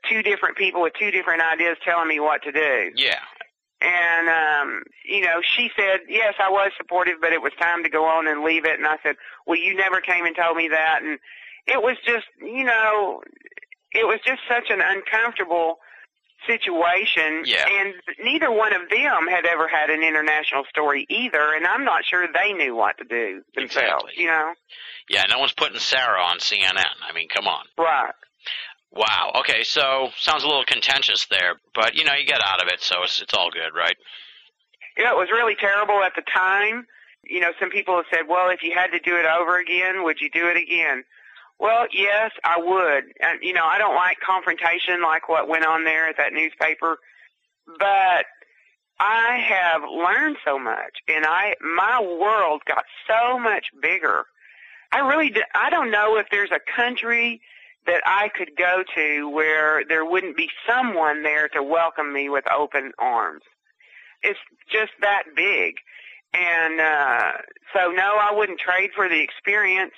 two 0.09 0.21
different 0.23 0.55
people 0.55 0.81
with 0.81 0.93
two 0.97 1.11
different 1.11 1.41
ideas 1.41 1.77
telling 1.83 2.07
me 2.07 2.19
what 2.19 2.41
to 2.43 2.51
do. 2.51 2.91
Yeah. 2.95 3.19
And 3.81 4.29
um, 4.29 4.83
you 5.05 5.21
know, 5.21 5.41
she 5.41 5.69
said, 5.75 6.01
"Yes, 6.07 6.35
I 6.39 6.49
was 6.49 6.71
supportive, 6.77 7.15
but 7.19 7.33
it 7.33 7.41
was 7.41 7.51
time 7.59 7.83
to 7.83 7.89
go 7.89 8.05
on 8.05 8.27
and 8.27 8.43
leave 8.43 8.65
it." 8.65 8.77
And 8.77 8.87
I 8.87 8.97
said, 9.03 9.15
"Well, 9.47 9.57
you 9.57 9.75
never 9.75 10.01
came 10.01 10.25
and 10.25 10.35
told 10.35 10.55
me 10.57 10.67
that." 10.69 10.99
And 11.01 11.17
it 11.67 11.81
was 11.81 11.97
just, 12.05 12.25
you 12.39 12.63
know, 12.63 13.21
it 13.91 14.05
was 14.07 14.19
just 14.25 14.41
such 14.47 14.69
an 14.69 14.81
uncomfortable 14.81 15.79
situation. 16.47 17.43
Yeah. 17.45 17.65
And 17.69 17.93
neither 18.23 18.51
one 18.51 18.73
of 18.73 18.89
them 18.89 19.27
had 19.29 19.45
ever 19.45 19.67
had 19.67 19.89
an 19.89 20.03
international 20.03 20.63
story 20.69 21.05
either, 21.09 21.53
and 21.53 21.65
I'm 21.67 21.83
not 21.83 22.03
sure 22.05 22.27
they 22.27 22.53
knew 22.53 22.75
what 22.75 22.97
to 22.97 23.03
do 23.03 23.41
themselves. 23.55 24.03
Exactly. 24.05 24.13
You 24.17 24.27
know, 24.27 24.53
Yeah, 25.09 25.25
no 25.29 25.39
one's 25.39 25.53
putting 25.53 25.79
Sarah 25.79 26.21
on 26.21 26.39
CNN. 26.39 26.83
I 27.07 27.13
mean, 27.13 27.27
come 27.29 27.47
on. 27.47 27.65
right? 27.77 28.13
Wow. 28.91 29.31
Okay, 29.39 29.63
so 29.63 30.09
sounds 30.17 30.43
a 30.43 30.47
little 30.47 30.65
contentious 30.65 31.25
there, 31.27 31.55
but 31.73 31.95
you 31.95 32.03
know, 32.03 32.13
you 32.13 32.25
get 32.25 32.41
out 32.45 32.61
of 32.61 32.67
it, 32.67 32.81
so 32.81 33.03
it's 33.03 33.21
it's 33.21 33.33
all 33.33 33.49
good, 33.49 33.75
right? 33.75 33.95
Yeah, 34.97 35.11
it 35.11 35.17
was 35.17 35.29
really 35.31 35.55
terrible 35.55 36.03
at 36.03 36.13
the 36.15 36.21
time. 36.21 36.85
You 37.23 37.39
know, 37.39 37.51
some 37.59 37.69
people 37.69 37.95
have 37.95 38.05
said, 38.11 38.27
well, 38.27 38.49
if 38.49 38.63
you 38.63 38.73
had 38.73 38.91
to 38.91 38.99
do 38.99 39.15
it 39.15 39.25
over 39.25 39.57
again, 39.57 40.03
would 40.03 40.19
you 40.19 40.29
do 40.29 40.47
it 40.47 40.57
again? 40.57 41.03
Well, 41.59 41.85
yes, 41.93 42.31
I 42.43 42.57
would. 42.57 43.13
And, 43.21 43.39
you 43.41 43.53
know, 43.53 43.65
I 43.65 43.77
don't 43.77 43.95
like 43.95 44.17
confrontation 44.19 45.01
like 45.01 45.29
what 45.29 45.47
went 45.47 45.65
on 45.65 45.83
there 45.83 46.09
at 46.09 46.17
that 46.17 46.33
newspaper, 46.33 46.97
but 47.79 48.25
I 48.99 49.37
have 49.47 49.81
learned 49.83 50.37
so 50.43 50.57
much 50.57 50.97
and 51.07 51.25
I, 51.25 51.55
my 51.61 52.01
world 52.01 52.63
got 52.65 52.83
so 53.07 53.39
much 53.39 53.67
bigger. 53.79 54.25
I 54.91 55.07
really, 55.07 55.29
d- 55.29 55.43
I 55.53 55.69
don't 55.69 55.91
know 55.91 56.17
if 56.17 56.27
there's 56.31 56.51
a 56.51 56.59
country 56.75 57.41
that 57.87 58.01
I 58.05 58.29
could 58.35 58.51
go 58.57 58.83
to 58.95 59.29
where 59.29 59.83
there 59.87 60.05
wouldn't 60.05 60.37
be 60.37 60.49
someone 60.67 61.23
there 61.23 61.47
to 61.49 61.63
welcome 61.63 62.13
me 62.13 62.29
with 62.29 62.45
open 62.51 62.91
arms 62.99 63.43
it's 64.23 64.39
just 64.71 64.91
that 65.01 65.23
big. 65.35 65.75
And 66.33 66.79
uh 66.79 67.31
so 67.73 67.91
no, 67.91 68.17
I 68.21 68.31
wouldn't 68.33 68.59
trade 68.59 68.91
for 68.95 69.09
the 69.09 69.19
experience. 69.19 69.93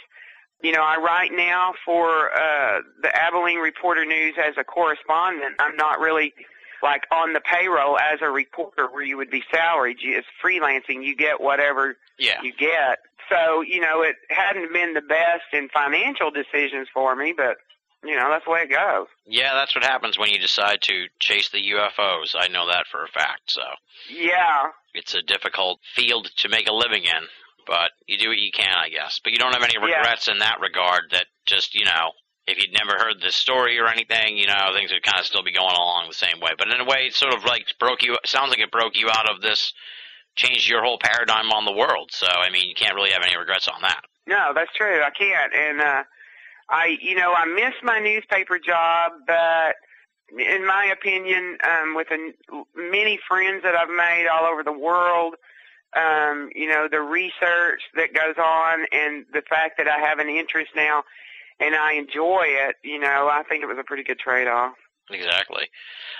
You 0.62 0.72
know, 0.72 0.82
I 0.82 0.98
write 0.98 1.32
now 1.34 1.74
for 1.86 2.32
uh 2.34 2.80
the 3.02 3.16
Abilene 3.16 3.58
Reporter 3.60 4.06
News 4.06 4.36
as 4.42 4.54
a 4.58 4.64
correspondent. 4.64 5.56
I'm 5.60 5.76
not 5.76 6.00
really 6.00 6.34
like 6.82 7.04
on 7.12 7.34
the 7.34 7.42
payroll 7.42 7.98
as 8.00 8.20
a 8.22 8.30
reporter 8.30 8.88
where 8.92 9.04
you 9.04 9.18
would 9.18 9.30
be 9.30 9.44
salaried. 9.54 9.98
You, 10.02 10.18
it's 10.18 10.28
freelancing. 10.44 11.06
You 11.06 11.16
get 11.16 11.42
whatever 11.42 11.98
Yeah. 12.18 12.42
you 12.42 12.52
get. 12.58 13.00
So, 13.30 13.62
you 13.62 13.80
know, 13.80 14.02
it 14.02 14.16
hadn't 14.30 14.74
been 14.74 14.94
the 14.94 15.02
best 15.02 15.44
in 15.54 15.70
financial 15.70 16.30
decisions 16.30 16.88
for 16.94 17.16
me, 17.16 17.34
but 17.36 17.58
you 18.04 18.16
know, 18.18 18.30
that's 18.30 18.45
the 18.45 18.51
way 18.51 18.62
it 18.62 18.70
goes. 18.70 19.08
Yeah, 19.26 19.54
that's 19.54 19.74
what 19.76 19.84
happens 19.84 20.18
when 20.18 20.30
you 20.30 20.39
decide 20.39 20.82
to 20.84 21.06
chase 21.20 21.49
the 21.49 21.62
UFOs. 21.72 22.36
I 22.38 22.47
know 22.47 22.68
that 22.68 22.86
for 22.91 23.04
a 23.04 23.08
fact. 23.08 23.51
So 23.51 23.62
Yeah. 24.10 24.70
it's 24.93 25.14
a 25.16 25.22
difficult 25.22 25.80
field 25.95 26.30
to 26.38 26.49
make 26.49 26.68
a 26.70 26.74
living 26.74 27.04
in, 27.04 27.28
but 27.66 27.91
you 28.08 28.18
do 28.18 28.28
what 28.30 28.38
you 28.38 28.51
can, 28.51 28.76
I 28.78 28.89
guess. 28.89 29.20
But 29.24 29.34
you 29.34 29.39
don't 29.39 29.54
have 29.54 29.64
any 29.64 29.76
Yeah. 29.76 29.97
regrets 29.97 30.28
in 30.28 30.39
that 30.39 30.60
regard. 30.60 31.12
That 31.12 31.26
just 31.45 31.74
you 31.76 31.86
know, 31.86 32.12
if 32.47 32.58
you'd 32.62 32.74
never 32.78 32.97
heard 33.01 33.22
this 33.22 33.36
story 33.36 33.80
or 33.80 33.88
anything, 33.88 34.38
you 34.38 34.47
know, 34.47 34.72
things 34.74 34.91
would 34.91 35.04
kind 35.04 35.20
of 35.20 35.26
still 35.26 35.43
be 35.43 35.54
going 35.54 35.76
along 35.76 36.08
the 36.10 36.14
same 36.14 36.39
way. 36.41 36.51
But 36.58 36.68
in 36.74 36.82
a 36.82 36.86
way, 36.86 37.08
it 37.08 37.16
sort 37.16 37.34
of 37.34 37.45
like 37.45 37.66
broke 37.80 38.04
you. 38.04 38.18
Sounds 38.26 38.49
like 38.49 38.60
it 38.60 38.72
broke 38.72 38.95
you 38.97 39.10
out 39.10 39.30
of 39.30 39.41
this, 39.41 39.74
changed 40.36 40.68
your 40.68 40.84
whole 40.84 40.97
paradigm 40.99 41.51
on 41.51 41.64
the 41.66 41.72
world. 41.72 42.12
So 42.12 42.28
I 42.28 42.49
mean, 42.49 42.68
you 42.68 42.76
can't 42.76 42.95
really 42.95 43.12
have 43.12 43.24
any 43.24 43.38
regrets 43.38 43.68
on 43.70 43.82
that. 43.84 44.04
No, 44.28 44.51
that's 44.54 44.72
true. 44.76 45.01
I 45.01 45.10
can't. 45.12 45.54
And 45.54 45.82
uh 45.82 46.04
I 46.74 46.97
you 47.01 47.15
know, 47.15 47.34
I 47.34 47.45
miss 47.45 47.76
my 47.84 47.99
newspaper 47.99 48.59
job, 48.59 49.11
but 49.28 49.76
in 50.38 50.65
my 50.65 50.86
opinion, 50.91 51.57
um 51.63 51.95
with 51.95 52.07
the 52.09 52.34
many 52.76 53.19
friends 53.28 53.63
that 53.63 53.76
I've 53.76 53.89
made 53.89 54.28
all 54.28 54.45
over 54.45 54.63
the 54.63 54.74
world, 54.74 55.36
um, 55.95 56.49
you 56.55 56.67
know, 56.67 56.88
the 56.89 57.01
research 57.01 57.82
that 57.95 58.13
goes 58.13 58.36
on 58.38 58.86
and 58.91 59.26
the 59.32 59.43
fact 59.47 59.78
that 59.78 59.88
I 59.88 59.99
have 59.99 60.19
an 60.19 60.30
interest 60.30 60.71
now 60.76 61.03
and 61.59 61.76
I 61.76 61.93
enjoy 61.93 62.45
it, 62.47 62.76
you 62.84 62.99
know, 62.99 63.30
I 63.32 63.43
think 63.47 63.63
it 63.63 63.67
was 63.67 63.78
a 63.80 63.84
pretty 63.84 64.03
good 64.03 64.19
trade 64.19 64.47
off. 64.47 64.74
Exactly. 65.12 65.64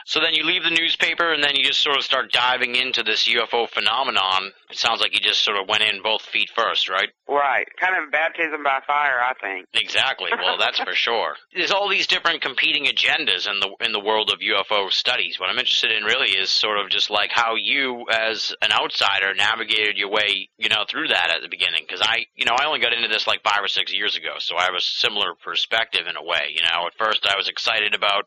So 0.05 0.19
then 0.19 0.34
you 0.34 0.43
leave 0.43 0.63
the 0.63 0.69
newspaper 0.69 1.31
and 1.31 1.41
then 1.41 1.55
you 1.55 1.63
just 1.63 1.81
sort 1.81 1.97
of 1.97 2.03
start 2.03 2.31
diving 2.31 2.75
into 2.75 3.03
this 3.03 3.27
UFO 3.27 3.69
phenomenon. 3.69 4.51
It 4.69 4.77
sounds 4.77 4.99
like 4.99 5.13
you 5.13 5.21
just 5.21 5.41
sort 5.41 5.57
of 5.57 5.69
went 5.69 5.84
in 5.84 6.01
both 6.01 6.21
feet 6.23 6.49
first, 6.53 6.89
right? 6.89 7.07
Right. 7.27 7.65
Kind 7.79 7.95
of 7.95 8.11
baptism 8.11 8.63
by 8.63 8.79
fire, 8.86 9.21
I 9.21 9.34
think. 9.41 9.67
Exactly. 9.73 10.31
Well, 10.43 10.57
that's 10.57 10.79
for 10.79 10.93
sure. 10.93 11.36
There's 11.55 11.71
all 11.71 11.88
these 11.88 12.05
different 12.05 12.41
competing 12.41 12.86
agendas 12.86 13.47
in 13.49 13.61
the 13.61 13.69
in 13.86 13.93
the 13.93 13.99
world 13.99 14.29
of 14.29 14.39
UFO 14.39 14.91
studies. 14.91 15.39
What 15.39 15.49
I'm 15.49 15.57
interested 15.57 15.91
in 15.91 16.03
really 16.03 16.31
is 16.31 16.49
sort 16.49 16.79
of 16.79 16.89
just 16.89 17.09
like 17.09 17.29
how 17.31 17.55
you, 17.55 18.05
as 18.11 18.53
an 18.61 18.73
outsider, 18.73 19.34
navigated 19.34 19.97
your 19.97 20.09
way, 20.09 20.49
you 20.57 20.67
know, 20.67 20.84
through 20.89 21.07
that 21.09 21.31
at 21.34 21.41
the 21.41 21.47
beginning. 21.47 21.86
Because 21.88 22.01
I, 22.01 22.25
you 22.36 22.43
know, 22.43 22.55
I 22.59 22.65
only 22.65 22.81
got 22.81 22.91
into 22.91 23.07
this 23.07 23.25
like 23.25 23.41
five 23.41 23.63
or 23.63 23.69
six 23.69 23.93
years 23.93 24.17
ago, 24.17 24.34
so 24.39 24.57
I 24.57 24.63
have 24.63 24.75
a 24.75 24.81
similar 24.81 25.34
perspective 25.34 26.07
in 26.09 26.17
a 26.17 26.23
way. 26.23 26.51
You 26.53 26.61
know, 26.61 26.88
at 26.88 26.97
first 26.97 27.25
I 27.25 27.38
was 27.38 27.47
excited 27.47 27.93
about 27.93 28.25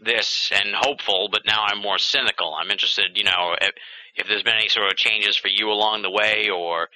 this 0.00 0.52
and 0.54 0.74
hopeful, 0.74 1.28
but 1.30 1.46
now 1.46 1.64
I'm 1.66 1.80
more 1.80 1.98
cynical. 1.98 2.54
I'm 2.54 2.70
interested, 2.70 3.16
you 3.16 3.24
know, 3.24 3.56
if, 3.60 3.72
if 4.14 4.28
there's 4.28 4.42
been 4.42 4.56
any 4.56 4.68
sort 4.68 4.90
of 4.90 4.96
changes 4.96 5.36
for 5.36 5.48
you 5.48 5.70
along 5.70 6.02
the 6.02 6.10
way, 6.10 6.48
or 6.50 6.88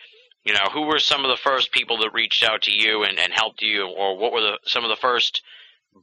you 0.44 0.54
know, 0.54 0.70
who 0.72 0.82
were 0.82 0.98
some 0.98 1.24
of 1.24 1.30
the 1.30 1.36
first 1.42 1.72
people 1.72 1.98
that 1.98 2.14
reached 2.14 2.42
out 2.42 2.62
to 2.62 2.72
you 2.72 3.04
and, 3.04 3.18
and 3.18 3.32
helped 3.32 3.62
you, 3.62 3.86
or 3.86 4.16
what 4.16 4.32
were 4.32 4.40
the 4.40 4.58
some 4.64 4.84
of 4.84 4.90
the 4.90 4.96
first 4.96 5.42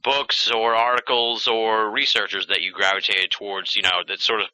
books 0.02 0.50
or 0.50 0.74
articles 0.74 1.48
or 1.48 1.90
researchers 1.90 2.46
that 2.48 2.62
you 2.62 2.72
gravitated 2.72 3.30
towards, 3.30 3.74
you 3.74 3.82
know, 3.82 4.02
that 4.06 4.20
sort 4.20 4.40
of 4.40 4.48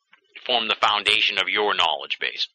formed 0.47 0.71
the 0.71 0.77
foundation 0.77 1.39
of 1.39 1.49
your 1.49 1.75
knowledge 1.75 2.19
base? 2.19 2.49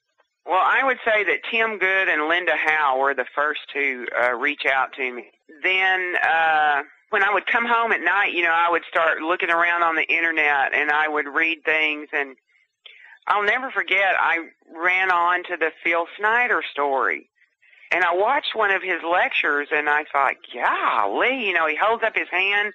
Well, 0.45 0.61
I 0.63 0.83
would 0.83 0.97
say 1.05 1.23
that 1.25 1.41
Tim 1.51 1.77
Good 1.77 2.09
and 2.09 2.27
Linda 2.27 2.55
Howe 2.55 2.97
were 2.97 3.13
the 3.13 3.25
first 3.35 3.59
to 3.73 4.07
uh, 4.19 4.31
reach 4.33 4.65
out 4.65 4.93
to 4.93 5.11
me. 5.11 5.29
Then 5.61 6.15
uh, 6.23 6.81
when 7.09 7.23
I 7.23 7.33
would 7.33 7.45
come 7.47 7.65
home 7.65 7.91
at 7.91 8.01
night, 8.01 8.33
you 8.33 8.43
know, 8.43 8.53
I 8.53 8.69
would 8.69 8.83
start 8.89 9.21
looking 9.21 9.49
around 9.49 9.83
on 9.83 9.95
the 9.95 10.07
internet 10.07 10.73
and 10.73 10.91
I 10.91 11.07
would 11.07 11.27
read 11.27 11.63
things 11.65 12.09
and 12.13 12.35
I'll 13.27 13.43
never 13.43 13.71
forget 13.71 14.15
I 14.19 14.47
ran 14.75 15.11
on 15.11 15.43
to 15.45 15.57
the 15.57 15.71
Phil 15.83 16.05
Schneider 16.17 16.61
story. 16.71 17.29
And 17.91 18.03
I 18.03 18.13
watched 18.13 18.55
one 18.55 18.69
of 18.71 18.83
his 18.83 19.01
lectures 19.03 19.69
and 19.71 19.89
I 19.89 20.05
thought, 20.11 20.35
golly, 20.53 21.47
you 21.47 21.53
know, 21.53 21.67
he 21.67 21.75
holds 21.75 22.03
up 22.03 22.15
his 22.15 22.29
hand, 22.29 22.73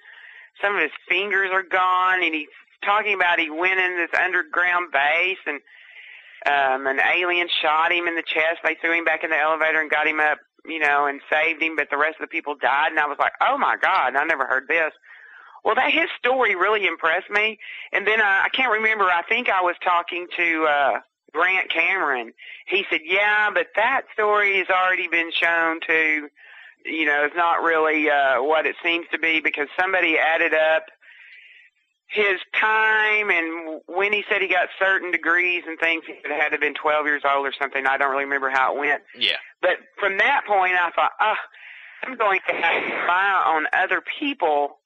some 0.61 0.75
of 0.75 0.81
his 0.81 0.91
fingers 1.07 1.49
are 1.51 1.63
gone 1.63 2.21
and 2.21 2.33
he's 2.33 2.47
talking 2.83 3.13
about 3.13 3.39
he 3.39 3.49
went 3.49 3.79
in 3.79 3.97
this 3.97 4.19
underground 4.19 4.91
base 4.91 5.39
and 5.47 5.59
um 6.45 6.85
an 6.85 6.99
alien 6.99 7.47
shot 7.61 7.91
him 7.91 8.07
in 8.07 8.15
the 8.15 8.23
chest. 8.23 8.59
They 8.63 8.75
threw 8.75 8.91
him 8.91 9.05
back 9.05 9.23
in 9.23 9.29
the 9.29 9.39
elevator 9.39 9.79
and 9.81 9.89
got 9.89 10.07
him 10.07 10.19
up 10.19 10.37
you 10.67 10.79
know, 10.79 11.05
and 11.05 11.21
saved 11.29 11.61
him, 11.61 11.75
but 11.75 11.89
the 11.89 11.97
rest 11.97 12.15
of 12.19 12.21
the 12.21 12.27
people 12.27 12.55
died. 12.55 12.91
And 12.91 12.99
I 12.99 13.07
was 13.07 13.17
like, 13.19 13.33
oh 13.41 13.57
my 13.57 13.77
God, 13.81 14.15
I 14.15 14.23
never 14.25 14.45
heard 14.45 14.67
this. 14.67 14.91
Well, 15.63 15.75
that 15.75 15.91
his 15.91 16.09
story 16.19 16.55
really 16.55 16.85
impressed 16.85 17.29
me. 17.29 17.57
And 17.91 18.05
then 18.05 18.21
uh, 18.21 18.23
I 18.23 18.49
can't 18.53 18.71
remember. 18.71 19.05
I 19.05 19.23
think 19.27 19.49
I 19.49 19.61
was 19.61 19.75
talking 19.83 20.27
to 20.37 20.65
uh, 20.65 20.99
Grant 21.33 21.71
Cameron. 21.71 22.33
He 22.67 22.85
said, 22.89 23.01
yeah, 23.03 23.49
but 23.51 23.67
that 23.75 24.03
story 24.13 24.59
has 24.59 24.67
already 24.69 25.07
been 25.07 25.31
shown 25.31 25.79
to, 25.87 26.29
you 26.85 27.05
know, 27.05 27.25
it's 27.25 27.35
not 27.35 27.63
really 27.63 28.09
uh, 28.09 28.43
what 28.43 28.67
it 28.67 28.75
seems 28.83 29.07
to 29.11 29.17
be 29.17 29.39
because 29.39 29.67
somebody 29.79 30.19
added 30.19 30.53
up 30.53 30.85
his 32.07 32.39
time 32.53 33.29
and 33.29 33.81
when 33.87 34.13
he 34.13 34.23
said 34.29 34.41
he 34.41 34.47
got 34.47 34.69
certain 34.79 35.11
degrees 35.11 35.63
and 35.67 35.79
things, 35.79 36.03
it 36.07 36.31
had 36.31 36.49
to 36.49 36.51
have 36.51 36.61
been 36.61 36.75
12 36.75 37.05
years 37.05 37.23
old 37.25 37.45
or 37.45 37.53
something. 37.59 37.85
I 37.85 37.97
don't 37.97 38.11
really 38.11 38.25
remember 38.25 38.49
how 38.49 38.75
it 38.75 38.79
went. 38.79 39.01
Yeah. 39.17 39.37
But 39.61 39.77
from 39.99 40.17
that 40.19 40.41
point, 40.47 40.73
I 40.73 40.91
thought, 40.91 41.11
oh, 41.19 41.35
I'm 42.03 42.15
going 42.17 42.39
to 42.47 42.55
have 42.55 42.83
to 42.83 42.95
rely 42.95 43.43
on 43.47 43.65
other 43.73 44.01
people 44.19 44.79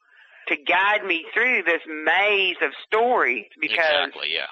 to 0.47 0.55
guide 0.55 1.05
me 1.05 1.25
through 1.33 1.63
this 1.63 1.81
maze 2.05 2.55
of 2.61 2.71
stories 2.85 3.45
because 3.59 3.77
exactly, 3.77 4.29
yeah. 4.33 4.47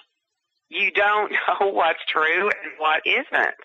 you 0.70 0.92
don't 0.92 1.32
know 1.62 1.72
what's 1.72 2.00
true 2.08 2.50
and 2.50 2.72
what 2.78 3.02
isn't. 3.06 3.56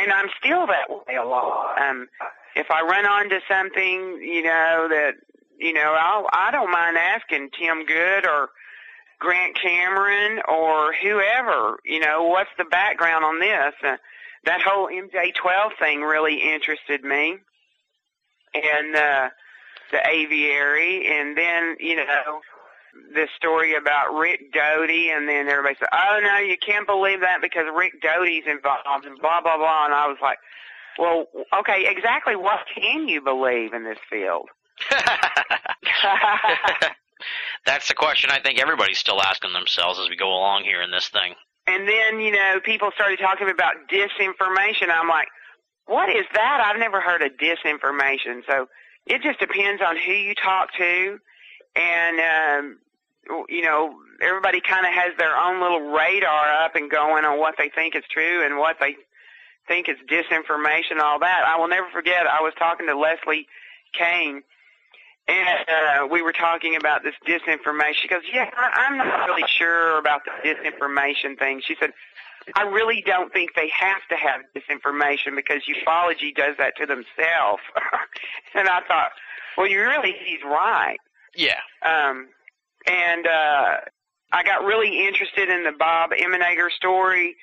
And 0.00 0.12
I'm 0.12 0.28
still 0.42 0.66
that 0.66 0.90
way 0.90 1.16
a 1.16 1.24
lot. 1.24 1.80
Um, 1.80 2.08
if 2.56 2.70
I 2.70 2.82
run 2.82 3.06
onto 3.06 3.38
something, 3.48 4.20
you 4.22 4.42
know, 4.42 4.88
that 4.90 5.14
you 5.58 5.72
know, 5.72 5.96
I'll, 5.98 6.26
I 6.32 6.50
don't 6.50 6.70
mind 6.70 6.96
asking 6.96 7.50
Tim 7.58 7.84
Good 7.86 8.26
or 8.26 8.50
Grant 9.18 9.56
Cameron 9.60 10.40
or 10.48 10.92
whoever, 10.92 11.78
you 11.84 12.00
know, 12.00 12.24
what's 12.24 12.50
the 12.58 12.64
background 12.64 13.24
on 13.24 13.40
this? 13.40 13.74
Uh, 13.82 13.96
that 14.44 14.60
whole 14.60 14.88
MJ12 14.88 15.78
thing 15.78 16.02
really 16.02 16.40
interested 16.52 17.02
me. 17.02 17.38
And, 18.54 18.94
uh, 18.94 19.28
the 19.90 20.08
aviary 20.08 21.06
and 21.06 21.36
then, 21.36 21.76
you 21.78 21.96
know, 21.96 22.40
the 23.12 23.26
story 23.36 23.74
about 23.74 24.14
Rick 24.14 24.52
Doty 24.52 25.10
and 25.10 25.28
then 25.28 25.48
everybody 25.48 25.76
said, 25.78 25.88
oh 25.92 26.20
no, 26.22 26.38
you 26.38 26.56
can't 26.58 26.86
believe 26.86 27.20
that 27.20 27.40
because 27.40 27.66
Rick 27.76 28.00
Doty's 28.00 28.44
involved 28.46 29.04
and 29.04 29.18
blah, 29.20 29.40
blah, 29.40 29.56
blah. 29.56 29.84
And 29.84 29.94
I 29.94 30.06
was 30.06 30.18
like, 30.22 30.38
well, 30.98 31.26
okay, 31.60 31.86
exactly 31.88 32.36
what 32.36 32.60
can 32.74 33.08
you 33.08 33.20
believe 33.20 33.72
in 33.72 33.84
this 33.84 33.98
field? 34.10 34.48
That's 37.66 37.88
the 37.88 37.94
question 37.94 38.30
I 38.30 38.40
think 38.40 38.60
everybody's 38.60 38.98
still 38.98 39.22
asking 39.22 39.52
themselves 39.52 39.98
as 39.98 40.08
we 40.08 40.16
go 40.16 40.28
along 40.28 40.64
here 40.64 40.82
in 40.82 40.90
this 40.90 41.08
thing. 41.08 41.34
And 41.66 41.88
then, 41.88 42.20
you 42.20 42.32
know, 42.32 42.60
people 42.62 42.90
started 42.94 43.18
talking 43.18 43.48
about 43.48 43.88
disinformation. 43.90 44.90
I'm 44.90 45.08
like, 45.08 45.28
what 45.86 46.10
is 46.10 46.24
that? 46.34 46.62
I've 46.64 46.78
never 46.78 47.00
heard 47.00 47.22
of 47.22 47.32
disinformation. 47.32 48.42
So 48.46 48.68
it 49.06 49.22
just 49.22 49.40
depends 49.40 49.82
on 49.82 49.96
who 49.96 50.12
you 50.12 50.34
talk 50.34 50.68
to. 50.76 51.18
And, 51.76 52.20
um, 52.20 52.78
you 53.48 53.62
know, 53.62 53.94
everybody 54.20 54.60
kind 54.60 54.86
of 54.86 54.92
has 54.92 55.16
their 55.18 55.36
own 55.36 55.60
little 55.60 55.92
radar 55.92 56.52
up 56.64 56.74
and 56.74 56.90
going 56.90 57.24
on 57.24 57.38
what 57.38 57.54
they 57.56 57.70
think 57.74 57.96
is 57.96 58.04
true 58.12 58.44
and 58.44 58.58
what 58.58 58.76
they 58.78 58.96
think 59.66 59.88
is 59.88 59.96
disinformation, 60.08 61.00
all 61.00 61.18
that. 61.20 61.44
I 61.46 61.58
will 61.58 61.68
never 61.68 61.88
forget, 61.90 62.26
I 62.26 62.42
was 62.42 62.52
talking 62.58 62.86
to 62.86 62.96
Leslie 62.96 63.46
Kean 63.98 64.42
and 65.26 65.68
uh, 65.68 66.06
we 66.06 66.22
were 66.22 66.32
talking 66.32 66.76
about 66.76 67.02
this 67.02 67.14
disinformation. 67.26 67.94
She 68.02 68.08
goes, 68.08 68.22
"Yeah, 68.32 68.50
I, 68.56 68.86
I'm 68.86 68.98
not 68.98 69.26
really 69.26 69.48
sure 69.48 69.98
about 69.98 70.22
the 70.24 70.48
disinformation 70.48 71.38
thing." 71.38 71.62
She 71.64 71.76
said, 71.80 71.92
"I 72.54 72.62
really 72.62 73.02
don't 73.06 73.32
think 73.32 73.54
they 73.54 73.68
have 73.70 74.02
to 74.10 74.16
have 74.16 74.42
disinformation 74.54 75.34
because 75.34 75.62
ufology 75.62 76.34
does 76.34 76.56
that 76.58 76.76
to 76.76 76.86
themselves." 76.86 77.62
and 78.54 78.68
I 78.68 78.80
thought, 78.86 79.12
"Well, 79.56 79.66
you 79.66 79.80
really 79.80 80.14
he's 80.24 80.42
right." 80.44 80.98
Yeah. 81.34 81.60
Um, 81.82 82.28
and 82.86 83.26
uh, 83.26 83.76
I 84.32 84.42
got 84.44 84.64
really 84.64 85.06
interested 85.06 85.48
in 85.48 85.64
the 85.64 85.72
Bob 85.72 86.10
Emenegger 86.10 86.70
story. 86.70 87.36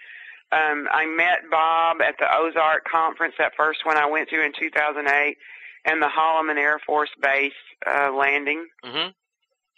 Um, 0.52 0.88
I 0.92 1.06
met 1.06 1.50
Bob 1.50 2.02
at 2.02 2.16
the 2.20 2.28
Ozark 2.32 2.84
conference, 2.86 3.36
that 3.40 3.54
first 3.56 3.86
one 3.86 3.98
I 3.98 4.06
went 4.06 4.30
to 4.30 4.44
in 4.44 4.52
2008 4.52 5.38
and 5.86 6.02
the 6.02 6.08
Holloman 6.08 6.58
Air 6.58 6.80
Force 6.86 7.10
Base 7.22 7.54
uh, 7.88 8.12
landing. 8.14 8.68
hmm 8.84 9.10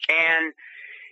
And 0.10 0.54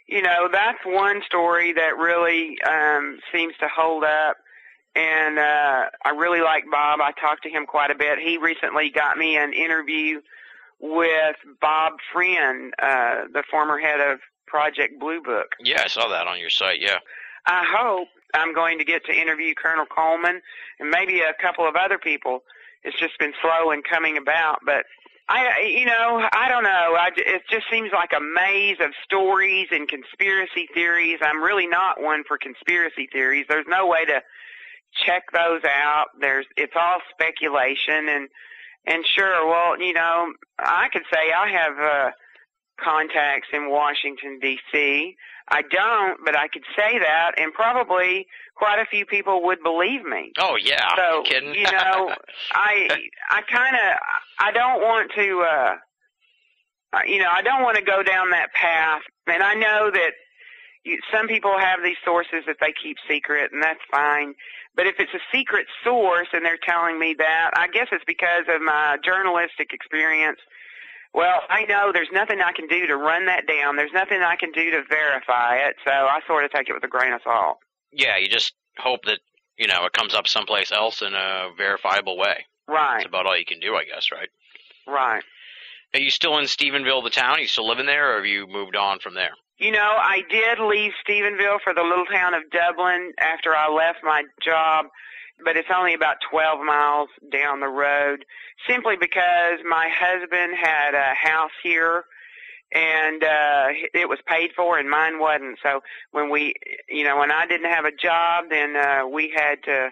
you 0.07 0.21
know 0.21 0.49
that's 0.51 0.79
one 0.85 1.21
story 1.25 1.73
that 1.73 1.97
really 1.97 2.57
um, 2.63 3.19
seems 3.31 3.53
to 3.59 3.67
hold 3.67 4.03
up. 4.03 4.37
And 4.93 5.39
uh, 5.39 5.85
I 6.03 6.09
really 6.09 6.41
like 6.41 6.65
Bob. 6.69 6.99
I 6.99 7.11
talked 7.13 7.43
to 7.43 7.49
him 7.49 7.65
quite 7.65 7.91
a 7.91 7.95
bit. 7.95 8.19
He 8.19 8.37
recently 8.37 8.89
got 8.89 9.17
me 9.17 9.37
an 9.37 9.53
interview 9.53 10.19
with 10.81 11.37
Bob 11.61 11.93
Friend, 12.11 12.73
uh, 12.81 13.23
the 13.31 13.43
former 13.49 13.79
head 13.79 14.01
of 14.01 14.19
Project 14.47 14.99
Blue 14.99 15.21
Book. 15.21 15.47
Yeah, 15.63 15.83
I 15.85 15.87
saw 15.87 16.09
that 16.09 16.27
on 16.27 16.39
your 16.39 16.49
site. 16.49 16.81
Yeah. 16.81 16.97
I 17.45 17.63
hope 17.65 18.09
I'm 18.33 18.53
going 18.53 18.77
to 18.79 18.83
get 18.83 19.05
to 19.05 19.13
interview 19.13 19.53
Colonel 19.55 19.85
Coleman 19.85 20.41
and 20.79 20.89
maybe 20.89 21.21
a 21.21 21.33
couple 21.41 21.67
of 21.67 21.75
other 21.75 21.97
people 21.97 22.43
it's 22.83 22.99
just 22.99 23.17
been 23.19 23.33
slow 23.41 23.71
in 23.71 23.81
coming 23.83 24.17
about. 24.17 24.59
But 24.65 24.85
I, 25.29 25.73
you 25.77 25.85
know, 25.85 26.27
I 26.33 26.49
don't 26.49 26.63
know. 26.63 26.69
I, 26.99 27.09
it 27.15 27.43
just 27.49 27.65
seems 27.71 27.91
like 27.93 28.11
a 28.15 28.19
maze 28.19 28.77
of 28.81 28.91
stories 29.03 29.67
and 29.71 29.87
conspiracy 29.87 30.67
theories. 30.73 31.19
I'm 31.21 31.41
really 31.41 31.67
not 31.67 32.01
one 32.01 32.23
for 32.27 32.37
conspiracy 32.37 33.07
theories. 33.11 33.45
There's 33.47 33.67
no 33.67 33.87
way 33.87 34.03
to 34.05 34.21
check 35.05 35.23
those 35.31 35.61
out. 35.63 36.07
There's, 36.19 36.45
it's 36.57 36.73
all 36.75 36.99
speculation 37.11 38.09
and, 38.09 38.27
and 38.85 39.05
sure, 39.05 39.47
well, 39.47 39.79
you 39.79 39.93
know, 39.93 40.33
I 40.59 40.87
could 40.91 41.03
say 41.13 41.31
I 41.31 41.49
have, 41.49 41.79
uh, 41.79 42.11
contacts 42.83 43.47
in 43.53 43.69
Washington 43.69 44.39
D.C. 44.41 45.15
I 45.47 45.61
don't, 45.63 46.19
but 46.23 46.35
I 46.35 46.47
could 46.47 46.63
say 46.77 46.97
that, 46.99 47.33
and 47.37 47.53
probably 47.53 48.25
quite 48.55 48.79
a 48.79 48.85
few 48.85 49.05
people 49.05 49.43
would 49.43 49.61
believe 49.63 50.03
me. 50.03 50.31
Oh 50.39 50.55
yeah. 50.61 50.95
So 50.95 51.23
kidding? 51.23 51.53
you 51.53 51.63
know, 51.63 52.15
I 52.53 52.89
I 53.29 53.41
kind 53.51 53.75
of 53.75 53.97
I 54.39 54.51
don't 54.51 54.81
want 54.81 55.11
to, 55.15 55.41
uh, 55.41 56.99
you 57.05 57.19
know, 57.19 57.29
I 57.31 57.41
don't 57.41 57.63
want 57.63 57.77
to 57.77 57.83
go 57.83 58.01
down 58.01 58.29
that 58.31 58.53
path, 58.53 59.01
and 59.27 59.43
I 59.43 59.55
know 59.55 59.91
that 59.91 60.11
you, 60.83 60.99
some 61.13 61.27
people 61.27 61.57
have 61.57 61.79
these 61.83 61.97
sources 62.05 62.43
that 62.47 62.57
they 62.61 62.73
keep 62.81 62.97
secret, 63.09 63.51
and 63.51 63.61
that's 63.61 63.81
fine. 63.91 64.33
But 64.75 64.87
if 64.87 64.95
it's 64.99 65.13
a 65.13 65.37
secret 65.37 65.67
source 65.83 66.27
and 66.33 66.45
they're 66.45 66.57
telling 66.65 66.97
me 66.97 67.13
that, 67.17 67.51
I 67.55 67.67
guess 67.67 67.87
it's 67.91 68.05
because 68.07 68.45
of 68.47 68.61
my 68.61 68.97
journalistic 69.03 69.73
experience. 69.73 70.39
Well, 71.13 71.41
I 71.49 71.65
know 71.65 71.91
there's 71.93 72.11
nothing 72.13 72.39
I 72.41 72.53
can 72.53 72.67
do 72.67 72.87
to 72.87 72.95
run 72.95 73.25
that 73.25 73.45
down. 73.47 73.75
There's 73.75 73.91
nothing 73.93 74.21
I 74.21 74.35
can 74.37 74.51
do 74.51 74.71
to 74.71 74.83
verify 74.89 75.57
it, 75.57 75.75
so 75.85 75.91
I 75.91 76.19
sort 76.25 76.45
of 76.45 76.51
take 76.51 76.69
it 76.69 76.73
with 76.73 76.83
a 76.83 76.87
grain 76.87 77.11
of 77.11 77.21
salt. 77.23 77.57
Yeah, 77.91 78.17
you 78.17 78.29
just 78.29 78.53
hope 78.77 79.01
that 79.05 79.19
you 79.57 79.67
know 79.67 79.85
it 79.85 79.93
comes 79.93 80.15
up 80.15 80.27
someplace 80.27 80.71
else 80.71 81.01
in 81.01 81.13
a 81.13 81.49
verifiable 81.57 82.17
way. 82.17 82.45
Right, 82.67 82.99
That's 82.99 83.07
about 83.07 83.25
all 83.25 83.37
you 83.37 83.45
can 83.45 83.59
do, 83.59 83.75
I 83.75 83.83
guess, 83.83 84.09
right? 84.11 84.29
right. 84.87 85.23
Are 85.93 85.99
you 85.99 86.09
still 86.09 86.37
in 86.37 86.45
Stephenville, 86.45 87.03
the 87.03 87.09
town? 87.09 87.31
Are 87.31 87.41
you 87.41 87.47
still 87.47 87.67
living 87.67 87.85
there, 87.85 88.13
or 88.13 88.15
have 88.17 88.25
you 88.25 88.47
moved 88.47 88.77
on 88.77 88.99
from 88.99 89.13
there? 89.13 89.31
You 89.57 89.71
know, 89.71 89.91
I 89.97 90.21
did 90.29 90.59
leave 90.59 90.93
Stephenville 91.07 91.59
for 91.63 91.73
the 91.73 91.83
little 91.83 92.05
town 92.05 92.33
of 92.33 92.43
Dublin 92.49 93.11
after 93.19 93.53
I 93.53 93.69
left 93.69 93.99
my 94.03 94.23
job, 94.41 94.85
but 95.43 95.57
it's 95.57 95.69
only 95.75 95.93
about 95.93 96.17
12 96.29 96.59
miles 96.65 97.09
down 97.31 97.59
the 97.59 97.67
road, 97.67 98.25
simply 98.67 98.95
because 98.99 99.59
my 99.67 99.89
husband 99.91 100.53
had 100.59 100.93
a 100.93 101.13
house 101.15 101.51
here 101.63 102.05
and 102.73 103.23
uh 103.23 103.67
it 103.93 104.07
was 104.07 104.19
paid 104.27 104.51
for 104.55 104.77
and 104.79 104.89
mine 104.89 105.19
wasn't. 105.19 105.57
So 105.61 105.81
when 106.11 106.29
we, 106.29 106.53
you 106.89 107.03
know, 107.03 107.17
when 107.17 107.31
I 107.31 107.45
didn't 107.45 107.69
have 107.69 107.85
a 107.85 107.91
job, 107.91 108.45
then 108.49 108.75
uh 108.75 109.07
we 109.07 109.33
had 109.35 109.61
to 109.63 109.89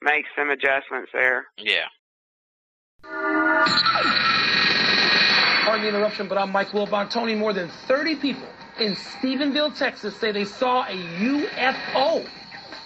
make 0.00 0.24
some 0.36 0.50
adjustments 0.50 1.10
there. 1.12 1.46
Yeah. 1.58 1.86
Pardon 5.64 5.82
the 5.82 5.88
interruption, 5.88 6.26
but 6.28 6.38
I'm 6.38 6.50
Mike 6.50 6.70
Wilbon. 6.70 7.10
Tony, 7.10 7.34
more 7.34 7.52
than 7.52 7.68
30 7.86 8.16
people 8.16 8.48
in 8.80 8.94
Stephenville, 8.94 9.76
Texas 9.76 10.16
say 10.16 10.32
they 10.32 10.44
saw 10.44 10.84
a 10.84 10.94
UFO. 10.94 12.26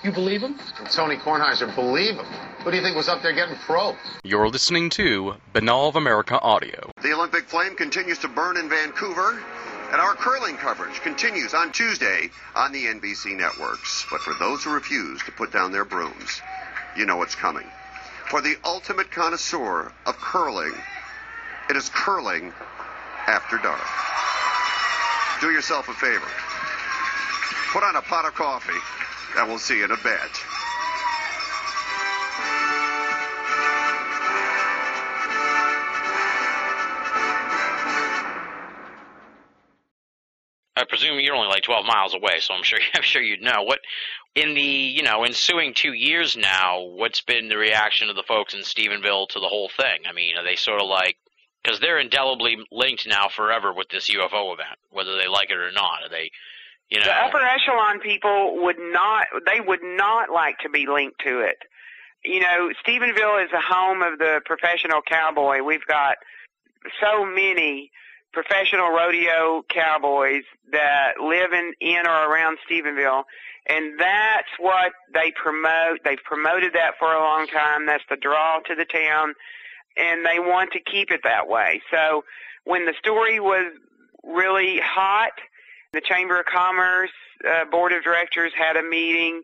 You 0.07 0.13
believe 0.13 0.41
him? 0.41 0.55
And 0.79 0.89
Tony 0.89 1.17
Kornheiser, 1.17 1.75
believe 1.75 2.15
him. 2.15 2.27
Who 2.63 2.71
do 2.71 2.77
you 2.77 2.83
think 2.85 2.95
was 2.95 3.09
up 3.09 3.23
there 3.23 3.33
getting 3.33 3.57
probed? 3.57 3.99
You're 4.23 4.49
listening 4.49 4.89
to 4.91 5.35
Binnall 5.53 5.89
of 5.89 5.97
America 5.97 6.39
Audio. 6.39 6.93
The 7.03 7.13
Olympic 7.13 7.47
flame 7.47 7.75
continues 7.75 8.19
to 8.19 8.29
burn 8.29 8.57
in 8.57 8.69
Vancouver, 8.69 9.43
and 9.91 10.01
our 10.01 10.15
curling 10.15 10.59
coverage 10.59 11.01
continues 11.01 11.55
on 11.55 11.73
Tuesday 11.73 12.31
on 12.55 12.71
the 12.71 12.85
NBC 12.85 13.37
networks. 13.37 14.07
But 14.09 14.21
for 14.21 14.33
those 14.35 14.63
who 14.63 14.73
refuse 14.73 15.21
to 15.25 15.33
put 15.33 15.53
down 15.53 15.73
their 15.73 15.85
brooms, 15.85 16.41
you 16.97 17.05
know 17.05 17.17
what's 17.17 17.35
coming. 17.35 17.67
For 18.31 18.41
the 18.41 18.55
ultimate 18.65 19.11
connoisseur 19.11 19.91
of 20.07 20.17
curling, 20.19 20.75
it 21.69 21.75
is 21.75 21.89
curling 21.89 22.53
after 23.27 23.57
dark. 23.59 23.83
Do 25.41 25.51
yourself 25.51 25.89
a 25.89 25.95
favor. 25.95 26.29
Put 27.73 27.83
on 27.83 27.97
a 27.97 28.03
pot 28.03 28.25
of 28.25 28.37
coffee, 28.37 28.79
and 29.37 29.49
we'll 29.49 29.59
see 29.59 29.79
you 29.79 29.85
in 29.85 29.91
a 29.91 29.97
bit. 29.97 30.45
I 40.79 40.85
presume 40.85 41.19
you're 41.21 41.35
only 41.35 41.49
like 41.49 41.63
12 41.63 41.87
miles 41.87 42.15
away, 42.15 42.41
so 42.41 42.53
I'm 42.53 42.63
sure 42.63 42.79
I'm 42.95 43.03
sure 43.03 43.23
you'd 43.23 43.43
know. 43.43 43.63
What 43.63 43.81
in 44.35 44.55
the 44.55 44.61
you 44.61 45.03
know 45.03 45.25
ensuing 45.25 45.75
two 45.75 45.93
years 45.93 46.37
now, 46.37 46.83
what's 46.83 47.23
been 47.23 47.49
the 47.49 47.57
reaction 47.57 48.11
of 48.11 48.17
the 48.17 48.23
folks 48.23 48.55
in 48.55 48.61
Stephenville 48.61 49.29
to 49.31 49.41
the 49.41 49.49
whole 49.49 49.71
thing? 49.75 50.03
I 50.09 50.13
mean, 50.13 50.37
are 50.37 50.45
they 50.45 50.57
sort 50.57 50.83
of 50.83 50.89
like 50.89 51.17
because 51.67 51.81
they're 51.81 51.99
indelibly 51.99 52.57
linked 52.71 53.09
now 53.09 53.29
forever 53.29 53.73
with 53.73 53.89
this 53.89 54.09
UFO 54.11 54.55
event, 54.55 54.79
whether 54.91 55.17
they 55.17 55.27
like 55.27 55.51
it 55.51 55.57
or 55.57 55.73
not? 55.73 56.05
Are 56.05 56.09
they, 56.09 56.31
you 56.91 57.01
know? 57.01 57.07
The 57.07 57.15
upper 57.15 57.41
echelon 57.43 58.01
people 58.01 58.63
would 58.63 58.79
not, 58.79 59.27
they 59.47 59.61
would 59.61 59.83
not 59.83 60.31
like 60.31 60.59
to 60.59 60.69
be 60.69 60.87
linked 60.87 61.21
to 61.25 61.41
it. 61.41 61.59
You 62.25 62.41
know, 62.41 62.71
Stephenville 62.87 63.45
is 63.45 63.51
the 63.53 63.61
home 63.61 64.03
of 64.03 64.19
the 64.19 64.41
professional 64.45 65.01
cowboy. 65.03 65.63
We've 65.63 65.87
got 65.87 66.17
so 67.01 67.25
many 67.25 67.91
professional 68.33 68.91
rodeo 68.91 69.65
cowboys 69.73 70.43
that 70.71 71.15
live 71.21 71.53
in, 71.53 71.73
in 71.81 72.07
or 72.07 72.31
around 72.31 72.59
Stephenville. 72.69 73.25
And 73.69 73.99
that's 73.99 74.49
what 74.59 74.93
they 75.13 75.33
promote. 75.33 76.01
They've 76.05 76.23
promoted 76.25 76.73
that 76.75 76.93
for 76.99 77.13
a 77.13 77.19
long 77.19 77.47
time. 77.47 77.87
That's 77.87 78.05
the 78.09 78.17
draw 78.17 78.61
to 78.67 78.75
the 78.75 78.85
town. 78.85 79.35
And 79.97 80.25
they 80.25 80.39
want 80.39 80.73
to 80.73 80.81
keep 80.81 81.11
it 81.11 81.21
that 81.25 81.49
way. 81.49 81.81
So 81.91 82.23
when 82.65 82.87
the 82.87 82.95
story 82.99 83.41
was 83.41 83.73
really 84.23 84.79
hot, 84.79 85.33
the 85.97 86.03
Chamber 86.03 86.39
of 86.39 86.45
Commerce 86.45 87.11
uh, 87.49 87.65
Board 87.65 87.93
of 87.93 88.05
Directors 88.05 88.53
had 88.57 88.77
a 88.77 88.83
meeting 88.83 89.43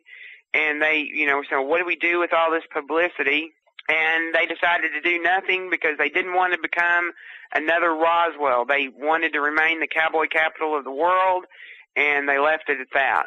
and 0.53 0.83
they, 0.83 1.09
you 1.13 1.27
know, 1.27 1.43
said, 1.49 1.59
what 1.59 1.79
do 1.79 1.87
we 1.87 1.97
do 1.97 2.21
with 2.21 2.33
all 2.35 2.51
this 2.51 2.65
publicity? 2.71 3.53
And 3.89 4.35
they 4.35 4.45
decided 4.45 4.91
to 4.93 5.01
do 5.01 5.21
nothing 5.23 5.71
because 5.71 5.97
they 5.99 6.11
didn't 6.11 6.35
want 6.35 6.53
to 6.53 6.59
become 6.61 7.13
another 7.55 7.95
Roswell. 7.95 8.67
They 8.67 8.89
wanted 8.95 9.33
to 9.33 9.41
remain 9.41 9.81
the 9.81 9.89
cowboy 9.89 10.27
capital 10.31 10.77
of 10.77 10.85
the 10.85 10.93
world, 10.93 11.47
and 11.97 12.29
they 12.29 12.39
left 12.39 12.69
it 12.69 12.81
at 12.81 12.89
that. 12.93 13.25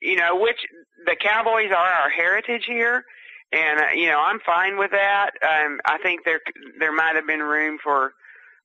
You 0.00 0.16
know, 0.16 0.40
which 0.40 0.58
the 1.06 1.16
Cowboys 1.20 1.70
are 1.70 1.76
our 1.76 2.10
heritage 2.10 2.64
here, 2.66 3.04
and 3.52 3.80
uh, 3.80 3.92
you 3.94 4.06
know 4.08 4.20
I'm 4.20 4.40
fine 4.44 4.76
with 4.76 4.90
that. 4.90 5.30
Um, 5.40 5.80
I 5.86 5.96
think 6.02 6.24
there 6.24 6.40
there 6.78 6.92
might 6.92 7.14
have 7.14 7.26
been 7.26 7.40
room 7.40 7.78
for 7.82 8.12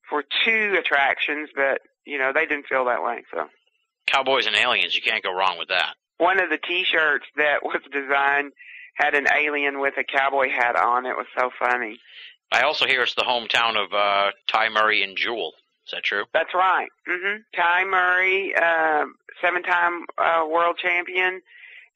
for 0.09 0.23
two 0.43 0.75
attractions, 0.77 1.49
but 1.55 1.81
you 2.05 2.17
know 2.17 2.33
they 2.33 2.45
didn't 2.45 2.67
feel 2.67 2.83
that 2.85 3.03
way. 3.03 3.23
So 3.33 3.47
Cowboys 4.11 4.47
and 4.47 4.55
aliens, 4.55 4.95
you 4.95 5.01
can't 5.01 5.23
go 5.23 5.33
wrong 5.33 5.57
with 5.57 5.69
that. 5.69 5.93
one 6.17 6.39
of 6.41 6.49
the 6.49 6.57
T-shirts 6.57 7.25
that 7.37 7.63
was 7.63 7.81
designed 7.91 8.51
had 8.95 9.13
an 9.15 9.27
alien 9.37 9.79
with 9.79 9.93
a 9.97 10.03
cowboy 10.03 10.49
hat 10.49 10.75
on. 10.75 11.05
It 11.05 11.15
was 11.15 11.27
so 11.37 11.49
funny. 11.57 11.97
I 12.51 12.61
also 12.63 12.85
hear 12.85 13.03
it's 13.03 13.13
the 13.15 13.21
hometown 13.21 13.77
of 13.77 13.93
uh, 13.93 14.31
Ty 14.47 14.69
Murray 14.69 15.03
and 15.03 15.15
Jewel. 15.15 15.53
Is 15.85 15.91
that 15.93 16.03
true? 16.03 16.25
That's 16.33 16.53
right. 16.53 16.89
hmm 17.07 17.37
Ty 17.55 17.85
Murray, 17.85 18.53
uh, 18.55 19.05
seven-time 19.41 20.05
uh, 20.17 20.45
world 20.51 20.77
champion, 20.81 21.41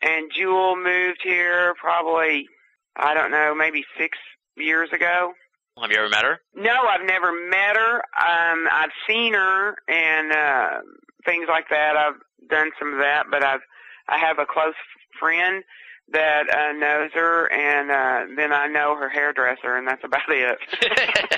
and 0.01 0.31
Jewel 0.33 0.75
moved 0.75 1.21
here 1.23 1.73
probably 1.79 2.47
I 2.95 3.13
don't 3.15 3.31
know, 3.31 3.55
maybe 3.55 3.83
six 3.97 4.17
years 4.55 4.89
ago. 4.93 5.33
Have 5.81 5.89
you 5.91 5.97
ever 5.97 6.09
met 6.09 6.23
her? 6.23 6.39
No, 6.55 6.71
I've 6.87 7.05
never 7.05 7.31
met 7.49 7.75
her. 7.75 7.95
Um, 7.95 8.67
I've 8.71 8.91
seen 9.09 9.33
her 9.33 9.75
and 9.87 10.31
uh, 10.31 10.79
things 11.25 11.45
like 11.49 11.69
that. 11.69 11.95
I've 11.95 12.49
done 12.49 12.71
some 12.79 12.93
of 12.93 12.99
that, 12.99 13.25
but 13.29 13.43
I've 13.43 13.61
I 14.07 14.17
have 14.17 14.39
a 14.39 14.45
close 14.45 14.75
friend 15.19 15.63
that 16.11 16.49
uh, 16.49 16.73
knows 16.73 17.11
her, 17.13 17.51
and 17.51 17.89
uh, 17.89 18.35
then 18.35 18.51
I 18.51 18.67
know 18.67 18.95
her 18.95 19.09
hairdresser, 19.09 19.77
and 19.77 19.87
that's 19.87 20.03
about 20.03 20.21
it. 20.27 20.57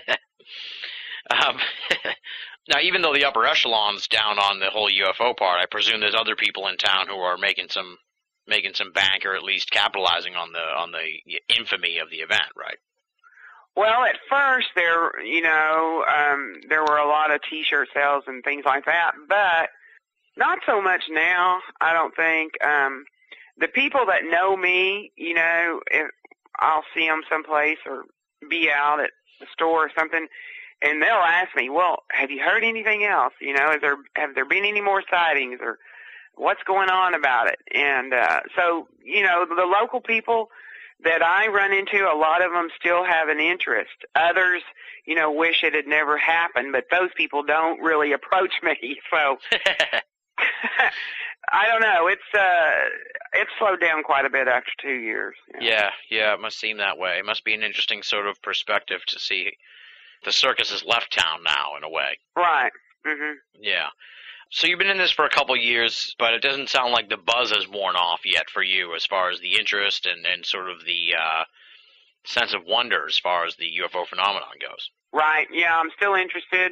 um, 1.32 1.58
now, 2.70 2.80
even 2.82 3.02
though 3.02 3.14
the 3.14 3.26
upper 3.26 3.46
echelon's 3.46 4.08
down 4.08 4.40
on 4.40 4.60
the 4.60 4.70
whole 4.70 4.90
UFO 4.90 5.36
part, 5.38 5.60
I 5.62 5.66
presume 5.70 6.00
there's 6.00 6.16
other 6.16 6.36
people 6.36 6.68
in 6.68 6.78
town 6.78 7.08
who 7.08 7.18
are 7.18 7.38
making 7.38 7.70
some 7.70 7.98
making 8.48 8.76
some 8.76 8.92
bank 8.92 9.26
or 9.26 9.36
at 9.36 9.44
least 9.44 9.72
capitalizing 9.72 10.36
on 10.36 10.52
the 10.52 10.60
on 10.60 10.92
the 10.92 11.40
infamy 11.58 11.98
of 11.98 12.10
the 12.10 12.18
event, 12.18 12.52
right? 12.56 12.78
Well, 13.76 14.06
at 14.06 14.16
first 14.30 14.68
there, 14.76 15.22
you 15.22 15.42
know, 15.42 16.06
um, 16.08 16.62
there 16.70 16.84
were 16.84 16.98
a 16.98 17.08
lot 17.08 17.32
of 17.32 17.42
T-shirt 17.50 17.90
sales 17.94 18.24
and 18.28 18.44
things 18.44 18.64
like 18.66 18.86
that, 18.86 19.12
but 19.28 19.70
not 20.38 20.60
so 20.66 20.82
much 20.82 21.04
now. 21.10 21.60
I 21.82 21.94
don't 21.94 22.16
think. 22.16 22.54
Um, 22.64 23.04
the 23.58 23.68
people 23.68 24.06
that 24.08 24.24
know 24.24 24.56
me, 24.56 25.12
you 25.18 25.34
know, 25.34 25.82
if 25.92 26.10
I'll 26.60 26.84
see 26.94 27.08
them 27.08 27.22
someplace 27.30 27.78
or 27.86 28.04
be 28.50 28.70
out 28.72 29.00
at 29.02 29.12
the 29.40 29.46
store 29.54 29.86
or 29.86 29.92
something, 29.98 30.28
and 30.82 31.02
they'll 31.02 31.12
ask 31.12 31.56
me, 31.56 31.70
"Well, 31.70 32.04
have 32.12 32.32
you 32.32 32.42
heard 32.42 32.64
anything 32.64 33.04
else? 33.04 33.34
You 33.40 33.54
know, 33.54 33.72
is 33.72 33.82
there 33.82 33.98
have 34.16 34.36
there 34.36 34.46
been 34.46 34.66
any 34.66 34.82
more 34.82 35.04
sightings 35.10 35.60
or 35.62 35.80
what's 36.36 36.64
going 36.64 36.90
on 36.90 37.14
about 37.14 37.48
it?" 37.48 37.60
And 37.74 38.14
uh, 38.14 38.42
so, 38.56 38.88
you 39.04 39.24
know, 39.24 39.46
the 39.46 39.66
local 39.66 40.02
people 40.02 40.50
that 41.04 41.22
I 41.22 41.48
run 41.48 41.74
into, 41.74 41.98
a 42.06 42.18
lot 42.18 42.44
of 42.44 42.52
them 42.52 42.70
still 42.80 43.04
have 43.04 43.28
an 43.30 43.40
interest. 43.40 43.92
Others, 44.16 44.62
you 45.06 45.16
know, 45.16 45.32
wish 45.32 45.64
it 45.64 45.74
had 45.76 45.88
never 45.88 46.18
happened, 46.18 46.72
but 46.72 46.86
those 46.90 47.10
people 47.16 47.44
don't 47.44 47.80
really 47.82 48.12
approach 48.14 48.54
me. 48.64 49.00
So 49.12 49.38
I 51.52 51.68
don't 51.68 51.82
know. 51.82 52.08
It's 52.08 52.22
uh 52.34 52.72
it's 53.34 53.52
slowed 53.60 53.80
down 53.82 54.04
quite 54.04 54.26
a 54.26 54.30
bit 54.30 54.48
after 54.48 54.72
two 54.82 54.94
years. 54.94 55.36
yeah, 55.60 55.90
yeah, 56.10 56.34
it 56.34 56.40
must 56.42 56.60
seem 56.60 56.78
that 56.78 56.98
way. 56.98 57.20
It 57.20 57.26
must 57.26 57.44
be 57.44 57.54
an 57.54 57.64
interesting 57.64 58.02
sort 58.02 58.28
of 58.28 58.42
perspective 58.42 59.02
to 59.08 59.20
see 59.20 59.52
the 60.24 60.32
circus 60.32 60.72
has 60.72 60.84
left 60.84 61.14
town 61.14 61.44
now 61.44 61.78
in 61.78 61.84
a 61.84 61.90
way. 61.90 62.18
Right. 62.36 62.72
Mhm. 63.06 63.36
Yeah. 63.60 63.90
So 64.52 64.68
you've 64.68 64.80
been 64.80 64.90
in 64.90 64.98
this 64.98 65.12
for 65.12 65.26
a 65.26 65.30
couple 65.30 65.56
years, 65.58 66.16
but 66.18 66.34
it 66.34 66.42
doesn't 66.42 66.70
sound 66.70 66.94
like 66.94 67.10
the 67.10 67.18
buzz 67.18 67.52
has 67.52 67.68
worn 67.68 67.96
off 67.96 68.22
yet 68.26 68.50
for 68.50 68.64
you 68.64 68.96
as 68.96 69.06
far 69.06 69.30
as 69.30 69.40
the 69.40 69.58
interest 69.60 70.06
and, 70.06 70.26
and 70.26 70.46
sort 70.46 70.70
of 70.70 70.86
the 70.86 71.16
uh, 71.20 71.44
sense 72.24 72.54
of 72.54 72.62
wonder 72.66 73.06
as 73.08 73.18
far 73.18 73.46
as 73.46 73.56
the 73.56 73.70
UFO 73.84 74.08
phenomenon 74.08 74.54
goes. 74.62 74.90
Right. 75.12 75.48
Yeah, 75.52 75.78
I'm 75.78 75.90
still 75.98 76.16
interested. 76.16 76.72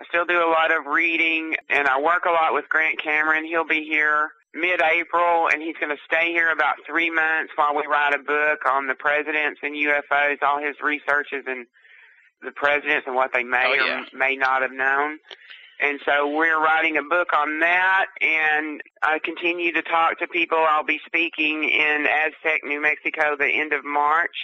I 0.00 0.04
still 0.08 0.24
do 0.26 0.38
a 0.38 0.50
lot 0.50 0.70
of 0.70 0.86
reading 0.86 1.56
and 1.68 1.88
I 1.88 2.00
work 2.00 2.24
a 2.24 2.30
lot 2.30 2.54
with 2.54 2.68
Grant 2.68 3.02
Cameron. 3.02 3.44
He'll 3.44 3.66
be 3.66 3.84
here 3.84 4.28
mid-April, 4.54 5.48
and 5.52 5.60
he's 5.62 5.76
going 5.78 5.94
to 5.94 6.02
stay 6.06 6.32
here 6.32 6.50
about 6.50 6.76
three 6.86 7.10
months 7.10 7.52
while 7.56 7.76
we 7.76 7.82
write 7.86 8.14
a 8.14 8.18
book 8.18 8.60
on 8.66 8.86
the 8.86 8.94
presidents 8.94 9.60
and 9.62 9.74
UFOs, 9.74 10.42
all 10.42 10.58
his 10.58 10.74
researches 10.82 11.44
and 11.46 11.66
the 12.42 12.50
presidents 12.52 13.06
and 13.06 13.14
what 13.14 13.32
they 13.32 13.44
may 13.44 13.66
Oh, 13.66 13.74
yeah. 13.84 14.00
or 14.12 14.18
may 14.18 14.36
not 14.36 14.62
have 14.62 14.72
known. 14.72 15.18
And 15.80 16.00
so 16.04 16.28
we're 16.34 16.60
writing 16.60 16.96
a 16.96 17.02
book 17.02 17.28
on 17.32 17.60
that, 17.60 18.06
and 18.20 18.80
I 19.02 19.20
continue 19.20 19.72
to 19.72 19.82
talk 19.82 20.18
to 20.18 20.26
people. 20.26 20.58
I'll 20.58 20.84
be 20.84 21.00
speaking 21.06 21.62
in 21.64 22.06
Aztec, 22.06 22.62
New 22.64 22.82
Mexico, 22.82 23.36
the 23.38 23.46
end 23.46 23.72
of 23.72 23.84
March. 23.84 24.34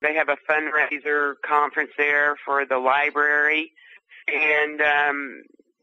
They 0.00 0.14
have 0.14 0.30
a 0.30 0.38
fundraiser 0.50 1.34
conference 1.46 1.90
there 1.98 2.36
for 2.46 2.64
the 2.64 2.78
library, 2.78 3.72
and 4.26 4.80
um, 4.80 5.42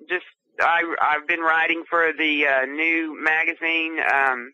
just 0.10 0.26
I, 0.60 0.82
I've 1.00 1.28
been 1.28 1.42
writing 1.42 1.84
for 1.88 2.12
the 2.18 2.48
uh, 2.48 2.66
new 2.66 3.16
magazine, 3.24 3.98
um, 4.12 4.52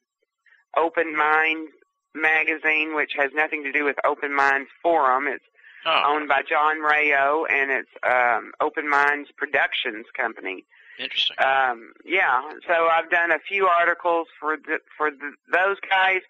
Open 0.78 1.16
Mind 1.16 1.70
magazine, 2.14 2.96
which 2.96 3.12
has 3.18 3.32
nothing 3.34 3.64
to 3.64 3.72
do 3.72 3.86
with 3.86 3.96
Open 4.06 4.36
Minds 4.36 4.70
Forum. 4.82 5.28
It's 5.28 5.44
Oh, 5.86 6.04
owned 6.08 6.28
by 6.28 6.42
John 6.48 6.80
Rayo, 6.80 7.46
and 7.46 7.72
it's 7.72 7.90
um, 8.04 8.52
Open 8.60 8.90
Minds 8.90 9.30
Productions 9.38 10.06
Company. 10.16 10.66
interesting. 11.00 11.38
Um, 11.40 11.94
yeah, 12.04 12.42
so 12.68 12.88
I've 12.88 13.10
done 13.10 13.32
a 13.32 13.40
few 13.40 13.68
articles 13.68 14.28
for 14.40 14.58
the, 14.58 14.80
for 14.98 15.12
the, 15.12 15.34
those 15.52 15.78
guys. 15.90 16.22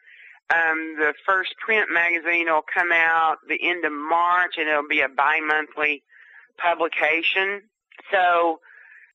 Um, 0.49 0.95
the 0.97 1.13
first 1.25 1.55
print 1.57 1.89
magazine 1.91 2.45
will 2.45 2.63
come 2.73 2.91
out 2.91 3.37
the 3.47 3.59
end 3.61 3.83
of 3.83 3.91
March, 3.91 4.55
and 4.57 4.69
it'll 4.69 4.87
be 4.87 5.01
a 5.01 5.09
bi-monthly 5.09 6.03
publication. 6.57 7.63
So, 8.11 8.59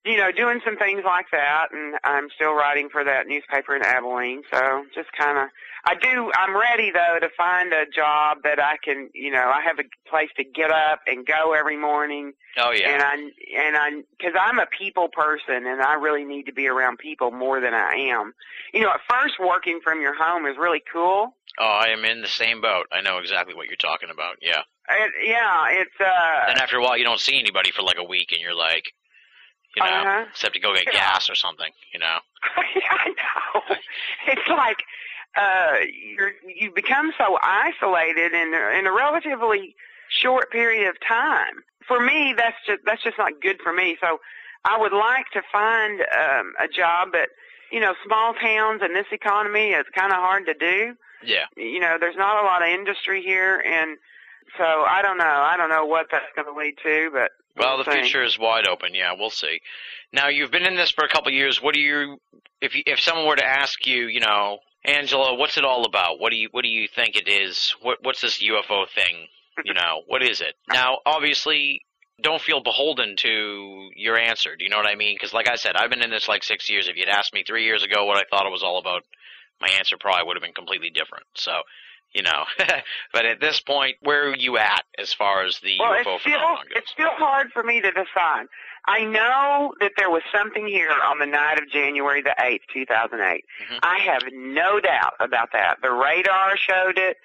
you 0.05 0.17
know, 0.17 0.33
doing 0.33 0.61
some 0.65 0.77
things 0.77 1.03
like 1.05 1.27
that, 1.33 1.69
and 1.73 1.97
I'm 2.05 2.29
still 2.35 2.55
writing 2.55 2.89
for 2.91 3.05
that 3.05 3.27
newspaper 3.27 3.77
in 3.77 3.83
Abilene. 3.83 4.43
So, 4.53 4.85
just 4.95 5.13
kind 5.13 5.39
of, 5.39 5.49
I 5.85 5.95
do. 5.95 6.31
I'm 6.35 6.57
ready 6.57 6.91
though 6.91 7.19
to 7.21 7.29
find 7.37 7.73
a 7.73 7.87
job 7.87 8.39
that 8.45 8.61
I 8.61 8.77
can, 8.83 9.11
you 9.15 9.31
know, 9.31 9.51
I 9.55 9.63
have 9.63 9.79
a 9.79 9.85
place 10.09 10.31
to 10.37 10.45
get 10.45 10.71
up 10.71 11.01
and 11.07 11.27
go 11.27 11.55
every 11.55 11.77
morning 11.77 12.33
oh 12.59 12.73
yeah. 12.73 12.91
and 12.91 13.03
I 13.03 13.15
and 13.15 13.77
I 13.77 13.91
because 14.17 14.35
I'm 14.39 14.59
a 14.59 14.67
people 14.67 15.09
person 15.09 15.67
and 15.67 15.83
I 15.83 15.95
really 15.95 16.25
need 16.25 16.47
to 16.47 16.53
be 16.53 16.69
around 16.69 16.99
people 16.99 17.31
more 17.31 17.61
than 17.61 17.75
I 17.75 17.95
am. 17.95 18.33
You 18.73 18.81
know, 18.83 18.91
at 18.91 19.01
first 19.09 19.35
working 19.41 19.81
from 19.83 20.01
your 20.01 20.15
home 20.15 20.47
is 20.47 20.57
really 20.59 20.83
cool. 20.93 21.35
oh, 21.59 21.65
I 21.65 21.89
am 21.89 22.05
in 22.05 22.23
the 22.23 22.29
same 22.29 22.61
boat. 22.61 22.87
I 22.93 23.01
know 23.01 23.19
exactly 23.19 23.55
what 23.55 23.67
you're 23.67 23.77
talking 23.77 24.11
about. 24.11 24.37
Yeah. 24.41 24.63
It, 24.89 25.13
yeah, 25.25 25.67
it's 25.71 26.01
uh. 26.01 26.47
then 26.49 26.59
after 26.59 26.77
a 26.77 26.83
while, 26.83 26.97
you 26.97 27.05
don't 27.05 27.21
see 27.21 27.39
anybody 27.39 27.71
for 27.71 27.83
like 27.83 27.99
a 27.99 28.05
week, 28.05 28.33
and 28.33 28.41
you're 28.41 28.55
like, 28.55 28.93
you 29.77 29.83
know, 29.83 29.89
Uh-huh. 29.91 30.25
except 30.31 30.55
to 30.55 30.61
go 30.61 30.75
get 30.75 30.87
Yeah. 30.87 31.01
gas 31.01 31.31
or 31.31 31.35
something. 31.35 31.73
You 31.93 32.01
know. 32.01 32.19
I 32.57 33.09
know. 33.09 33.77
It's 34.27 34.49
like 34.49 34.83
uh, 35.37 35.79
you're 35.93 36.33
you 36.47 36.71
become 36.71 37.13
so 37.19 37.39
isolated 37.43 38.33
in 38.33 38.53
in 38.79 38.87
a 38.87 38.93
relatively 38.93 39.75
short 40.09 40.51
period 40.51 40.89
of 40.89 40.97
time. 41.07 41.63
For 41.87 41.99
me, 42.01 42.35
that's 42.37 42.57
just 42.67 42.81
that's 42.85 43.03
just 43.03 43.19
not 43.19 43.41
good 43.41 43.61
for 43.63 43.73
me. 43.73 43.97
So 44.01 44.21
I 44.65 44.79
would 44.79 44.93
like 44.93 45.27
to 45.33 45.43
find 45.51 46.01
um, 46.03 46.53
a 46.61 46.69
job, 46.69 47.09
but 47.13 47.29
you 47.71 47.81
know, 47.81 47.95
small 48.07 48.35
towns 48.35 48.81
and 48.83 48.95
this 48.95 49.07
economy 49.11 49.71
is 49.71 49.87
kind 49.95 50.13
of 50.13 50.19
hard 50.19 50.45
to 50.47 50.55
do. 50.55 50.95
Yeah. 51.25 51.47
You 51.57 51.81
know, 51.81 51.97
there's 51.99 52.17
not 52.17 52.43
a 52.43 52.47
lot 52.47 52.63
of 52.63 52.69
industry 52.69 53.23
here, 53.23 53.63
and 53.67 53.97
so 54.59 54.85
I 54.89 55.01
don't 55.03 55.17
know. 55.19 55.25
I 55.25 55.57
don't 55.57 55.71
know 55.71 55.87
what 55.87 56.07
that's 56.11 56.27
going 56.37 56.47
to 56.53 56.59
lead 56.59 56.75
to, 56.85 57.11
but 57.13 57.31
Well, 57.57 57.79
the 57.79 57.85
see. 57.85 58.01
future 58.01 58.25
is 58.25 58.39
wide 58.39 58.67
open. 58.67 58.95
Yeah, 58.95 59.13
we'll 59.19 59.31
see. 59.31 59.61
Now 60.13 60.29
you've 60.29 60.51
been 60.51 60.67
in 60.67 60.77
this 60.77 60.91
for 60.91 61.05
a 61.05 61.09
couple 61.09 61.29
of 61.29 61.35
years. 61.35 61.63
What 61.63 61.75
do 61.75 61.81
you, 61.81 62.19
if 62.61 62.75
you, 62.75 62.83
if 62.87 63.01
someone 63.01 63.27
were 63.27 63.37
to 63.37 63.45
ask 63.45 63.87
you, 63.87 64.07
you 64.07 64.21
know, 64.21 64.59
Angela, 64.85 65.35
what's 65.35 65.57
it 65.57 65.65
all 65.65 65.85
about? 65.85 66.19
What 66.19 66.31
do 66.31 66.37
you 66.37 66.49
what 66.51 66.63
do 66.63 66.69
you 66.69 66.89
think 66.89 67.17
it 67.17 67.29
is? 67.29 67.75
What 67.83 67.99
what's 68.03 68.21
this 68.21 68.43
UFO 68.43 68.89
thing? 68.89 69.29
You 69.67 69.75
know, 69.75 70.01
what 70.07 70.23
is 70.23 70.41
it? 70.41 70.55
Now, 70.73 71.01
obviously, 71.05 71.85
don't 72.23 72.41
feel 72.41 72.63
beholden 72.63 73.17
to 73.17 73.91
your 73.95 74.17
answer. 74.17 74.57
Do 74.57 74.65
you 74.65 74.71
know 74.71 74.79
what 74.79 74.87
I 74.87 74.95
mean? 74.95 75.15
Because, 75.15 75.35
like 75.35 75.47
I 75.47 75.57
said, 75.57 75.77
I've 75.77 75.91
been 75.91 76.01
in 76.01 76.09
this 76.09 76.27
like 76.27 76.43
six 76.43 76.71
years. 76.71 76.89
If 76.89 76.97
you'd 76.97 77.11
asked 77.11 77.35
me 77.35 77.45
three 77.47 77.67
years 77.67 77.85
ago 77.85 78.07
what 78.07 78.17
I 78.17 78.23
thought 78.31 78.47
it 78.47 78.51
was 78.51 78.63
all 78.63 78.79
about, 78.79 79.03
my 79.61 79.69
answer 79.79 79.99
probably 80.01 80.27
would 80.27 80.39
have 80.39 80.43
been 80.43 80.55
completely 80.55 80.89
different. 80.89 81.27
So. 81.35 81.53
You 82.15 82.23
know, 82.23 82.45
but 83.13 83.25
at 83.25 83.41
this 83.41 83.61
point, 83.61 83.97
where 84.01 84.29
are 84.31 84.37
you 84.37 84.59
at 84.59 84.85
as 84.99 85.13
far 85.15 85.45
as 85.45 85.59
the 85.61 85.77
well, 85.81 85.93
UFO 85.95 86.15
it's 86.17 86.23
still 86.23 86.39
goes? 86.41 86.59
it's 86.77 86.91
still 86.91 87.11
hard 87.17 87.51
for 87.53 87.63
me 87.63 87.81
to 87.81 87.91
decide. 87.91 88.47
I 88.87 89.05
know 89.05 89.73
that 89.81 89.93
there 89.97 90.11
was 90.11 90.23
something 90.35 90.67
here 90.67 90.91
on 91.07 91.19
the 91.21 91.27
night 91.27 91.59
of 91.59 91.71
January 91.71 92.21
the 92.21 92.35
eighth, 92.41 92.65
two 92.73 92.85
thousand 92.85 93.21
eight. 93.21 93.45
Mhm. 93.71 93.79
I 93.83 93.99
have 94.01 94.23
no 94.33 94.79
doubt 94.81 95.15
about 95.21 95.53
that. 95.53 95.79
The 95.83 95.91
radar 95.91 96.57
showed 96.57 96.99
it. 96.99 97.17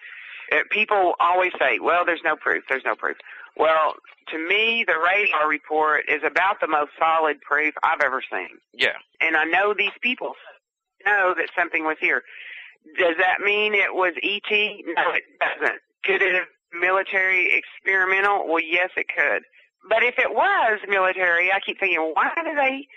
it. 0.51 0.69
People 0.69 1.15
always 1.19 1.51
say, 1.59 1.79
"Well, 1.79 2.05
there's 2.05 2.21
no 2.23 2.35
proof. 2.37 2.63
There's 2.69 2.85
no 2.85 2.95
proof." 2.95 3.17
Well, 3.57 3.95
to 4.29 4.37
me, 4.47 4.83
the 4.87 4.97
radar 4.99 5.47
report 5.49 6.05
is 6.07 6.21
about 6.23 6.59
the 6.61 6.67
most 6.67 6.91
solid 6.99 7.41
proof 7.41 7.73
I've 7.83 8.01
ever 8.01 8.21
seen. 8.31 8.59
Yeah. 8.73 8.97
and 9.19 9.35
I 9.35 9.45
know 9.45 9.73
these 9.73 9.97
people 10.01 10.33
know 11.05 11.33
that 11.35 11.49
something 11.57 11.83
was 11.83 11.97
here. 11.99 12.23
Does 12.97 13.15
that 13.19 13.41
mean 13.43 13.73
it 13.73 13.93
was 13.93 14.13
ET? 14.23 14.51
No, 14.51 15.13
it 15.13 15.23
doesn't. 15.39 15.79
Could 16.03 16.21
it 16.21 16.35
have 16.35 16.47
military 16.79 17.51
experimental? 17.53 18.47
Well, 18.47 18.63
yes, 18.63 18.89
it 18.95 19.07
could. 19.15 19.43
But 19.89 20.03
if 20.03 20.15
it 20.17 20.31
was 20.31 20.79
military, 20.87 21.51
I 21.51 21.59
keep 21.59 21.79
thinking, 21.79 21.99
why 22.13 22.31
do 22.35 22.55
they? 22.55 22.87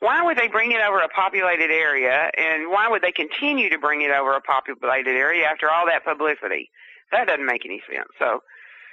Why 0.00 0.22
would 0.22 0.38
they 0.38 0.48
bring 0.48 0.70
it 0.72 0.80
over 0.80 1.00
a 1.00 1.08
populated 1.08 1.72
area, 1.72 2.30
and 2.38 2.70
why 2.70 2.86
would 2.88 3.02
they 3.02 3.10
continue 3.10 3.68
to 3.68 3.78
bring 3.78 4.02
it 4.02 4.12
over 4.12 4.32
a 4.32 4.40
populated 4.40 5.10
area 5.10 5.44
after 5.46 5.68
all 5.70 5.86
that 5.86 6.04
publicity? 6.04 6.70
That 7.10 7.26
doesn't 7.26 7.46
make 7.46 7.64
any 7.64 7.82
sense. 7.90 8.08
So, 8.18 8.40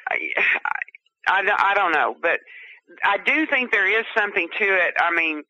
I, 0.10 0.32
I, 1.28 1.42
I 1.58 1.74
don't 1.76 1.92
know, 1.92 2.16
but 2.22 2.40
I 3.04 3.18
do 3.18 3.46
think 3.46 3.72
there 3.72 3.88
is 3.88 4.06
something 4.18 4.48
to 4.58 4.66
it. 4.66 4.96
I 4.98 5.14
mean, 5.14 5.44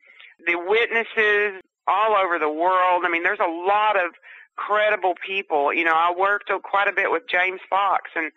the 0.46 0.56
witnesses 0.56 1.62
all 1.88 2.16
over 2.16 2.40
the 2.40 2.50
world. 2.50 3.04
I 3.06 3.10
mean, 3.10 3.24
there's 3.24 3.40
a 3.40 3.50
lot 3.50 3.96
of 3.96 4.12
credible 4.56 5.16
people. 5.26 5.74
You 5.74 5.84
know, 5.86 5.94
I 5.96 6.14
worked 6.18 6.52
quite 6.64 6.88
a 6.88 6.94
bit 6.94 7.12
with 7.12 7.24
James 7.30 7.60
Fox, 7.70 8.12
and 8.16 8.32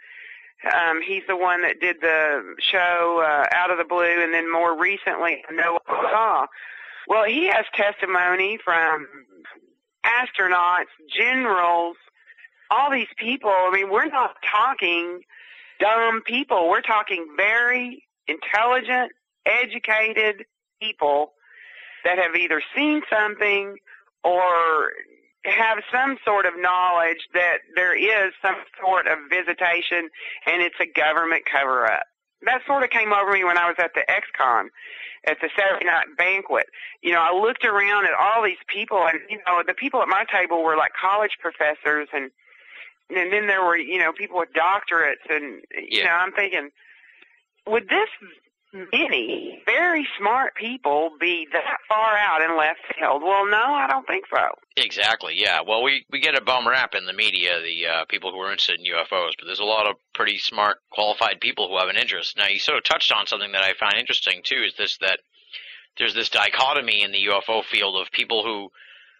um, 0.72 1.00
he's 1.06 1.22
the 1.28 1.36
one 1.36 1.62
that 1.62 1.80
did 1.80 2.00
the 2.00 2.54
show 2.58 3.22
uh, 3.24 3.46
Out 3.54 3.70
of 3.70 3.78
the 3.78 3.84
Blue, 3.84 4.22
and 4.22 4.32
then 4.34 4.50
more 4.50 4.78
recently, 4.78 5.44
Noah 5.52 5.78
Saw. 5.86 6.46
Well, 7.06 7.24
he 7.24 7.46
has 7.46 7.64
testimony 7.74 8.58
from 8.62 9.06
astronauts, 10.04 10.92
generals, 11.16 11.96
all 12.70 12.90
these 12.90 13.08
people. 13.16 13.50
I 13.50 13.70
mean, 13.72 13.90
we're 13.90 14.06
not 14.08 14.36
talking 14.44 15.20
dumb 15.80 16.22
people. 16.26 16.68
We're 16.68 16.82
talking 16.82 17.28
very 17.36 18.04
intelligent, 18.26 19.12
educated 19.46 20.44
people 20.80 21.32
that 22.04 22.18
have 22.18 22.34
either 22.34 22.60
seen 22.76 23.02
something 23.10 23.76
or 24.24 24.92
have 25.45 25.78
some 25.93 26.16
sort 26.24 26.47
of 26.47 26.53
knowledge 26.57 27.28
that 27.34 27.59
there 27.76 27.95
is 27.97 28.32
some 28.43 28.57
sort 28.80 29.07
of 29.07 29.18
visitation 29.30 30.09
and 30.47 30.62
it's 30.62 30.78
a 30.80 30.86
government 30.86 31.45
cover 31.51 31.86
up. 31.86 32.05
That 32.43 32.62
sort 32.66 32.84
of 32.84 32.91
came 32.91 33.12
over 33.12 33.32
me 33.32 33.45
when 33.45 33.59
I 33.59 33.66
was 33.66 33.76
at 33.78 33.95
the 33.95 34.05
XCon 34.09 34.66
at 35.26 35.39
the 35.41 35.51
Saturday 35.59 35.86
night 35.86 36.07
banquet. 36.16 36.66
You 37.03 37.12
know, 37.12 37.20
I 37.20 37.32
looked 37.36 37.64
around 37.64 38.07
at 38.07 38.14
all 38.14 38.43
these 38.45 38.62
people 38.68 39.07
and 39.07 39.18
you 39.28 39.39
know, 39.47 39.62
the 39.66 39.74
people 39.74 40.03
at 40.03 40.09
my 40.09 40.24
table 40.32 40.62
were 40.62 40.76
like 40.76 40.93
college 41.01 41.36
professors 41.41 42.09
and 42.12 42.30
and 43.11 43.32
then 43.32 43.47
there 43.47 43.64
were, 43.64 43.76
you 43.76 43.99
know, 43.99 44.12
people 44.12 44.39
with 44.39 44.51
doctorates 44.53 45.24
and 45.30 45.62
you 45.72 46.01
Yeah. 46.01 46.05
know, 46.05 46.14
I'm 46.14 46.32
thinking 46.32 46.70
would 47.66 47.89
this 47.89 48.09
many 48.72 49.62
very 49.66 50.06
smart 50.18 50.54
people 50.54 51.10
be 51.20 51.46
that 51.52 51.78
far 51.88 52.16
out 52.16 52.42
in 52.42 52.56
left 52.56 52.80
field? 52.94 53.22
Well, 53.22 53.46
no, 53.46 53.56
I 53.56 53.86
don't 53.88 54.06
think 54.06 54.24
so. 54.30 54.48
Exactly. 54.76 55.34
Yeah. 55.36 55.60
Well, 55.66 55.82
we 55.82 56.04
we 56.10 56.20
get 56.20 56.36
a 56.36 56.40
bum 56.40 56.68
rap 56.68 56.94
in 56.94 57.06
the 57.06 57.12
media, 57.12 57.60
the 57.62 57.86
uh, 57.86 58.04
people 58.06 58.32
who 58.32 58.38
are 58.38 58.52
interested 58.52 58.80
in 58.80 58.92
UFOs, 58.92 59.32
but 59.38 59.46
there's 59.46 59.60
a 59.60 59.64
lot 59.64 59.88
of 59.88 59.96
pretty 60.14 60.38
smart, 60.38 60.78
qualified 60.90 61.40
people 61.40 61.68
who 61.68 61.78
have 61.78 61.88
an 61.88 61.96
interest. 61.96 62.36
Now, 62.36 62.48
you 62.48 62.58
sort 62.58 62.78
of 62.78 62.84
touched 62.84 63.12
on 63.12 63.26
something 63.26 63.52
that 63.52 63.62
I 63.62 63.72
find 63.74 63.98
interesting 63.98 64.42
too. 64.44 64.62
Is 64.66 64.74
this 64.76 64.98
that 64.98 65.20
there's 65.96 66.14
this 66.14 66.30
dichotomy 66.30 67.02
in 67.02 67.12
the 67.12 67.26
UFO 67.26 67.64
field 67.64 68.00
of 68.00 68.12
people 68.12 68.44
who 68.44 68.70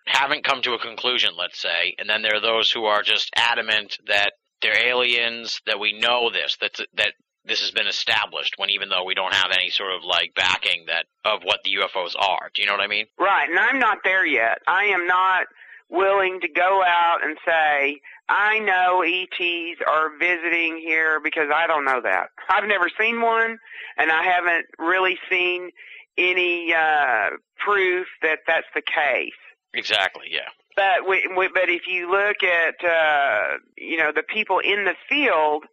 haven't 0.07 0.44
come 0.44 0.62
to 0.62 0.72
a 0.72 0.78
conclusion, 0.78 1.30
let's 1.36 1.61
say, 1.61 1.94
and 1.99 2.09
then 2.09 2.22
there 2.22 2.34
are 2.34 2.40
those 2.40 2.70
who 2.70 2.84
are 2.84 3.03
just 3.03 3.30
adamant 3.36 3.99
that 4.07 4.32
they're 4.62 4.88
aliens, 4.88 5.61
that 5.66 5.78
we 5.78 5.99
know 5.99 6.30
this, 6.30 6.57
that 6.61 6.78
that 6.94 7.12
this 7.49 7.61
has 7.61 7.70
been 7.70 7.86
established 7.86 8.55
when 8.57 8.70
even 8.70 8.88
though 8.88 9.05
we 9.05 9.14
don't 9.14 9.34
have 9.34 9.51
any 9.53 9.70
sort 9.70 9.92
of 9.92 10.05
like 10.05 10.34
backing 10.34 10.84
that 10.86 11.07
of 11.24 11.42
what 11.42 11.61
the 11.64 11.74
UFOs 11.76 12.14
are. 12.18 12.51
Do 12.55 12.62
you 12.62 12.66
know 12.66 12.74
what 12.74 12.82
I 12.82 12.86
mean? 12.86 13.07
Right, 13.18 13.49
and 13.49 13.59
I'm 13.59 13.78
not 13.78 13.99
there 14.05 14.26
yet. 14.26 14.59
I 14.66 14.84
am 14.84 15.07
not 15.07 15.46
willing 15.90 16.40
to 16.40 16.49
go 16.49 16.82
out 16.84 17.18
and 17.24 17.36
say, 17.46 18.01
I 18.28 18.59
know 18.59 19.03
ETs 19.03 19.80
are 19.88 20.11
visiting 20.18 20.78
here 20.84 21.18
because 21.22 21.49
I 21.55 21.66
don't 21.66 21.84
know 21.84 22.01
that. 22.03 22.28
I've 22.51 22.68
never 22.68 22.90
seen 23.01 23.22
one, 23.22 23.59
and 23.96 24.12
I 24.12 24.22
haven't 24.22 24.66
really 24.78 25.18
seen 25.30 25.70
any 26.18 26.74
uh, 26.74 27.30
proof 27.64 28.07
that 28.22 28.40
that's 28.46 28.66
the 28.74 28.82
case. 28.82 29.32
Exactly. 29.72 30.26
Yeah. 30.30 30.49
But 30.76 31.09
we, 31.09 31.28
we, 31.36 31.49
but 31.49 31.68
if 31.68 31.82
you 31.88 32.11
look 32.11 32.42
at 32.42 32.84
uh, 32.84 33.59
you 33.76 33.96
know 33.96 34.12
the 34.14 34.22
people 34.22 34.61
in 34.61 34.84
the 34.84 34.94
field, 35.09 35.64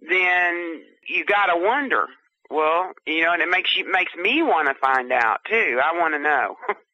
then 0.00 0.82
you 1.08 1.24
got 1.24 1.46
to 1.46 1.56
wonder. 1.56 2.06
Well, 2.50 2.92
you 3.06 3.24
know, 3.24 3.32
and 3.32 3.42
it 3.42 3.48
makes 3.50 3.76
you 3.76 3.90
makes 3.90 4.14
me 4.14 4.42
want 4.42 4.68
to 4.68 4.74
find 4.74 5.10
out 5.12 5.40
too. 5.48 5.80
I 5.82 5.98
want 5.98 6.14
to 6.14 6.20
know. 6.20 6.56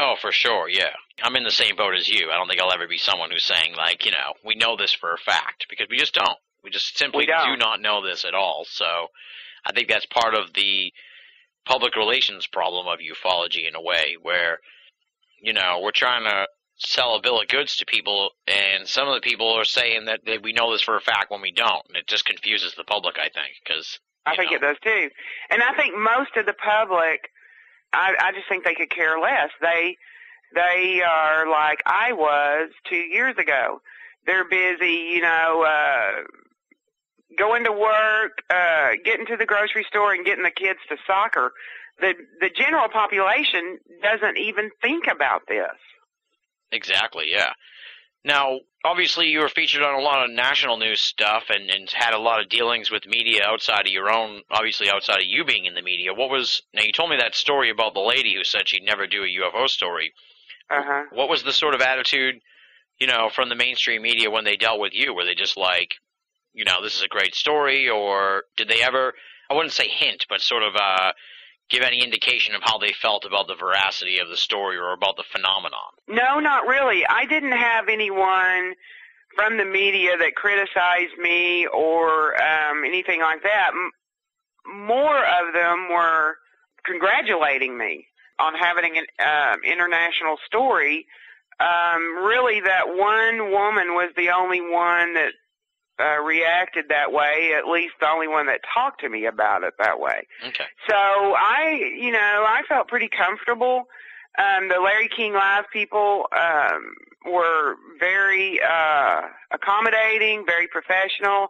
Oh, 0.00 0.14
for 0.20 0.32
sure, 0.32 0.68
yeah. 0.68 0.90
I'm 1.22 1.36
in 1.36 1.44
the 1.44 1.50
same 1.50 1.76
boat 1.76 1.94
as 1.94 2.08
you. 2.08 2.30
I 2.30 2.36
don't 2.36 2.48
think 2.48 2.60
I'll 2.60 2.72
ever 2.72 2.88
be 2.88 2.98
someone 2.98 3.30
who's 3.30 3.44
saying 3.44 3.74
like, 3.76 4.04
you 4.04 4.10
know, 4.10 4.34
we 4.44 4.56
know 4.56 4.76
this 4.76 4.92
for 4.92 5.12
a 5.12 5.18
fact 5.18 5.66
because 5.70 5.86
we 5.88 5.98
just 5.98 6.14
don't. 6.14 6.38
We 6.64 6.70
just 6.70 6.98
simply 6.98 7.20
We 7.20 7.26
do 7.26 7.56
not 7.56 7.80
know 7.80 8.04
this 8.04 8.24
at 8.24 8.34
all. 8.34 8.64
So, 8.68 9.08
I 9.64 9.72
think 9.72 9.88
that's 9.88 10.06
part 10.06 10.34
of 10.34 10.52
the 10.54 10.92
public 11.64 11.94
relations 11.94 12.46
problem 12.46 12.88
of 12.88 12.98
ufology 12.98 13.68
in 13.68 13.76
a 13.76 13.80
way, 13.80 14.16
where 14.20 14.58
you 15.40 15.52
know 15.52 15.80
we're 15.82 15.92
trying 15.92 16.24
to 16.24 16.46
sell 16.76 17.14
a 17.16 17.20
bill 17.20 17.40
of 17.40 17.48
goods 17.48 17.76
to 17.76 17.86
people, 17.86 18.30
and 18.46 18.86
some 18.88 19.08
of 19.08 19.14
the 19.14 19.20
people 19.20 19.50
are 19.52 19.64
saying 19.64 20.06
that, 20.06 20.20
that 20.26 20.42
we 20.42 20.52
know 20.52 20.72
this 20.72 20.82
for 20.82 20.96
a 20.96 21.00
fact 21.00 21.30
when 21.30 21.40
we 21.40 21.52
don't, 21.52 21.86
and 21.88 21.96
it 21.96 22.06
just 22.06 22.24
confuses 22.24 22.74
the 22.76 22.84
public. 22.84 23.16
I 23.18 23.28
think 23.28 23.54
because 23.64 23.98
I 24.26 24.36
think 24.36 24.52
it 24.52 24.60
does 24.60 24.76
too. 24.82 25.10
And 25.50 25.62
I 25.62 25.74
think 25.74 25.96
most 25.96 26.36
of 26.36 26.46
the 26.46 26.54
public, 26.54 27.30
I, 27.92 28.14
I 28.18 28.32
just 28.32 28.48
think 28.48 28.64
they 28.64 28.74
could 28.74 28.90
care 28.90 29.18
less. 29.18 29.50
They, 29.60 29.96
they 30.54 31.02
are 31.02 31.48
like 31.48 31.82
I 31.86 32.12
was 32.12 32.70
two 32.88 32.96
years 32.96 33.36
ago. 33.38 33.80
They're 34.26 34.48
busy, 34.48 35.10
you 35.14 35.20
know, 35.20 35.64
uh, 35.66 36.22
going 37.36 37.64
to 37.64 37.72
work, 37.72 38.38
uh, 38.48 38.92
getting 39.04 39.26
to 39.26 39.36
the 39.36 39.44
grocery 39.46 39.84
store 39.88 40.14
and 40.14 40.24
getting 40.24 40.44
the 40.44 40.50
kids 40.50 40.78
to 40.88 40.96
soccer. 41.06 41.52
The, 42.00 42.14
the 42.40 42.50
general 42.50 42.88
population 42.88 43.78
doesn't 44.02 44.38
even 44.38 44.70
think 44.80 45.06
about 45.06 45.42
this. 45.46 45.76
Exactly, 46.74 47.26
yeah. 47.30 47.52
Now, 48.24 48.60
obviously, 48.84 49.26
you 49.28 49.40
were 49.40 49.48
featured 49.48 49.82
on 49.82 49.94
a 49.94 50.02
lot 50.02 50.24
of 50.24 50.30
national 50.30 50.78
news 50.78 51.00
stuff 51.00 51.44
and, 51.50 51.70
and 51.70 51.88
had 51.90 52.14
a 52.14 52.18
lot 52.18 52.40
of 52.40 52.48
dealings 52.48 52.90
with 52.90 53.06
media 53.06 53.42
outside 53.46 53.86
of 53.86 53.92
your 53.92 54.10
own, 54.10 54.42
obviously, 54.50 54.88
outside 54.90 55.20
of 55.20 55.26
you 55.26 55.44
being 55.44 55.66
in 55.66 55.74
the 55.74 55.82
media. 55.82 56.14
What 56.14 56.30
was, 56.30 56.62
now, 56.72 56.82
you 56.82 56.92
told 56.92 57.10
me 57.10 57.16
that 57.18 57.34
story 57.34 57.70
about 57.70 57.94
the 57.94 58.00
lady 58.00 58.34
who 58.34 58.42
said 58.42 58.66
she'd 58.66 58.82
never 58.82 59.06
do 59.06 59.22
a 59.22 59.26
UFO 59.26 59.68
story. 59.68 60.12
Uh-huh. 60.70 61.04
What 61.12 61.28
was 61.28 61.42
the 61.42 61.52
sort 61.52 61.74
of 61.74 61.82
attitude, 61.82 62.40
you 62.98 63.06
know, 63.06 63.28
from 63.32 63.50
the 63.50 63.56
mainstream 63.56 64.02
media 64.02 64.30
when 64.30 64.44
they 64.44 64.56
dealt 64.56 64.80
with 64.80 64.94
you? 64.94 65.14
Were 65.14 65.24
they 65.24 65.34
just 65.34 65.58
like, 65.58 65.94
you 66.54 66.64
know, 66.64 66.82
this 66.82 66.96
is 66.96 67.02
a 67.02 67.08
great 67.08 67.34
story, 67.34 67.88
or 67.90 68.44
did 68.56 68.68
they 68.68 68.82
ever, 68.82 69.12
I 69.50 69.54
wouldn't 69.54 69.74
say 69.74 69.88
hint, 69.88 70.24
but 70.28 70.40
sort 70.40 70.62
of 70.62 70.74
uh, 70.74 71.12
give 71.70 71.82
any 71.82 72.02
indication 72.02 72.54
of 72.54 72.62
how 72.62 72.78
they 72.78 72.92
felt 72.92 73.24
about 73.24 73.46
the 73.46 73.54
veracity 73.54 74.18
of 74.18 74.28
the 74.28 74.36
story 74.36 74.76
or 74.76 74.92
about 74.92 75.16
the 75.16 75.24
phenomenon? 75.32 75.80
No, 76.08 76.40
not 76.40 76.66
really. 76.66 77.06
I 77.06 77.26
didn't 77.26 77.52
have 77.52 77.88
anyone 77.88 78.74
from 79.34 79.56
the 79.56 79.64
media 79.64 80.16
that 80.18 80.34
criticized 80.34 81.18
me 81.18 81.66
or 81.66 82.40
um, 82.40 82.84
anything 82.84 83.20
like 83.20 83.42
that. 83.42 83.70
M- 83.72 83.90
more 84.86 85.18
of 85.18 85.52
them 85.52 85.88
were 85.90 86.36
congratulating 86.84 87.76
me 87.76 88.06
on 88.38 88.54
having 88.54 88.98
an 88.98 89.04
um, 89.18 89.60
international 89.64 90.36
story. 90.46 91.06
Um, 91.60 92.24
really, 92.24 92.60
that 92.60 92.88
one 92.88 93.50
woman 93.50 93.94
was 93.94 94.10
the 94.16 94.30
only 94.30 94.60
one 94.60 95.14
that 95.14 95.32
uh, 96.00 96.20
reacted 96.22 96.86
that 96.88 97.12
way. 97.12 97.52
At 97.56 97.66
least 97.66 97.94
the 98.00 98.08
only 98.08 98.28
one 98.28 98.46
that 98.46 98.60
talked 98.72 99.00
to 99.00 99.08
me 99.08 99.26
about 99.26 99.62
it 99.62 99.74
that 99.78 100.00
way. 100.00 100.26
Okay. 100.46 100.64
So 100.88 100.94
I, 100.94 101.92
you 101.98 102.10
know, 102.10 102.44
I 102.46 102.62
felt 102.68 102.88
pretty 102.88 103.08
comfortable. 103.08 103.84
Um, 104.38 104.68
the 104.68 104.80
Larry 104.80 105.08
King 105.14 105.34
Live 105.34 105.64
people 105.72 106.26
um, 106.32 106.94
were 107.24 107.76
very 108.00 108.60
uh, 108.60 109.22
accommodating, 109.52 110.44
very 110.44 110.66
professional, 110.66 111.48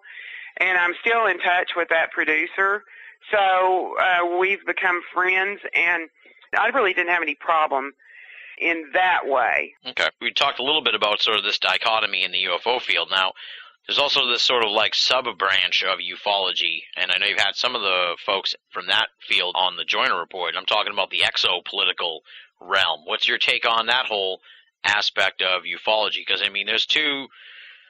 and 0.59 0.77
I'm 0.77 0.93
still 1.01 1.27
in 1.27 1.39
touch 1.39 1.71
with 1.77 1.89
that 1.89 2.11
producer. 2.13 2.85
So 3.33 3.95
uh, 3.99 4.39
we've 4.39 4.65
become 4.67 5.01
friends, 5.15 5.61
and 5.75 6.11
I 6.59 6.69
really 6.69 6.93
didn't 6.93 7.11
have 7.11 7.23
any 7.23 7.35
problem 7.35 7.93
in 8.59 8.91
that 8.93 9.21
way. 9.25 9.73
Okay. 9.87 10.09
We 10.21 10.33
talked 10.33 10.59
a 10.59 10.63
little 10.63 10.83
bit 10.83 10.95
about 10.95 11.21
sort 11.21 11.39
of 11.39 11.45
this 11.45 11.59
dichotomy 11.59 12.25
in 12.25 12.33
the 12.33 12.45
UFO 12.45 12.81
field. 12.81 13.09
Now, 13.11 13.33
there's 13.87 13.99
also 13.99 14.27
this 14.27 14.43
sort 14.43 14.65
of 14.65 14.71
like 14.71 14.95
sub 14.95 15.27
branch 15.39 15.85
of 15.85 15.99
ufology, 15.99 16.83
and 16.97 17.11
I 17.11 17.19
know 17.19 17.27
you've 17.27 17.39
had 17.39 17.55
some 17.55 17.75
of 17.75 17.83
the 17.83 18.17
folks 18.25 18.55
from 18.71 18.87
that 18.87 19.09
field 19.21 19.55
on 19.59 19.77
the 19.77 19.85
Joiner 19.85 20.19
Report. 20.19 20.55
I'm 20.57 20.65
talking 20.65 20.93
about 20.93 21.11
the 21.11 21.21
exopolitical 21.21 22.21
realm. 22.61 23.03
What's 23.05 23.29
your 23.29 23.39
take 23.39 23.69
on 23.69 23.87
that 23.87 24.07
whole 24.07 24.41
aspect 24.85 25.43
of 25.43 25.63
ufology? 25.63 26.25
Because, 26.27 26.41
I 26.43 26.49
mean, 26.49 26.67
there's 26.67 26.87
two, 26.87 27.27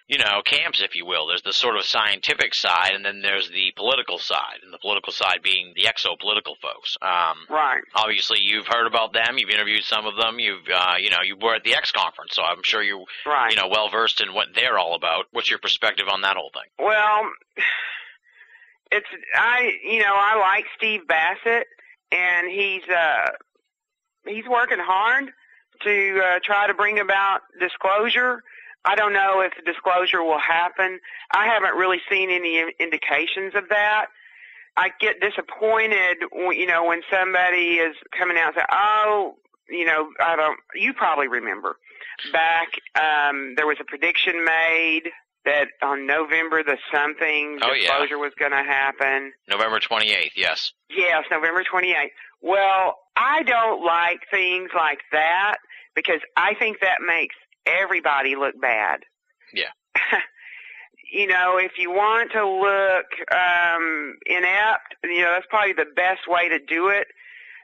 you 0.06 0.18
know, 0.18 0.42
camps, 0.44 0.82
if 0.82 0.94
you 0.94 1.06
will. 1.06 1.26
There's 1.28 1.42
the 1.42 1.52
sort 1.54 1.76
of 1.76 1.84
scientific 1.84 2.54
side, 2.54 2.92
and 2.94 3.04
then 3.04 3.22
there's 3.22 3.48
the 3.48 3.72
political 3.74 4.18
side, 4.18 4.60
and 4.62 4.72
the 4.72 4.78
political 4.78 5.12
side 5.12 5.38
being 5.42 5.72
the 5.74 5.84
exopolitical 5.84 6.56
folks. 6.60 6.96
Um, 7.00 7.46
Right. 7.48 7.82
obviously 7.94 8.38
you've 8.42 8.66
heard 8.66 8.86
about 8.86 9.12
them. 9.14 9.38
You've 9.38 9.48
interviewed 9.50 9.84
some 9.84 10.04
of 10.06 10.16
them. 10.16 10.38
You've, 10.38 10.68
uh, 10.68 10.94
you 10.98 11.08
know, 11.10 11.22
you 11.24 11.36
were 11.40 11.54
at 11.54 11.64
the 11.64 11.74
X 11.74 11.90
conference, 11.90 12.34
so 12.34 12.42
I'm 12.42 12.62
sure 12.62 12.82
you, 12.82 13.06
Right. 13.24 13.50
you 13.50 13.56
know, 13.56 13.68
well 13.68 13.88
versed 13.88 14.20
in 14.20 14.34
what 14.34 14.48
they're 14.54 14.78
all 14.78 14.94
about. 14.94 15.26
What's 15.32 15.48
your 15.48 15.58
perspective 15.58 16.06
on 16.08 16.20
that 16.20 16.36
whole 16.36 16.50
thing? 16.50 16.70
Well, 16.78 17.30
it's 18.92 19.06
I 19.34 19.72
you 19.84 20.00
know 20.00 20.14
I 20.14 20.36
like 20.38 20.66
Steve 20.76 21.06
Bassett, 21.08 21.66
and 22.12 22.48
he's 22.50 22.82
uh 22.88 23.30
he's 24.26 24.46
working 24.46 24.78
hard 24.78 25.32
to 25.82 26.20
uh, 26.24 26.38
try 26.44 26.66
to 26.66 26.74
bring 26.74 26.98
about 27.00 27.40
disclosure. 27.58 28.42
I 28.84 28.94
don't 28.96 29.12
know 29.12 29.40
if 29.40 29.52
the 29.56 29.62
disclosure 29.70 30.22
will 30.22 30.38
happen. 30.38 31.00
I 31.32 31.46
haven't 31.46 31.74
really 31.76 32.00
seen 32.10 32.30
any 32.30 32.64
indications 32.78 33.54
of 33.54 33.68
that. 33.70 34.06
I 34.76 34.90
get 35.00 35.20
disappointed, 35.20 36.16
you 36.32 36.66
know, 36.66 36.84
when 36.86 37.02
somebody 37.10 37.76
is 37.76 37.94
coming 38.16 38.36
out 38.36 38.48
and 38.48 38.56
say, 38.56 38.64
"Oh, 38.70 39.36
you 39.68 39.84
know, 39.84 40.08
I 40.20 40.36
don't." 40.36 40.58
You 40.74 40.92
probably 40.92 41.28
remember 41.28 41.76
back 42.32 42.68
um, 43.00 43.54
there 43.56 43.66
was 43.66 43.76
a 43.80 43.84
prediction 43.84 44.44
made 44.44 45.10
that 45.44 45.68
on 45.82 46.06
November 46.06 46.62
the 46.62 46.76
something 46.92 47.58
Oh, 47.62 47.72
yeah. 47.72 47.80
disclosure 47.88 48.18
was 48.18 48.32
going 48.38 48.52
to 48.52 48.62
happen. 48.64 49.32
November 49.48 49.78
28th, 49.78 50.30
yes. 50.36 50.72
Yes, 50.88 51.24
November 51.30 51.62
28th. 51.62 52.10
Well, 52.40 52.98
I 53.16 53.42
don't 53.42 53.84
like 53.84 54.20
things 54.30 54.70
like 54.74 55.00
that 55.12 55.56
because 55.94 56.20
I 56.36 56.54
think 56.54 56.80
that 56.80 56.98
makes 57.06 57.34
everybody 57.66 58.36
look 58.36 58.60
bad. 58.60 59.00
Yeah. 59.52 59.70
you 61.12 61.26
know, 61.26 61.58
if 61.58 61.72
you 61.78 61.90
want 61.90 62.32
to 62.32 62.46
look 62.46 63.06
um, 63.32 64.16
inept, 64.26 64.96
you 65.04 65.22
know, 65.22 65.32
that's 65.32 65.46
probably 65.48 65.72
the 65.72 65.90
best 65.94 66.28
way 66.28 66.48
to 66.48 66.58
do 66.58 66.88
it. 66.88 67.06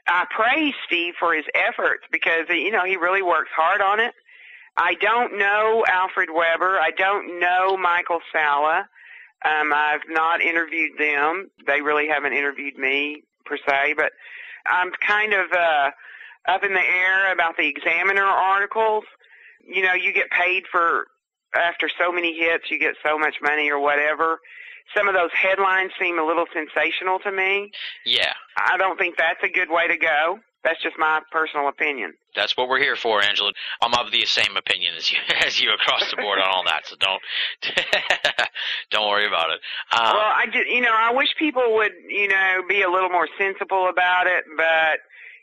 I 0.07 0.25
praise 0.29 0.73
Steve 0.87 1.13
for 1.19 1.33
his 1.33 1.45
efforts 1.53 2.03
because, 2.11 2.45
you 2.49 2.71
know, 2.71 2.85
he 2.85 2.97
really 2.97 3.21
works 3.21 3.51
hard 3.55 3.81
on 3.81 3.99
it. 3.99 4.13
I 4.77 4.95
don't 4.95 5.37
know 5.37 5.83
Alfred 5.87 6.29
Webre. 6.29 6.79
I 6.79 6.91
don't 6.91 7.39
know 7.39 7.77
Michael 7.77 8.21
Salla. 8.31 8.87
Um, 9.43 9.73
I've 9.73 10.01
not 10.07 10.41
interviewed 10.41 10.97
them. 10.97 11.49
They 11.67 11.81
really 11.81 12.07
haven't 12.07 12.33
interviewed 12.33 12.77
me 12.77 13.23
per 13.45 13.57
se, 13.57 13.95
but 13.97 14.11
I'm 14.65 14.91
kind 15.05 15.33
of 15.33 15.51
uh, 15.51 15.91
up 16.47 16.63
in 16.63 16.73
the 16.73 16.79
air 16.79 17.33
about 17.33 17.57
the 17.57 17.67
Examiner 17.67 18.23
articles. 18.23 19.03
You 19.65 19.83
know, 19.83 19.93
you 19.93 20.13
get 20.13 20.29
paid 20.29 20.63
for 20.71 21.07
after 21.55 21.89
so 21.99 22.11
many 22.11 22.37
hits, 22.37 22.71
you 22.71 22.79
get 22.79 22.95
so 23.03 23.17
much 23.17 23.35
money 23.41 23.69
or 23.69 23.79
whatever. 23.79 24.39
Some 24.95 25.07
of 25.07 25.13
those 25.13 25.31
headlines 25.33 25.91
seem 25.99 26.19
a 26.19 26.25
little 26.25 26.45
sensational 26.53 27.19
to 27.19 27.31
me. 27.31 27.71
Yeah, 28.05 28.33
I 28.57 28.77
don't 28.77 28.97
think 28.97 29.15
that's 29.17 29.41
a 29.43 29.49
good 29.49 29.69
way 29.69 29.87
to 29.87 29.97
go. 29.97 30.39
That's 30.63 30.81
just 30.81 30.95
my 30.99 31.21
personal 31.31 31.67
opinion. 31.67 32.13
that's 32.35 32.55
what 32.55 32.69
we're 32.69 32.79
here 32.79 32.95
for, 32.95 33.23
Angela. 33.23 33.51
I'm 33.81 33.93
of 33.95 34.11
the 34.11 34.25
same 34.25 34.55
opinion 34.55 34.93
as 34.95 35.11
you, 35.11 35.17
as 35.45 35.59
you 35.59 35.71
across 35.73 36.09
the 36.09 36.17
board 36.17 36.39
on 36.39 36.47
all 36.49 36.63
that, 36.65 36.85
so 36.85 36.95
don't, 36.99 37.21
don't 38.91 39.09
worry 39.09 39.25
about 39.25 39.49
it. 39.49 39.59
Um, 39.91 40.13
well, 40.13 40.31
I 40.35 40.45
just, 40.45 40.69
you 40.69 40.81
know, 40.81 40.93
I 40.93 41.11
wish 41.13 41.29
people 41.39 41.63
would, 41.75 41.93
you 42.07 42.27
know, 42.27 42.61
be 42.69 42.83
a 42.83 42.89
little 42.89 43.09
more 43.09 43.27
sensible 43.39 43.89
about 43.89 44.27
it, 44.27 44.45
but 44.55 44.99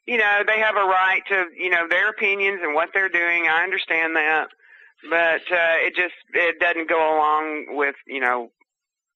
you 0.09 0.17
know, 0.17 0.43
they 0.47 0.59
have 0.59 0.77
a 0.77 0.87
right 0.87 1.21
to, 1.29 1.45
you 1.55 1.69
know, 1.69 1.87
their 1.87 2.09
opinions 2.09 2.61
and 2.63 2.75
what 2.75 2.89
they're 2.95 3.11
doing. 3.11 3.47
I 3.47 3.63
understand 3.63 4.17
that, 4.17 4.49
but 5.11 5.43
uh, 5.53 5.85
it 5.85 5.95
just 5.95 6.15
it 6.33 6.59
doesn't 6.59 6.89
go 6.89 7.15
along 7.15 7.77
with, 7.77 7.95
you 8.07 8.21
know, 8.21 8.51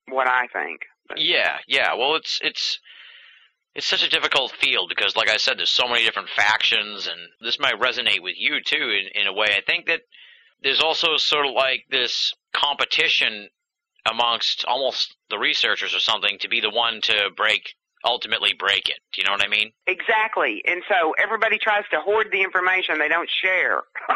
what 0.09 0.29
I 0.29 0.49
think. 0.53 0.83
Yeah, 1.17 1.57
yeah. 1.67 1.95
Well, 1.95 2.17
it's 2.17 2.41
it's 2.43 2.79
it's 3.75 3.87
such 3.87 4.05
a 4.05 4.11
difficult 4.11 4.53
field 4.53 4.91
because, 4.91 5.17
like 5.17 5.31
I 5.31 5.39
said, 5.39 5.59
there's 5.59 5.71
so 5.71 5.89
many 5.89 6.05
different 6.05 6.29
factions, 6.29 7.07
and 7.07 7.19
this 7.41 7.59
might 7.59 7.81
resonate 7.81 8.23
with 8.23 8.35
you 8.37 8.61
too 8.63 8.91
in 8.91 9.23
in 9.23 9.27
a 9.27 9.33
way. 9.33 9.49
I 9.57 9.63
think 9.63 9.87
that 9.87 10.03
there's 10.63 10.83
also 10.83 11.17
sort 11.17 11.47
of 11.47 11.55
like 11.55 11.87
this 11.91 12.35
competition 12.53 13.49
amongst 14.05 14.67
almost 14.67 15.17
the 15.31 15.39
researchers 15.39 15.95
or 15.95 16.01
something 16.01 16.37
to 16.41 16.49
be 16.49 16.61
the 16.61 16.69
one 16.69 17.01
to 17.01 17.31
break 17.35 17.77
ultimately 18.05 18.53
break 18.59 18.89
it. 18.89 18.99
Do 19.13 19.21
you 19.21 19.25
know 19.27 19.33
what 19.33 19.45
I 19.45 19.49
mean? 19.49 19.73
Exactly. 19.87 20.63
And 20.67 20.83
so 20.89 21.15
everybody 21.23 21.59
tries 21.59 21.85
to 21.91 22.01
hoard 22.01 22.29
the 22.33 22.43
information 22.43 22.99
they 22.99 23.09
don't 23.09 23.31
share. 23.43 23.83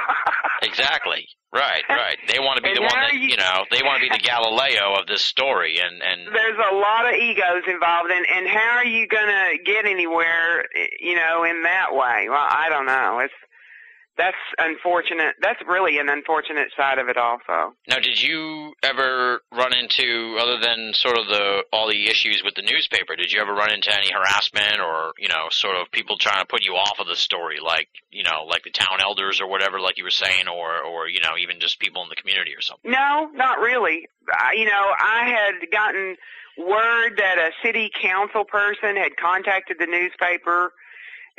Exactly. 0.62 1.28
Right, 1.54 1.82
right. 1.88 2.16
They 2.28 2.38
want 2.38 2.56
to 2.56 2.62
be 2.62 2.74
the 2.74 2.80
one 2.80 2.90
that 2.92 3.12
you- 3.12 3.20
you 3.28 3.36
know. 3.36 3.64
They 3.70 3.82
want 3.82 4.02
to 4.02 4.08
be 4.08 4.10
the 4.10 4.22
Galileo 4.22 4.94
of 4.98 5.06
this 5.06 5.22
story, 5.22 5.78
and 5.78 6.02
and 6.02 6.34
There's 6.34 6.58
a 6.58 6.74
lot 6.74 7.06
of 7.06 7.12
egos 7.14 7.62
involved, 7.68 8.10
and 8.10 8.26
and 8.26 8.48
how 8.48 8.76
are 8.76 8.84
you 8.84 9.06
gonna 9.06 9.58
get 9.64 9.86
anywhere, 9.86 10.64
you 11.00 11.14
know, 11.16 11.44
in 11.44 11.62
that 11.62 11.94
way? 11.94 12.26
Well, 12.28 12.46
I 12.50 12.68
don't 12.68 12.86
know. 12.86 13.20
It's 13.20 13.34
that's 14.16 14.36
unfortunate. 14.58 15.34
That's 15.40 15.60
really 15.66 15.98
an 15.98 16.08
unfortunate 16.08 16.68
side 16.76 16.98
of 16.98 17.08
it, 17.08 17.16
also. 17.16 17.74
Now, 17.88 17.98
did 17.98 18.20
you 18.20 18.72
ever 18.82 19.40
run 19.52 19.74
into, 19.74 20.38
other 20.40 20.58
than 20.60 20.92
sort 20.94 21.18
of 21.18 21.26
the 21.26 21.64
all 21.72 21.88
the 21.88 22.08
issues 22.08 22.42
with 22.44 22.54
the 22.54 22.62
newspaper, 22.62 23.16
did 23.16 23.32
you 23.32 23.40
ever 23.40 23.52
run 23.52 23.72
into 23.72 23.92
any 23.94 24.10
harassment 24.12 24.80
or 24.80 25.12
you 25.18 25.28
know, 25.28 25.48
sort 25.50 25.76
of 25.76 25.90
people 25.92 26.16
trying 26.18 26.40
to 26.40 26.46
put 26.46 26.64
you 26.64 26.72
off 26.72 26.98
of 26.98 27.06
the 27.06 27.16
story, 27.16 27.56
like 27.62 27.88
you 28.10 28.22
know, 28.24 28.44
like 28.48 28.64
the 28.64 28.70
town 28.70 29.00
elders 29.00 29.40
or 29.40 29.48
whatever, 29.48 29.80
like 29.80 29.98
you 29.98 30.04
were 30.04 30.10
saying, 30.10 30.48
or 30.48 30.82
or 30.82 31.08
you 31.08 31.20
know, 31.20 31.36
even 31.40 31.60
just 31.60 31.78
people 31.78 32.02
in 32.02 32.08
the 32.08 32.16
community 32.16 32.54
or 32.54 32.60
something? 32.60 32.90
No, 32.90 33.28
not 33.34 33.58
really. 33.58 34.08
I, 34.32 34.54
you 34.56 34.64
know, 34.64 34.92
I 34.98 35.28
had 35.28 35.70
gotten 35.70 36.16
word 36.56 37.16
that 37.18 37.38
a 37.38 37.50
city 37.62 37.90
council 38.02 38.44
person 38.44 38.96
had 38.96 39.16
contacted 39.16 39.76
the 39.78 39.86
newspaper, 39.86 40.72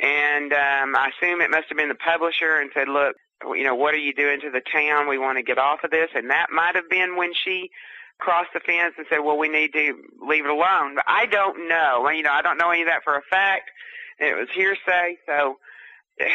and 0.00 0.52
um, 0.52 0.96
I 0.96 1.10
assume 1.10 1.40
it 1.40 1.50
must 1.50 1.68
have 1.68 1.78
been 1.78 1.88
the 1.88 1.94
publisher, 1.94 2.56
and 2.56 2.70
said, 2.74 2.88
"Look, 2.88 3.16
you 3.54 3.64
know, 3.64 3.74
what 3.74 3.94
are 3.94 3.98
you 3.98 4.14
doing 4.14 4.40
to 4.40 4.50
the 4.50 4.60
town? 4.60 5.08
We 5.08 5.18
want 5.18 5.38
to 5.38 5.42
get 5.42 5.58
off 5.58 5.84
of 5.84 5.90
this." 5.90 6.10
And 6.14 6.30
that 6.30 6.48
might 6.50 6.74
have 6.74 6.88
been 6.88 7.16
when 7.16 7.32
she 7.34 7.70
crossed 8.18 8.52
the 8.54 8.60
fence 8.60 8.94
and 8.96 9.06
said, 9.10 9.18
"Well, 9.18 9.38
we 9.38 9.48
need 9.48 9.72
to 9.72 9.94
leave 10.26 10.44
it 10.44 10.50
alone." 10.50 10.94
But 10.94 11.04
I 11.06 11.26
don't 11.26 11.68
know. 11.68 12.08
You 12.10 12.22
know, 12.22 12.32
I 12.32 12.42
don't 12.42 12.58
know 12.58 12.70
any 12.70 12.82
of 12.82 12.88
that 12.88 13.04
for 13.04 13.16
a 13.16 13.22
fact. 13.30 13.70
It 14.18 14.36
was 14.36 14.48
hearsay, 14.54 15.18
so 15.26 15.58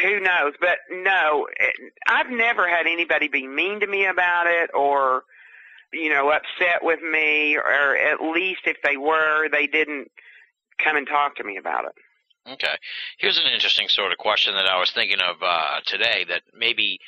who 0.02 0.20
knows? 0.20 0.54
But 0.60 0.78
no, 0.90 1.46
I've 2.06 2.30
never 2.30 2.68
had 2.68 2.86
anybody 2.86 3.28
be 3.28 3.46
mean 3.46 3.80
to 3.80 3.86
me 3.86 4.06
about 4.06 4.46
it 4.46 4.70
or 4.74 5.24
you 5.92 6.10
know 6.10 6.30
upset 6.30 6.82
with 6.82 7.00
me, 7.02 7.56
or 7.56 7.96
at 7.96 8.20
least 8.20 8.62
if 8.66 8.76
they 8.82 8.96
were, 8.96 9.48
they 9.50 9.66
didn't 9.66 10.08
come 10.82 10.96
and 10.96 11.06
talk 11.06 11.36
to 11.36 11.44
me 11.44 11.56
about 11.56 11.84
it. 11.84 11.92
Okay. 12.46 12.76
Here's 13.18 13.38
an 13.38 13.52
interesting 13.52 13.88
sort 13.88 14.12
of 14.12 14.18
question 14.18 14.54
that 14.54 14.68
I 14.68 14.78
was 14.78 14.90
thinking 14.90 15.20
of 15.20 15.36
uh, 15.42 15.80
today 15.86 16.26
that 16.28 16.42
maybe 16.54 17.00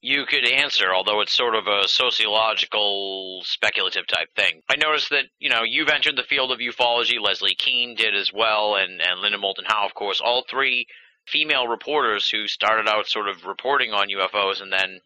you 0.00 0.24
could 0.26 0.46
answer, 0.46 0.94
although 0.94 1.20
it's 1.20 1.36
sort 1.36 1.54
of 1.54 1.66
a 1.66 1.86
sociological, 1.86 3.42
speculative 3.44 4.06
type 4.06 4.28
thing. 4.34 4.62
I 4.70 4.76
noticed 4.76 5.10
that, 5.10 5.24
you 5.38 5.50
know, 5.50 5.62
you've 5.62 5.88
entered 5.88 6.16
the 6.16 6.22
field 6.22 6.50
of 6.50 6.58
ufology, 6.58 7.20
Leslie 7.20 7.54
Kean 7.54 7.94
did 7.94 8.14
as 8.14 8.32
well, 8.32 8.76
and, 8.76 9.00
and 9.00 9.20
Linda 9.20 9.38
Moulton 9.38 9.64
Howe, 9.66 9.86
of 9.86 9.94
course, 9.94 10.20
all 10.20 10.44
three 10.48 10.86
female 11.26 11.66
reporters 11.66 12.28
who 12.28 12.46
started 12.46 12.88
out 12.88 13.06
sort 13.06 13.28
of 13.28 13.44
reporting 13.44 13.92
on 13.92 14.08
UFOs 14.08 14.62
and 14.62 14.72
then 14.72 15.00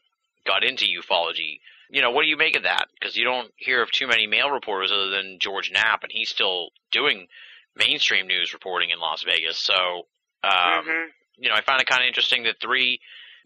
got 0.45 0.65
into 0.65 0.85
ufology. 0.85 1.61
You 1.91 2.03
know, 2.03 2.11
what 2.11 2.23
do 2.23 2.29
you 2.29 2.37
make 2.37 2.57
of 2.57 2.65
that? 2.65 2.87
Because 2.99 3.17
you 3.17 3.25
don't 3.25 3.53
hear 3.57 3.83
of 3.83 3.91
too 3.91 4.07
many 4.07 4.27
male 4.27 4.51
reporters 4.51 4.93
other 4.93 5.11
than 5.11 5.39
George 5.41 5.71
Knapp, 5.73 6.03
and 6.03 6.13
he's 6.13 6.29
still 6.29 6.71
doing 6.91 7.29
mainstream 7.79 8.27
news 8.27 8.53
reporting 8.53 8.91
in 8.91 8.99
Las 8.99 9.23
Vegas. 9.23 9.59
So, 9.59 10.07
um, 10.45 10.85
hmm 10.85 11.05
you 11.39 11.49
know, 11.49 11.55
I 11.55 11.61
find 11.61 11.81
it 11.81 11.87
kind 11.87 12.03
of 12.03 12.09
interesting 12.09 12.43
that 12.45 12.57
three 12.61 13.01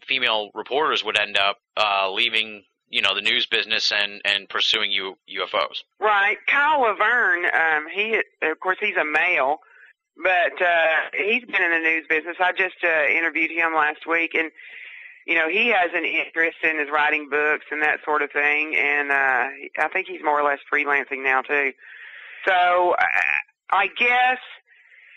female 0.07 0.49
reporters 0.53 1.03
would 1.03 1.17
end 1.19 1.37
up 1.37 1.57
uh, 1.77 2.11
leaving, 2.11 2.63
you 2.89 3.01
know, 3.01 3.13
the 3.15 3.21
news 3.21 3.45
business 3.45 3.91
and 3.91 4.21
and 4.25 4.49
pursuing 4.49 4.91
U- 4.91 5.17
UFOs. 5.29 5.83
Right, 5.99 6.37
Kyle 6.47 6.81
Laverne. 6.81 7.45
Um, 7.45 7.87
he, 7.93 8.19
of 8.41 8.59
course, 8.59 8.77
he's 8.79 8.97
a 8.97 9.05
male, 9.05 9.59
but 10.21 10.59
uh, 10.61 10.95
he's 11.13 11.45
been 11.45 11.61
in 11.61 11.71
the 11.71 11.79
news 11.79 12.05
business. 12.09 12.37
I 12.39 12.51
just 12.51 12.83
uh, 12.83 13.05
interviewed 13.09 13.51
him 13.51 13.75
last 13.75 14.07
week, 14.07 14.33
and 14.33 14.51
you 15.25 15.35
know, 15.35 15.47
he 15.47 15.67
has 15.67 15.91
an 15.93 16.03
interest 16.03 16.57
in 16.63 16.79
his 16.79 16.89
writing 16.91 17.29
books 17.29 17.65
and 17.71 17.81
that 17.81 17.99
sort 18.03 18.21
of 18.21 18.31
thing. 18.31 18.75
And 18.75 19.11
uh, 19.11 19.49
I 19.79 19.87
think 19.91 20.07
he's 20.07 20.21
more 20.23 20.39
or 20.39 20.43
less 20.43 20.59
freelancing 20.71 21.23
now 21.23 21.41
too. 21.41 21.71
So 22.45 22.95
I 23.71 23.87
guess 23.87 24.39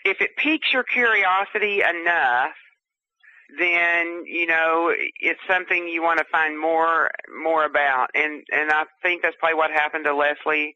if 0.05 0.21
it 0.21 0.35
piques 0.37 0.71
your 0.71 0.83
curiosity 0.83 1.81
enough, 1.81 2.53
then 3.57 4.23
you 4.25 4.45
know 4.45 4.93
it's 5.19 5.39
something 5.47 5.87
you 5.87 6.01
want 6.01 6.19
to 6.19 6.25
find 6.31 6.59
more 6.59 7.09
more 7.41 7.65
about. 7.65 8.09
And 8.13 8.43
and 8.51 8.71
I 8.71 8.83
think 9.01 9.21
that's 9.21 9.35
probably 9.39 9.55
what 9.57 9.71
happened 9.71 10.05
to 10.05 10.15
Leslie 10.15 10.75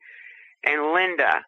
and 0.64 0.94
Linda. 0.94 1.44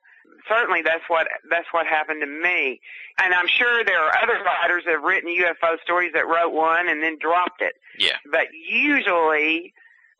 Certainly, 0.47 0.81
that's 0.81 1.03
what 1.07 1.27
that's 1.49 1.67
what 1.71 1.85
happened 1.87 2.21
to 2.21 2.27
me. 2.27 2.79
And 3.21 3.33
I'm 3.33 3.47
sure 3.47 3.83
there 3.85 3.99
are 3.99 4.11
other 4.21 4.43
writers 4.43 4.83
that 4.85 4.93
have 4.93 5.03
written 5.03 5.29
UFO 5.29 5.79
stories 5.81 6.11
that 6.13 6.27
wrote 6.27 6.53
one 6.53 6.89
and 6.89 7.01
then 7.01 7.17
dropped 7.19 7.61
it. 7.61 7.73
Yeah. 7.97 8.17
But 8.31 8.47
usually, 8.53 9.73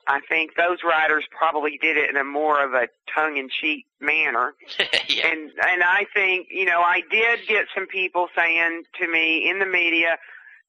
I 0.08 0.20
think 0.28 0.52
those 0.56 0.80
writers 0.84 1.24
probably 1.32 1.78
did 1.82 1.98
it 1.98 2.10
in 2.10 2.18
a 2.18 2.24
more 2.24 2.64
of 2.64 2.74
a 2.74 2.88
tongue-in-cheek 3.14 3.86
manner. 4.02 4.54
yeah. 5.08 5.28
And 5.28 5.52
and 5.66 5.84
I 5.84 6.06
think 6.14 6.48
you 6.52 6.66
know 6.66 6.82
I 6.82 7.02
did 7.10 7.40
get 7.48 7.66
some 7.74 7.88
people 7.88 8.28
saying 8.36 8.84
to 9.02 9.08
me 9.08 9.50
in 9.50 9.60
the 9.60 9.66
media, 9.66 10.18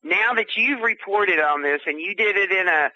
now 0.03 0.35
that 0.35 0.57
you've 0.57 0.83
reported 0.83 1.41
on 1.41 1.63
this 1.63 1.81
and 1.87 2.01
you 2.01 2.15
did 2.15 2.37
it 2.37 2.53
in 2.53 2.69
a 2.69 2.91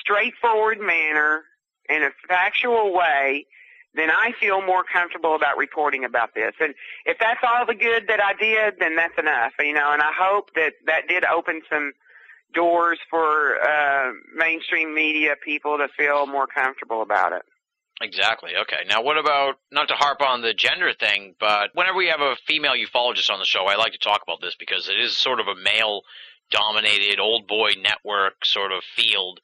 straightforward 0.00 0.80
manner, 0.80 1.44
in 1.88 2.02
a 2.02 2.10
factual 2.28 2.94
way, 2.94 3.46
then 3.94 4.10
I 4.10 4.32
feel 4.38 4.62
more 4.64 4.84
comfortable 4.84 5.34
about 5.34 5.56
reporting 5.56 6.04
about 6.04 6.34
this. 6.34 6.52
And 6.60 6.74
if 7.06 7.18
that's 7.18 7.40
all 7.42 7.66
the 7.66 7.74
good 7.74 8.06
that 8.08 8.22
I 8.22 8.34
did, 8.34 8.74
then 8.78 8.96
that's 8.96 9.18
enough. 9.18 9.52
You 9.58 9.74
know, 9.74 9.92
and 9.92 10.02
I 10.02 10.12
hope 10.16 10.54
that 10.54 10.74
that 10.86 11.08
did 11.08 11.24
open 11.24 11.62
some 11.70 11.92
doors 12.54 12.98
for 13.10 13.56
uh, 13.62 14.12
mainstream 14.34 14.94
media 14.94 15.34
people 15.44 15.78
to 15.78 15.88
feel 15.96 16.26
more 16.26 16.46
comfortable 16.46 17.02
about 17.02 17.32
it. 17.32 17.42
Exactly. 18.02 18.52
Okay. 18.62 18.84
Now, 18.88 19.02
what 19.02 19.18
about 19.18 19.56
not 19.70 19.88
to 19.88 19.94
harp 19.94 20.22
on 20.22 20.40
the 20.40 20.54
gender 20.54 20.92
thing, 20.98 21.34
but 21.38 21.68
whenever 21.74 21.98
we 21.98 22.08
have 22.08 22.20
a 22.20 22.36
female 22.46 22.72
ufologist 22.72 23.30
on 23.30 23.38
the 23.38 23.44
show, 23.44 23.66
I 23.66 23.76
like 23.76 23.92
to 23.92 23.98
talk 23.98 24.22
about 24.22 24.40
this 24.40 24.56
because 24.58 24.88
it 24.88 24.98
is 24.98 25.14
sort 25.16 25.38
of 25.38 25.46
a 25.48 25.54
male-dominated 25.54 27.20
old 27.20 27.46
boy 27.46 27.72
network 27.82 28.44
sort 28.44 28.72
of 28.72 28.82
field, 28.96 29.40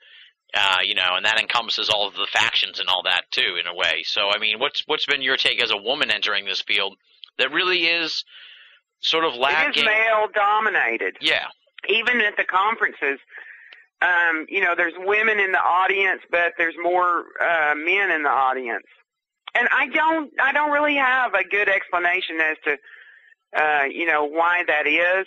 uh, 0.55 0.79
you 0.85 0.95
know, 0.95 1.17
and 1.17 1.27
that 1.27 1.39
encompasses 1.39 1.91
all 1.91 2.09
of 2.09 2.15
the 2.15 2.27
factions 2.33 2.81
and 2.81 2.89
all 2.89 3.03
that 3.05 3.25
too, 3.31 3.57
in 3.61 3.67
a 3.67 3.75
way. 3.75 4.03
So, 4.05 4.31
I 4.35 4.39
mean, 4.39 4.59
what's 4.59 4.83
what's 4.87 5.05
been 5.07 5.21
your 5.21 5.37
take 5.37 5.63
as 5.63 5.71
a 5.71 5.77
woman 5.77 6.11
entering 6.11 6.47
this 6.47 6.63
field 6.63 6.97
that 7.39 7.53
really 7.53 7.85
is 7.85 8.25
sort 9.01 9.25
of 9.25 9.35
It 9.35 9.41
lacking? 9.41 9.83
is 9.83 9.85
male 9.85 10.29
dominated. 10.35 11.19
Yeah. 11.21 11.49
Even 11.89 12.21
at 12.21 12.37
the 12.37 12.45
conferences, 12.45 13.19
um, 14.03 14.47
you 14.49 14.61
know, 14.61 14.75
there's 14.77 14.95
women 14.99 15.39
in 15.39 15.53
the 15.53 15.63
audience, 15.63 16.21
but 16.31 16.53
there's 16.59 16.75
more 16.83 17.25
uh, 17.41 17.75
men 17.75 18.11
in 18.11 18.23
the 18.23 18.31
audience. 18.31 18.87
And 19.55 19.69
I 19.73 19.89
don't, 19.89 20.31
I 20.41 20.53
don't 20.53 20.71
really 20.71 20.97
have 20.97 21.33
a 21.35 21.45
good 21.49 21.69
explanation 21.69 22.41
as 22.41 22.57
to, 22.65 22.77
uh, 23.57 23.85
you 23.85 24.07
know, 24.07 24.25
why 24.25 24.65
that 24.67 24.87
is, 24.87 25.27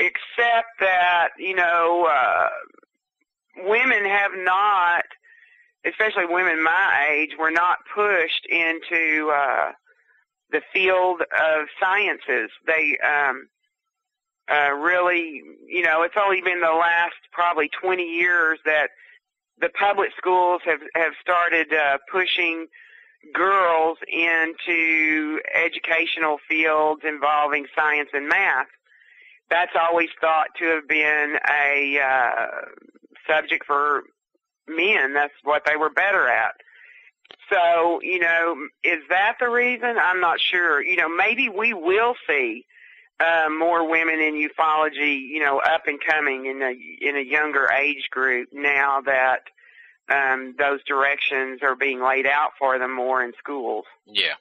except 0.00 0.68
that, 0.80 1.28
you 1.38 1.54
know, 1.54 2.08
uh, 2.10 2.48
women 3.58 4.04
have 4.06 4.32
not, 4.34 5.04
especially 5.84 6.26
women 6.26 6.62
my 6.64 7.08
age, 7.12 7.30
were 7.38 7.52
not 7.52 7.78
pushed 7.94 8.46
into 8.50 9.30
uh, 9.32 9.72
the 10.50 10.62
field 10.72 11.20
of 11.20 11.68
sciences. 11.78 12.50
They, 12.66 12.98
um, 13.06 13.46
uh, 14.48 14.72
really, 14.72 15.42
you 15.66 15.82
know, 15.82 16.02
it's 16.02 16.14
only 16.20 16.40
been 16.42 16.60
the 16.60 16.72
last 16.72 17.14
probably 17.32 17.68
20 17.80 18.02
years 18.02 18.58
that 18.64 18.90
the 19.60 19.68
public 19.78 20.10
schools 20.16 20.62
have 20.64 20.80
have 20.94 21.12
started 21.20 21.72
uh, 21.72 21.98
pushing 22.10 22.66
girls 23.34 23.98
into 24.08 25.38
educational 25.54 26.38
fields 26.48 27.02
involving 27.04 27.66
science 27.76 28.08
and 28.12 28.28
math. 28.28 28.66
That's 29.50 29.72
always 29.80 30.08
thought 30.20 30.48
to 30.58 30.64
have 30.66 30.88
been 30.88 31.36
a 31.48 32.00
uh, 32.00 32.46
subject 33.28 33.66
for 33.66 34.04
men. 34.68 35.12
That's 35.12 35.34
what 35.42 35.64
they 35.66 35.76
were 35.76 35.90
better 35.90 36.28
at. 36.28 36.52
So, 37.52 38.00
you 38.02 38.20
know, 38.20 38.56
is 38.84 39.00
that 39.10 39.36
the 39.40 39.48
reason? 39.48 39.96
I'm 40.00 40.20
not 40.20 40.38
sure. 40.40 40.82
You 40.82 40.96
know, 40.96 41.08
maybe 41.08 41.48
we 41.48 41.74
will 41.74 42.14
see 42.28 42.64
more 43.50 43.88
women 43.88 44.20
in 44.20 44.34
ufology, 44.34 45.20
you 45.20 45.40
know, 45.42 45.58
up 45.58 45.82
and 45.86 45.98
coming 46.00 46.46
in 46.46 46.62
a 46.62 46.72
in 47.06 47.16
a 47.16 47.20
younger 47.20 47.68
age 47.70 48.08
group 48.10 48.48
now 48.52 49.00
that 49.02 49.40
um, 50.08 50.54
those 50.58 50.82
directions 50.84 51.60
are 51.62 51.76
being 51.76 52.02
laid 52.02 52.26
out 52.26 52.50
for 52.58 52.78
them 52.78 52.94
more 52.94 53.22
in 53.22 53.32
schools. 53.38 53.84
Yeah. 54.06 54.34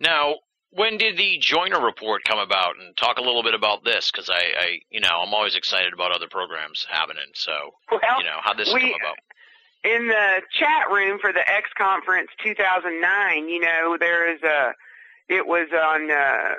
Now, 0.00 0.36
when 0.70 0.98
did 0.98 1.16
the 1.16 1.38
Joiner 1.38 1.80
report 1.80 2.24
come 2.24 2.38
about? 2.38 2.74
And 2.80 2.96
talk 2.96 3.18
a 3.18 3.22
little 3.22 3.42
bit 3.42 3.54
about 3.54 3.84
this, 3.84 4.10
because 4.10 4.28
I, 4.28 4.52
I, 4.58 4.78
you 4.90 5.00
know, 5.00 5.20
I'm 5.24 5.32
always 5.32 5.54
excited 5.54 5.92
about 5.92 6.10
other 6.12 6.26
programs 6.28 6.84
happening. 6.90 7.30
So, 7.34 7.52
Well, 7.90 8.00
you 8.18 8.24
know, 8.24 8.38
how 8.42 8.52
this 8.54 8.72
we- 8.74 8.80
come 8.80 8.90
about? 9.00 9.16
in 9.84 10.08
the 10.08 10.40
chat 10.58 10.90
room 10.90 11.18
for 11.20 11.32
the 11.32 11.48
X 11.48 11.70
Conference 11.78 12.28
2009, 12.42 13.48
you 13.48 13.60
know, 13.60 13.96
there 13.98 14.30
is 14.34 14.42
a 14.42 14.72
it 15.28 15.46
was 15.46 15.68
on 15.72 16.10
uh, 16.10 16.54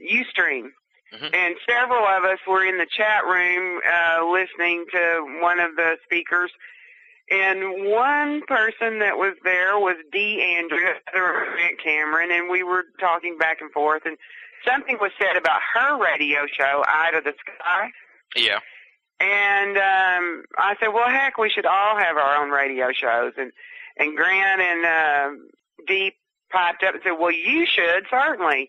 UStream. 0.00 0.68
Mhm. 1.12 1.34
And 1.34 1.56
several 1.68 2.04
of 2.06 2.24
us 2.24 2.38
were 2.46 2.64
in 2.64 2.78
the 2.78 2.86
chat 2.86 3.24
room 3.24 3.80
uh, 3.86 4.24
listening 4.26 4.84
to 4.92 5.38
one 5.40 5.60
of 5.60 5.76
the 5.76 5.96
speakers. 6.04 6.50
And 7.30 7.86
one 7.90 8.42
person 8.42 8.98
that 8.98 9.16
was 9.16 9.34
there 9.44 9.78
was 9.78 9.96
Dee 10.12 10.42
Andrew, 10.42 10.78
Grant 11.12 11.78
Cameron, 11.82 12.30
and 12.30 12.50
we 12.50 12.62
were 12.62 12.84
talking 13.00 13.38
back 13.38 13.60
and 13.62 13.70
forth. 13.72 14.02
And 14.04 14.18
something 14.66 14.98
was 15.00 15.10
said 15.18 15.36
about 15.36 15.60
her 15.74 15.96
radio 16.02 16.46
show, 16.46 16.84
Eye 16.86 17.12
to 17.12 17.20
the 17.22 17.32
Sky. 17.40 17.90
Yeah. 18.36 18.58
And 19.20 19.76
um 19.78 20.44
I 20.58 20.74
said, 20.80 20.88
Well 20.88 21.08
heck, 21.08 21.38
we 21.38 21.48
should 21.48 21.66
all 21.66 21.96
have 21.96 22.16
our 22.16 22.42
own 22.42 22.50
radio 22.50 22.90
shows 22.92 23.32
and 23.38 23.52
and 23.96 24.16
Grant 24.16 24.60
and 24.60 24.84
uh 24.84 25.30
Dee 25.86 26.12
piped 26.50 26.82
up 26.82 26.94
and 26.94 27.02
said, 27.04 27.12
Well 27.12 27.30
you 27.32 27.64
should, 27.64 28.04
certainly 28.10 28.68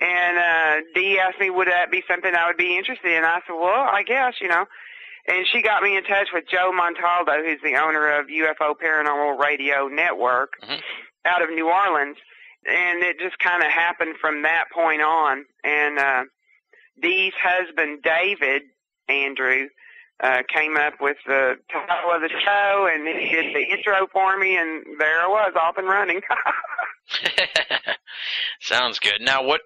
and 0.00 0.38
uh 0.38 0.80
Dee 0.94 1.18
asked 1.18 1.38
me 1.40 1.50
would 1.50 1.68
that 1.68 1.90
be 1.90 2.02
something 2.08 2.34
I 2.34 2.46
would 2.46 2.56
be 2.56 2.76
interested 2.76 3.10
in. 3.12 3.24
I 3.24 3.40
said, 3.46 3.54
Well, 3.54 3.88
I 3.92 4.02
guess, 4.02 4.34
you 4.40 4.48
know. 4.48 4.64
And 5.28 5.46
she 5.52 5.60
got 5.62 5.82
me 5.82 5.96
in 5.96 6.02
touch 6.04 6.28
with 6.32 6.44
Joe 6.50 6.72
Montaldo, 6.72 7.44
who's 7.44 7.60
the 7.62 7.76
owner 7.76 8.18
of 8.18 8.26
UFO 8.28 8.74
Paranormal 8.82 9.38
Radio 9.38 9.86
Network 9.88 10.54
Mhm. 10.62 10.80
out 11.26 11.42
of 11.42 11.50
New 11.50 11.68
Orleans. 11.68 12.16
And 12.66 13.02
it 13.02 13.18
just 13.20 13.38
kind 13.38 13.62
of 13.62 13.70
happened 13.70 14.16
from 14.20 14.42
that 14.42 14.64
point 14.72 15.02
on. 15.02 15.44
And 15.64 15.98
uh 15.98 16.24
Dee's 17.00 17.34
husband, 17.42 18.02
David 18.02 18.62
Andrew, 19.08 19.68
uh, 20.22 20.42
came 20.52 20.76
up 20.76 21.00
with 21.00 21.16
the 21.26 21.56
title 21.72 22.12
of 22.12 22.20
the 22.20 22.28
show 22.44 22.88
and 22.92 23.08
he 23.08 23.30
did 23.30 23.54
the 23.54 23.62
intro 23.72 24.06
for 24.12 24.36
me, 24.38 24.56
and 24.56 24.84
there 24.98 25.18
I 25.22 25.26
was, 25.26 25.52
off 25.58 25.78
and 25.78 25.88
running. 25.88 26.20
Sounds 28.60 28.98
good. 28.98 29.20
Now, 29.20 29.42
what 29.44 29.60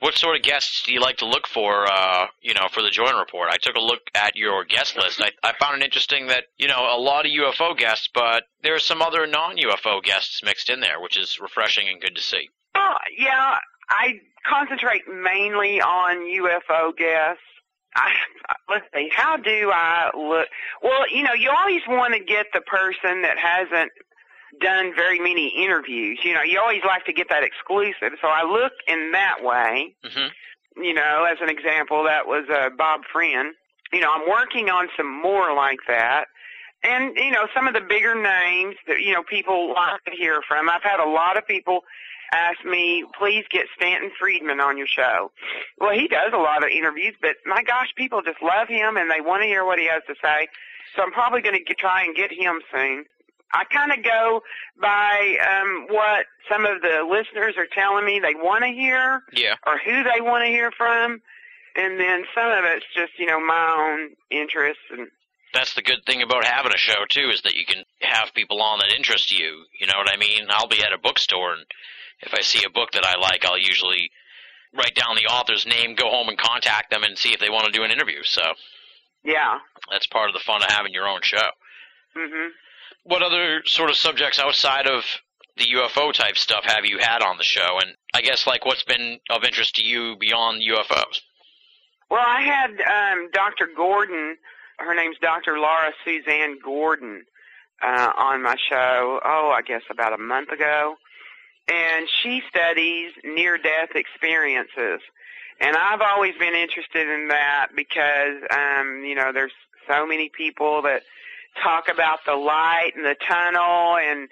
what 0.00 0.14
sort 0.14 0.34
of 0.36 0.42
guests 0.42 0.82
do 0.84 0.92
you 0.92 1.00
like 1.00 1.18
to 1.18 1.26
look 1.26 1.46
for? 1.46 1.86
Uh, 1.90 2.26
you 2.40 2.54
know, 2.54 2.68
for 2.72 2.82
the 2.82 2.90
Join 2.90 3.14
Report. 3.16 3.48
I 3.50 3.58
took 3.58 3.76
a 3.76 3.80
look 3.80 4.00
at 4.14 4.34
your 4.34 4.64
guest 4.64 4.96
list. 4.96 5.20
I, 5.22 5.30
I 5.42 5.52
found 5.58 5.80
it 5.80 5.84
interesting 5.84 6.26
that 6.28 6.44
you 6.58 6.68
know 6.68 6.80
a 6.94 6.98
lot 6.98 7.26
of 7.26 7.32
UFO 7.32 7.76
guests, 7.76 8.08
but 8.12 8.44
there 8.62 8.74
are 8.74 8.80
some 8.80 9.02
other 9.02 9.26
non-UFO 9.26 10.02
guests 10.02 10.42
mixed 10.42 10.70
in 10.70 10.80
there, 10.80 11.00
which 11.00 11.18
is 11.18 11.38
refreshing 11.40 11.88
and 11.88 12.00
good 12.00 12.16
to 12.16 12.22
see. 12.22 12.48
oh, 12.74 12.94
yeah, 13.18 13.56
I 13.90 14.20
concentrate 14.46 15.02
mainly 15.08 15.80
on 15.80 16.16
UFO 16.18 16.96
guests. 16.96 17.42
I, 17.94 18.10
let's 18.68 18.86
see, 18.94 19.10
how 19.12 19.36
do 19.36 19.70
I 19.74 20.10
look? 20.16 20.48
Well, 20.82 21.10
you 21.12 21.24
know, 21.24 21.34
you 21.34 21.50
always 21.50 21.82
want 21.88 22.14
to 22.14 22.20
get 22.20 22.46
the 22.54 22.60
person 22.60 23.22
that 23.22 23.36
hasn't 23.36 23.90
done 24.60 24.92
very 24.94 25.18
many 25.18 25.48
interviews. 25.48 26.20
You 26.22 26.34
know, 26.34 26.42
you 26.42 26.60
always 26.60 26.82
like 26.86 27.04
to 27.06 27.12
get 27.12 27.28
that 27.30 27.42
exclusive. 27.42 28.18
So 28.20 28.28
I 28.28 28.44
look 28.44 28.72
in 28.86 29.12
that 29.12 29.42
way. 29.42 29.94
hmm 30.04 30.28
you 30.76 30.94
know, 30.94 31.26
as 31.30 31.38
an 31.42 31.48
example, 31.50 32.04
that 32.04 32.26
was 32.26 32.46
uh, 32.48 32.70
Bob 32.78 33.00
Friend. 33.12 33.52
You 33.92 34.00
know, 34.00 34.12
I'm 34.14 34.28
working 34.28 34.70
on 34.70 34.88
some 34.96 35.10
more 35.20 35.52
like 35.54 35.80
that. 35.88 36.26
And, 36.82 37.16
you 37.16 37.30
know, 37.32 37.48
some 37.54 37.66
of 37.66 37.74
the 37.74 37.80
bigger 37.80 38.14
names 38.14 38.76
that, 38.86 39.00
you 39.00 39.12
know, 39.12 39.22
people 39.22 39.74
like 39.74 40.02
to 40.04 40.12
hear 40.12 40.40
from. 40.46 40.70
I've 40.70 40.82
had 40.82 41.00
a 41.00 41.08
lot 41.10 41.36
of 41.36 41.46
people 41.46 41.80
ask 42.32 42.64
me, 42.64 43.04
please 43.18 43.44
get 43.50 43.66
Stanton 43.76 44.10
Friedman 44.18 44.60
on 44.60 44.78
your 44.78 44.86
show. 44.86 45.30
Well, 45.78 45.92
he 45.92 46.08
does 46.08 46.32
a 46.32 46.38
lot 46.38 46.62
of 46.62 46.70
interviews, 46.70 47.14
but 47.20 47.36
my 47.44 47.62
gosh, 47.62 47.88
people 47.96 48.22
just 48.22 48.40
love 48.40 48.68
him 48.68 48.96
and 48.96 49.10
they 49.10 49.20
want 49.20 49.42
to 49.42 49.46
hear 49.46 49.64
what 49.64 49.78
he 49.78 49.86
has 49.88 50.02
to 50.06 50.14
say. 50.22 50.48
So 50.96 51.02
I'm 51.02 51.12
probably 51.12 51.42
going 51.42 51.62
to 51.62 51.74
try 51.74 52.04
and 52.04 52.14
get 52.16 52.32
him 52.32 52.60
soon. 52.72 53.04
I 53.52 53.64
kind 53.64 53.92
of 53.92 54.02
go 54.04 54.42
by 54.80 55.36
um, 55.42 55.86
what 55.88 56.26
some 56.48 56.64
of 56.64 56.82
the 56.82 57.06
listeners 57.08 57.54
are 57.56 57.66
telling 57.72 58.04
me 58.04 58.20
they 58.20 58.34
want 58.34 58.62
to 58.64 58.70
hear 58.70 59.22
Yeah. 59.32 59.54
or 59.66 59.78
who 59.78 60.02
they 60.04 60.20
want 60.20 60.44
to 60.44 60.48
hear 60.48 60.70
from, 60.70 61.20
and 61.76 61.98
then 61.98 62.24
some 62.34 62.46
of 62.50 62.64
it's 62.64 62.86
just 62.94 63.12
you 63.18 63.26
know 63.26 63.40
my 63.40 63.76
own 63.78 64.10
interests 64.30 64.82
and 64.90 65.08
That's 65.52 65.74
the 65.74 65.82
good 65.82 66.04
thing 66.06 66.22
about 66.22 66.44
having 66.44 66.72
a 66.72 66.78
show 66.78 67.04
too, 67.08 67.30
is 67.32 67.42
that 67.42 67.54
you 67.54 67.64
can 67.66 67.84
have 68.02 68.32
people 68.34 68.62
on 68.62 68.78
that 68.78 68.92
interest 68.96 69.36
you. 69.36 69.64
You 69.78 69.86
know 69.86 69.98
what 69.98 70.12
I 70.12 70.16
mean? 70.16 70.46
I'll 70.48 70.68
be 70.68 70.82
at 70.82 70.92
a 70.92 70.98
bookstore, 70.98 71.54
and 71.54 71.64
if 72.20 72.32
I 72.34 72.42
see 72.42 72.64
a 72.64 72.70
book 72.70 72.92
that 72.92 73.04
I 73.04 73.18
like, 73.18 73.44
I'll 73.44 73.58
usually 73.58 74.10
write 74.72 74.94
down 74.94 75.16
the 75.16 75.26
author's 75.26 75.66
name, 75.66 75.96
go 75.96 76.08
home 76.08 76.28
and 76.28 76.38
contact 76.38 76.90
them, 76.90 77.02
and 77.02 77.18
see 77.18 77.32
if 77.32 77.40
they 77.40 77.50
want 77.50 77.66
to 77.66 77.72
do 77.72 77.82
an 77.82 77.90
interview. 77.90 78.22
So 78.22 78.42
yeah. 79.24 79.58
that's 79.90 80.06
part 80.06 80.28
of 80.30 80.34
the 80.34 80.40
fun 80.46 80.62
of 80.62 80.70
having 80.70 80.92
your 80.92 81.08
own 81.08 81.20
show. 81.22 81.50
Mhm. 82.16 82.50
What 83.04 83.22
other 83.22 83.62
sort 83.66 83.90
of 83.90 83.96
subjects 83.96 84.38
outside 84.38 84.86
of 84.86 85.04
the 85.56 85.64
UFO 85.76 86.12
type 86.12 86.36
stuff 86.36 86.64
have 86.64 86.84
you 86.84 86.98
had 86.98 87.22
on 87.22 87.38
the 87.38 87.44
show? 87.44 87.78
And 87.80 87.94
I 88.14 88.20
guess 88.20 88.46
like 88.46 88.64
what's 88.64 88.84
been 88.84 89.18
of 89.30 89.44
interest 89.44 89.76
to 89.76 89.84
you 89.84 90.16
beyond 90.16 90.62
UFOs? 90.62 91.20
Well, 92.10 92.24
I 92.24 92.40
had 92.40 92.70
um, 92.80 93.30
Dr. 93.32 93.68
Gordon. 93.74 94.36
Her 94.78 94.94
name's 94.94 95.16
Dr. 95.20 95.58
Laura 95.58 95.92
Suzanne 96.04 96.58
Gordon 96.62 97.24
uh, 97.82 98.12
on 98.18 98.42
my 98.42 98.56
show. 98.68 99.20
Oh, 99.24 99.54
I 99.56 99.62
guess 99.62 99.82
about 99.90 100.12
a 100.12 100.18
month 100.18 100.50
ago, 100.50 100.96
and 101.68 102.08
she 102.22 102.42
studies 102.48 103.12
near-death 103.22 103.90
experiences. 103.94 105.00
And 105.60 105.76
I've 105.76 106.00
always 106.00 106.34
been 106.38 106.54
interested 106.54 107.06
in 107.06 107.28
that 107.28 107.68
because, 107.76 108.42
um, 108.50 109.04
you 109.04 109.14
know, 109.14 109.30
there's 109.32 109.52
so 109.86 110.06
many 110.06 110.30
people 110.30 110.82
that 110.82 111.02
talk 111.62 111.88
about 111.92 112.20
the 112.26 112.34
light 112.34 112.92
and 112.96 113.04
the 113.04 113.16
tunnel 113.28 113.96
and 113.96 114.28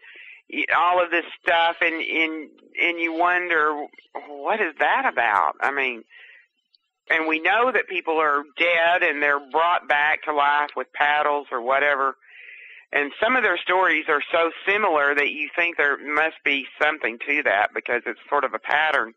all 0.77 1.03
of 1.03 1.11
this 1.11 1.25
stuff, 1.43 1.77
and 1.81 1.95
and 1.95 2.51
and 2.81 2.99
you 2.99 3.13
wonder 3.13 3.87
what 4.29 4.61
is 4.61 4.75
that 4.79 5.05
about? 5.11 5.55
I 5.61 5.71
mean, 5.73 6.05
and 7.11 7.27
we 7.27 7.41
know 7.41 7.71
that 7.73 7.89
people 7.89 8.19
are 8.19 8.43
dead 8.59 9.03
and 9.03 9.23
they're 9.23 9.41
brought 9.51 9.89
back 9.89 10.23
to 10.25 10.35
life 10.35 10.71
with 10.77 10.93
paddles 10.93 11.47
or 11.51 11.61
whatever. 11.61 12.17
And 12.93 13.13
some 13.23 13.37
of 13.37 13.43
their 13.43 13.59
stories 13.59 14.07
are 14.09 14.23
so 14.33 14.51
similar 14.67 15.15
that 15.15 15.31
you 15.31 15.51
think 15.55 15.77
there 15.77 15.99
must 15.99 16.37
be 16.45 16.65
something 16.81 17.19
to 17.27 17.43
that 17.43 17.69
because 17.75 18.03
it's 18.07 18.21
sort 18.31 18.45
of 18.45 18.55
a 18.55 18.59
pattern. 18.59 19.13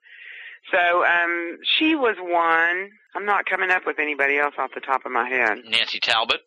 So 0.72 1.06
um 1.06 1.57
she 1.64 1.95
was 1.95 2.15
one. 2.19 2.90
I'm 3.15 3.26
not 3.26 3.45
coming 3.45 3.72
up 3.72 3.84
with 3.86 3.99
anybody 3.99 4.38
else 4.38 4.56
off 4.57 4.72
the 4.73 4.82
top 4.82 5.06
of 5.06 5.11
my 5.11 5.28
head. 5.28 5.60
Nancy 5.68 5.99
Talbott. 5.99 6.41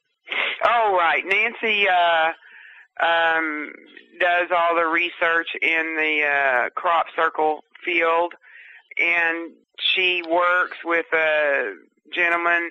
Oh 0.65 0.97
right, 0.97 1.23
Nancy 1.27 1.87
uh 1.89 2.33
um 3.05 3.73
does 4.21 4.49
all 4.57 4.77
the 4.77 4.87
research 4.87 5.49
in 5.61 5.97
the 5.97 6.23
uh 6.25 6.71
crop 6.71 7.07
circle 7.17 7.65
field 7.85 8.35
and 8.99 9.53
she 9.79 10.23
works 10.29 10.79
with 10.85 11.07
a 11.13 11.75
gentleman 12.13 12.71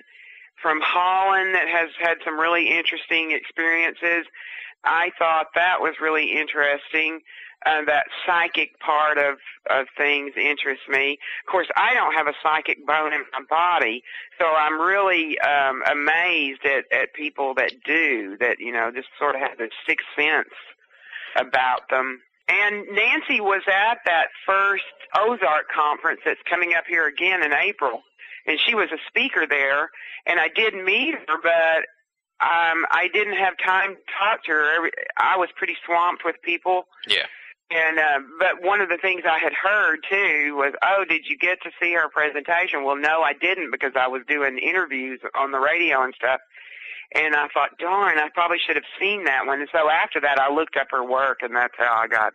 from 0.62 0.80
Holland 0.82 1.54
that 1.54 1.68
has 1.68 1.90
had 2.00 2.16
some 2.24 2.38
really 2.40 2.70
interesting 2.70 3.32
experiences. 3.32 4.26
I 4.84 5.10
thought 5.18 5.48
that 5.54 5.80
was 5.80 5.94
really 6.00 6.32
interesting. 6.32 7.20
Uh, 7.66 7.84
that 7.86 8.06
psychic 8.26 8.78
part 8.80 9.16
of 9.16 9.38
of 9.70 9.86
things 9.96 10.32
interests 10.36 10.84
me. 10.88 11.18
Of 11.46 11.50
course, 11.50 11.68
I 11.76 11.94
don't 11.94 12.12
have 12.12 12.26
a 12.26 12.34
psychic 12.42 12.86
bone 12.86 13.14
in 13.14 13.22
my 13.32 13.40
body, 13.48 14.02
so 14.38 14.44
I'm 14.44 14.78
really 14.80 15.38
um, 15.40 15.82
amazed 15.90 16.64
at 16.66 16.84
at 16.92 17.14
people 17.14 17.54
that 17.54 17.72
do. 17.84 18.36
That 18.38 18.60
you 18.60 18.72
know, 18.72 18.90
just 18.94 19.08
sort 19.18 19.34
of 19.34 19.40
have 19.40 19.56
this 19.56 19.72
sixth 19.86 20.06
sense 20.14 20.54
about 21.36 21.88
them. 21.88 22.20
And 22.48 22.84
Nancy 22.92 23.40
was 23.40 23.62
at 23.66 23.98
that 24.04 24.26
first 24.44 24.84
Ozark 25.16 25.68
conference 25.74 26.20
that's 26.24 26.40
coming 26.48 26.74
up 26.74 26.84
here 26.86 27.06
again 27.06 27.42
in 27.42 27.52
April, 27.52 28.02
and 28.46 28.58
she 28.60 28.74
was 28.74 28.90
a 28.92 28.98
speaker 29.08 29.46
there. 29.48 29.90
And 30.26 30.38
I 30.38 30.48
did 30.54 30.74
meet 30.74 31.14
her, 31.14 31.36
but 31.42 31.86
um, 32.40 32.84
I 32.90 33.08
didn't 33.12 33.36
have 33.36 33.54
time 33.64 33.94
to 33.94 34.00
talk 34.18 34.44
to 34.44 34.50
her. 34.52 34.90
I 35.16 35.36
was 35.36 35.48
pretty 35.56 35.76
swamped 35.86 36.24
with 36.24 36.36
people. 36.42 36.84
Yeah. 37.08 37.26
And 37.70 37.98
uh, 37.98 38.20
but 38.38 38.62
one 38.62 38.80
of 38.80 38.88
the 38.88 38.98
things 38.98 39.22
I 39.28 39.38
had 39.38 39.52
heard 39.52 39.98
too 40.08 40.54
was, 40.56 40.74
"Oh, 40.82 41.04
did 41.08 41.22
you 41.26 41.36
get 41.36 41.62
to 41.62 41.70
see 41.80 41.94
her 41.94 42.08
presentation?" 42.08 42.84
Well, 42.84 42.96
no, 42.96 43.22
I 43.22 43.32
didn't 43.32 43.70
because 43.70 43.92
I 43.96 44.06
was 44.06 44.22
doing 44.28 44.58
interviews 44.58 45.20
on 45.34 45.50
the 45.50 45.58
radio 45.58 46.02
and 46.02 46.14
stuff. 46.14 46.40
And 47.14 47.34
I 47.34 47.46
thought, 47.54 47.78
darn, 47.78 48.18
I 48.18 48.28
probably 48.34 48.58
should 48.64 48.76
have 48.76 48.84
seen 48.98 49.24
that 49.24 49.46
one. 49.46 49.60
And 49.60 49.68
so 49.70 49.88
after 49.88 50.20
that, 50.20 50.38
I 50.38 50.52
looked 50.52 50.76
up 50.76 50.88
her 50.90 51.04
work, 51.04 51.38
and 51.42 51.54
that's 51.54 51.74
how 51.78 51.94
I 52.02 52.08
got 52.08 52.32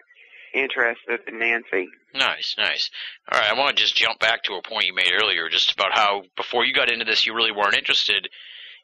interested 0.53 1.19
in 1.27 1.39
Nancy. 1.39 1.89
Nice, 2.13 2.55
nice. 2.57 2.89
All 3.31 3.39
right, 3.39 3.51
I 3.51 3.57
want 3.57 3.75
to 3.75 3.83
just 3.83 3.95
jump 3.95 4.19
back 4.19 4.43
to 4.43 4.53
a 4.53 4.61
point 4.61 4.85
you 4.85 4.95
made 4.95 5.11
earlier, 5.13 5.49
just 5.49 5.73
about 5.73 5.93
how 5.93 6.23
before 6.35 6.65
you 6.65 6.73
got 6.73 6.91
into 6.91 7.05
this, 7.05 7.25
you 7.25 7.35
really 7.35 7.51
weren't 7.51 7.77
interested 7.77 8.29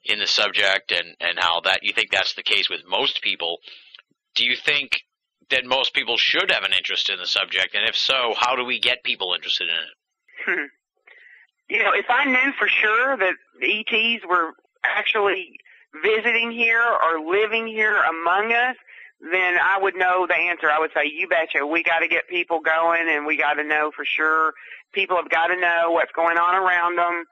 in 0.03 0.19
the 0.19 0.27
subject, 0.27 0.91
and 0.91 1.15
and 1.19 1.39
how 1.39 1.61
that 1.61 1.80
you 1.81 1.93
think 1.93 2.11
that's 2.11 2.34
the 2.34 2.43
case 2.43 2.69
with 2.69 2.81
most 2.88 3.22
people. 3.22 3.59
Do 4.35 4.45
you 4.45 4.55
think 4.55 5.01
that 5.49 5.65
most 5.65 5.93
people 5.93 6.17
should 6.17 6.51
have 6.51 6.63
an 6.63 6.73
interest 6.73 7.09
in 7.09 7.19
the 7.19 7.27
subject, 7.27 7.76
and 7.76 7.88
if 7.88 7.95
so, 7.95 8.34
how 8.38 8.55
do 8.55 8.63
we 8.63 8.80
get 8.80 9.03
people 9.03 9.34
interested 9.34 9.67
in 9.69 9.76
it? 9.76 9.95
Hmm. 10.45 10.65
You 11.69 11.80
know, 11.80 11.91
if 11.93 12.05
I 12.09 12.26
knew 12.26 12.51
for 12.59 12.67
sure 12.67 13.17
that 13.17 13.34
ETs 13.61 14.23
were 14.27 14.51
actually 14.84 15.59
visiting 16.03 16.51
here 16.51 16.84
or 16.84 17.26
living 17.26 17.67
here 17.67 17.97
among 18.03 18.51
us, 18.51 18.76
then 19.19 19.57
I 19.57 19.80
would 19.81 19.95
know 19.95 20.27
the 20.27 20.35
answer. 20.35 20.69
I 20.69 20.80
would 20.80 20.91
say, 20.93 21.09
you 21.11 21.27
betcha, 21.27 21.65
we 21.65 21.84
got 21.84 21.99
to 21.99 22.07
get 22.07 22.27
people 22.27 22.59
going 22.59 23.07
and 23.09 23.26
we 23.26 23.38
got 23.38 23.53
to 23.53 23.63
know 23.63 23.91
for 23.95 24.05
sure. 24.05 24.53
People 24.93 25.15
have 25.17 25.30
got 25.30 25.47
to 25.47 25.59
know 25.59 25.91
what's 25.91 26.11
going 26.11 26.38
on 26.38 26.55
around 26.55 26.97
them. 26.97 27.26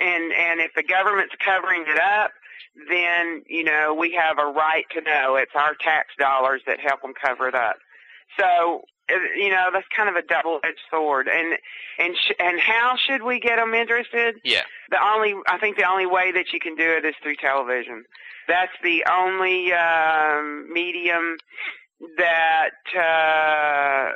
And, 0.00 0.32
and 0.32 0.60
if 0.60 0.72
the 0.76 0.82
government's 0.82 1.34
covering 1.44 1.84
it 1.88 1.98
up, 1.98 2.30
then, 2.88 3.42
you 3.46 3.64
know, 3.64 3.94
we 3.98 4.12
have 4.12 4.38
a 4.38 4.46
right 4.46 4.84
to 4.94 5.00
know. 5.00 5.36
It's 5.36 5.52
our 5.54 5.74
tax 5.74 6.08
dollars 6.18 6.62
that 6.66 6.80
help 6.80 7.02
them 7.02 7.12
cover 7.20 7.48
it 7.48 7.54
up. 7.54 7.76
So, 8.38 8.82
you 9.36 9.50
know, 9.50 9.70
that's 9.72 9.86
kind 9.96 10.08
of 10.08 10.16
a 10.16 10.22
double-edged 10.22 10.80
sword. 10.90 11.28
And, 11.28 11.58
and, 11.98 12.14
sh- 12.16 12.36
and 12.38 12.60
how 12.60 12.94
should 12.96 13.22
we 13.22 13.40
get 13.40 13.56
them 13.56 13.74
interested? 13.74 14.36
Yeah. 14.44 14.62
The 14.90 15.02
only, 15.02 15.34
I 15.48 15.58
think 15.58 15.76
the 15.76 15.88
only 15.88 16.06
way 16.06 16.30
that 16.32 16.52
you 16.52 16.60
can 16.60 16.76
do 16.76 16.90
it 16.90 17.04
is 17.04 17.14
through 17.22 17.36
television. 17.36 18.04
That's 18.46 18.72
the 18.82 19.04
only 19.10 19.72
um, 19.72 20.72
medium 20.72 21.36
that 22.16 22.70
uh, 22.96 24.12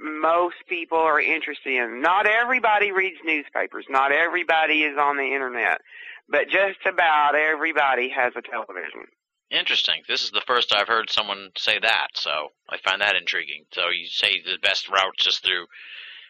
most 0.00 0.56
people 0.68 0.98
are 0.98 1.20
interested 1.20 1.74
in. 1.74 2.00
Not 2.00 2.26
everybody 2.26 2.92
reads 2.92 3.18
newspapers. 3.24 3.86
Not 3.88 4.12
everybody 4.12 4.82
is 4.82 4.96
on 4.98 5.16
the 5.16 5.34
internet, 5.34 5.80
but 6.28 6.48
just 6.48 6.84
about 6.86 7.34
everybody 7.34 8.08
has 8.10 8.32
a 8.36 8.42
television. 8.42 9.06
Interesting. 9.50 10.02
This 10.08 10.24
is 10.24 10.32
the 10.32 10.42
first 10.46 10.74
I've 10.74 10.88
heard 10.88 11.08
someone 11.08 11.50
say 11.56 11.78
that, 11.80 12.08
so 12.14 12.48
I 12.68 12.78
find 12.78 13.00
that 13.00 13.14
intriguing. 13.14 13.64
So 13.72 13.90
you 13.90 14.06
say 14.08 14.42
the 14.44 14.58
best 14.60 14.88
route 14.88 15.14
is 15.18 15.24
just 15.24 15.44
through 15.44 15.66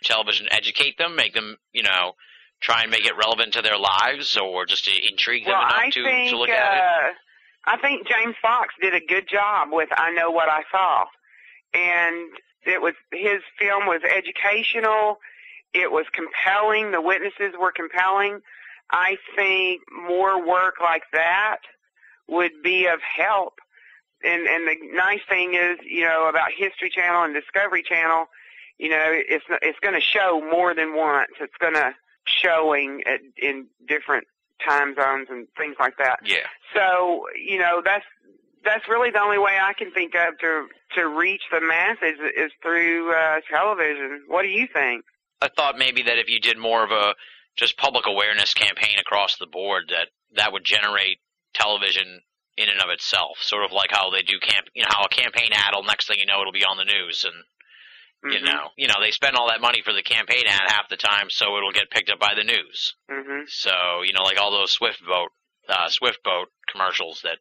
television, 0.05 0.49
educate 0.51 0.99
them, 0.99 1.17
make 1.17 1.33
them, 1.33 1.57
you 1.73 1.83
know, 1.83 2.13
try 2.61 2.83
and 2.83 2.91
make 2.91 3.07
it 3.07 3.17
relevant 3.17 3.55
to 3.55 3.63
their 3.63 3.79
lives, 3.79 4.37
or 4.37 4.67
just 4.67 4.85
to 4.85 4.91
intrigue 5.11 5.45
them 5.45 5.53
well, 5.53 5.63
enough 5.63 5.79
I 5.79 5.91
to, 5.91 6.05
think 6.05 6.31
to 6.31 6.39
look 6.39 6.51
uh, 6.51 6.53
at 6.53 7.11
it. 7.11 7.15
I 7.65 7.77
think 7.79 8.07
James 8.07 8.37
Fox 8.41 8.75
did 8.81 8.95
a 8.95 9.01
good 9.01 9.29
job 9.29 9.69
with 9.73 9.89
I 9.97 10.13
Know 10.13 10.31
What 10.31 10.49
I 10.49 10.63
Saw, 10.71 11.07
and 11.75 12.31
it 12.65 12.81
was 12.83 12.95
his 13.13 13.41
film 13.59 13.87
was 13.87 14.03
educational. 14.05 15.19
It 15.73 15.91
was 15.91 16.07
compelling. 16.13 16.93
The 16.93 17.01
witnesses 17.01 17.55
were 17.59 17.73
compelling. 17.73 18.41
I 18.91 19.17
think 19.35 19.83
more 19.91 20.47
work 20.47 20.75
like 20.81 21.03
that 21.13 21.59
would 22.29 22.63
be 22.63 22.87
of 22.87 23.01
help. 23.01 23.55
And 24.25 24.47
and 24.47 24.67
the 24.67 24.77
nice 24.95 25.21
thing 25.29 25.55
is, 25.55 25.79
you 25.85 26.03
know, 26.03 26.29
about 26.29 26.49
History 26.57 26.91
Channel 26.91 27.25
and 27.25 27.35
Discovery 27.35 27.83
Channel, 27.83 28.27
you 28.79 28.89
know, 28.89 29.05
it's 29.11 29.45
it's 29.63 29.79
going 29.81 29.95
to 29.95 30.01
show 30.01 30.41
more 30.51 30.75
than 30.75 30.97
once. 30.97 31.33
It's 31.41 31.57
going 31.61 31.75
to 31.75 31.95
showing 32.27 33.03
at, 33.07 33.21
in 33.37 33.67
different 33.87 34.27
time 34.67 34.95
zones 34.95 35.29
and 35.31 35.47
things 35.57 35.77
like 35.79 35.97
that. 35.99 36.21
Yeah. 36.25 36.47
So 36.75 37.27
you 37.37 37.59
know 37.59 37.83
that's 37.85 38.05
that's 38.65 38.89
really 38.89 39.11
the 39.11 39.21
only 39.21 39.39
way 39.39 39.59
I 39.63 39.73
can 39.75 39.93
think 39.93 40.15
of 40.15 40.39
to 40.41 40.67
to 40.97 41.09
reach 41.09 41.43
the 41.53 41.61
masses 41.61 42.19
is 42.37 42.53
through 42.63 43.15
uh, 43.15 43.41
television. 43.51 44.23
What 44.29 44.43
do 44.43 44.49
you 44.49 44.67
think? 44.73 45.05
I 45.41 45.49
thought 45.49 45.79
maybe 45.79 46.03
that 46.03 46.19
if 46.19 46.29
you 46.29 46.41
did 46.41 46.59
more 46.59 46.83
of 46.83 46.91
a 46.91 47.15
just 47.57 47.77
public 47.77 48.05
awareness 48.07 48.55
campaign 48.55 48.97
across 49.01 49.37
the 49.37 49.47
board, 49.47 49.85
that 49.89 50.09
that 50.37 50.53
would 50.53 50.65
generate 50.65 51.19
television 51.55 52.21
in 52.57 52.69
and 52.69 52.81
of 52.81 52.91
itself. 52.91 53.39
Sort 53.41 53.65
of 53.65 53.73
like 53.73 53.91
how 53.91 54.11
they 54.11 54.23
do 54.23 54.39
camp, 54.41 54.67
you 54.75 54.83
know, 54.83 54.89
how 54.91 55.05
a 55.05 55.09
campaign 55.09 55.51
ad 55.53 55.73
will 55.75 55.85
next 55.85 56.07
thing 56.09 56.19
you 56.19 56.27
know 56.27 56.41
it'll 56.41 56.53
be 56.53 56.65
on 56.65 56.77
the 56.77 56.85
news, 56.85 57.25
and 57.25 57.35
you 58.33 58.41
Mhm. 58.41 58.45
know, 58.45 58.71
you 58.77 58.89
know 58.89 59.01
they 59.01 59.11
spend 59.11 59.37
all 59.37 59.49
that 59.49 59.61
money 59.61 59.83
for 59.83 59.93
the 59.93 60.03
campaign 60.03 60.45
ad 60.47 60.71
half 60.71 60.89
the 60.89 60.97
time, 60.97 61.31
so 61.31 61.57
it'll 61.57 61.73
get 61.73 61.91
picked 61.91 62.11
up 62.11 62.19
by 62.19 62.35
the 62.35 62.45
news. 62.45 62.95
hmm 63.09 63.45
So 63.47 64.03
you 64.03 64.13
know, 64.13 64.23
like 64.23 64.39
all 64.39 64.51
those 64.51 64.73
Swift 64.73 65.05
boat, 65.05 65.31
uh, 65.69 65.89
Swift 65.89 66.23
boat 66.23 66.49
commercials 66.71 67.23
that, 67.23 67.39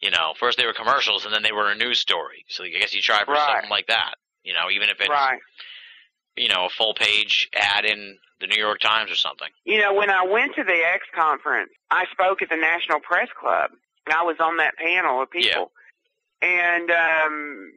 you 0.00 0.10
know, 0.10 0.34
first 0.38 0.58
they 0.58 0.66
were 0.66 0.72
commercials 0.72 1.24
and 1.24 1.32
then 1.34 1.42
they 1.42 1.52
were 1.52 1.70
a 1.70 1.74
news 1.74 1.98
story. 2.00 2.44
So 2.48 2.64
I 2.64 2.70
guess 2.70 2.94
you 2.94 3.02
try 3.02 3.24
for 3.24 3.32
Right. 3.32 3.46
something 3.46 3.70
like 3.70 3.86
that. 3.88 4.14
You 4.42 4.52
know, 4.54 4.70
even 4.70 4.88
if 4.88 5.00
it's 5.00 5.08
Right. 5.08 5.40
you 6.36 6.48
know 6.48 6.66
a 6.66 6.70
full 6.70 6.94
page 6.94 7.48
ad 7.54 7.84
in 7.84 8.18
the 8.44 8.54
New 8.54 8.60
York 8.60 8.80
Times 8.80 9.10
or 9.10 9.14
something. 9.14 9.48
You 9.64 9.80
know, 9.80 9.94
when 9.94 10.10
I 10.10 10.24
went 10.24 10.54
to 10.56 10.64
the 10.64 10.80
X 10.92 11.06
conference, 11.14 11.70
I 11.90 12.04
spoke 12.12 12.42
at 12.42 12.50
the 12.50 12.56
National 12.56 13.00
Press 13.00 13.28
Club, 13.38 13.70
and 14.06 14.14
I 14.14 14.22
was 14.22 14.36
on 14.40 14.58
that 14.58 14.76
panel 14.76 15.22
of 15.22 15.30
people. 15.30 15.72
Yeah. 16.42 16.76
And 16.76 16.90
um, 16.90 17.72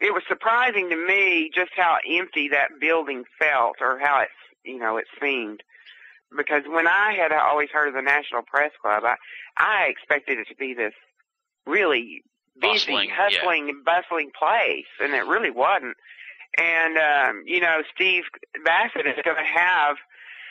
it 0.00 0.14
was 0.14 0.22
surprising 0.28 0.88
to 0.90 0.96
me 0.96 1.50
just 1.52 1.72
how 1.76 1.98
empty 2.08 2.48
that 2.50 2.78
building 2.80 3.24
felt, 3.40 3.76
or 3.80 3.98
how 3.98 4.20
it, 4.20 4.28
you 4.64 4.78
know, 4.78 4.96
it 4.98 5.06
seemed. 5.20 5.62
Because 6.36 6.62
when 6.68 6.86
I 6.86 7.14
had 7.18 7.32
always 7.32 7.70
heard 7.70 7.88
of 7.88 7.94
the 7.94 8.02
National 8.02 8.42
Press 8.42 8.70
Club, 8.80 9.02
I 9.04 9.16
I 9.56 9.86
expected 9.88 10.38
it 10.38 10.46
to 10.48 10.54
be 10.54 10.74
this 10.74 10.94
really 11.66 12.22
busy, 12.60 12.92
Bustling, 12.92 13.08
yeah. 13.08 13.16
hustling, 13.16 13.68
and 13.68 13.84
bustling 13.84 14.30
place, 14.38 14.86
and 15.00 15.14
it 15.14 15.26
really 15.26 15.50
wasn't. 15.50 15.96
And 16.56 16.96
um, 16.96 17.42
you 17.46 17.60
know, 17.60 17.82
Steve 17.94 18.24
Bassett 18.64 19.06
is 19.06 19.20
going 19.24 19.36
to 19.36 19.60
have 19.60 19.96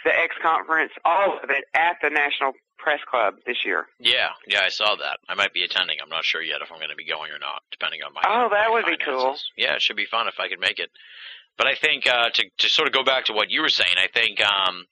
the 0.06 0.11
X 0.18 0.36
conference, 0.41 0.91
all 1.03 1.38
of 1.41 1.49
it, 1.49 1.65
at 1.74 1.98
the 2.02 2.10
National 2.10 2.53
Press 2.78 2.99
Club 3.10 3.36
this 3.45 3.65
year. 3.65 3.88
Yeah, 3.99 4.30
yeah, 4.48 4.61
I 4.64 4.69
saw 4.69 4.95
that. 4.95 5.19
I 5.28 5.34
might 5.34 5.53
be 5.53 5.64
attending. 5.64 5.98
I'm 6.02 6.10
not 6.10 6.24
sure 6.24 6.41
yet 6.41 6.61
if 6.61 6.72
I'm 6.72 6.78
going 6.78 6.91
to 6.91 6.95
be 6.95 7.06
going 7.06 7.32
or 7.32 7.40
not, 7.40 7.64
depending 7.72 8.02
on 8.03 8.14
my. 8.14 8.22
Oh, 8.26 8.49
that 8.49 8.69
my 8.69 8.74
would 8.74 8.86
be 8.86 8.98
cool. 9.03 9.36
Yeah, 9.57 9.74
it 9.74 9.82
should 9.82 9.95
be 9.95 10.06
fun 10.06 10.28
if 10.28 10.40
I 10.40 10.48
could 10.48 10.60
make 10.60 10.80
it. 10.80 10.90
But 11.57 11.68
I 11.68 11.76
think 11.76 12.07
uh, 12.07 12.30
to 12.30 12.44
to 12.60 12.69
sort 12.69 12.88
of 12.88 12.94
go 12.94 13.03
back 13.03 13.26
to 13.26 13.34
what 13.34 13.49
you 13.49 13.61
were 13.61 13.69
saying, 13.69 13.95
I 13.98 14.07
think, 14.07 14.40
um, 14.41 14.86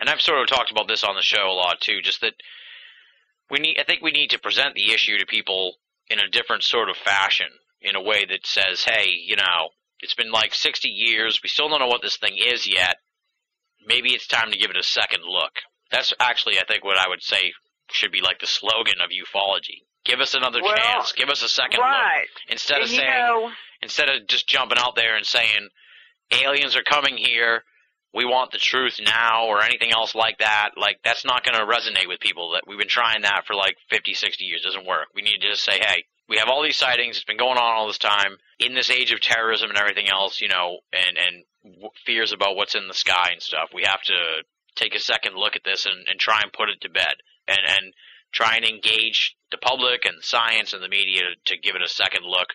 and 0.00 0.10
I've 0.10 0.20
sort 0.20 0.40
of 0.42 0.48
talked 0.48 0.70
about 0.70 0.88
this 0.88 1.04
on 1.04 1.14
the 1.14 1.22
show 1.22 1.48
a 1.48 1.54
lot 1.54 1.80
too. 1.80 2.02
Just 2.02 2.20
that 2.20 2.34
we 3.50 3.60
need. 3.60 3.78
I 3.80 3.84
think 3.84 4.02
we 4.02 4.10
need 4.10 4.30
to 4.30 4.38
present 4.38 4.74
the 4.74 4.92
issue 4.92 5.18
to 5.18 5.26
people 5.26 5.74
in 6.10 6.18
a 6.18 6.28
different 6.28 6.64
sort 6.64 6.90
of 6.90 6.96
fashion, 6.96 7.48
in 7.80 7.94
a 7.94 8.02
way 8.02 8.24
that 8.24 8.46
says, 8.46 8.84
"Hey, 8.84 9.10
you 9.10 9.36
know, 9.36 9.70
it's 10.00 10.14
been 10.14 10.30
like 10.30 10.54
60 10.54 10.88
years. 10.88 11.40
We 11.42 11.48
still 11.48 11.68
don't 11.68 11.80
know 11.80 11.86
what 11.88 12.02
this 12.02 12.16
thing 12.16 12.36
is 12.36 12.66
yet. 12.66 12.96
Maybe 13.86 14.10
it's 14.10 14.26
time 14.26 14.50
to 14.50 14.58
give 14.58 14.70
it 14.70 14.76
a 14.76 14.82
second 14.82 15.22
look." 15.24 15.52
That's 15.90 16.12
actually, 16.20 16.58
I 16.58 16.64
think, 16.64 16.84
what 16.84 16.98
I 16.98 17.08
would 17.08 17.22
say 17.22 17.52
should 17.90 18.12
be 18.12 18.20
like 18.20 18.40
the 18.40 18.46
slogan 18.46 19.00
of 19.02 19.10
ufology. 19.10 19.82
Give 20.04 20.20
us 20.20 20.34
another 20.34 20.60
Well, 20.62 20.76
chance. 20.76 21.12
Give 21.12 21.30
us 21.30 21.42
a 21.42 21.48
second 21.48 21.80
look. 21.80 22.28
Instead 22.48 22.82
of 22.82 22.90
you 22.90 22.96
saying, 22.98 23.10
know, 23.10 23.50
instead 23.82 24.08
of 24.08 24.26
just 24.26 24.46
jumping 24.46 24.78
out 24.78 24.94
there 24.94 25.16
and 25.16 25.26
saying, 25.26 25.68
aliens 26.30 26.76
are 26.76 26.82
coming 26.82 27.16
here, 27.16 27.64
we 28.14 28.24
want 28.24 28.52
the 28.52 28.58
truth 28.58 29.00
now, 29.04 29.46
or 29.46 29.62
anything 29.62 29.92
else 29.92 30.14
like 30.14 30.38
that, 30.38 30.70
like, 30.76 31.00
that's 31.04 31.24
not 31.24 31.44
going 31.44 31.58
to 31.58 31.66
resonate 31.66 32.08
with 32.08 32.20
people. 32.20 32.52
That 32.52 32.62
We've 32.66 32.78
been 32.78 32.88
trying 32.88 33.22
that 33.22 33.44
for 33.46 33.54
like 33.54 33.76
50, 33.90 34.14
60 34.14 34.44
years. 34.44 34.62
It 34.62 34.68
doesn't 34.68 34.86
work. 34.86 35.08
We 35.14 35.22
need 35.22 35.40
to 35.40 35.50
just 35.50 35.64
say, 35.64 35.78
hey, 35.78 36.04
we 36.28 36.36
have 36.38 36.48
all 36.48 36.62
these 36.62 36.76
sightings. 36.76 37.16
It's 37.16 37.24
been 37.24 37.36
going 37.36 37.58
on 37.58 37.76
all 37.76 37.86
this 37.86 37.98
time. 37.98 38.36
In 38.58 38.74
this 38.74 38.90
age 38.90 39.12
of 39.12 39.20
terrorism 39.20 39.70
and 39.70 39.78
everything 39.78 40.08
else, 40.08 40.40
you 40.40 40.48
know, 40.48 40.78
and, 40.92 41.16
and 41.16 41.44
w- 41.74 41.90
fears 42.04 42.32
about 42.32 42.56
what's 42.56 42.74
in 42.74 42.88
the 42.88 42.94
sky 42.94 43.30
and 43.32 43.42
stuff, 43.42 43.70
we 43.74 43.82
have 43.84 44.02
to 44.02 44.42
take 44.74 44.94
a 44.94 45.00
second 45.00 45.36
look 45.36 45.56
at 45.56 45.64
this 45.64 45.86
and, 45.86 46.06
and 46.08 46.18
try 46.20 46.40
and 46.42 46.52
put 46.52 46.68
it 46.68 46.80
to 46.82 46.90
bed. 46.90 47.14
And, 47.46 47.58
and 47.66 47.94
try 48.32 48.56
and 48.56 48.64
engage 48.64 49.36
the 49.50 49.58
public 49.58 50.04
and 50.04 50.22
science 50.22 50.72
and 50.72 50.82
the 50.82 50.88
media 50.88 51.22
to 51.46 51.56
give 51.56 51.74
it 51.74 51.82
a 51.82 51.88
second 51.88 52.24
look, 52.26 52.48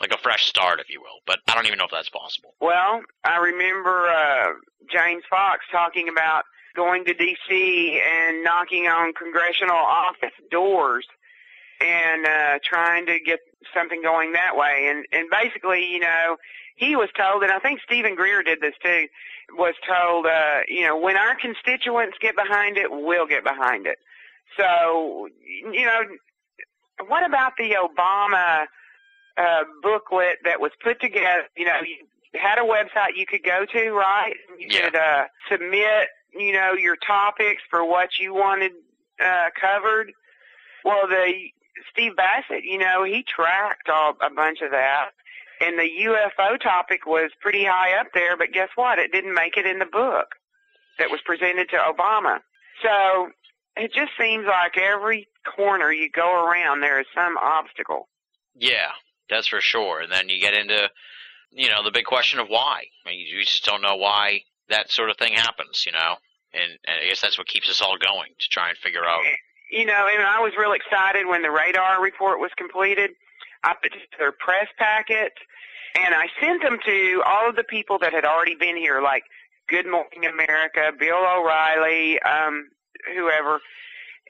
like 0.00 0.12
a 0.12 0.18
fresh 0.18 0.46
start, 0.46 0.80
if 0.80 0.88
you 0.90 1.00
will. 1.00 1.20
But 1.26 1.38
I 1.48 1.54
don't 1.54 1.66
even 1.66 1.78
know 1.78 1.84
if 1.84 1.92
that's 1.92 2.08
possible. 2.10 2.54
well, 2.60 3.02
I 3.24 3.36
remember 3.38 4.08
uh, 4.08 4.52
James 4.92 5.22
Fox 5.30 5.60
talking 5.70 6.08
about 6.08 6.44
going 6.74 7.04
to 7.04 7.14
D.C. 7.14 8.00
and 8.04 8.42
knocking 8.42 8.86
on 8.86 9.12
congressional 9.12 9.76
office 9.76 10.34
doors 10.50 11.06
and 11.80 12.26
uh, 12.26 12.58
trying 12.62 13.06
to 13.06 13.18
get 13.20 13.40
something 13.74 14.02
going 14.02 14.32
that 14.32 14.56
way. 14.56 14.88
And 14.90 15.06
and 15.12 15.28
basically, 15.30 15.84
you 15.86 16.00
know, 16.00 16.36
he 16.76 16.96
was 16.96 17.08
told, 17.16 17.42
and 17.42 17.52
I 17.52 17.58
think 17.58 17.80
Steven 17.84 18.14
Greer 18.14 18.42
did 18.42 18.60
this 18.60 18.74
too, 18.82 19.06
was 19.52 19.74
told, 19.86 20.26
uh, 20.26 20.60
you 20.68 20.82
know, 20.82 20.96
when 20.98 21.16
our 21.16 21.34
constituents 21.36 22.16
get 22.20 22.36
behind 22.36 22.76
it, 22.76 22.90
we'll 22.90 23.26
get 23.26 23.44
behind 23.44 23.86
it. 23.86 23.98
So, 24.56 25.28
you 25.72 25.84
know, 25.84 26.02
what 27.06 27.24
about 27.24 27.52
the 27.58 27.72
Obama 27.72 28.66
uh, 29.36 29.64
booklet 29.82 30.38
that 30.44 30.60
was 30.60 30.72
put 30.82 31.00
together? 31.00 31.44
You 31.56 31.66
know, 31.66 31.80
you 31.82 31.96
had 32.40 32.58
a 32.58 32.62
website 32.62 33.16
you 33.16 33.26
could 33.26 33.42
go 33.44 33.64
to, 33.72 33.90
right? 33.92 34.34
You 34.58 34.66
Yeah. 34.70 34.84
could 34.84 34.96
uh, 34.96 35.24
submit, 35.50 36.08
you 36.34 36.52
know, 36.52 36.72
your 36.72 36.96
topics 36.96 37.62
for 37.70 37.84
what 37.84 38.18
you 38.18 38.34
wanted 38.34 38.72
uh, 39.22 39.50
covered. 39.60 40.12
Well, 40.84 41.06
the 41.08 41.50
Steve 41.90 42.16
Bassett, 42.16 42.64
you 42.64 42.78
know, 42.78 43.04
he 43.04 43.22
tracked 43.22 43.88
all, 43.88 44.16
a 44.20 44.30
bunch 44.34 44.60
of 44.62 44.70
that. 44.70 45.10
And 45.60 45.78
the 45.78 45.88
UFO 46.06 46.58
topic 46.58 47.04
was 47.06 47.30
pretty 47.40 47.64
high 47.64 47.98
up 48.00 48.08
there, 48.14 48.36
but 48.36 48.52
guess 48.52 48.70
what? 48.76 48.98
It 48.98 49.12
didn't 49.12 49.34
make 49.34 49.56
it 49.56 49.66
in 49.66 49.78
the 49.78 49.86
book 49.86 50.28
that 50.98 51.10
was 51.10 51.20
presented 51.24 51.68
to 51.70 51.76
Obama. 51.76 52.38
So 52.82 53.28
it 53.76 53.92
just 53.92 54.12
seems 54.18 54.46
like 54.46 54.78
every 54.78 55.28
corner 55.56 55.92
you 55.92 56.10
go 56.10 56.46
around, 56.46 56.80
there 56.80 57.00
is 57.00 57.06
some 57.14 57.36
obstacle. 57.36 58.08
Yeah, 58.54 58.90
that's 59.28 59.48
for 59.48 59.60
sure. 59.60 60.00
And 60.00 60.10
then 60.10 60.28
you 60.28 60.40
get 60.40 60.54
into, 60.54 60.88
you 61.50 61.68
know, 61.68 61.82
the 61.82 61.90
big 61.90 62.04
question 62.06 62.40
of 62.40 62.48
why. 62.48 62.84
I 63.04 63.08
mean, 63.08 63.20
you 63.20 63.42
just 63.42 63.64
don't 63.64 63.82
know 63.82 63.96
why 63.96 64.40
that 64.70 64.90
sort 64.90 65.10
of 65.10 65.16
thing 65.18 65.34
happens, 65.34 65.84
you 65.84 65.92
know? 65.92 66.16
And, 66.52 66.78
and 66.86 66.96
I 67.04 67.08
guess 67.08 67.20
that's 67.20 67.38
what 67.38 67.46
keeps 67.46 67.68
us 67.68 67.80
all 67.82 67.96
going 67.98 68.32
to 68.38 68.48
try 68.48 68.70
and 68.70 68.78
figure 68.78 69.04
out. 69.04 69.20
You 69.70 69.86
know, 69.86 70.08
and 70.12 70.22
I 70.22 70.40
was 70.40 70.52
real 70.58 70.72
excited 70.72 71.26
when 71.26 71.42
the 71.42 71.50
radar 71.50 72.02
report 72.02 72.40
was 72.40 72.50
completed. 72.56 73.10
I 73.62 73.74
put 73.80 73.92
their 74.18 74.32
press 74.32 74.66
packet, 74.78 75.32
and 75.94 76.14
I 76.14 76.26
sent 76.40 76.62
them 76.62 76.78
to 76.84 77.22
all 77.26 77.48
of 77.48 77.56
the 77.56 77.64
people 77.64 77.98
that 78.00 78.12
had 78.12 78.24
already 78.24 78.56
been 78.56 78.76
here, 78.76 79.00
like 79.00 79.22
Good 79.68 79.86
Morning 79.86 80.26
America, 80.26 80.90
Bill 80.98 81.18
O'Reilly, 81.18 82.20
um, 82.22 82.68
whoever. 83.14 83.60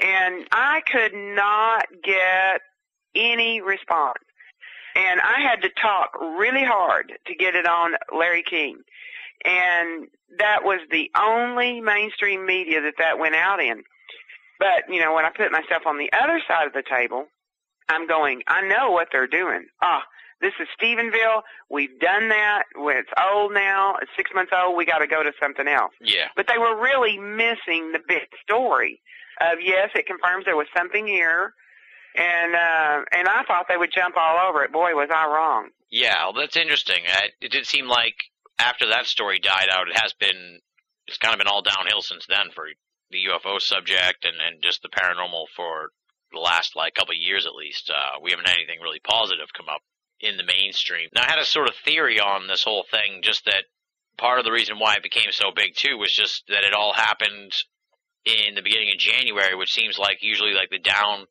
And 0.03 0.47
I 0.53 0.83
could 0.91 1.15
not 1.15 1.87
get 2.03 2.61
any 3.15 3.61
response. 3.61 4.23
And 4.95 5.21
I 5.21 5.41
had 5.41 5.63
to 5.63 5.71
talk 5.81 6.21
really 6.21 6.65
hard 6.65 7.13
to 7.27 7.35
get 7.35 7.55
it 7.55 7.67
on 7.67 7.93
Larry 8.15 8.43
King. 8.43 8.79
And 9.45 10.09
that 10.39 10.65
was 10.65 10.81
the 10.91 11.11
only 11.19 11.81
mainstream 11.81 12.45
media 12.45 12.83
that 12.83 12.95
that 12.99 13.19
went 13.19 13.35
out 13.35 13.63
in. 13.63 13.85
But, 14.61 14.85
you 14.93 15.01
know, 15.01 15.15
when 15.15 15.25
I 15.25 15.31
put 15.31 15.51
myself 15.51 15.87
on 15.87 15.99
the 15.99 16.13
other 16.13 16.41
side 16.47 16.67
of 16.67 16.75
the 16.75 16.83
table, 16.83 17.25
I'm 17.89 18.07
going, 18.07 18.43
I 18.47 18.61
know 18.61 18.91
what 18.91 19.09
they're 19.11 19.27
doing. 19.27 19.67
Ah, 19.83 20.05
this 20.41 20.53
is 20.61 20.69
Stephenville. 20.81 21.43
We've 21.71 21.99
done 21.99 22.29
that. 22.29 22.65
It's 22.77 23.11
old 23.33 23.55
now. 23.55 23.97
It's 24.03 24.11
six 24.17 24.31
months 24.35 24.53
old. 24.55 24.77
We 24.77 24.85
got 24.85 24.99
to 24.99 25.07
go 25.07 25.23
to 25.23 25.33
something 25.41 25.67
else. 25.67 25.93
Yeah. 26.01 26.29
But 26.37 26.47
they 26.47 26.59
were 26.59 26.81
really 26.81 27.19
missing 27.19 27.93
the 27.93 28.01
big 28.07 28.29
story 28.43 29.01
of 29.41 29.59
yes, 29.63 29.89
it 29.95 30.07
confirms 30.07 30.45
there 30.45 30.57
was 30.57 30.69
something 30.77 31.07
here, 31.07 31.55
and 32.15 32.55
uh, 32.55 33.05
and 33.13 33.27
I 33.29 33.43
thought 33.49 33.67
they 33.69 33.77
would 33.79 33.93
jump 33.93 34.17
all 34.19 34.49
over 34.49 34.63
it. 34.65 34.73
Boy, 34.73 34.95
was 34.95 35.09
I 35.11 35.27
wrong. 35.27 35.71
Yeah, 35.91 36.25
well, 36.25 36.35
that's 36.35 36.57
interesting. 36.57 37.03
I, 37.09 37.31
it 37.41 37.51
did 37.51 37.67
seem 37.67 37.89
like 37.89 38.25
after 38.59 38.87
that 38.89 39.07
story 39.07 39.39
died 39.39 39.69
out, 39.73 39.89
it 39.89 39.99
has 39.99 40.13
been 40.13 40.61
it's 41.07 41.19
kind 41.19 41.35
of 41.35 41.39
been 41.39 41.49
all 41.49 41.63
downhill 41.63 42.03
since 42.03 42.27
then 42.29 42.51
for 42.55 42.67
the 43.11 43.27
UFO 43.31 43.61
subject 43.61 44.25
and 44.25 44.37
and 44.41 44.63
just 44.63 44.83
the 44.83 44.89
paranormal 44.89 45.47
for 45.55 45.91
the 46.33 46.39
last 46.39 46.77
like 46.77 46.95
couple 46.95 47.15
years 47.15 47.47
at 47.47 47.55
least. 47.55 47.91
Uh, 47.91 48.21
we 48.23 48.31
haven't 48.31 48.49
had 48.49 48.57
anything 48.57 48.81
really 48.81 49.01
positive 49.01 49.53
come 49.53 49.69
up 49.69 49.83
in 50.21 50.37
the 50.37 50.45
mainstream. 50.45 51.09
Now, 51.15 51.23
I 51.23 51.31
had 51.31 51.39
a 51.39 51.45
sort 51.45 51.69
of 51.69 51.75
theory 51.85 52.21
on 52.21 52.47
this 52.47 52.63
whole 52.63 52.85
thing, 52.91 53.23
just 53.23 53.47
that 53.47 53.65
part 54.19 54.39
of 54.39 54.45
the 54.45 54.53
reason 54.53 54.79
why 54.79 54.95
it 54.95 55.03
became 55.03 55.33
so 55.33 55.51
big 55.55 55.75
too 55.75 55.97
was 55.97 56.13
just 56.13 56.45
that 56.49 56.65
it 56.65 56.75
all 56.75 56.93
happened 56.93 57.53
in 58.25 58.55
the 58.55 58.63
beginning 58.63 58.91
of 58.93 58.99
January, 58.99 59.55
which 59.55 59.73
seems 59.73 59.99
like 59.99 60.19
usually 60.23 60.53
like 60.53 60.71
the 60.71 60.79
down 60.79 61.27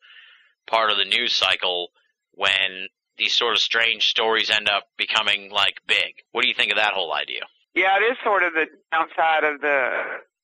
part 0.67 0.91
of 0.91 0.97
the 0.97 1.05
news 1.05 1.33
cycle 1.35 1.89
when 2.33 2.87
these 3.17 3.33
sort 3.33 3.53
of 3.53 3.59
strange 3.59 4.09
stories 4.09 4.49
end 4.49 4.69
up 4.69 4.85
becoming 4.97 5.51
like 5.51 5.75
big. 5.87 6.15
What 6.31 6.41
do 6.41 6.47
you 6.47 6.55
think 6.55 6.71
of 6.71 6.77
that 6.77 6.93
whole 6.93 7.13
idea? 7.13 7.41
Yeah, 7.75 7.97
it 7.97 8.11
is 8.11 8.17
sort 8.23 8.43
of 8.43 8.53
the 8.53 8.65
downside 8.91 9.43
of 9.43 9.61
the 9.61 9.89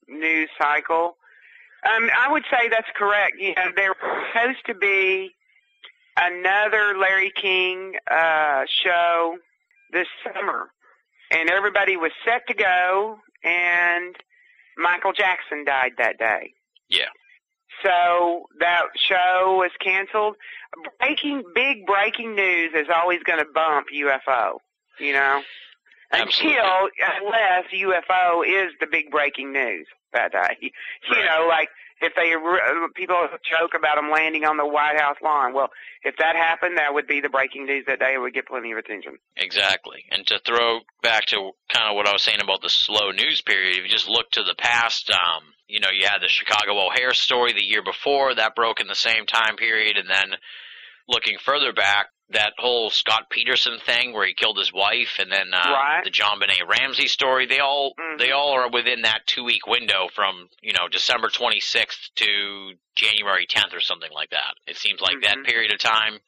news 0.07 0.49
cycle. 0.61 1.17
Um, 1.85 2.09
I 2.17 2.31
would 2.31 2.43
say 2.49 2.69
that's 2.69 2.89
correct. 2.95 3.33
You 3.39 3.53
know, 3.55 3.71
there 3.75 3.89
was 3.89 4.25
supposed 4.33 4.65
to 4.65 4.73
be 4.73 5.31
another 6.17 6.97
Larry 6.97 7.31
King 7.39 7.93
uh, 8.09 8.63
show 8.83 9.37
this 9.91 10.07
summer, 10.23 10.71
and 11.31 11.49
everybody 11.49 11.95
was 11.95 12.11
set 12.25 12.47
to 12.47 12.53
go, 12.53 13.19
and 13.43 14.15
Michael 14.77 15.13
Jackson 15.13 15.63
died 15.63 15.91
that 15.97 16.17
day. 16.17 16.53
Yeah. 16.89 17.09
So 17.83 18.45
that 18.59 18.83
show 18.95 19.57
was 19.57 19.71
canceled. 19.79 20.35
Breaking 20.99 21.43
big 21.53 21.85
breaking 21.85 22.35
news 22.35 22.71
is 22.73 22.87
always 22.93 23.19
going 23.23 23.39
to 23.39 23.45
bump 23.53 23.87
UFO. 23.93 24.57
You 24.99 25.13
know, 25.13 25.41
Absolutely. 26.11 26.57
until 26.57 26.89
unless 27.21 27.65
UFO 27.73 28.45
is 28.47 28.71
the 28.79 28.87
big 28.89 29.11
breaking 29.11 29.51
news 29.51 29.87
that 30.15 30.31
day. 30.31 30.57
You 31.07 31.15
Right. 31.15 31.25
know, 31.25 31.45
like 31.47 31.69
if 32.01 32.13
they 32.15 32.33
uh, 32.33 32.87
people 32.95 33.15
joke 33.49 33.71
about 33.77 33.95
them 33.95 34.09
landing 34.11 34.43
on 34.43 34.57
the 34.57 34.65
White 34.65 34.99
House 34.99 35.17
lawn. 35.23 35.53
Well, 35.53 35.69
if 36.03 36.15
that 36.17 36.35
happened, 36.35 36.77
that 36.77 36.93
would 36.93 37.07
be 37.07 37.21
the 37.21 37.29
breaking 37.29 37.65
news 37.65 37.85
that 37.87 37.99
day. 37.99 38.13
It 38.15 38.19
would 38.19 38.33
get 38.33 38.47
plenty 38.47 38.71
of 38.71 38.77
attention. 38.77 39.17
Exactly. 39.37 40.03
And 40.11 40.25
to 40.27 40.39
throw 40.45 40.79
back 41.01 41.25
to 41.27 41.51
kind 41.69 41.89
of 41.89 41.95
what 41.95 42.07
I 42.07 42.11
was 42.13 42.23
saying 42.23 42.41
about 42.43 42.61
the 42.61 42.69
slow 42.69 43.11
news 43.11 43.41
period, 43.41 43.77
if 43.77 43.83
you 43.83 43.89
just 43.89 44.09
look 44.09 44.29
to 44.31 44.43
the 44.43 44.55
past, 44.57 45.09
um, 45.11 45.43
you 45.67 45.79
know, 45.79 45.89
you 45.93 46.05
had 46.05 46.19
the 46.21 46.27
Chicago 46.27 46.77
O'Hare 46.85 47.13
story 47.13 47.53
the 47.53 47.63
year 47.63 47.83
before 47.83 48.35
that 48.35 48.55
broke 48.55 48.79
in 48.81 48.87
the 48.87 48.95
same 48.95 49.25
time 49.25 49.55
period, 49.55 49.97
and 49.97 50.09
then 50.09 50.37
looking 51.07 51.37
further 51.43 51.71
back, 51.73 52.07
that 52.29 52.53
whole 52.57 52.89
Scott 52.89 53.29
Peterson 53.29 53.77
thing 53.85 54.11
where 54.13 54.25
he 54.25 54.33
killed 54.33 54.57
his 54.57 54.73
wife, 54.73 55.17
and 55.19 55.31
then 55.31 55.53
uh, 55.53 55.57
Right. 55.71 56.01
the 56.03 56.09
JonBenét 56.11 56.67
Ramsey 56.67 57.07
story. 57.07 57.45
They 57.45 57.59
all 57.59 57.93
Mhm. 57.99 58.17
they 58.17 58.31
all 58.31 58.51
are 58.53 58.69
within 58.69 59.01
that 59.03 59.27
two 59.27 59.43
week 59.43 59.67
window 59.67 60.07
from 60.13 60.49
you 60.61 60.73
know 60.73 60.87
December 60.87 61.29
26th 61.29 62.09
to 62.15 62.73
January 62.95 63.45
10th 63.45 63.73
or 63.75 63.79
something 63.81 64.11
like 64.11 64.31
that. 64.31 64.55
It 64.65 64.77
seems 64.77 65.01
like 65.01 65.21
that 65.21 65.37
Mhm. 65.37 65.45
period 65.45 65.71
of 65.71 65.79
time. 65.79 66.19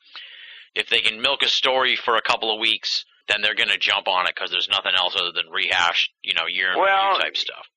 If 0.76 0.90
they 0.90 0.99
can 1.02 1.19
milk 1.22 1.41
a 1.41 1.49
story 1.49 1.95
for 1.95 2.15
a 2.18 2.22
couple 2.22 2.52
of 2.53 2.60
weeks, 2.60 3.03
then 3.28 3.41
they're 3.41 3.56
going 3.56 3.69
to 3.69 3.78
jump 3.80 4.07
on 4.07 4.28
it 4.28 4.36
because 4.36 4.52
there's 4.52 4.69
nothing 4.69 4.94
else 4.95 5.15
other 5.15 5.32
than 5.32 5.49
rehashed, 5.49 6.11
you 6.22 6.34
know, 6.36 6.45
year 6.45 6.74
in 6.74 6.80
Well, 6.80 7.07
review 7.14 7.24
type 7.24 7.38
stuff. 7.38 7.68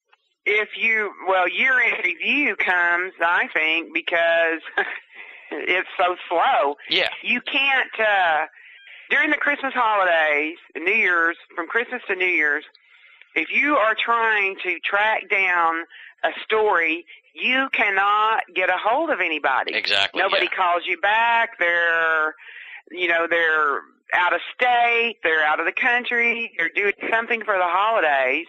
if 0.45 0.77
you 0.77 1.15
well 1.27 1.49
year 1.49 1.79
in 1.81 1.93
review 2.05 2.57
comes 2.57 3.13
i 3.21 3.47
think 3.49 3.93
because 3.93 4.61
it's 5.51 5.89
so 5.99 6.17
slow. 6.29 6.77
Yeah, 6.89 7.09
you 7.23 7.41
can't 7.41 7.91
uh 7.99 8.47
during 9.11 9.31
the 9.31 9.37
christmas 9.37 9.75
holidays 9.75 10.57
new 10.77 10.93
year's 10.93 11.37
from 11.57 11.67
christmas 11.67 12.01
to 12.07 12.15
new 12.15 12.25
year's 12.25 12.65
if 13.35 13.49
you 13.51 13.77
are 13.77 13.97
trying 14.05 14.57
to 14.63 14.79
track 14.81 15.29
down 15.29 15.83
a 16.23 16.31
story 16.45 17.05
you 17.35 17.69
cannot 17.73 18.43
get 18.55 18.69
a 18.69 18.77
hold 18.77 19.11
of 19.11 19.21
anybody. 19.21 19.75
Exactly. 19.75 20.21
nobody 20.21 20.49
yeah. 20.51 20.57
calls 20.57 20.83
you 20.87 21.01
back. 21.01 21.59
They're 21.59 22.35
you 22.91 23.09
know 23.09 23.27
they're 23.29 23.83
out 24.13 24.33
of 24.33 24.41
state. 24.55 25.17
They're 25.23 25.45
out 25.45 25.61
of 25.61 25.67
the 25.67 25.73
country. 25.73 26.53
They're 26.57 26.71
doing 26.75 26.95
something 27.11 27.43
for 27.45 27.55
the 27.55 27.67
holidays 27.67 28.47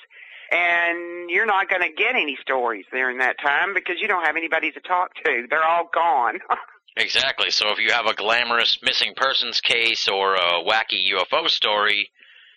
and 0.51 1.29
you're 1.29 1.45
not 1.45 1.69
going 1.69 1.81
to 1.81 1.89
get 1.95 2.15
any 2.15 2.37
stories 2.41 2.83
during 2.91 3.19
that 3.19 3.39
time 3.39 3.73
because 3.73 3.95
you 4.01 4.07
don't 4.07 4.25
have 4.25 4.35
anybody 4.35 4.69
to 4.71 4.81
talk 4.81 5.13
to. 5.23 5.45
They're 5.49 5.63
all 5.63 5.89
gone 5.93 6.39
Exactly. 6.97 7.51
So 7.51 7.69
if 7.69 7.79
you 7.79 7.91
have 7.91 8.05
a 8.05 8.13
glamorous 8.13 8.77
missing 8.83 9.13
persons 9.15 9.61
case 9.61 10.07
or 10.07 10.35
a 10.35 10.63
wacky 10.63 11.09
UFO 11.13 11.47
story, 11.49 12.09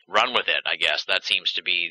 run 0.08 0.32
with 0.34 0.48
it. 0.48 0.62
I 0.66 0.76
guess 0.76 1.04
that 1.06 1.24
seems 1.24 1.52
to 1.52 1.62
be 1.62 1.90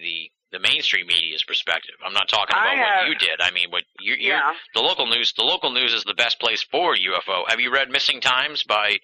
the 0.52 0.58
the 0.58 0.60
mainstream 0.60 1.08
media's 1.08 1.44
perspective. 1.44 1.96
I'm 2.06 2.14
not 2.14 2.30
talking 2.30 2.56
about 2.56 2.78
what 2.78 3.08
you 3.08 3.16
did. 3.16 3.42
I 3.42 3.50
mean, 3.52 3.72
what 3.72 3.84
you 4.00 4.16
you're, 4.16 4.36
yeah 4.36 4.54
the 4.76 4.82
local 4.82 5.08
news. 5.08 5.34
The 5.36 5.44
local 5.44 5.72
news 5.72 5.94
is 5.94 6.04
the 6.04 6.14
best 6.14 6.40
place 6.40 6.64
for 6.70 6.96
UFO. 6.96 7.44
Have 7.48 7.60
you 7.60 7.72
read 7.74 7.90
Missing 7.90 8.22
Times 8.22 8.64
by 8.64 8.98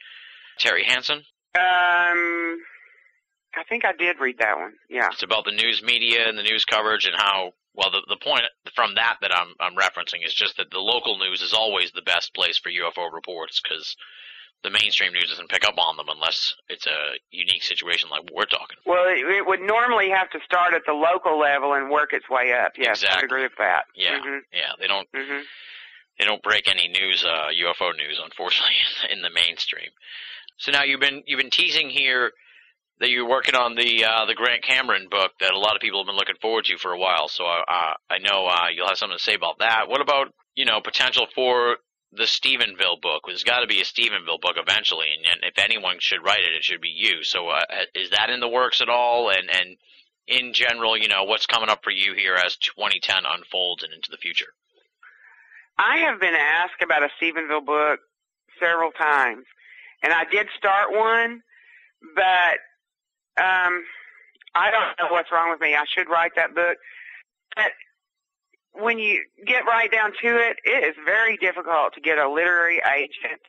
Terry 0.60 0.84
Hansen? 0.86 1.24
um 1.56 2.60
i 3.57 3.64
think 3.68 3.84
i 3.84 3.91
did 3.98 4.20
read 4.20 4.38
that 4.38 4.56
one 4.56 4.74
yeah 4.88 5.10
It's 5.11 5.24
about 5.24 5.44
the 5.45 5.52
news 5.52 5.82
media 5.84 6.30
and 6.30 6.38
the 6.38 6.44
news 6.44 6.64
coverage 6.64 7.06
and 7.07 7.16
how. 7.18 7.53
Well, 7.80 7.91
the 7.91 8.01
the 8.10 8.18
point 8.18 8.43
from 8.76 8.95
that 8.95 9.18
that 9.22 9.31
I'm 9.34 9.56
I'm 9.60 9.76
referencing 9.76 10.26
is 10.26 10.34
just 10.34 10.57
that 10.57 10.69
the 10.69 10.80
local 10.80 11.18
news 11.18 11.41
is 11.41 11.53
always 11.53 11.91
the 11.91 12.01
best 12.01 12.34
place 12.35 12.57
for 12.57 12.69
UFO 12.69 13.11
reports 13.11 13.61
because 13.61 13.95
the 14.64 14.69
mainstream 14.69 15.14
news 15.14 15.30
doesn't 15.30 15.49
pick 15.49 15.64
up 15.65 15.76
on 15.77 15.95
them 15.95 16.07
unless 16.10 16.53
it's 16.68 16.85
a 16.85 17.15
unique 17.31 17.64
situation 17.64 18.10
like 18.10 18.23
we're 18.35 18.43
talking. 18.43 18.76
well 18.85 19.06
it, 19.07 19.19
it 19.19 19.47
would 19.47 19.61
normally 19.61 20.10
have 20.10 20.30
to 20.31 20.39
start 20.43 20.73
at 20.73 20.81
the 20.85 20.91
local 20.91 21.39
level 21.39 21.73
and 21.76 21.89
work 21.89 22.11
its 22.11 22.30
way 22.30 22.51
up 22.51 22.73
yes 22.77 23.01
i 23.10 23.22
agree 23.22 23.43
with 23.43 23.56
that 23.57 23.84
Yeah, 23.95 24.19
mhm 24.19 24.39
yeah. 24.51 24.72
They 24.77 24.88
don't 24.88 25.10
mhm 25.14 25.43
they 26.19 26.26
don't 26.26 26.43
break 26.43 26.68
any 26.68 26.89
news, 26.89 27.23
uh, 27.23 27.47
UFO 27.64 27.95
news, 27.95 28.19
unfortunately, 28.22 28.76
in 29.10 29.22
the 29.22 29.30
mainstream. 29.30 29.88
So 30.57 30.73
now 30.73 30.84
you've 30.84 30.99
been 30.99 31.23
you've 31.26 31.39
been 31.39 31.49
teasing 31.49 31.89
here 31.89 32.34
that 33.00 33.10
you're 33.10 33.28
working 33.28 33.56
on 33.56 33.76
the 33.76 34.06
uh, 34.06 34.26
the 34.26 34.36
Grant 34.36 34.64
Cameron 34.64 35.08
book 35.10 35.32
that 35.40 35.54
a 35.54 35.60
lot 35.60 35.76
of 35.76 35.82
people 35.82 36.02
have 36.02 36.08
been 36.08 36.18
looking 36.18 36.36
forward 36.42 36.66
to 36.66 36.78
for 36.78 36.92
a 36.92 37.00
while. 37.00 37.28
So 37.28 37.46
I 37.46 37.96
I 38.10 38.18
know 38.20 38.48
uh, 38.48 38.68
you'll 38.74 38.88
have 38.88 38.98
something 38.98 39.18
to 39.18 39.24
say 39.24 39.36
about 39.36 39.60
that. 39.60 39.88
What 39.88 40.02
about 40.02 40.34
you 40.56 40.66
know 40.66 40.82
potential 40.82 41.28
for 41.34 41.78
the 42.12 42.24
Stephenville 42.24 43.02
book? 43.02 43.24
There's 43.28 43.44
got 43.44 43.62
to 43.62 43.68
be 43.68 43.82
a 43.82 43.86
Stephenville 43.86 44.42
book 44.42 44.58
eventually, 44.58 45.08
and, 45.16 45.26
and 45.32 45.52
if 45.52 45.64
anyone 45.64 45.98
should 46.00 46.24
write 46.24 46.42
it, 46.42 46.56
it 46.56 46.64
should 46.64 46.82
be 46.82 46.94
you. 46.96 47.24
So 47.24 47.48
uh, 47.50 47.62
is 47.96 48.10
that 48.12 48.30
in 48.30 48.40
the 48.40 48.50
works 48.50 48.82
at 48.82 48.90
all? 48.90 49.30
And 49.30 49.50
and 49.50 49.78
in 50.28 50.54
general, 50.54 50.98
you 50.98 51.08
know, 51.08 51.24
what's 51.24 51.46
coming 51.46 51.70
up 51.70 51.84
for 51.84 51.92
you 51.92 52.14
here 52.14 52.36
as 52.36 52.58
2010 52.58 53.24
unfolds 53.26 53.84
and 53.84 53.94
into 53.94 54.12
the 54.12 54.18
future? 54.18 54.54
I 55.78 56.00
have 56.00 56.20
been 56.20 56.36
asked 56.36 56.84
about 56.84 57.04
a 57.04 57.10
Stephenville 57.22 57.66
book 57.66 58.02
several 58.60 58.92
times, 58.92 59.46
and 60.04 60.12
I 60.12 60.26
did 60.26 60.48
start 60.58 60.92
one, 60.92 61.42
but 62.14 62.60
um, 63.40 63.84
I 64.56 64.72
don't 64.72 64.98
know 64.99 65.11
what's 65.11 65.32
wrong 65.32 65.52
with 65.52 65.61
me. 65.61 65.76
I 65.76 65.86
should 65.88 66.10
write 66.10 66.32
that 66.36 66.56
book, 66.56 66.78
but 67.56 67.72
when 68.74 68.99
you 68.99 69.24
get 69.45 69.66
right 69.66 69.91
down 69.91 70.11
to 70.22 70.38
it, 70.38 70.57
it 70.66 70.84
is 70.84 70.95
very 71.06 71.38
difficult 71.38 71.94
to 71.95 72.02
get 72.02 72.18
a 72.18 72.30
literary 72.30 72.82
agent, 72.95 73.41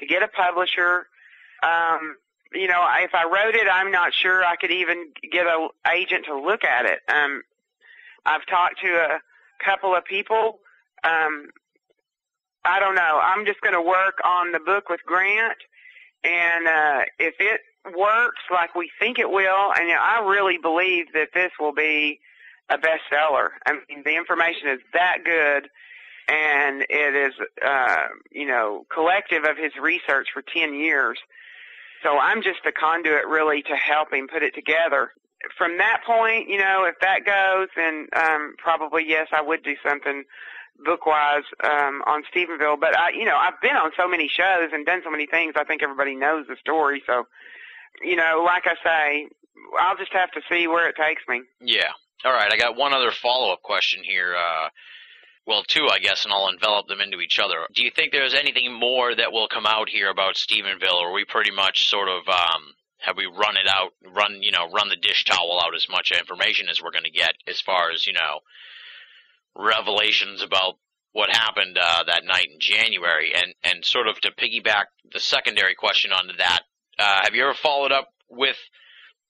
to 0.00 0.06
get 0.06 0.22
a 0.22 0.28
publisher. 0.28 1.06
Um, 1.62 2.16
you 2.52 2.68
know, 2.68 2.86
if 3.00 3.14
I 3.14 3.24
wrote 3.24 3.54
it, 3.56 3.68
I'm 3.70 3.90
not 3.90 4.12
sure 4.14 4.44
I 4.44 4.56
could 4.56 4.70
even 4.70 5.12
get 5.32 5.46
a 5.46 5.68
agent 5.92 6.26
to 6.26 6.38
look 6.40 6.64
at 6.64 6.86
it. 6.86 7.00
Um, 7.08 7.42
I've 8.26 8.46
talked 8.46 8.80
to 8.82 8.88
a 8.88 9.20
couple 9.64 9.94
of 9.94 10.04
people. 10.04 10.60
Um, 11.04 11.48
I 12.64 12.80
don't 12.80 12.94
know. 12.94 13.20
I'm 13.22 13.46
just 13.46 13.60
going 13.60 13.74
to 13.74 13.82
work 13.82 14.18
on 14.24 14.52
the 14.52 14.60
book 14.60 14.88
with 14.88 15.00
Grant, 15.06 15.58
And 16.24 16.66
uh, 16.66 17.00
if 17.18 17.34
it 17.38 17.60
works 17.96 18.42
like 18.50 18.74
we 18.74 18.90
think 18.98 19.18
it 19.18 19.30
will, 19.30 19.72
and 19.78 19.92
I 19.92 20.22
really 20.24 20.58
believe 20.58 21.12
that 21.12 21.28
this 21.34 21.52
will 21.58 21.72
be 21.72 22.20
a 22.68 22.78
bestseller. 22.78 23.50
I 23.66 23.72
mean, 23.88 24.02
the 24.04 24.16
information 24.16 24.68
is 24.68 24.80
that 24.92 25.18
good, 25.24 25.68
and 26.28 26.86
it 26.88 27.14
is, 27.14 27.34
uh, 27.64 28.04
you 28.30 28.46
know, 28.46 28.86
collective 28.92 29.44
of 29.44 29.56
his 29.56 29.72
research 29.80 30.28
for 30.32 30.42
10 30.42 30.74
years. 30.74 31.18
So 32.02 32.18
I'm 32.18 32.42
just 32.42 32.60
the 32.64 32.72
conduit 32.72 33.26
really 33.26 33.62
to 33.62 33.76
help 33.76 34.12
him 34.12 34.28
put 34.28 34.42
it 34.42 34.54
together. 34.54 35.12
From 35.56 35.76
that 35.78 36.02
point, 36.06 36.48
you 36.48 36.58
know, 36.58 36.84
if 36.84 36.94
that 37.00 37.24
goes, 37.24 37.68
then 37.76 38.08
um, 38.16 38.54
probably 38.58 39.06
yes, 39.06 39.28
I 39.32 39.42
would 39.42 39.62
do 39.62 39.74
something 39.86 40.24
book-wise 40.84 41.44
um, 41.62 42.02
on 42.06 42.24
Stephenville. 42.34 42.80
But 42.80 42.96
I, 42.96 43.10
you 43.10 43.24
know, 43.24 43.36
I've 43.36 43.60
been 43.60 43.76
on 43.76 43.90
so 43.96 44.08
many 44.08 44.28
shows 44.28 44.70
and 44.72 44.84
done 44.86 45.02
so 45.04 45.10
many 45.10 45.26
things. 45.26 45.54
I 45.56 45.64
think 45.64 45.82
everybody 45.82 46.14
knows 46.14 46.46
the 46.48 46.56
story. 46.56 47.02
So, 47.06 47.26
you 48.02 48.16
know, 48.16 48.42
like 48.44 48.64
I 48.66 48.74
say, 48.82 49.28
I'll 49.78 49.96
just 49.96 50.12
have 50.12 50.30
to 50.32 50.40
see 50.50 50.66
where 50.66 50.88
it 50.88 50.96
takes 50.96 51.22
me. 51.28 51.42
Yeah. 51.60 51.90
All 52.24 52.32
right. 52.32 52.52
I 52.52 52.56
got 52.56 52.76
one 52.76 52.92
other 52.92 53.10
follow-up 53.10 53.62
question 53.62 54.02
here. 54.04 54.34
Uh, 54.34 54.68
well, 55.46 55.62
two, 55.66 55.88
I 55.90 55.98
guess, 55.98 56.24
and 56.24 56.32
I'll 56.32 56.48
envelop 56.48 56.86
them 56.86 57.00
into 57.00 57.20
each 57.20 57.38
other. 57.38 57.56
Do 57.74 57.84
you 57.84 57.90
think 57.90 58.12
there's 58.12 58.34
anything 58.34 58.72
more 58.72 59.14
that 59.14 59.32
will 59.32 59.48
come 59.48 59.66
out 59.66 59.88
here 59.90 60.08
about 60.08 60.36
Stephenville, 60.36 61.00
or 61.00 61.12
we 61.12 61.24
pretty 61.24 61.50
much 61.50 61.90
sort 61.90 62.08
of 62.08 62.26
um, 62.28 62.72
have 62.98 63.16
we 63.16 63.26
run 63.26 63.56
it 63.56 63.68
out, 63.68 63.92
run 64.14 64.42
you 64.42 64.52
know, 64.52 64.70
run 64.72 64.88
the 64.88 64.96
dish 64.96 65.24
towel 65.24 65.60
out 65.62 65.74
as 65.74 65.86
much 65.90 66.12
information 66.12 66.68
as 66.70 66.80
we're 66.80 66.90
going 66.90 67.04
to 67.04 67.10
get 67.10 67.34
as 67.46 67.60
far 67.60 67.90
as 67.90 68.06
you 68.06 68.14
know 68.14 68.40
revelations 69.54 70.42
about 70.42 70.74
what 71.12 71.30
happened 71.30 71.78
uh, 71.80 72.04
that 72.04 72.24
night 72.24 72.48
in 72.52 72.58
January, 72.58 73.32
and 73.34 73.54
and 73.62 73.84
sort 73.84 74.08
of 74.08 74.18
to 74.22 74.30
piggyback 74.30 74.86
the 75.12 75.20
secondary 75.20 75.74
question 75.74 76.10
onto 76.10 76.36
that, 76.38 76.62
uh, 76.98 77.20
have 77.22 77.34
you 77.34 77.42
ever 77.44 77.54
followed 77.54 77.92
up 77.92 78.08
with 78.28 78.56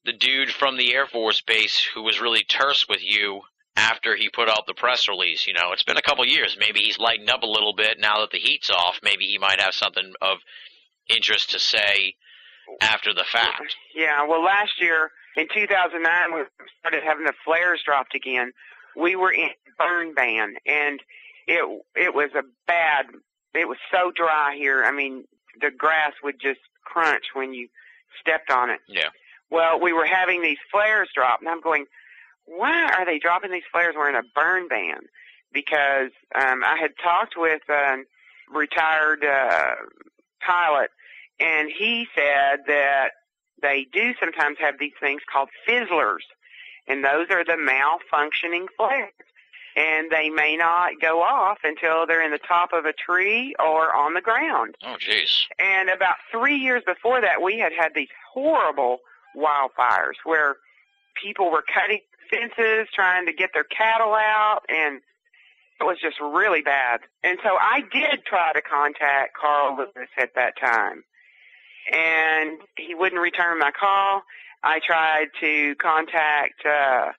the 0.04 0.12
dude 0.12 0.50
from 0.50 0.76
the 0.76 0.94
Air 0.94 1.06
Force 1.06 1.42
Base 1.42 1.86
who 1.94 2.02
was 2.02 2.20
really 2.20 2.44
terse 2.44 2.86
with 2.88 3.02
you 3.02 3.40
after 3.76 4.14
he 4.14 4.28
put 4.28 4.48
out 4.48 4.66
the 4.66 4.74
press 4.74 5.08
release? 5.08 5.46
You 5.46 5.54
know, 5.54 5.72
it's 5.72 5.82
been 5.82 5.96
a 5.96 6.02
couple 6.02 6.24
years. 6.26 6.56
Maybe 6.58 6.80
he's 6.80 6.98
lightened 6.98 7.30
up 7.30 7.42
a 7.42 7.46
little 7.46 7.74
bit 7.74 7.98
now 7.98 8.20
that 8.20 8.30
the 8.30 8.38
heat's 8.38 8.70
off. 8.70 9.00
Maybe 9.02 9.24
he 9.24 9.38
might 9.38 9.60
have 9.60 9.74
something 9.74 10.12
of 10.20 10.38
interest 11.08 11.50
to 11.50 11.58
say 11.58 12.14
after 12.80 13.12
the 13.12 13.24
fact. 13.24 13.76
Yeah, 13.94 14.26
well, 14.26 14.42
last 14.42 14.80
year 14.80 15.10
in 15.36 15.48
2009, 15.52 16.34
we 16.34 16.42
started 16.80 17.02
having 17.04 17.24
the 17.24 17.34
flares 17.44 17.82
dropped 17.84 18.14
again. 18.14 18.52
We 18.96 19.16
were 19.16 19.32
in 19.32 19.50
burn 19.78 20.14
ban, 20.14 20.54
and 20.66 21.00
it 21.46 21.82
it 21.96 22.14
was 22.14 22.30
a 22.34 22.42
bad. 22.66 23.06
It 23.54 23.68
was 23.68 23.78
so 23.90 24.12
dry 24.14 24.54
here. 24.56 24.84
I 24.84 24.92
mean, 24.92 25.24
the 25.60 25.70
grass 25.70 26.12
would 26.22 26.40
just 26.40 26.60
crunch 26.84 27.24
when 27.34 27.52
you 27.54 27.68
stepped 28.20 28.50
on 28.50 28.70
it. 28.70 28.80
Yeah. 28.88 29.08
Well, 29.50 29.80
we 29.80 29.92
were 29.92 30.06
having 30.06 30.42
these 30.42 30.58
flares 30.70 31.08
drop, 31.14 31.40
and 31.40 31.48
I'm 31.48 31.60
going, 31.60 31.86
why 32.46 32.84
are 32.84 33.04
they 33.04 33.18
dropping 33.18 33.52
these 33.52 33.62
flares? 33.70 33.94
We're 33.96 34.08
in 34.08 34.16
a 34.16 34.22
burn 34.34 34.68
ban 34.68 35.02
because 35.52 36.10
um, 36.34 36.64
I 36.64 36.76
had 36.80 36.92
talked 37.02 37.34
with 37.36 37.62
a 37.68 37.98
retired 38.52 39.24
uh, 39.24 39.74
pilot, 40.44 40.90
and 41.40 41.70
he 41.70 42.06
said 42.14 42.60
that 42.66 43.10
they 43.62 43.86
do 43.92 44.12
sometimes 44.20 44.58
have 44.60 44.78
these 44.78 44.92
things 45.00 45.22
called 45.32 45.48
fizzlers, 45.66 46.24
and 46.86 47.04
those 47.04 47.28
are 47.30 47.44
the 47.44 47.52
malfunctioning 47.52 48.66
flares. 48.76 49.12
And 49.76 50.10
they 50.10 50.30
may 50.30 50.56
not 50.56 50.92
go 51.00 51.20
off 51.20 51.58
until 51.64 52.06
they're 52.06 52.24
in 52.24 52.30
the 52.30 52.38
top 52.38 52.72
of 52.72 52.84
a 52.84 52.92
tree 52.92 53.54
or 53.58 53.94
on 53.94 54.14
the 54.14 54.20
ground. 54.20 54.76
Oh, 54.84 54.96
jeez. 54.98 55.42
And 55.58 55.90
about 55.90 56.16
three 56.30 56.56
years 56.56 56.82
before 56.86 57.20
that, 57.20 57.42
we 57.42 57.58
had 57.58 57.72
had 57.76 57.92
these 57.94 58.08
horrible 58.32 58.98
wildfires 59.36 60.14
where 60.24 60.56
people 61.20 61.50
were 61.50 61.64
cutting 61.72 62.00
fences, 62.30 62.88
trying 62.94 63.26
to 63.26 63.32
get 63.32 63.50
their 63.52 63.64
cattle 63.64 64.14
out, 64.14 64.60
and 64.68 65.00
it 65.80 65.84
was 65.84 65.98
just 66.00 66.20
really 66.20 66.62
bad. 66.62 67.00
And 67.22 67.38
so 67.42 67.56
I 67.60 67.82
did 67.92 68.24
try 68.24 68.52
to 68.52 68.62
contact 68.62 69.36
Karl 69.36 69.76
Lewis 69.76 70.08
at 70.18 70.34
that 70.34 70.54
time, 70.60 71.02
and 71.92 72.60
he 72.76 72.94
wouldn't 72.94 73.20
return 73.20 73.58
my 73.58 73.70
call. 73.72 74.22
I 74.62 74.80
tried 74.84 75.26
to 75.40 75.74
contact 75.76 76.64
uh, 76.64 77.12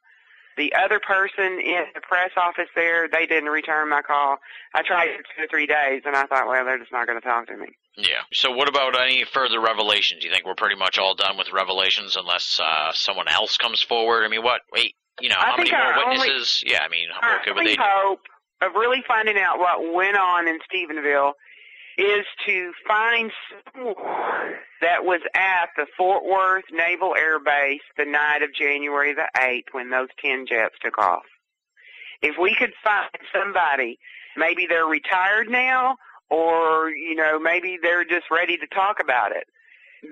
the 0.58 0.74
other 0.74 1.00
person 1.00 1.60
in 1.60 1.86
the 1.94 2.02
press 2.02 2.32
office 2.38 2.70
there. 2.76 3.08
They 3.08 3.26
didn't 3.26 3.50
return 3.50 3.90
my 3.90 4.02
call. 4.02 4.38
I 4.74 4.82
tried 4.84 5.10
for 5.18 5.24
two 5.24 5.44
or 5.44 5.48
three 5.50 5.66
days, 5.68 6.04
and 6.06 6.16
I 6.16 6.26
thought, 6.26 6.48
well, 6.48 6.64
they're 6.66 6.78
just 6.80 6.92
not 6.92 7.08
going 7.08 7.20
to 7.20 7.28
talk 7.28 7.48
to 7.48 7.58
me. 7.58 7.68
Yeah. 7.98 8.22
So, 8.34 8.52
what 8.52 8.68
about 8.70 9.00
any 9.00 9.24
further 9.26 9.60
revelations? 9.62 10.22
Do 10.22 10.28
you 10.28 10.34
think 10.34 10.46
we're 10.46 10.56
pretty 10.56 10.76
much 10.76 10.98
all 10.98 11.16
done 11.16 11.38
with 11.38 11.52
revelations 11.52 12.16
unless 12.18 12.60
uh, 12.62 12.92
someone 12.94 13.28
else 13.28 13.58
comes 13.58 13.82
forward? 13.82 14.24
I 14.26 14.28
mean, 14.28 14.44
what? 14.44 14.62
Wait, 14.74 14.96
you 15.22 15.30
know, 15.30 15.36
I 15.38 15.52
how 15.52 15.58
many 15.58 15.72
more 15.72 15.80
our 15.80 16.04
only- 16.06 16.20
witnesses? 16.20 16.64
yeah, 16.66 16.80
I 16.84 16.90
mean, 16.90 17.08
what 17.22 17.44
could 17.44 17.58
only 17.58 17.76
they? 17.76 17.78
hope 17.80 18.22
of 18.62 18.74
really 18.74 19.04
finding 19.08 19.38
out 19.38 19.60
what 19.60 19.94
went 19.94 20.18
on 20.18 20.48
in 20.48 20.60
Stephenville 20.72 21.34
is 21.98 22.26
to 22.46 22.72
find 22.88 23.32
someone 23.74 23.96
that 24.82 25.06
was 25.06 25.22
at 25.34 25.70
the 25.78 25.86
Fort 25.98 26.24
Worth 26.26 26.66
Naval 26.72 27.16
Air 27.18 27.40
Base 27.40 27.82
the 27.98 28.06
night 28.06 28.42
of 28.42 28.54
January 28.54 29.14
the 29.14 29.30
8th 29.38 29.74
when 29.74 29.90
those 29.90 30.10
10 30.24 30.46
jets 30.48 30.76
took 30.82 30.98
off. 30.98 31.24
If 32.22 32.36
we 32.40 32.56
could 32.56 32.74
find 32.84 33.10
somebody, 33.34 33.98
maybe 34.36 34.66
they're 34.68 34.86
retired 34.86 35.50
now 35.50 35.96
or, 36.30 36.90
you 36.90 37.16
know, 37.16 37.40
maybe 37.40 37.78
they're 37.82 38.06
just 38.06 38.26
ready 38.32 38.58
to 38.58 38.68
talk 38.68 38.98
about 39.02 39.32
it, 39.32 39.46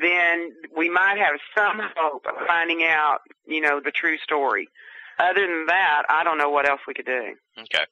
then 0.02 0.52
we 0.76 0.90
might 0.90 1.18
have 1.18 1.40
some 1.56 1.82
hope 1.96 2.26
of 2.26 2.48
finding 2.48 2.84
out, 2.84 3.20
you 3.46 3.62
know, 3.62 3.82
the 3.84 3.92
true 3.92 4.18
story. 4.18 4.68
Other 5.20 5.42
than 5.42 5.66
that, 5.68 6.04
I 6.10 6.24
don't 6.24 6.38
know 6.38 6.50
what 6.50 6.68
else 6.68 6.82
we 6.88 6.94
could 6.94 7.06
do. 7.06 7.36
Okay. 7.60 7.86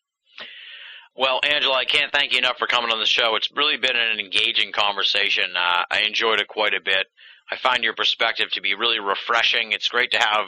Well, 1.15 1.41
Angela, 1.43 1.75
I 1.75 1.85
can't 1.85 2.11
thank 2.11 2.31
you 2.31 2.37
enough 2.37 2.57
for 2.57 2.67
coming 2.67 2.91
on 2.91 2.99
the 2.99 3.05
show. 3.05 3.35
It's 3.35 3.51
really 3.53 3.75
been 3.75 3.97
an 3.97 4.19
engaging 4.19 4.71
conversation. 4.71 5.51
Uh, 5.57 5.83
I 5.91 6.01
enjoyed 6.07 6.39
it 6.39 6.47
quite 6.47 6.73
a 6.73 6.79
bit. 6.79 7.07
I 7.51 7.57
find 7.57 7.83
your 7.83 7.93
perspective 7.93 8.49
to 8.51 8.61
be 8.61 8.75
really 8.75 8.99
refreshing. 8.99 9.73
It's 9.73 9.89
great 9.89 10.11
to 10.11 10.19
have 10.19 10.45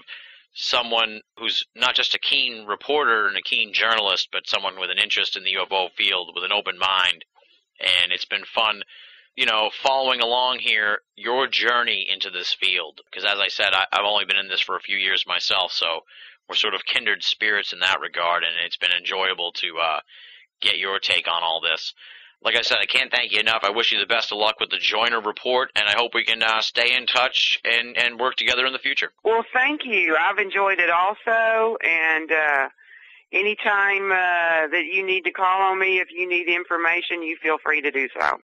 someone 0.53 1.21
who's 1.37 1.65
not 1.75 1.95
just 1.95 2.15
a 2.15 2.19
keen 2.19 2.65
reporter 2.65 3.27
and 3.27 3.35
a 3.35 3.41
keen 3.41 3.73
journalist, 3.73 4.29
but 4.31 4.47
someone 4.47 4.79
with 4.79 4.89
an 4.89 4.99
interest 4.99 5.35
in 5.35 5.43
the 5.43 5.55
UFO 5.55 5.91
field 5.91 6.31
with 6.33 6.45
an 6.45 6.53
open 6.53 6.77
mind. 6.77 7.25
And 7.81 8.13
it's 8.13 8.25
been 8.25 8.45
fun, 8.45 8.83
you 9.35 9.45
know, 9.45 9.69
following 9.81 10.21
along 10.21 10.59
here 10.59 10.99
your 11.17 11.45
journey 11.47 12.07
into 12.09 12.29
this 12.29 12.53
field. 12.53 13.01
Because 13.11 13.25
as 13.25 13.39
I 13.39 13.49
said, 13.49 13.73
I, 13.73 13.85
I've 13.91 14.05
only 14.05 14.23
been 14.23 14.37
in 14.37 14.47
this 14.47 14.61
for 14.61 14.77
a 14.77 14.81
few 14.81 14.97
years 14.97 15.25
myself, 15.27 15.73
so 15.73 16.05
we're 16.47 16.55
sort 16.55 16.73
of 16.73 16.85
kindred 16.85 17.21
spirits 17.21 17.73
in 17.73 17.79
that 17.79 17.99
regard, 17.99 18.43
and 18.43 18.53
it's 18.65 18.77
been 18.77 18.91
enjoyable 18.97 19.51
to 19.53 19.77
uh, 19.79 19.99
get 20.63 20.77
your 20.77 20.99
take 20.99 21.27
on 21.27 21.43
all 21.43 21.61
this. 21.61 21.93
Like 22.41 22.57
I 22.57 22.61
said, 22.61 22.77
I 22.81 22.85
can't 22.85 23.11
thank 23.11 23.31
you 23.31 23.39
enough. 23.39 23.61
I 23.63 23.69
wish 23.69 23.91
you 23.91 23.99
the 23.99 24.05
best 24.05 24.31
of 24.31 24.37
luck 24.37 24.59
with 24.59 24.69
the 24.69 24.77
Joiner 24.77 25.21
report, 25.21 25.71
and 25.75 25.87
I 25.87 25.93
hope 25.95 26.13
we 26.13 26.25
can 26.25 26.43
uh, 26.43 26.61
stay 26.61 26.93
in 26.93 27.05
touch 27.05 27.61
and, 27.63 27.97
and 27.97 28.19
work 28.19 28.35
together 28.35 28.65
in 28.65 28.73
the 28.73 28.79
future. 28.79 29.13
Well, 29.23 29.45
thank 29.53 29.81
you. 29.85 30.17
I've 30.19 30.39
enjoyed 30.39 30.79
it 30.79 30.89
also, 30.89 31.77
and 31.81 32.29
uh, 32.31 32.69
anytime 33.31 34.11
uh, 34.11 34.67
that 34.71 34.83
you 34.91 35.05
need 35.05 35.23
to 35.23 35.31
call 35.31 35.61
on 35.61 35.79
me, 35.79 35.99
if 35.99 36.09
you 36.11 36.27
need 36.27 36.49
information, 36.49 37.23
you 37.23 37.37
feel 37.41 37.57
free 37.63 37.81
to 37.81 37.91
do 37.91 38.09
so. 38.19 38.37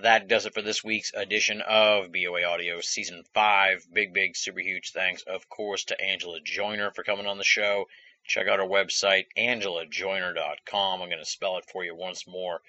That 0.00 0.26
does 0.26 0.46
it 0.46 0.54
for 0.54 0.62
this 0.62 0.82
week's 0.82 1.12
edition 1.14 1.60
of 1.60 2.12
BOA 2.12 2.44
Audio 2.44 2.80
Season 2.80 3.22
5. 3.34 3.86
Big, 3.92 4.14
big, 4.14 4.36
super 4.36 4.60
huge 4.60 4.92
thanks, 4.92 5.22
of 5.22 5.48
course, 5.48 5.84
to 5.84 6.00
Angela 6.00 6.38
Joiner 6.42 6.90
for 6.90 7.04
coming 7.04 7.26
on 7.26 7.36
the 7.36 7.44
show. 7.44 7.86
Check 8.24 8.48
out 8.48 8.60
our 8.60 8.66
website, 8.66 9.26
angeliajoiner.com. 9.36 11.02
I'm 11.02 11.08
going 11.08 11.18
to 11.18 11.24
spell 11.24 11.58
it 11.58 11.64
for 11.70 11.84
you 11.84 11.94
once 11.94 12.26
more 12.26 12.60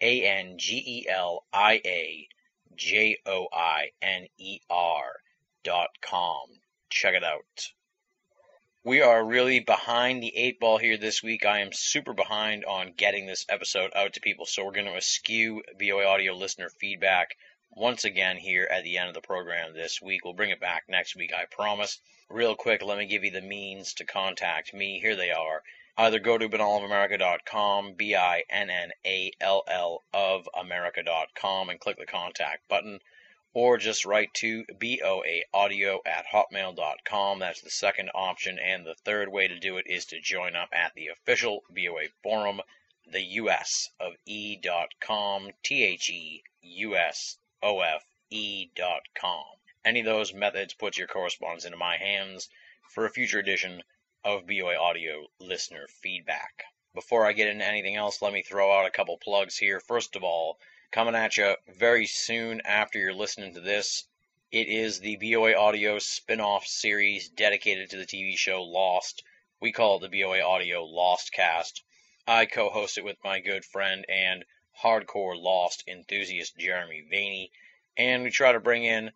A 0.00 0.24
N 0.24 0.58
G 0.58 0.76
E 0.76 1.08
L 1.08 1.44
I 1.52 1.80
A 1.84 2.28
J 2.76 3.18
O 3.26 3.48
I 3.52 3.90
N 4.02 4.26
E 4.38 4.60
R 4.70 5.20
dot 5.62 5.90
com. 6.00 6.48
Check 6.90 7.14
it 7.14 7.24
out. 7.24 7.72
We 8.82 9.00
are 9.00 9.24
really 9.24 9.60
behind 9.60 10.22
the 10.22 10.36
eight 10.36 10.60
ball 10.60 10.76
here 10.76 10.98
this 10.98 11.22
week. 11.22 11.46
I 11.46 11.60
am 11.60 11.72
super 11.72 12.12
behind 12.12 12.64
on 12.66 12.92
getting 12.94 13.26
this 13.26 13.46
episode 13.48 13.92
out 13.94 14.12
to 14.14 14.20
people, 14.20 14.44
so 14.44 14.64
we're 14.64 14.72
going 14.72 14.86
to 14.86 14.96
eschew 14.96 15.62
BOA 15.78 16.04
audio 16.04 16.34
listener 16.34 16.68
feedback 16.68 17.36
once 17.76 18.04
again 18.04 18.36
here 18.36 18.68
at 18.70 18.84
the 18.84 18.98
end 18.98 19.08
of 19.08 19.14
the 19.14 19.20
program 19.20 19.74
this 19.74 20.00
week. 20.00 20.24
We'll 20.24 20.32
bring 20.32 20.50
it 20.50 20.60
back 20.60 20.84
next 20.88 21.16
week, 21.16 21.32
I 21.34 21.44
promise. 21.46 22.00
Real 22.30 22.54
quick, 22.54 22.82
let 22.82 22.98
me 22.98 23.06
give 23.06 23.24
you 23.24 23.30
the 23.30 23.40
means 23.40 23.94
to 23.94 24.04
contact 24.04 24.72
me. 24.72 25.00
Here 25.00 25.16
they 25.16 25.30
are. 25.30 25.62
Either 25.96 26.18
go 26.18 26.38
to 26.38 26.48
binnallofamerica.com, 26.48 27.94
B 27.94 28.14
I 28.14 28.44
N 28.48 28.70
N 28.70 28.92
A 29.04 29.32
L 29.40 29.64
L 29.66 30.04
of 30.12 30.48
America.com, 30.54 31.68
and 31.68 31.80
click 31.80 31.98
the 31.98 32.06
contact 32.06 32.68
button 32.68 33.00
or 33.54 33.78
just 33.78 34.04
write 34.04 34.34
to 34.34 34.64
boaaudio 34.80 35.98
at 36.04 36.26
hotmail.com. 36.26 37.38
That's 37.38 37.60
the 37.60 37.70
second 37.70 38.10
option. 38.14 38.58
And 38.58 38.84
the 38.84 38.96
third 39.04 39.28
way 39.28 39.48
to 39.48 39.58
do 39.58 39.76
it 39.78 39.86
is 39.88 40.06
to 40.06 40.20
join 40.20 40.56
up 40.56 40.70
at 40.72 40.94
the 40.94 41.08
official 41.08 41.62
BOA 41.70 42.08
forum, 42.22 42.60
the 43.06 43.22
US 43.22 43.90
of 44.00 44.14
E.com, 44.26 45.50
T 45.62 45.84
H 45.84 46.10
E 46.10 46.42
U 46.62 46.96
S 46.96 47.38
BOAOFE.com. 47.64 49.44
Any 49.86 50.00
of 50.00 50.04
those 50.04 50.34
methods 50.34 50.74
puts 50.74 50.98
your 50.98 51.06
correspondence 51.06 51.64
into 51.64 51.78
my 51.78 51.96
hands 51.96 52.50
for 52.90 53.06
a 53.06 53.10
future 53.10 53.38
edition 53.38 53.82
of 54.22 54.46
BOA 54.46 54.76
Audio 54.76 55.28
listener 55.40 55.88
feedback. 55.88 56.62
Before 56.92 57.24
I 57.24 57.32
get 57.32 57.48
into 57.48 57.64
anything 57.64 57.96
else, 57.96 58.20
let 58.20 58.34
me 58.34 58.42
throw 58.42 58.70
out 58.70 58.84
a 58.84 58.90
couple 58.90 59.16
plugs 59.16 59.56
here. 59.56 59.80
First 59.80 60.14
of 60.14 60.22
all, 60.22 60.58
coming 60.92 61.14
at 61.14 61.38
you 61.38 61.56
very 61.66 62.04
soon 62.04 62.60
after 62.66 62.98
you're 62.98 63.14
listening 63.14 63.54
to 63.54 63.62
this, 63.62 64.04
it 64.52 64.68
is 64.68 65.00
the 65.00 65.16
BOA 65.16 65.54
Audio 65.54 65.98
spin 65.98 66.40
off 66.40 66.66
series 66.66 67.30
dedicated 67.30 67.88
to 67.88 67.96
the 67.96 68.04
TV 68.04 68.36
show 68.36 68.62
Lost. 68.62 69.24
We 69.62 69.72
call 69.72 69.96
it 69.96 70.10
the 70.10 70.20
BOA 70.20 70.42
Audio 70.42 70.84
Lost 70.84 71.32
Cast. 71.32 71.82
I 72.26 72.44
co 72.44 72.68
host 72.68 72.98
it 72.98 73.04
with 73.04 73.16
my 73.24 73.40
good 73.40 73.64
friend 73.64 74.04
and 74.06 74.44
hardcore 74.82 75.40
Lost 75.40 75.84
enthusiast 75.86 76.56
Jeremy 76.58 77.02
Vaeni, 77.10 77.50
and 77.96 78.24
we 78.24 78.30
try 78.30 78.52
to 78.52 78.60
bring 78.60 78.84
in 78.84 79.12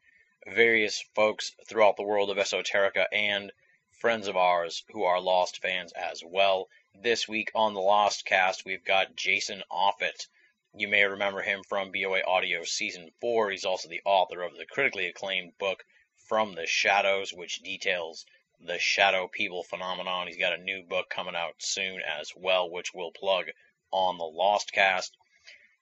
various 0.47 1.03
folks 1.15 1.53
throughout 1.67 1.97
the 1.97 2.03
world 2.03 2.31
of 2.31 2.39
esoterica 2.39 3.07
and 3.13 3.53
friends 4.01 4.29
of 4.29 4.37
ours 4.37 4.85
who 4.93 5.03
are 5.03 5.21
Lost 5.21 5.61
fans 5.61 5.93
as 5.93 6.23
well. 6.25 6.69
This 6.95 7.27
week 7.27 7.51
on 7.55 7.75
the 7.75 7.81
Lost 7.81 8.25
Cast, 8.25 8.65
we've 8.65 8.85
got 8.85 9.17
Jason 9.17 9.63
Offit. 9.71 10.27
You 10.75 10.89
may 10.89 11.05
remember 11.05 11.43
him 11.43 11.65
from 11.69 11.91
BOA 11.91 12.23
Audio 12.25 12.63
Season 12.65 13.11
4. 13.21 13.51
He's 13.51 13.65
also 13.65 13.89
the 13.89 14.03
author 14.05 14.43
of 14.43 14.57
the 14.57 14.67
critically 14.67 15.07
acclaimed 15.07 15.59
book 15.59 15.85
From 16.29 16.55
the 16.55 16.67
Shadows, 16.67 17.33
which 17.33 17.61
details 17.63 18.25
the 18.61 18.79
shadow 18.79 19.29
people 19.29 19.65
phenomenon. 19.65 20.29
He's 20.29 20.37
got 20.37 20.59
a 20.59 20.63
new 20.63 20.83
book 20.83 21.11
coming 21.11 21.35
out 21.35 21.55
soon 21.59 22.01
as 22.01 22.33
well, 22.37 22.71
which 22.71 22.95
we'll 22.95 23.11
plug 23.11 23.47
on 23.91 24.19
the 24.19 24.25
Lost 24.25 24.73
Cast. 24.73 25.17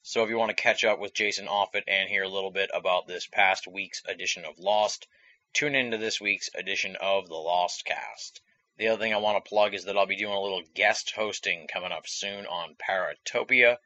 So 0.08 0.22
if 0.22 0.30
you 0.30 0.38
want 0.38 0.56
to 0.56 0.62
catch 0.62 0.84
up 0.84 1.00
with 1.00 1.14
Jason 1.14 1.48
Offutt 1.48 1.82
and 1.88 2.08
hear 2.08 2.22
a 2.22 2.28
little 2.28 2.52
bit 2.52 2.70
about 2.72 3.08
this 3.08 3.26
past 3.26 3.66
week's 3.66 4.04
edition 4.06 4.44
of 4.44 4.56
Lost, 4.56 5.08
tune 5.52 5.74
into 5.74 5.98
this 5.98 6.20
week's 6.20 6.48
edition 6.54 6.94
of 6.94 7.26
the 7.26 7.34
Lost 7.34 7.84
Cast. 7.84 8.40
The 8.76 8.86
other 8.86 9.02
thing 9.02 9.12
I 9.12 9.16
want 9.16 9.44
to 9.44 9.48
plug 9.48 9.74
is 9.74 9.84
that 9.84 9.98
I'll 9.98 10.06
be 10.06 10.14
doing 10.14 10.32
a 10.32 10.40
little 10.40 10.62
guest 10.74 11.10
hosting 11.10 11.66
coming 11.66 11.90
up 11.90 12.06
soon 12.06 12.46
on 12.46 12.76
Paratopia. 12.76 13.78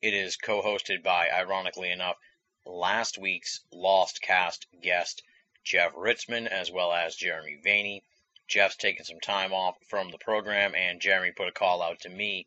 It 0.00 0.14
is 0.14 0.38
co 0.38 0.62
hosted 0.62 1.02
by, 1.02 1.28
ironically 1.28 1.90
enough, 1.90 2.16
last 2.64 3.18
week's 3.18 3.60
Lost 3.70 4.22
Cast 4.22 4.66
guest, 4.80 5.22
Jeff 5.62 5.92
Ritzmann, 5.92 6.46
as 6.46 6.70
well 6.70 6.90
as 6.90 7.16
Jeremy 7.16 7.60
Vaeni. 7.62 8.00
Jeff's 8.48 8.76
taking 8.76 9.04
some 9.04 9.20
time 9.20 9.52
off 9.52 9.76
from 9.90 10.10
the 10.10 10.16
program, 10.16 10.74
and 10.74 11.02
Jeremy 11.02 11.32
put 11.32 11.48
a 11.48 11.52
call 11.52 11.82
out 11.82 12.00
to 12.00 12.08
me 12.08 12.46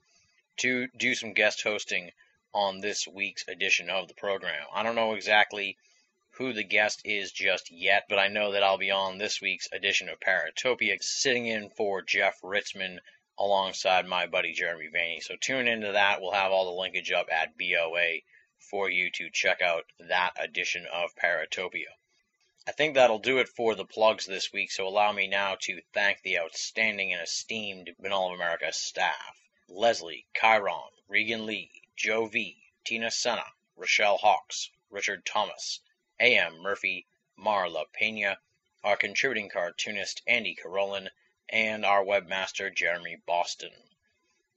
to 0.58 0.88
do 0.98 1.14
some 1.14 1.34
guest 1.34 1.62
hosting 1.62 2.12
on 2.54 2.80
this 2.80 3.08
week's 3.08 3.48
edition 3.48 3.90
of 3.90 4.08
the 4.08 4.14
program. 4.14 4.66
I 4.74 4.84
don't 4.84 4.96
know 4.96 5.14
exactly 5.14 5.78
who 6.38 6.54
the 6.54 6.64
guest 6.64 7.02
is 7.06 7.32
just 7.32 7.70
yet, 7.72 8.06
but 8.10 8.18
I 8.18 8.28
know 8.28 8.52
that 8.52 8.64
I'll 8.64 8.78
be 8.78 8.92
on 8.92 9.18
this 9.18 9.42
week's 9.42 9.68
edition 9.72 10.10
of 10.10 10.20
Paratopia, 10.20 11.02
sitting 11.02 11.46
in 11.48 11.70
for 11.70 12.02
Jeff 12.02 12.42
Ritzmann 12.42 13.00
alongside 13.38 14.06
my 14.06 14.26
buddy 14.28 14.54
Jeremy 14.54 14.90
Vaeni. 14.90 15.22
So 15.22 15.36
tune 15.36 15.68
into 15.68 15.92
that. 15.92 16.22
We'll 16.22 16.32
have 16.32 16.52
all 16.52 16.66
the 16.66 16.82
linkage 16.82 17.12
up 17.12 17.28
at 17.32 17.58
BOA 17.58 18.20
for 18.60 18.90
you 18.90 19.12
to 19.12 19.30
check 19.30 19.62
out 19.62 19.86
that 20.00 20.34
edition 20.40 20.88
of 20.88 21.16
Paratopia. 21.16 21.94
I 22.66 22.72
think 22.72 22.96
that'll 22.96 23.20
do 23.20 23.40
it 23.40 23.50
for 23.50 23.76
the 23.76 23.86
plugs 23.86 24.26
this 24.26 24.54
week, 24.54 24.72
so 24.72 24.88
allow 24.88 25.12
me 25.12 25.28
now 25.28 25.58
to 25.62 25.82
thank 25.94 26.22
the 26.22 26.40
outstanding 26.40 27.12
and 27.12 27.22
esteemed 27.22 27.94
Binnall 28.02 28.30
of 28.30 28.36
America 28.36 28.72
staff 28.72 29.40
Leslie, 29.68 30.26
Chiron, 30.34 30.92
Regan 31.08 31.46
Lee, 31.46 31.83
Joe 31.96 32.26
V, 32.26 32.58
Tina 32.84 33.12
Senna, 33.12 33.46
Rochelle 33.76 34.18
Hawks, 34.18 34.72
Richard 34.90 35.26
Thomas, 35.26 35.80
A.M. 36.20 36.58
Murphy, 36.58 37.06
Marla 37.38 37.86
Pena, 37.94 38.40
our 38.84 38.98
contributing 38.98 39.48
cartoonist 39.48 40.24
Andy 40.26 40.56
Carolin, 40.56 41.12
and 41.50 41.86
our 41.86 42.04
webmaster 42.04 42.74
Jeremy 42.74 43.18
Boston. 43.28 43.72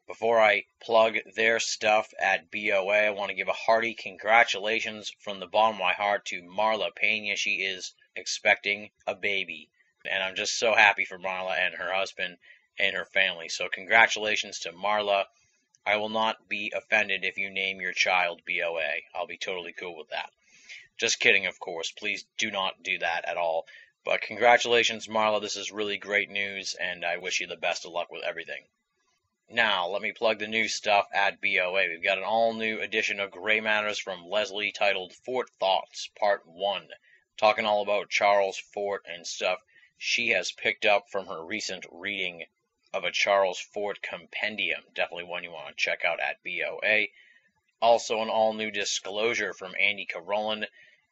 Before 0.07 0.41
I 0.41 0.65
plug 0.81 1.19
their 1.35 1.61
stuff 1.61 2.15
at 2.19 2.51
BOA, 2.51 3.07
I 3.07 3.11
want 3.11 3.29
to 3.29 3.35
give 3.35 3.49
a 3.49 3.53
hearty 3.53 3.93
congratulations 3.93 5.11
from 5.19 5.39
the 5.39 5.47
bottom 5.47 5.77
of 5.77 5.81
my 5.81 5.93
heart 5.93 6.25
to 6.27 6.43
Marla 6.43 6.95
Pena. 6.95 7.37
She 7.37 7.63
is 7.63 7.93
expecting 8.15 8.93
a 9.07 9.15
baby, 9.15 9.69
and 10.05 10.23
I'm 10.23 10.37
just 10.37 10.59
so 10.59 10.75
happy 10.75 11.05
for 11.05 11.19
Marla 11.19 11.59
and 11.59 11.75
her 11.75 11.93
husband 11.93 12.39
and 12.79 12.97
her 12.97 13.05
family. 13.05 13.49
So, 13.49 13.69
congratulations 13.69 14.61
to 14.61 14.73
Marla. 14.73 15.27
I 15.89 15.97
will 15.99 16.09
not 16.09 16.49
be 16.49 16.73
offended 16.75 17.25
if 17.25 17.39
you 17.39 17.49
name 17.49 17.81
your 17.81 17.93
child 17.93 18.43
BOA. 18.45 19.03
I'll 19.15 19.29
be 19.29 19.39
totally 19.39 19.73
cool 19.73 19.97
with 19.97 20.09
that. 20.11 20.33
Just 20.99 21.21
kidding, 21.21 21.47
of 21.47 21.61
course. 21.61 21.93
Please 21.93 22.25
do 22.37 22.51
not 22.51 22.83
do 22.83 22.99
that 22.99 23.25
at 23.25 23.37
all. 23.37 23.69
But 24.05 24.21
congratulations, 24.21 25.07
Marla. 25.07 25.41
This 25.41 25.55
is 25.55 25.71
really 25.71 25.97
great 25.97 26.29
news, 26.29 26.75
and 26.75 27.05
I 27.05 27.19
wish 27.19 27.41
you 27.41 27.47
the 27.47 27.57
best 27.57 27.85
of 27.85 27.93
luck 27.93 28.11
with 28.11 28.25
everything. 28.25 28.67
Now, 29.49 29.87
let 29.87 30.03
me 30.03 30.11
plug 30.11 30.41
the 30.41 30.49
new 30.49 30.67
stuff 30.67 31.07
at 31.13 31.41
BOA. 31.41 31.89
We've 31.89 32.03
got 32.03 32.19
an 32.19 32.25
all 32.25 32.53
new 32.53 32.81
edition 32.81 33.21
of 33.21 33.31
Gray 33.31 33.61
Matters 33.61 34.01
from 34.01 34.27
Leslie 34.27 34.73
titled 34.73 35.13
Fort 35.13 35.51
Thoughts, 35.61 36.09
Part 36.19 36.45
1, 36.47 36.89
talking 37.37 37.65
all 37.65 37.83
about 37.83 38.11
Charles 38.11 38.59
Fort 38.59 39.07
and 39.07 39.25
stuff 39.25 39.61
she 39.97 40.31
has 40.31 40.51
picked 40.51 40.85
up 40.85 41.09
from 41.11 41.27
her 41.27 41.45
recent 41.45 41.87
reading 41.93 42.47
of 42.93 43.05
a 43.05 43.11
Charles 43.11 43.59
Fort 43.59 44.01
compendium. 44.03 44.83
Definitely 44.95 45.25
one 45.25 45.45
you 45.45 45.51
want 45.51 45.69
to 45.69 45.75
check 45.75 46.05
out 46.05 46.21
at 46.21 46.43
BOA. 46.45 47.07
Also, 47.81 48.23
an 48.23 48.29
all 48.29 48.53
new 48.53 48.71
disclosure 48.71 49.53
from 49.53 49.75
Andy 49.79 50.07
Carolin, 50.07 50.67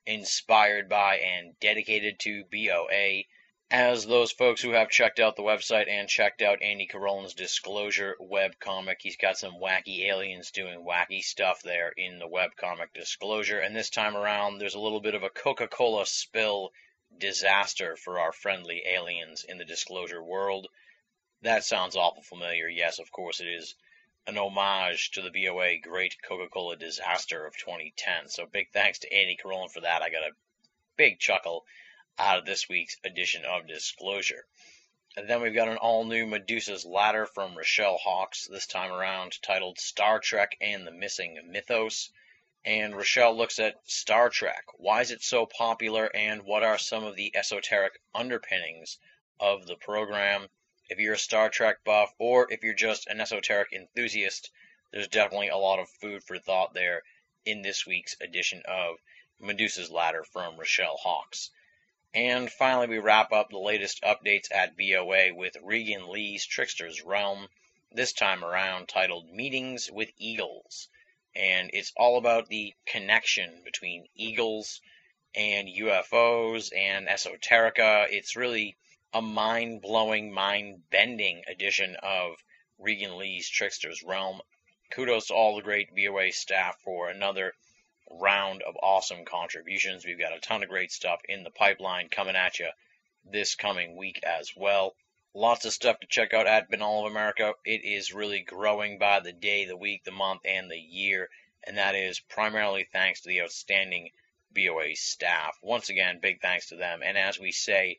inspired 0.06 0.88
by 0.88 1.18
and 1.18 1.58
dedicated 1.60 2.18
to 2.20 2.44
BOA 2.44 3.24
as 3.70 4.06
those 4.06 4.30
folks 4.30 4.60
who 4.60 4.70
have 4.70 4.88
checked 4.88 5.18
out 5.18 5.36
the 5.36 5.42
website 5.42 5.88
and 5.88 6.08
checked 6.08 6.42
out 6.42 6.62
Andy 6.62 6.86
Carolin's 6.86 7.34
Disclosure 7.34 8.14
webcomic, 8.20 8.96
he's 9.00 9.16
got 9.16 9.36
some 9.36 9.54
wacky 9.54 10.04
aliens 10.06 10.52
doing 10.52 10.84
wacky 10.84 11.22
stuff 11.22 11.60
there 11.62 11.88
in 11.96 12.20
the 12.20 12.28
webcomic 12.28 12.92
Disclosure. 12.92 13.58
And 13.58 13.74
this 13.74 13.90
time 13.90 14.16
around, 14.16 14.58
there's 14.58 14.76
a 14.76 14.80
little 14.80 15.00
bit 15.00 15.14
of 15.14 15.24
a 15.24 15.28
Coca 15.28 15.66
Cola 15.66 16.06
spill 16.06 16.72
disaster 17.18 17.96
for 17.96 18.20
our 18.20 18.32
friendly 18.32 18.82
aliens 18.86 19.42
in 19.42 19.58
the 19.58 19.64
Disclosure 19.64 20.22
world. 20.22 20.68
That 21.44 21.62
sounds 21.62 21.94
awful 21.94 22.22
familiar. 22.22 22.68
Yes, 22.68 22.98
of 22.98 23.12
course 23.12 23.38
it 23.38 23.46
is 23.46 23.74
an 24.26 24.38
homage 24.38 25.10
to 25.10 25.20
the 25.20 25.30
BOA 25.30 25.76
Great 25.76 26.16
Coca 26.22 26.48
Cola 26.48 26.74
Disaster 26.74 27.44
of 27.44 27.54
2010. 27.58 28.28
So 28.28 28.46
big 28.46 28.72
thanks 28.72 29.00
to 29.00 29.12
Andy 29.12 29.36
Carolin 29.36 29.68
for 29.68 29.82
that. 29.82 30.00
I 30.00 30.08
got 30.08 30.22
a 30.22 30.34
big 30.96 31.18
chuckle 31.18 31.66
out 32.18 32.38
of 32.38 32.46
this 32.46 32.66
week's 32.70 32.96
edition 33.04 33.44
of 33.44 33.66
Disclosure. 33.66 34.46
And 35.18 35.28
then 35.28 35.42
we've 35.42 35.54
got 35.54 35.68
an 35.68 35.76
all 35.76 36.04
new 36.04 36.26
Medusa's 36.26 36.86
Ladder 36.86 37.26
from 37.26 37.54
Rochelle 37.54 37.98
Hawks, 37.98 38.46
this 38.46 38.66
time 38.66 38.90
around 38.90 39.42
titled 39.42 39.78
Star 39.78 40.20
Trek 40.20 40.56
and 40.62 40.86
the 40.86 40.92
Missing 40.92 41.38
Mythos. 41.50 42.10
And 42.64 42.96
Rochelle 42.96 43.36
looks 43.36 43.58
at 43.58 43.74
Star 43.84 44.30
Trek. 44.30 44.64
Why 44.78 45.02
is 45.02 45.10
it 45.10 45.22
so 45.22 45.44
popular, 45.44 46.06
and 46.16 46.44
what 46.44 46.62
are 46.62 46.78
some 46.78 47.04
of 47.04 47.16
the 47.16 47.36
esoteric 47.36 48.00
underpinnings 48.14 48.98
of 49.38 49.66
the 49.66 49.76
program? 49.76 50.48
If 50.90 50.98
you're 50.98 51.14
a 51.14 51.18
Star 51.18 51.48
Trek 51.48 51.82
buff, 51.82 52.12
or 52.18 52.52
if 52.52 52.62
you're 52.62 52.74
just 52.74 53.06
an 53.06 53.20
esoteric 53.20 53.72
enthusiast, 53.72 54.50
there's 54.90 55.08
definitely 55.08 55.48
a 55.48 55.56
lot 55.56 55.78
of 55.78 55.88
food 55.88 56.22
for 56.22 56.38
thought 56.38 56.74
there 56.74 57.02
in 57.46 57.62
this 57.62 57.86
week's 57.86 58.16
edition 58.20 58.62
of 58.66 58.96
Medusa's 59.40 59.90
Ladder 59.90 60.24
from 60.24 60.58
Rochelle 60.58 60.98
Hawks. 60.98 61.50
And 62.12 62.52
finally, 62.52 62.86
we 62.86 62.98
wrap 62.98 63.32
up 63.32 63.50
the 63.50 63.58
latest 63.58 64.02
updates 64.02 64.54
at 64.54 64.76
BOA 64.76 65.34
with 65.34 65.56
Regan 65.62 66.08
Lee's 66.08 66.46
Trickster's 66.46 67.02
Realm, 67.02 67.48
this 67.90 68.12
time 68.12 68.44
around 68.44 68.88
titled 68.88 69.30
Meetings 69.30 69.90
with 69.90 70.12
Eagles. 70.18 70.88
And 71.34 71.70
it's 71.72 71.92
all 71.96 72.18
about 72.18 72.48
the 72.48 72.74
connection 72.86 73.62
between 73.64 74.06
eagles 74.14 74.80
and 75.34 75.66
UFOs 75.66 76.76
and 76.76 77.08
esoterica. 77.08 78.06
It's 78.10 78.36
really 78.36 78.76
a 79.14 79.22
mind 79.22 79.80
blowing, 79.80 80.32
mind 80.32 80.82
bending 80.90 81.40
edition 81.46 81.96
of 82.02 82.34
Regan 82.80 83.16
Lee's 83.16 83.48
Trickster's 83.48 84.02
Realm. 84.02 84.42
Kudos 84.90 85.28
to 85.28 85.34
all 85.34 85.54
the 85.54 85.62
great 85.62 85.94
BOA 85.94 86.32
staff 86.32 86.76
for 86.82 87.08
another 87.08 87.54
round 88.10 88.62
of 88.62 88.76
awesome 88.82 89.24
contributions. 89.24 90.04
We've 90.04 90.18
got 90.18 90.36
a 90.36 90.40
ton 90.40 90.64
of 90.64 90.68
great 90.68 90.90
stuff 90.90 91.20
in 91.28 91.44
the 91.44 91.50
pipeline 91.50 92.08
coming 92.08 92.34
at 92.34 92.58
you 92.58 92.68
this 93.24 93.54
coming 93.54 93.96
week 93.96 94.20
as 94.24 94.50
well. 94.56 94.96
Lots 95.32 95.64
of 95.64 95.72
stuff 95.72 96.00
to 96.00 96.08
check 96.08 96.34
out 96.34 96.48
at 96.48 96.68
Binnall 96.68 97.06
of 97.06 97.12
America. 97.12 97.54
It 97.64 97.84
is 97.84 98.12
really 98.12 98.40
growing 98.40 98.98
by 98.98 99.20
the 99.20 99.32
day, 99.32 99.64
the 99.64 99.76
week, 99.76 100.02
the 100.02 100.10
month, 100.10 100.40
and 100.44 100.68
the 100.68 100.76
year, 100.76 101.30
and 101.62 101.78
that 101.78 101.94
is 101.94 102.18
primarily 102.18 102.88
thanks 102.92 103.20
to 103.20 103.28
the 103.28 103.42
outstanding 103.42 104.10
BOA 104.52 104.96
staff. 104.96 105.56
Once 105.62 105.88
again, 105.88 106.18
big 106.18 106.40
thanks 106.40 106.70
to 106.70 106.76
them. 106.76 107.00
And 107.04 107.16
as 107.16 107.38
we 107.38 107.52
say 107.52 107.98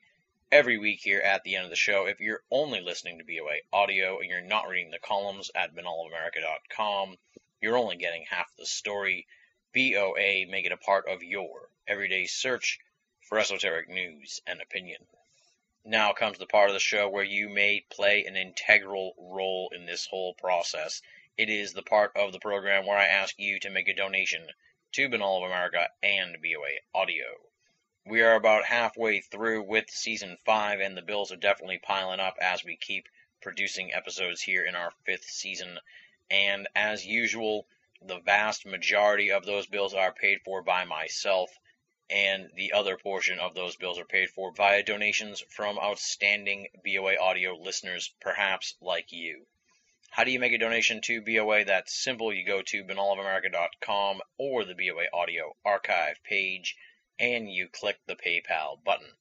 every 0.56 0.77
week 0.77 1.02
here 1.02 1.19
at 1.19 1.44
the 1.44 1.57
end 1.57 1.65
of 1.65 1.69
the 1.69 1.76
show, 1.76 2.06
if 2.06 2.22
you're 2.22 2.41
only 2.49 2.80
listening 2.80 3.18
to 3.18 3.26
BOA 3.26 3.57
audio 3.73 4.19
and 4.19 4.30
you're 4.30 4.40
not 4.40 4.69
reading 4.69 4.90
the 4.90 4.98
columns 4.99 5.52
at 5.53 5.76
binnallofamerica.com, 5.76 7.18
you're 7.60 7.76
only 7.76 7.98
getting 7.98 8.23
half 8.30 8.48
the 8.57 8.65
story. 8.65 9.27
BOA 9.73 10.45
make 10.49 10.65
it 10.65 10.72
a 10.72 10.77
part 10.77 11.10
of 11.10 11.22
your 11.22 11.68
everyday 11.86 12.26
search 12.26 12.80
for 13.27 13.38
esoteric 13.38 13.90
news 13.90 14.40
and 14.48 14.61
opinion. 14.61 15.06
Now 15.84 16.14
comes 16.14 16.38
the 16.38 16.45
part 16.45 16.69
of 16.69 16.73
the 16.73 16.80
show 16.80 17.10
where 17.10 17.26
you 17.26 17.49
may 17.49 17.82
play 17.90 18.23
an 18.23 18.38
integral 18.38 19.14
role 19.18 19.73
in 19.76 19.86
this 19.86 20.06
whole 20.06 20.36
process. 20.36 21.02
It 21.38 21.49
is 21.49 21.73
the 21.73 21.84
part 21.84 22.15
of 22.15 22.32
the 22.32 22.40
program 22.40 22.86
where 22.86 22.98
I 22.98 23.07
ask 23.07 23.38
you 23.38 23.60
to 23.60 23.69
make 23.69 23.90
a 23.90 23.94
donation 23.94 24.48
to 24.94 25.10
Binnall 25.10 25.44
of 25.44 25.52
America 25.52 25.90
and 26.02 26.38
BOA 26.41 26.80
Audio. 26.98 27.26
We 28.07 28.22
are 28.22 28.36
about 28.36 28.65
halfway 28.65 29.22
through 29.22 29.64
with 29.64 29.90
season 29.90 30.38
five, 30.45 30.80
and 30.80 30.95
the 30.95 31.02
bills 31.02 31.32
are 31.32 31.38
definitely 31.38 31.80
piling 31.80 32.19
up 32.19 32.38
as 32.40 32.64
we 32.64 32.77
keep 32.77 33.10
producing 33.41 33.91
episodes 33.94 34.44
here 34.44 34.64
in 34.64 34.76
our 34.76 34.91
fifth 35.06 35.26
season. 35.26 35.80
And 36.30 36.68
as 36.76 37.03
usual, 37.03 37.68
the 38.03 38.19
vast 38.19 38.64
majority 38.64 39.32
of 39.32 39.44
those 39.44 39.65
bills 39.65 39.95
are 39.95 40.14
paid 40.14 40.41
for 40.44 40.61
by 40.61 40.86
myself, 40.86 41.49
and 42.07 42.52
the 42.53 42.73
other 42.73 42.95
portion 42.95 43.40
of 43.40 43.56
those 43.56 43.76
bills 43.76 43.98
are 43.98 44.06
paid 44.06 44.30
for 44.30 44.52
via 44.52 44.84
donations 44.84 45.41
from 45.49 45.80
outstanding 45.80 46.68
BOA 46.84 47.18
audio 47.18 47.56
listeners, 47.56 48.14
perhaps 48.19 48.76
like 48.82 49.11
you. 49.11 49.48
How 50.11 50.23
do 50.23 50.30
you 50.30 50.40
make 50.40 50.53
a 50.53 50.60
donation 50.60 51.02
to 51.02 51.22
BOA? 51.22 51.65
That's 51.65 51.91
simple. 51.91 52.32
You 52.32 52.45
go 52.45 52.61
to 52.61 52.84
binnallofamerica.com 52.84 54.22
or 54.38 54.64
the 54.64 54.76
BOA 54.76 55.06
Audio 55.11 55.56
Archive 55.65 56.23
page 56.23 56.77
and 57.20 57.52
you 57.52 57.68
click 57.68 58.00
the 58.06 58.16
PayPal 58.16 58.84
button. 58.84 59.12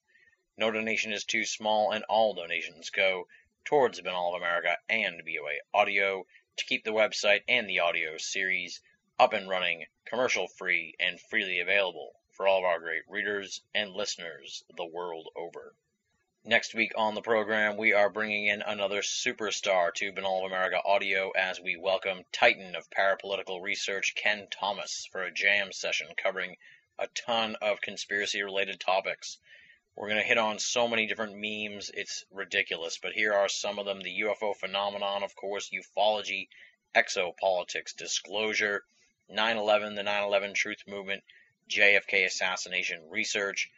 No 0.56 0.70
donation 0.70 1.12
is 1.12 1.24
too 1.24 1.44
small, 1.44 1.92
and 1.92 2.04
all 2.04 2.34
donations 2.34 2.90
go 2.90 3.28
towards 3.64 4.00
Binnall 4.00 4.34
of 4.34 4.42
America 4.42 4.78
and 4.88 5.24
BOA 5.24 5.58
Audio 5.72 6.26
to 6.56 6.64
keep 6.64 6.84
the 6.84 6.92
website 6.92 7.42
and 7.48 7.68
the 7.68 7.80
audio 7.80 8.18
series 8.18 8.80
up 9.18 9.32
and 9.32 9.48
running, 9.48 9.86
commercial 10.04 10.46
free, 10.46 10.94
and 11.00 11.20
freely 11.20 11.60
available 11.60 12.14
for 12.32 12.48
all 12.48 12.58
of 12.58 12.64
our 12.64 12.80
great 12.80 13.02
readers 13.08 13.62
and 13.74 13.92
listeners 13.92 14.64
the 14.76 14.84
world 14.84 15.28
over. 15.36 15.74
Next 16.46 16.74
week 16.74 16.92
on 16.96 17.14
the 17.14 17.22
program, 17.22 17.78
we 17.78 17.94
are 17.94 18.10
bringing 18.10 18.48
in 18.48 18.60
another 18.60 19.00
superstar 19.00 19.94
to 19.94 20.12
Binnall 20.12 20.44
of 20.44 20.52
America 20.52 20.78
Audio 20.84 21.30
as 21.30 21.58
we 21.58 21.76
welcome 21.76 22.24
Titan 22.32 22.76
of 22.76 22.90
parapolitical 22.90 23.62
research 23.62 24.14
Kenn 24.14 24.48
Thomas 24.50 25.08
for 25.10 25.22
a 25.22 25.32
jam 25.32 25.72
session 25.72 26.08
covering 26.16 26.56
a 26.98 27.08
ton 27.08 27.56
of 27.56 27.80
conspiracy 27.80 28.42
related 28.42 28.78
topics. 28.78 29.38
We're 29.96 30.08
going 30.08 30.20
to 30.20 30.26
hit 30.26 30.38
on 30.38 30.58
so 30.58 30.88
many 30.88 31.06
different 31.06 31.36
memes, 31.36 31.90
it's 31.90 32.24
ridiculous, 32.30 32.98
but 32.98 33.12
here 33.12 33.32
are 33.32 33.48
some 33.48 33.78
of 33.78 33.86
them 33.86 34.00
the 34.00 34.20
UFO 34.20 34.56
phenomenon, 34.56 35.22
of 35.22 35.36
course, 35.36 35.70
ufology, 35.70 36.48
exopolitics, 36.94 37.96
disclosure, 37.96 38.84
9 39.28 39.56
11, 39.56 39.94
the 39.94 40.02
9 40.02 40.24
11 40.24 40.54
truth 40.54 40.82
movement, 40.86 41.24
JFK 41.68 42.26
assassination 42.26 43.08
research, 43.08 43.70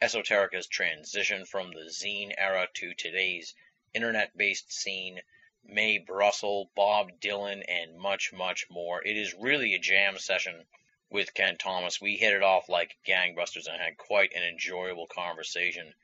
Esoterica's 0.00 0.66
transition 0.66 1.46
from 1.46 1.70
the 1.72 1.90
zine 1.90 2.34
era 2.36 2.68
to 2.74 2.94
today's 2.94 3.54
internet 3.92 4.36
based 4.36 4.72
scene, 4.72 5.20
Mae 5.62 5.98
Brussell, 5.98 6.70
Bob 6.74 7.20
Dylan, 7.20 7.62
and 7.68 7.96
much, 7.96 8.32
much 8.32 8.68
more. 8.68 9.02
It 9.04 9.16
is 9.16 9.34
really 9.34 9.74
a 9.74 9.78
jam 9.78 10.18
session 10.18 10.66
with 11.14 11.32
Kenn 11.32 11.56
Thomas. 11.56 12.00
We 12.00 12.16
hit 12.16 12.32
it 12.32 12.42
off 12.42 12.68
like 12.68 12.98
gangbusters 13.06 13.68
and 13.68 13.80
had 13.80 13.96
quite 13.96 14.32
an 14.34 14.42
enjoyable 14.42 15.06
conversation, 15.06 15.94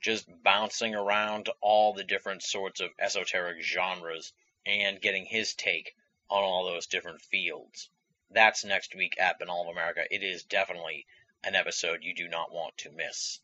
just 0.00 0.26
bouncing 0.42 0.94
around 0.94 1.50
all 1.60 1.92
the 1.92 2.02
different 2.02 2.42
sorts 2.42 2.80
of 2.80 2.88
esoteric 2.98 3.62
genres 3.62 4.32
and 4.64 5.02
getting 5.02 5.26
his 5.26 5.52
take 5.52 5.94
on 6.30 6.42
all 6.42 6.64
those 6.64 6.86
different 6.86 7.20
fields. 7.20 7.90
That's 8.30 8.64
next 8.64 8.94
week 8.94 9.20
at 9.20 9.38
Binnall 9.38 9.66
of 9.66 9.68
America. 9.68 10.06
It 10.10 10.22
is 10.22 10.44
definitely 10.44 11.04
an 11.44 11.54
episode 11.54 12.02
you 12.02 12.14
do 12.14 12.26
not 12.26 12.50
want 12.50 12.78
to 12.78 12.90
miss. 12.90 13.40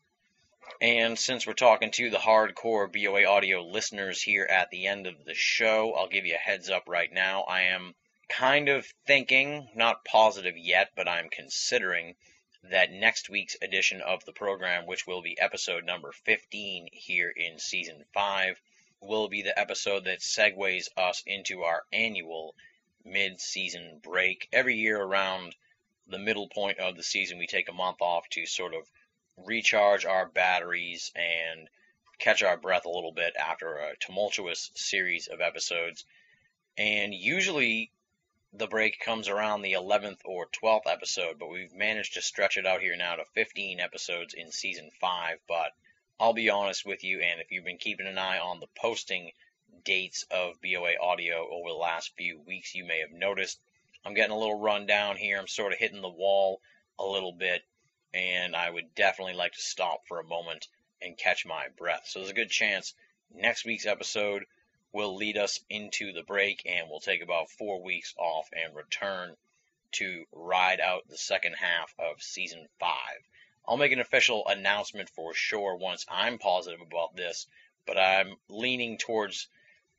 And 0.81 1.19
since 1.19 1.45
we're 1.45 1.53
talking 1.53 1.91
to 1.91 2.09
the 2.09 2.17
hardcore 2.17 2.91
BOA 2.91 3.25
audio 3.25 3.61
listeners 3.61 4.23
here 4.23 4.45
at 4.45 4.71
the 4.71 4.87
end 4.87 5.05
of 5.05 5.23
the 5.25 5.35
show, 5.35 5.93
I'll 5.93 6.07
give 6.07 6.25
you 6.25 6.33
a 6.33 6.37
heads 6.37 6.71
up 6.71 6.85
right 6.87 7.13
now. 7.13 7.43
I 7.43 7.61
am 7.63 7.93
kind 8.31 8.69
of 8.69 8.85
thinking, 9.05 9.67
not 9.75 10.05
positive 10.05 10.57
yet, 10.57 10.91
but 10.95 11.07
I'm 11.07 11.29
considering 11.29 12.15
that 12.63 12.91
next 12.91 13.29
week's 13.29 13.57
edition 13.61 14.01
of 14.01 14.23
the 14.23 14.31
program, 14.31 14.85
which 14.85 15.05
will 15.05 15.21
be 15.21 15.37
episode 15.37 15.83
number 15.83 16.13
15 16.23 16.87
here 16.93 17.29
in 17.29 17.59
season 17.59 18.05
5, 18.13 18.61
will 19.01 19.27
be 19.27 19.41
the 19.41 19.57
episode 19.59 20.05
that 20.05 20.19
segues 20.19 20.87
us 20.95 21.23
into 21.25 21.63
our 21.63 21.83
annual 21.91 22.55
mid 23.03 23.41
season 23.41 23.99
break. 24.01 24.47
Every 24.53 24.75
year 24.75 25.01
around 25.01 25.55
the 26.07 26.19
middle 26.19 26.47
point 26.47 26.79
of 26.79 26.95
the 26.95 27.03
season, 27.03 27.37
we 27.37 27.47
take 27.47 27.67
a 27.67 27.73
month 27.73 28.01
off 28.01 28.29
to 28.29 28.45
sort 28.45 28.73
of 28.73 28.89
recharge 29.37 30.05
our 30.05 30.27
batteries 30.27 31.11
and 31.15 31.67
catch 32.19 32.43
our 32.43 32.57
breath 32.57 32.85
a 32.85 32.89
little 32.89 33.11
bit 33.11 33.35
after 33.35 33.77
a 33.77 33.97
tumultuous 33.97 34.71
series 34.75 35.27
of 35.27 35.41
episodes. 35.41 36.05
And 36.77 37.13
usually 37.13 37.91
the 38.53 38.67
break 38.67 38.99
comes 38.99 39.29
around 39.29 39.61
the 39.61 39.73
11th 39.73 40.19
or 40.25 40.47
12th 40.47 40.87
episode, 40.87 41.39
but 41.39 41.49
we've 41.49 41.73
managed 41.73 42.15
to 42.15 42.21
stretch 42.21 42.57
it 42.57 42.65
out 42.65 42.81
here 42.81 42.95
now 42.97 43.15
to 43.15 43.23
15 43.33 43.79
episodes 43.79 44.33
in 44.33 44.51
season 44.51 44.89
5. 44.99 45.39
But 45.47 45.71
I'll 46.19 46.33
be 46.33 46.49
honest 46.49 46.85
with 46.85 47.03
you, 47.03 47.21
and 47.21 47.39
if 47.39 47.51
you've 47.51 47.65
been 47.65 47.77
keeping 47.77 48.07
an 48.07 48.17
eye 48.17 48.39
on 48.39 48.59
the 48.59 48.67
posting 48.75 49.31
dates 49.85 50.25
of 50.29 50.61
BOA 50.61 50.97
audio 51.01 51.47
over 51.49 51.69
the 51.69 51.75
last 51.75 52.15
few 52.17 52.39
weeks, 52.41 52.75
you 52.75 52.85
may 52.85 52.99
have 52.99 53.11
noticed 53.11 53.59
I'm 54.03 54.13
getting 54.13 54.33
a 54.33 54.37
little 54.37 54.59
run 54.59 54.85
down 54.85 55.15
here. 55.15 55.37
I'm 55.39 55.47
sort 55.47 55.71
of 55.71 55.79
hitting 55.79 56.01
the 56.01 56.09
wall 56.09 56.61
a 56.99 57.05
little 57.05 57.31
bit, 57.31 57.63
and 58.13 58.55
I 58.55 58.69
would 58.69 58.93
definitely 58.95 59.35
like 59.35 59.53
to 59.53 59.61
stop 59.61 60.01
for 60.07 60.19
a 60.19 60.25
moment 60.25 60.67
and 61.01 61.17
catch 61.17 61.45
my 61.45 61.67
breath. 61.77 62.03
So 62.05 62.19
there's 62.19 62.31
a 62.31 62.35
good 62.35 62.49
chance 62.49 62.93
next 63.33 63.65
week's 63.65 63.85
episode 63.85 64.45
will 64.93 65.15
lead 65.15 65.37
us 65.37 65.59
into 65.69 66.11
the 66.11 66.23
break, 66.23 66.63
and 66.65 66.89
we'll 66.89 66.99
take 66.99 67.21
about 67.21 67.49
four 67.49 67.81
weeks 67.81 68.13
off 68.17 68.49
and 68.53 68.75
return 68.75 69.35
to 69.93 70.25
ride 70.31 70.79
out 70.79 71.07
the 71.07 71.17
second 71.17 71.53
half 71.53 71.93
of 71.99 72.21
season 72.21 72.67
five. 72.79 73.27
I'll 73.67 73.77
make 73.77 73.91
an 73.91 73.99
official 73.99 74.47
announcement 74.47 75.09
for 75.09 75.33
sure 75.33 75.75
once 75.75 76.05
I'm 76.09 76.37
positive 76.39 76.81
about 76.81 77.15
this, 77.15 77.47
but 77.85 77.97
I'm 77.97 78.35
leaning 78.49 78.97
towards 78.97 79.47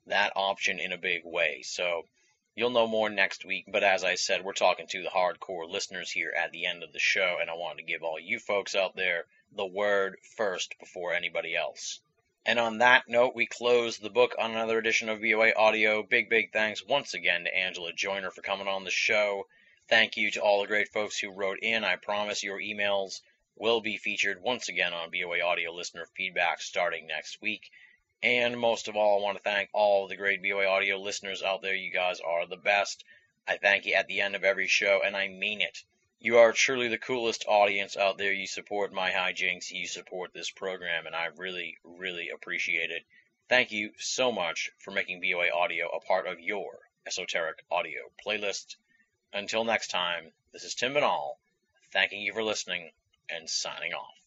that 0.06 0.32
option 0.35 0.78
in 0.78 0.93
a 0.93 0.98
big 0.98 1.23
way. 1.24 1.62
So 1.62 2.06
you'll 2.55 2.70
know 2.70 2.86
more 2.86 3.09
next 3.09 3.44
week. 3.44 3.66
But 3.69 3.85
as 3.85 4.05
I 4.05 4.16
said, 4.16 4.44
we're 4.44 4.52
talking 4.52 4.86
to 4.89 5.02
the 5.02 5.09
hardcore 5.09 5.69
listeners 5.70 6.10
here 6.10 6.32
at 6.36 6.52
the 6.52 6.66
end 6.66 6.82
of 6.82 6.93
the 6.93 6.98
show, 6.98 7.39
and 7.40 7.48
I 7.48 7.55
wanted 7.55 7.78
to 7.78 7.93
give 7.93 8.02
all 8.02 8.19
you 8.19 8.39
folks 8.39 8.74
out 8.74 8.97
there 8.97 9.24
the 9.55 9.66
word 9.66 10.16
first 10.36 10.78
before 10.78 11.12
anybody 11.12 11.55
else. 11.55 12.01
And 12.44 12.59
on 12.59 12.78
that 12.78 13.09
note, 13.09 13.36
we 13.36 13.47
close 13.47 13.98
the 13.98 14.10
book 14.10 14.35
on 14.36 14.51
another 14.51 14.77
edition 14.77 15.09
of 15.09 15.20
BOA 15.20 15.52
Audio. 15.55 16.02
Big, 16.02 16.28
big 16.28 16.52
thanks 16.52 16.85
once 16.85 17.14
again 17.14 17.44
to 17.44 17.55
Angelia 17.55 17.94
Joiner 17.94 18.32
for 18.32 18.43
coming 18.43 18.66
on 18.66 18.82
the 18.82 18.90
show. 18.90 19.47
Thank 19.89 20.16
you 20.16 20.31
to 20.32 20.40
all 20.40 20.60
the 20.60 20.66
great 20.66 20.89
folks 20.89 21.19
who 21.19 21.31
wrote 21.31 21.60
in. 21.60 21.85
I 21.85 21.94
promise 21.97 22.43
your 22.43 22.59
emails 22.59 23.20
will 23.55 23.81
be 23.81 23.97
featured 23.97 24.43
once 24.43 24.69
again 24.69 24.93
on 24.93 25.10
BOA 25.10 25.40
Audio 25.40 25.73
listener 25.73 26.05
feedback 26.16 26.60
starting 26.60 27.06
next 27.06 27.40
week. 27.40 27.70
And 28.24 28.59
most 28.59 28.89
of 28.89 28.97
all, 28.97 29.20
I 29.20 29.23
want 29.23 29.36
to 29.36 29.44
thank 29.44 29.70
all 29.73 30.09
the 30.09 30.16
great 30.16 30.43
BOA 30.43 30.66
Audio 30.66 30.98
listeners 30.98 31.44
out 31.44 31.62
there. 31.62 31.77
You 31.77 31.93
guys 31.93 32.19
are 32.19 32.47
the 32.47 32.56
best. 32.56 33.05
I 33.47 33.56
thank 33.56 33.86
you 33.86 33.94
at 33.94 34.09
the 34.09 34.20
end 34.20 34.35
of 34.35 34.43
every 34.43 34.66
show, 34.66 35.01
and 35.05 35.16
I 35.16 35.28
mean 35.28 35.60
it. 35.60 35.85
You 36.24 36.38
are 36.38 36.52
truly 36.52 36.86
the 36.86 36.98
coolest 36.98 37.46
audience 37.48 37.96
out 37.96 38.16
there. 38.16 38.32
You 38.32 38.46
support 38.46 38.92
my 38.92 39.10
hijinks. 39.10 39.72
You 39.72 39.88
support 39.88 40.32
this 40.32 40.52
program, 40.52 41.06
and 41.06 41.16
I 41.16 41.30
really, 41.36 41.78
really 41.82 42.28
appreciate 42.28 42.92
it. 42.92 43.02
Thank 43.48 43.72
you 43.72 43.90
so 43.98 44.30
much 44.30 44.70
for 44.78 44.92
making 44.92 45.20
BOA 45.20 45.50
Audio 45.52 45.88
a 45.88 45.98
part 45.98 46.28
of 46.28 46.38
your 46.38 46.78
esoteric 47.08 47.64
audio 47.72 48.02
playlist. 48.24 48.76
Until 49.32 49.64
next 49.64 49.88
time, 49.88 50.30
this 50.52 50.62
is 50.62 50.76
Tim 50.76 50.94
Binnall, 50.94 51.38
thanking 51.92 52.22
you 52.22 52.32
for 52.32 52.44
listening 52.44 52.92
and 53.28 53.50
signing 53.50 53.92
off. 53.92 54.21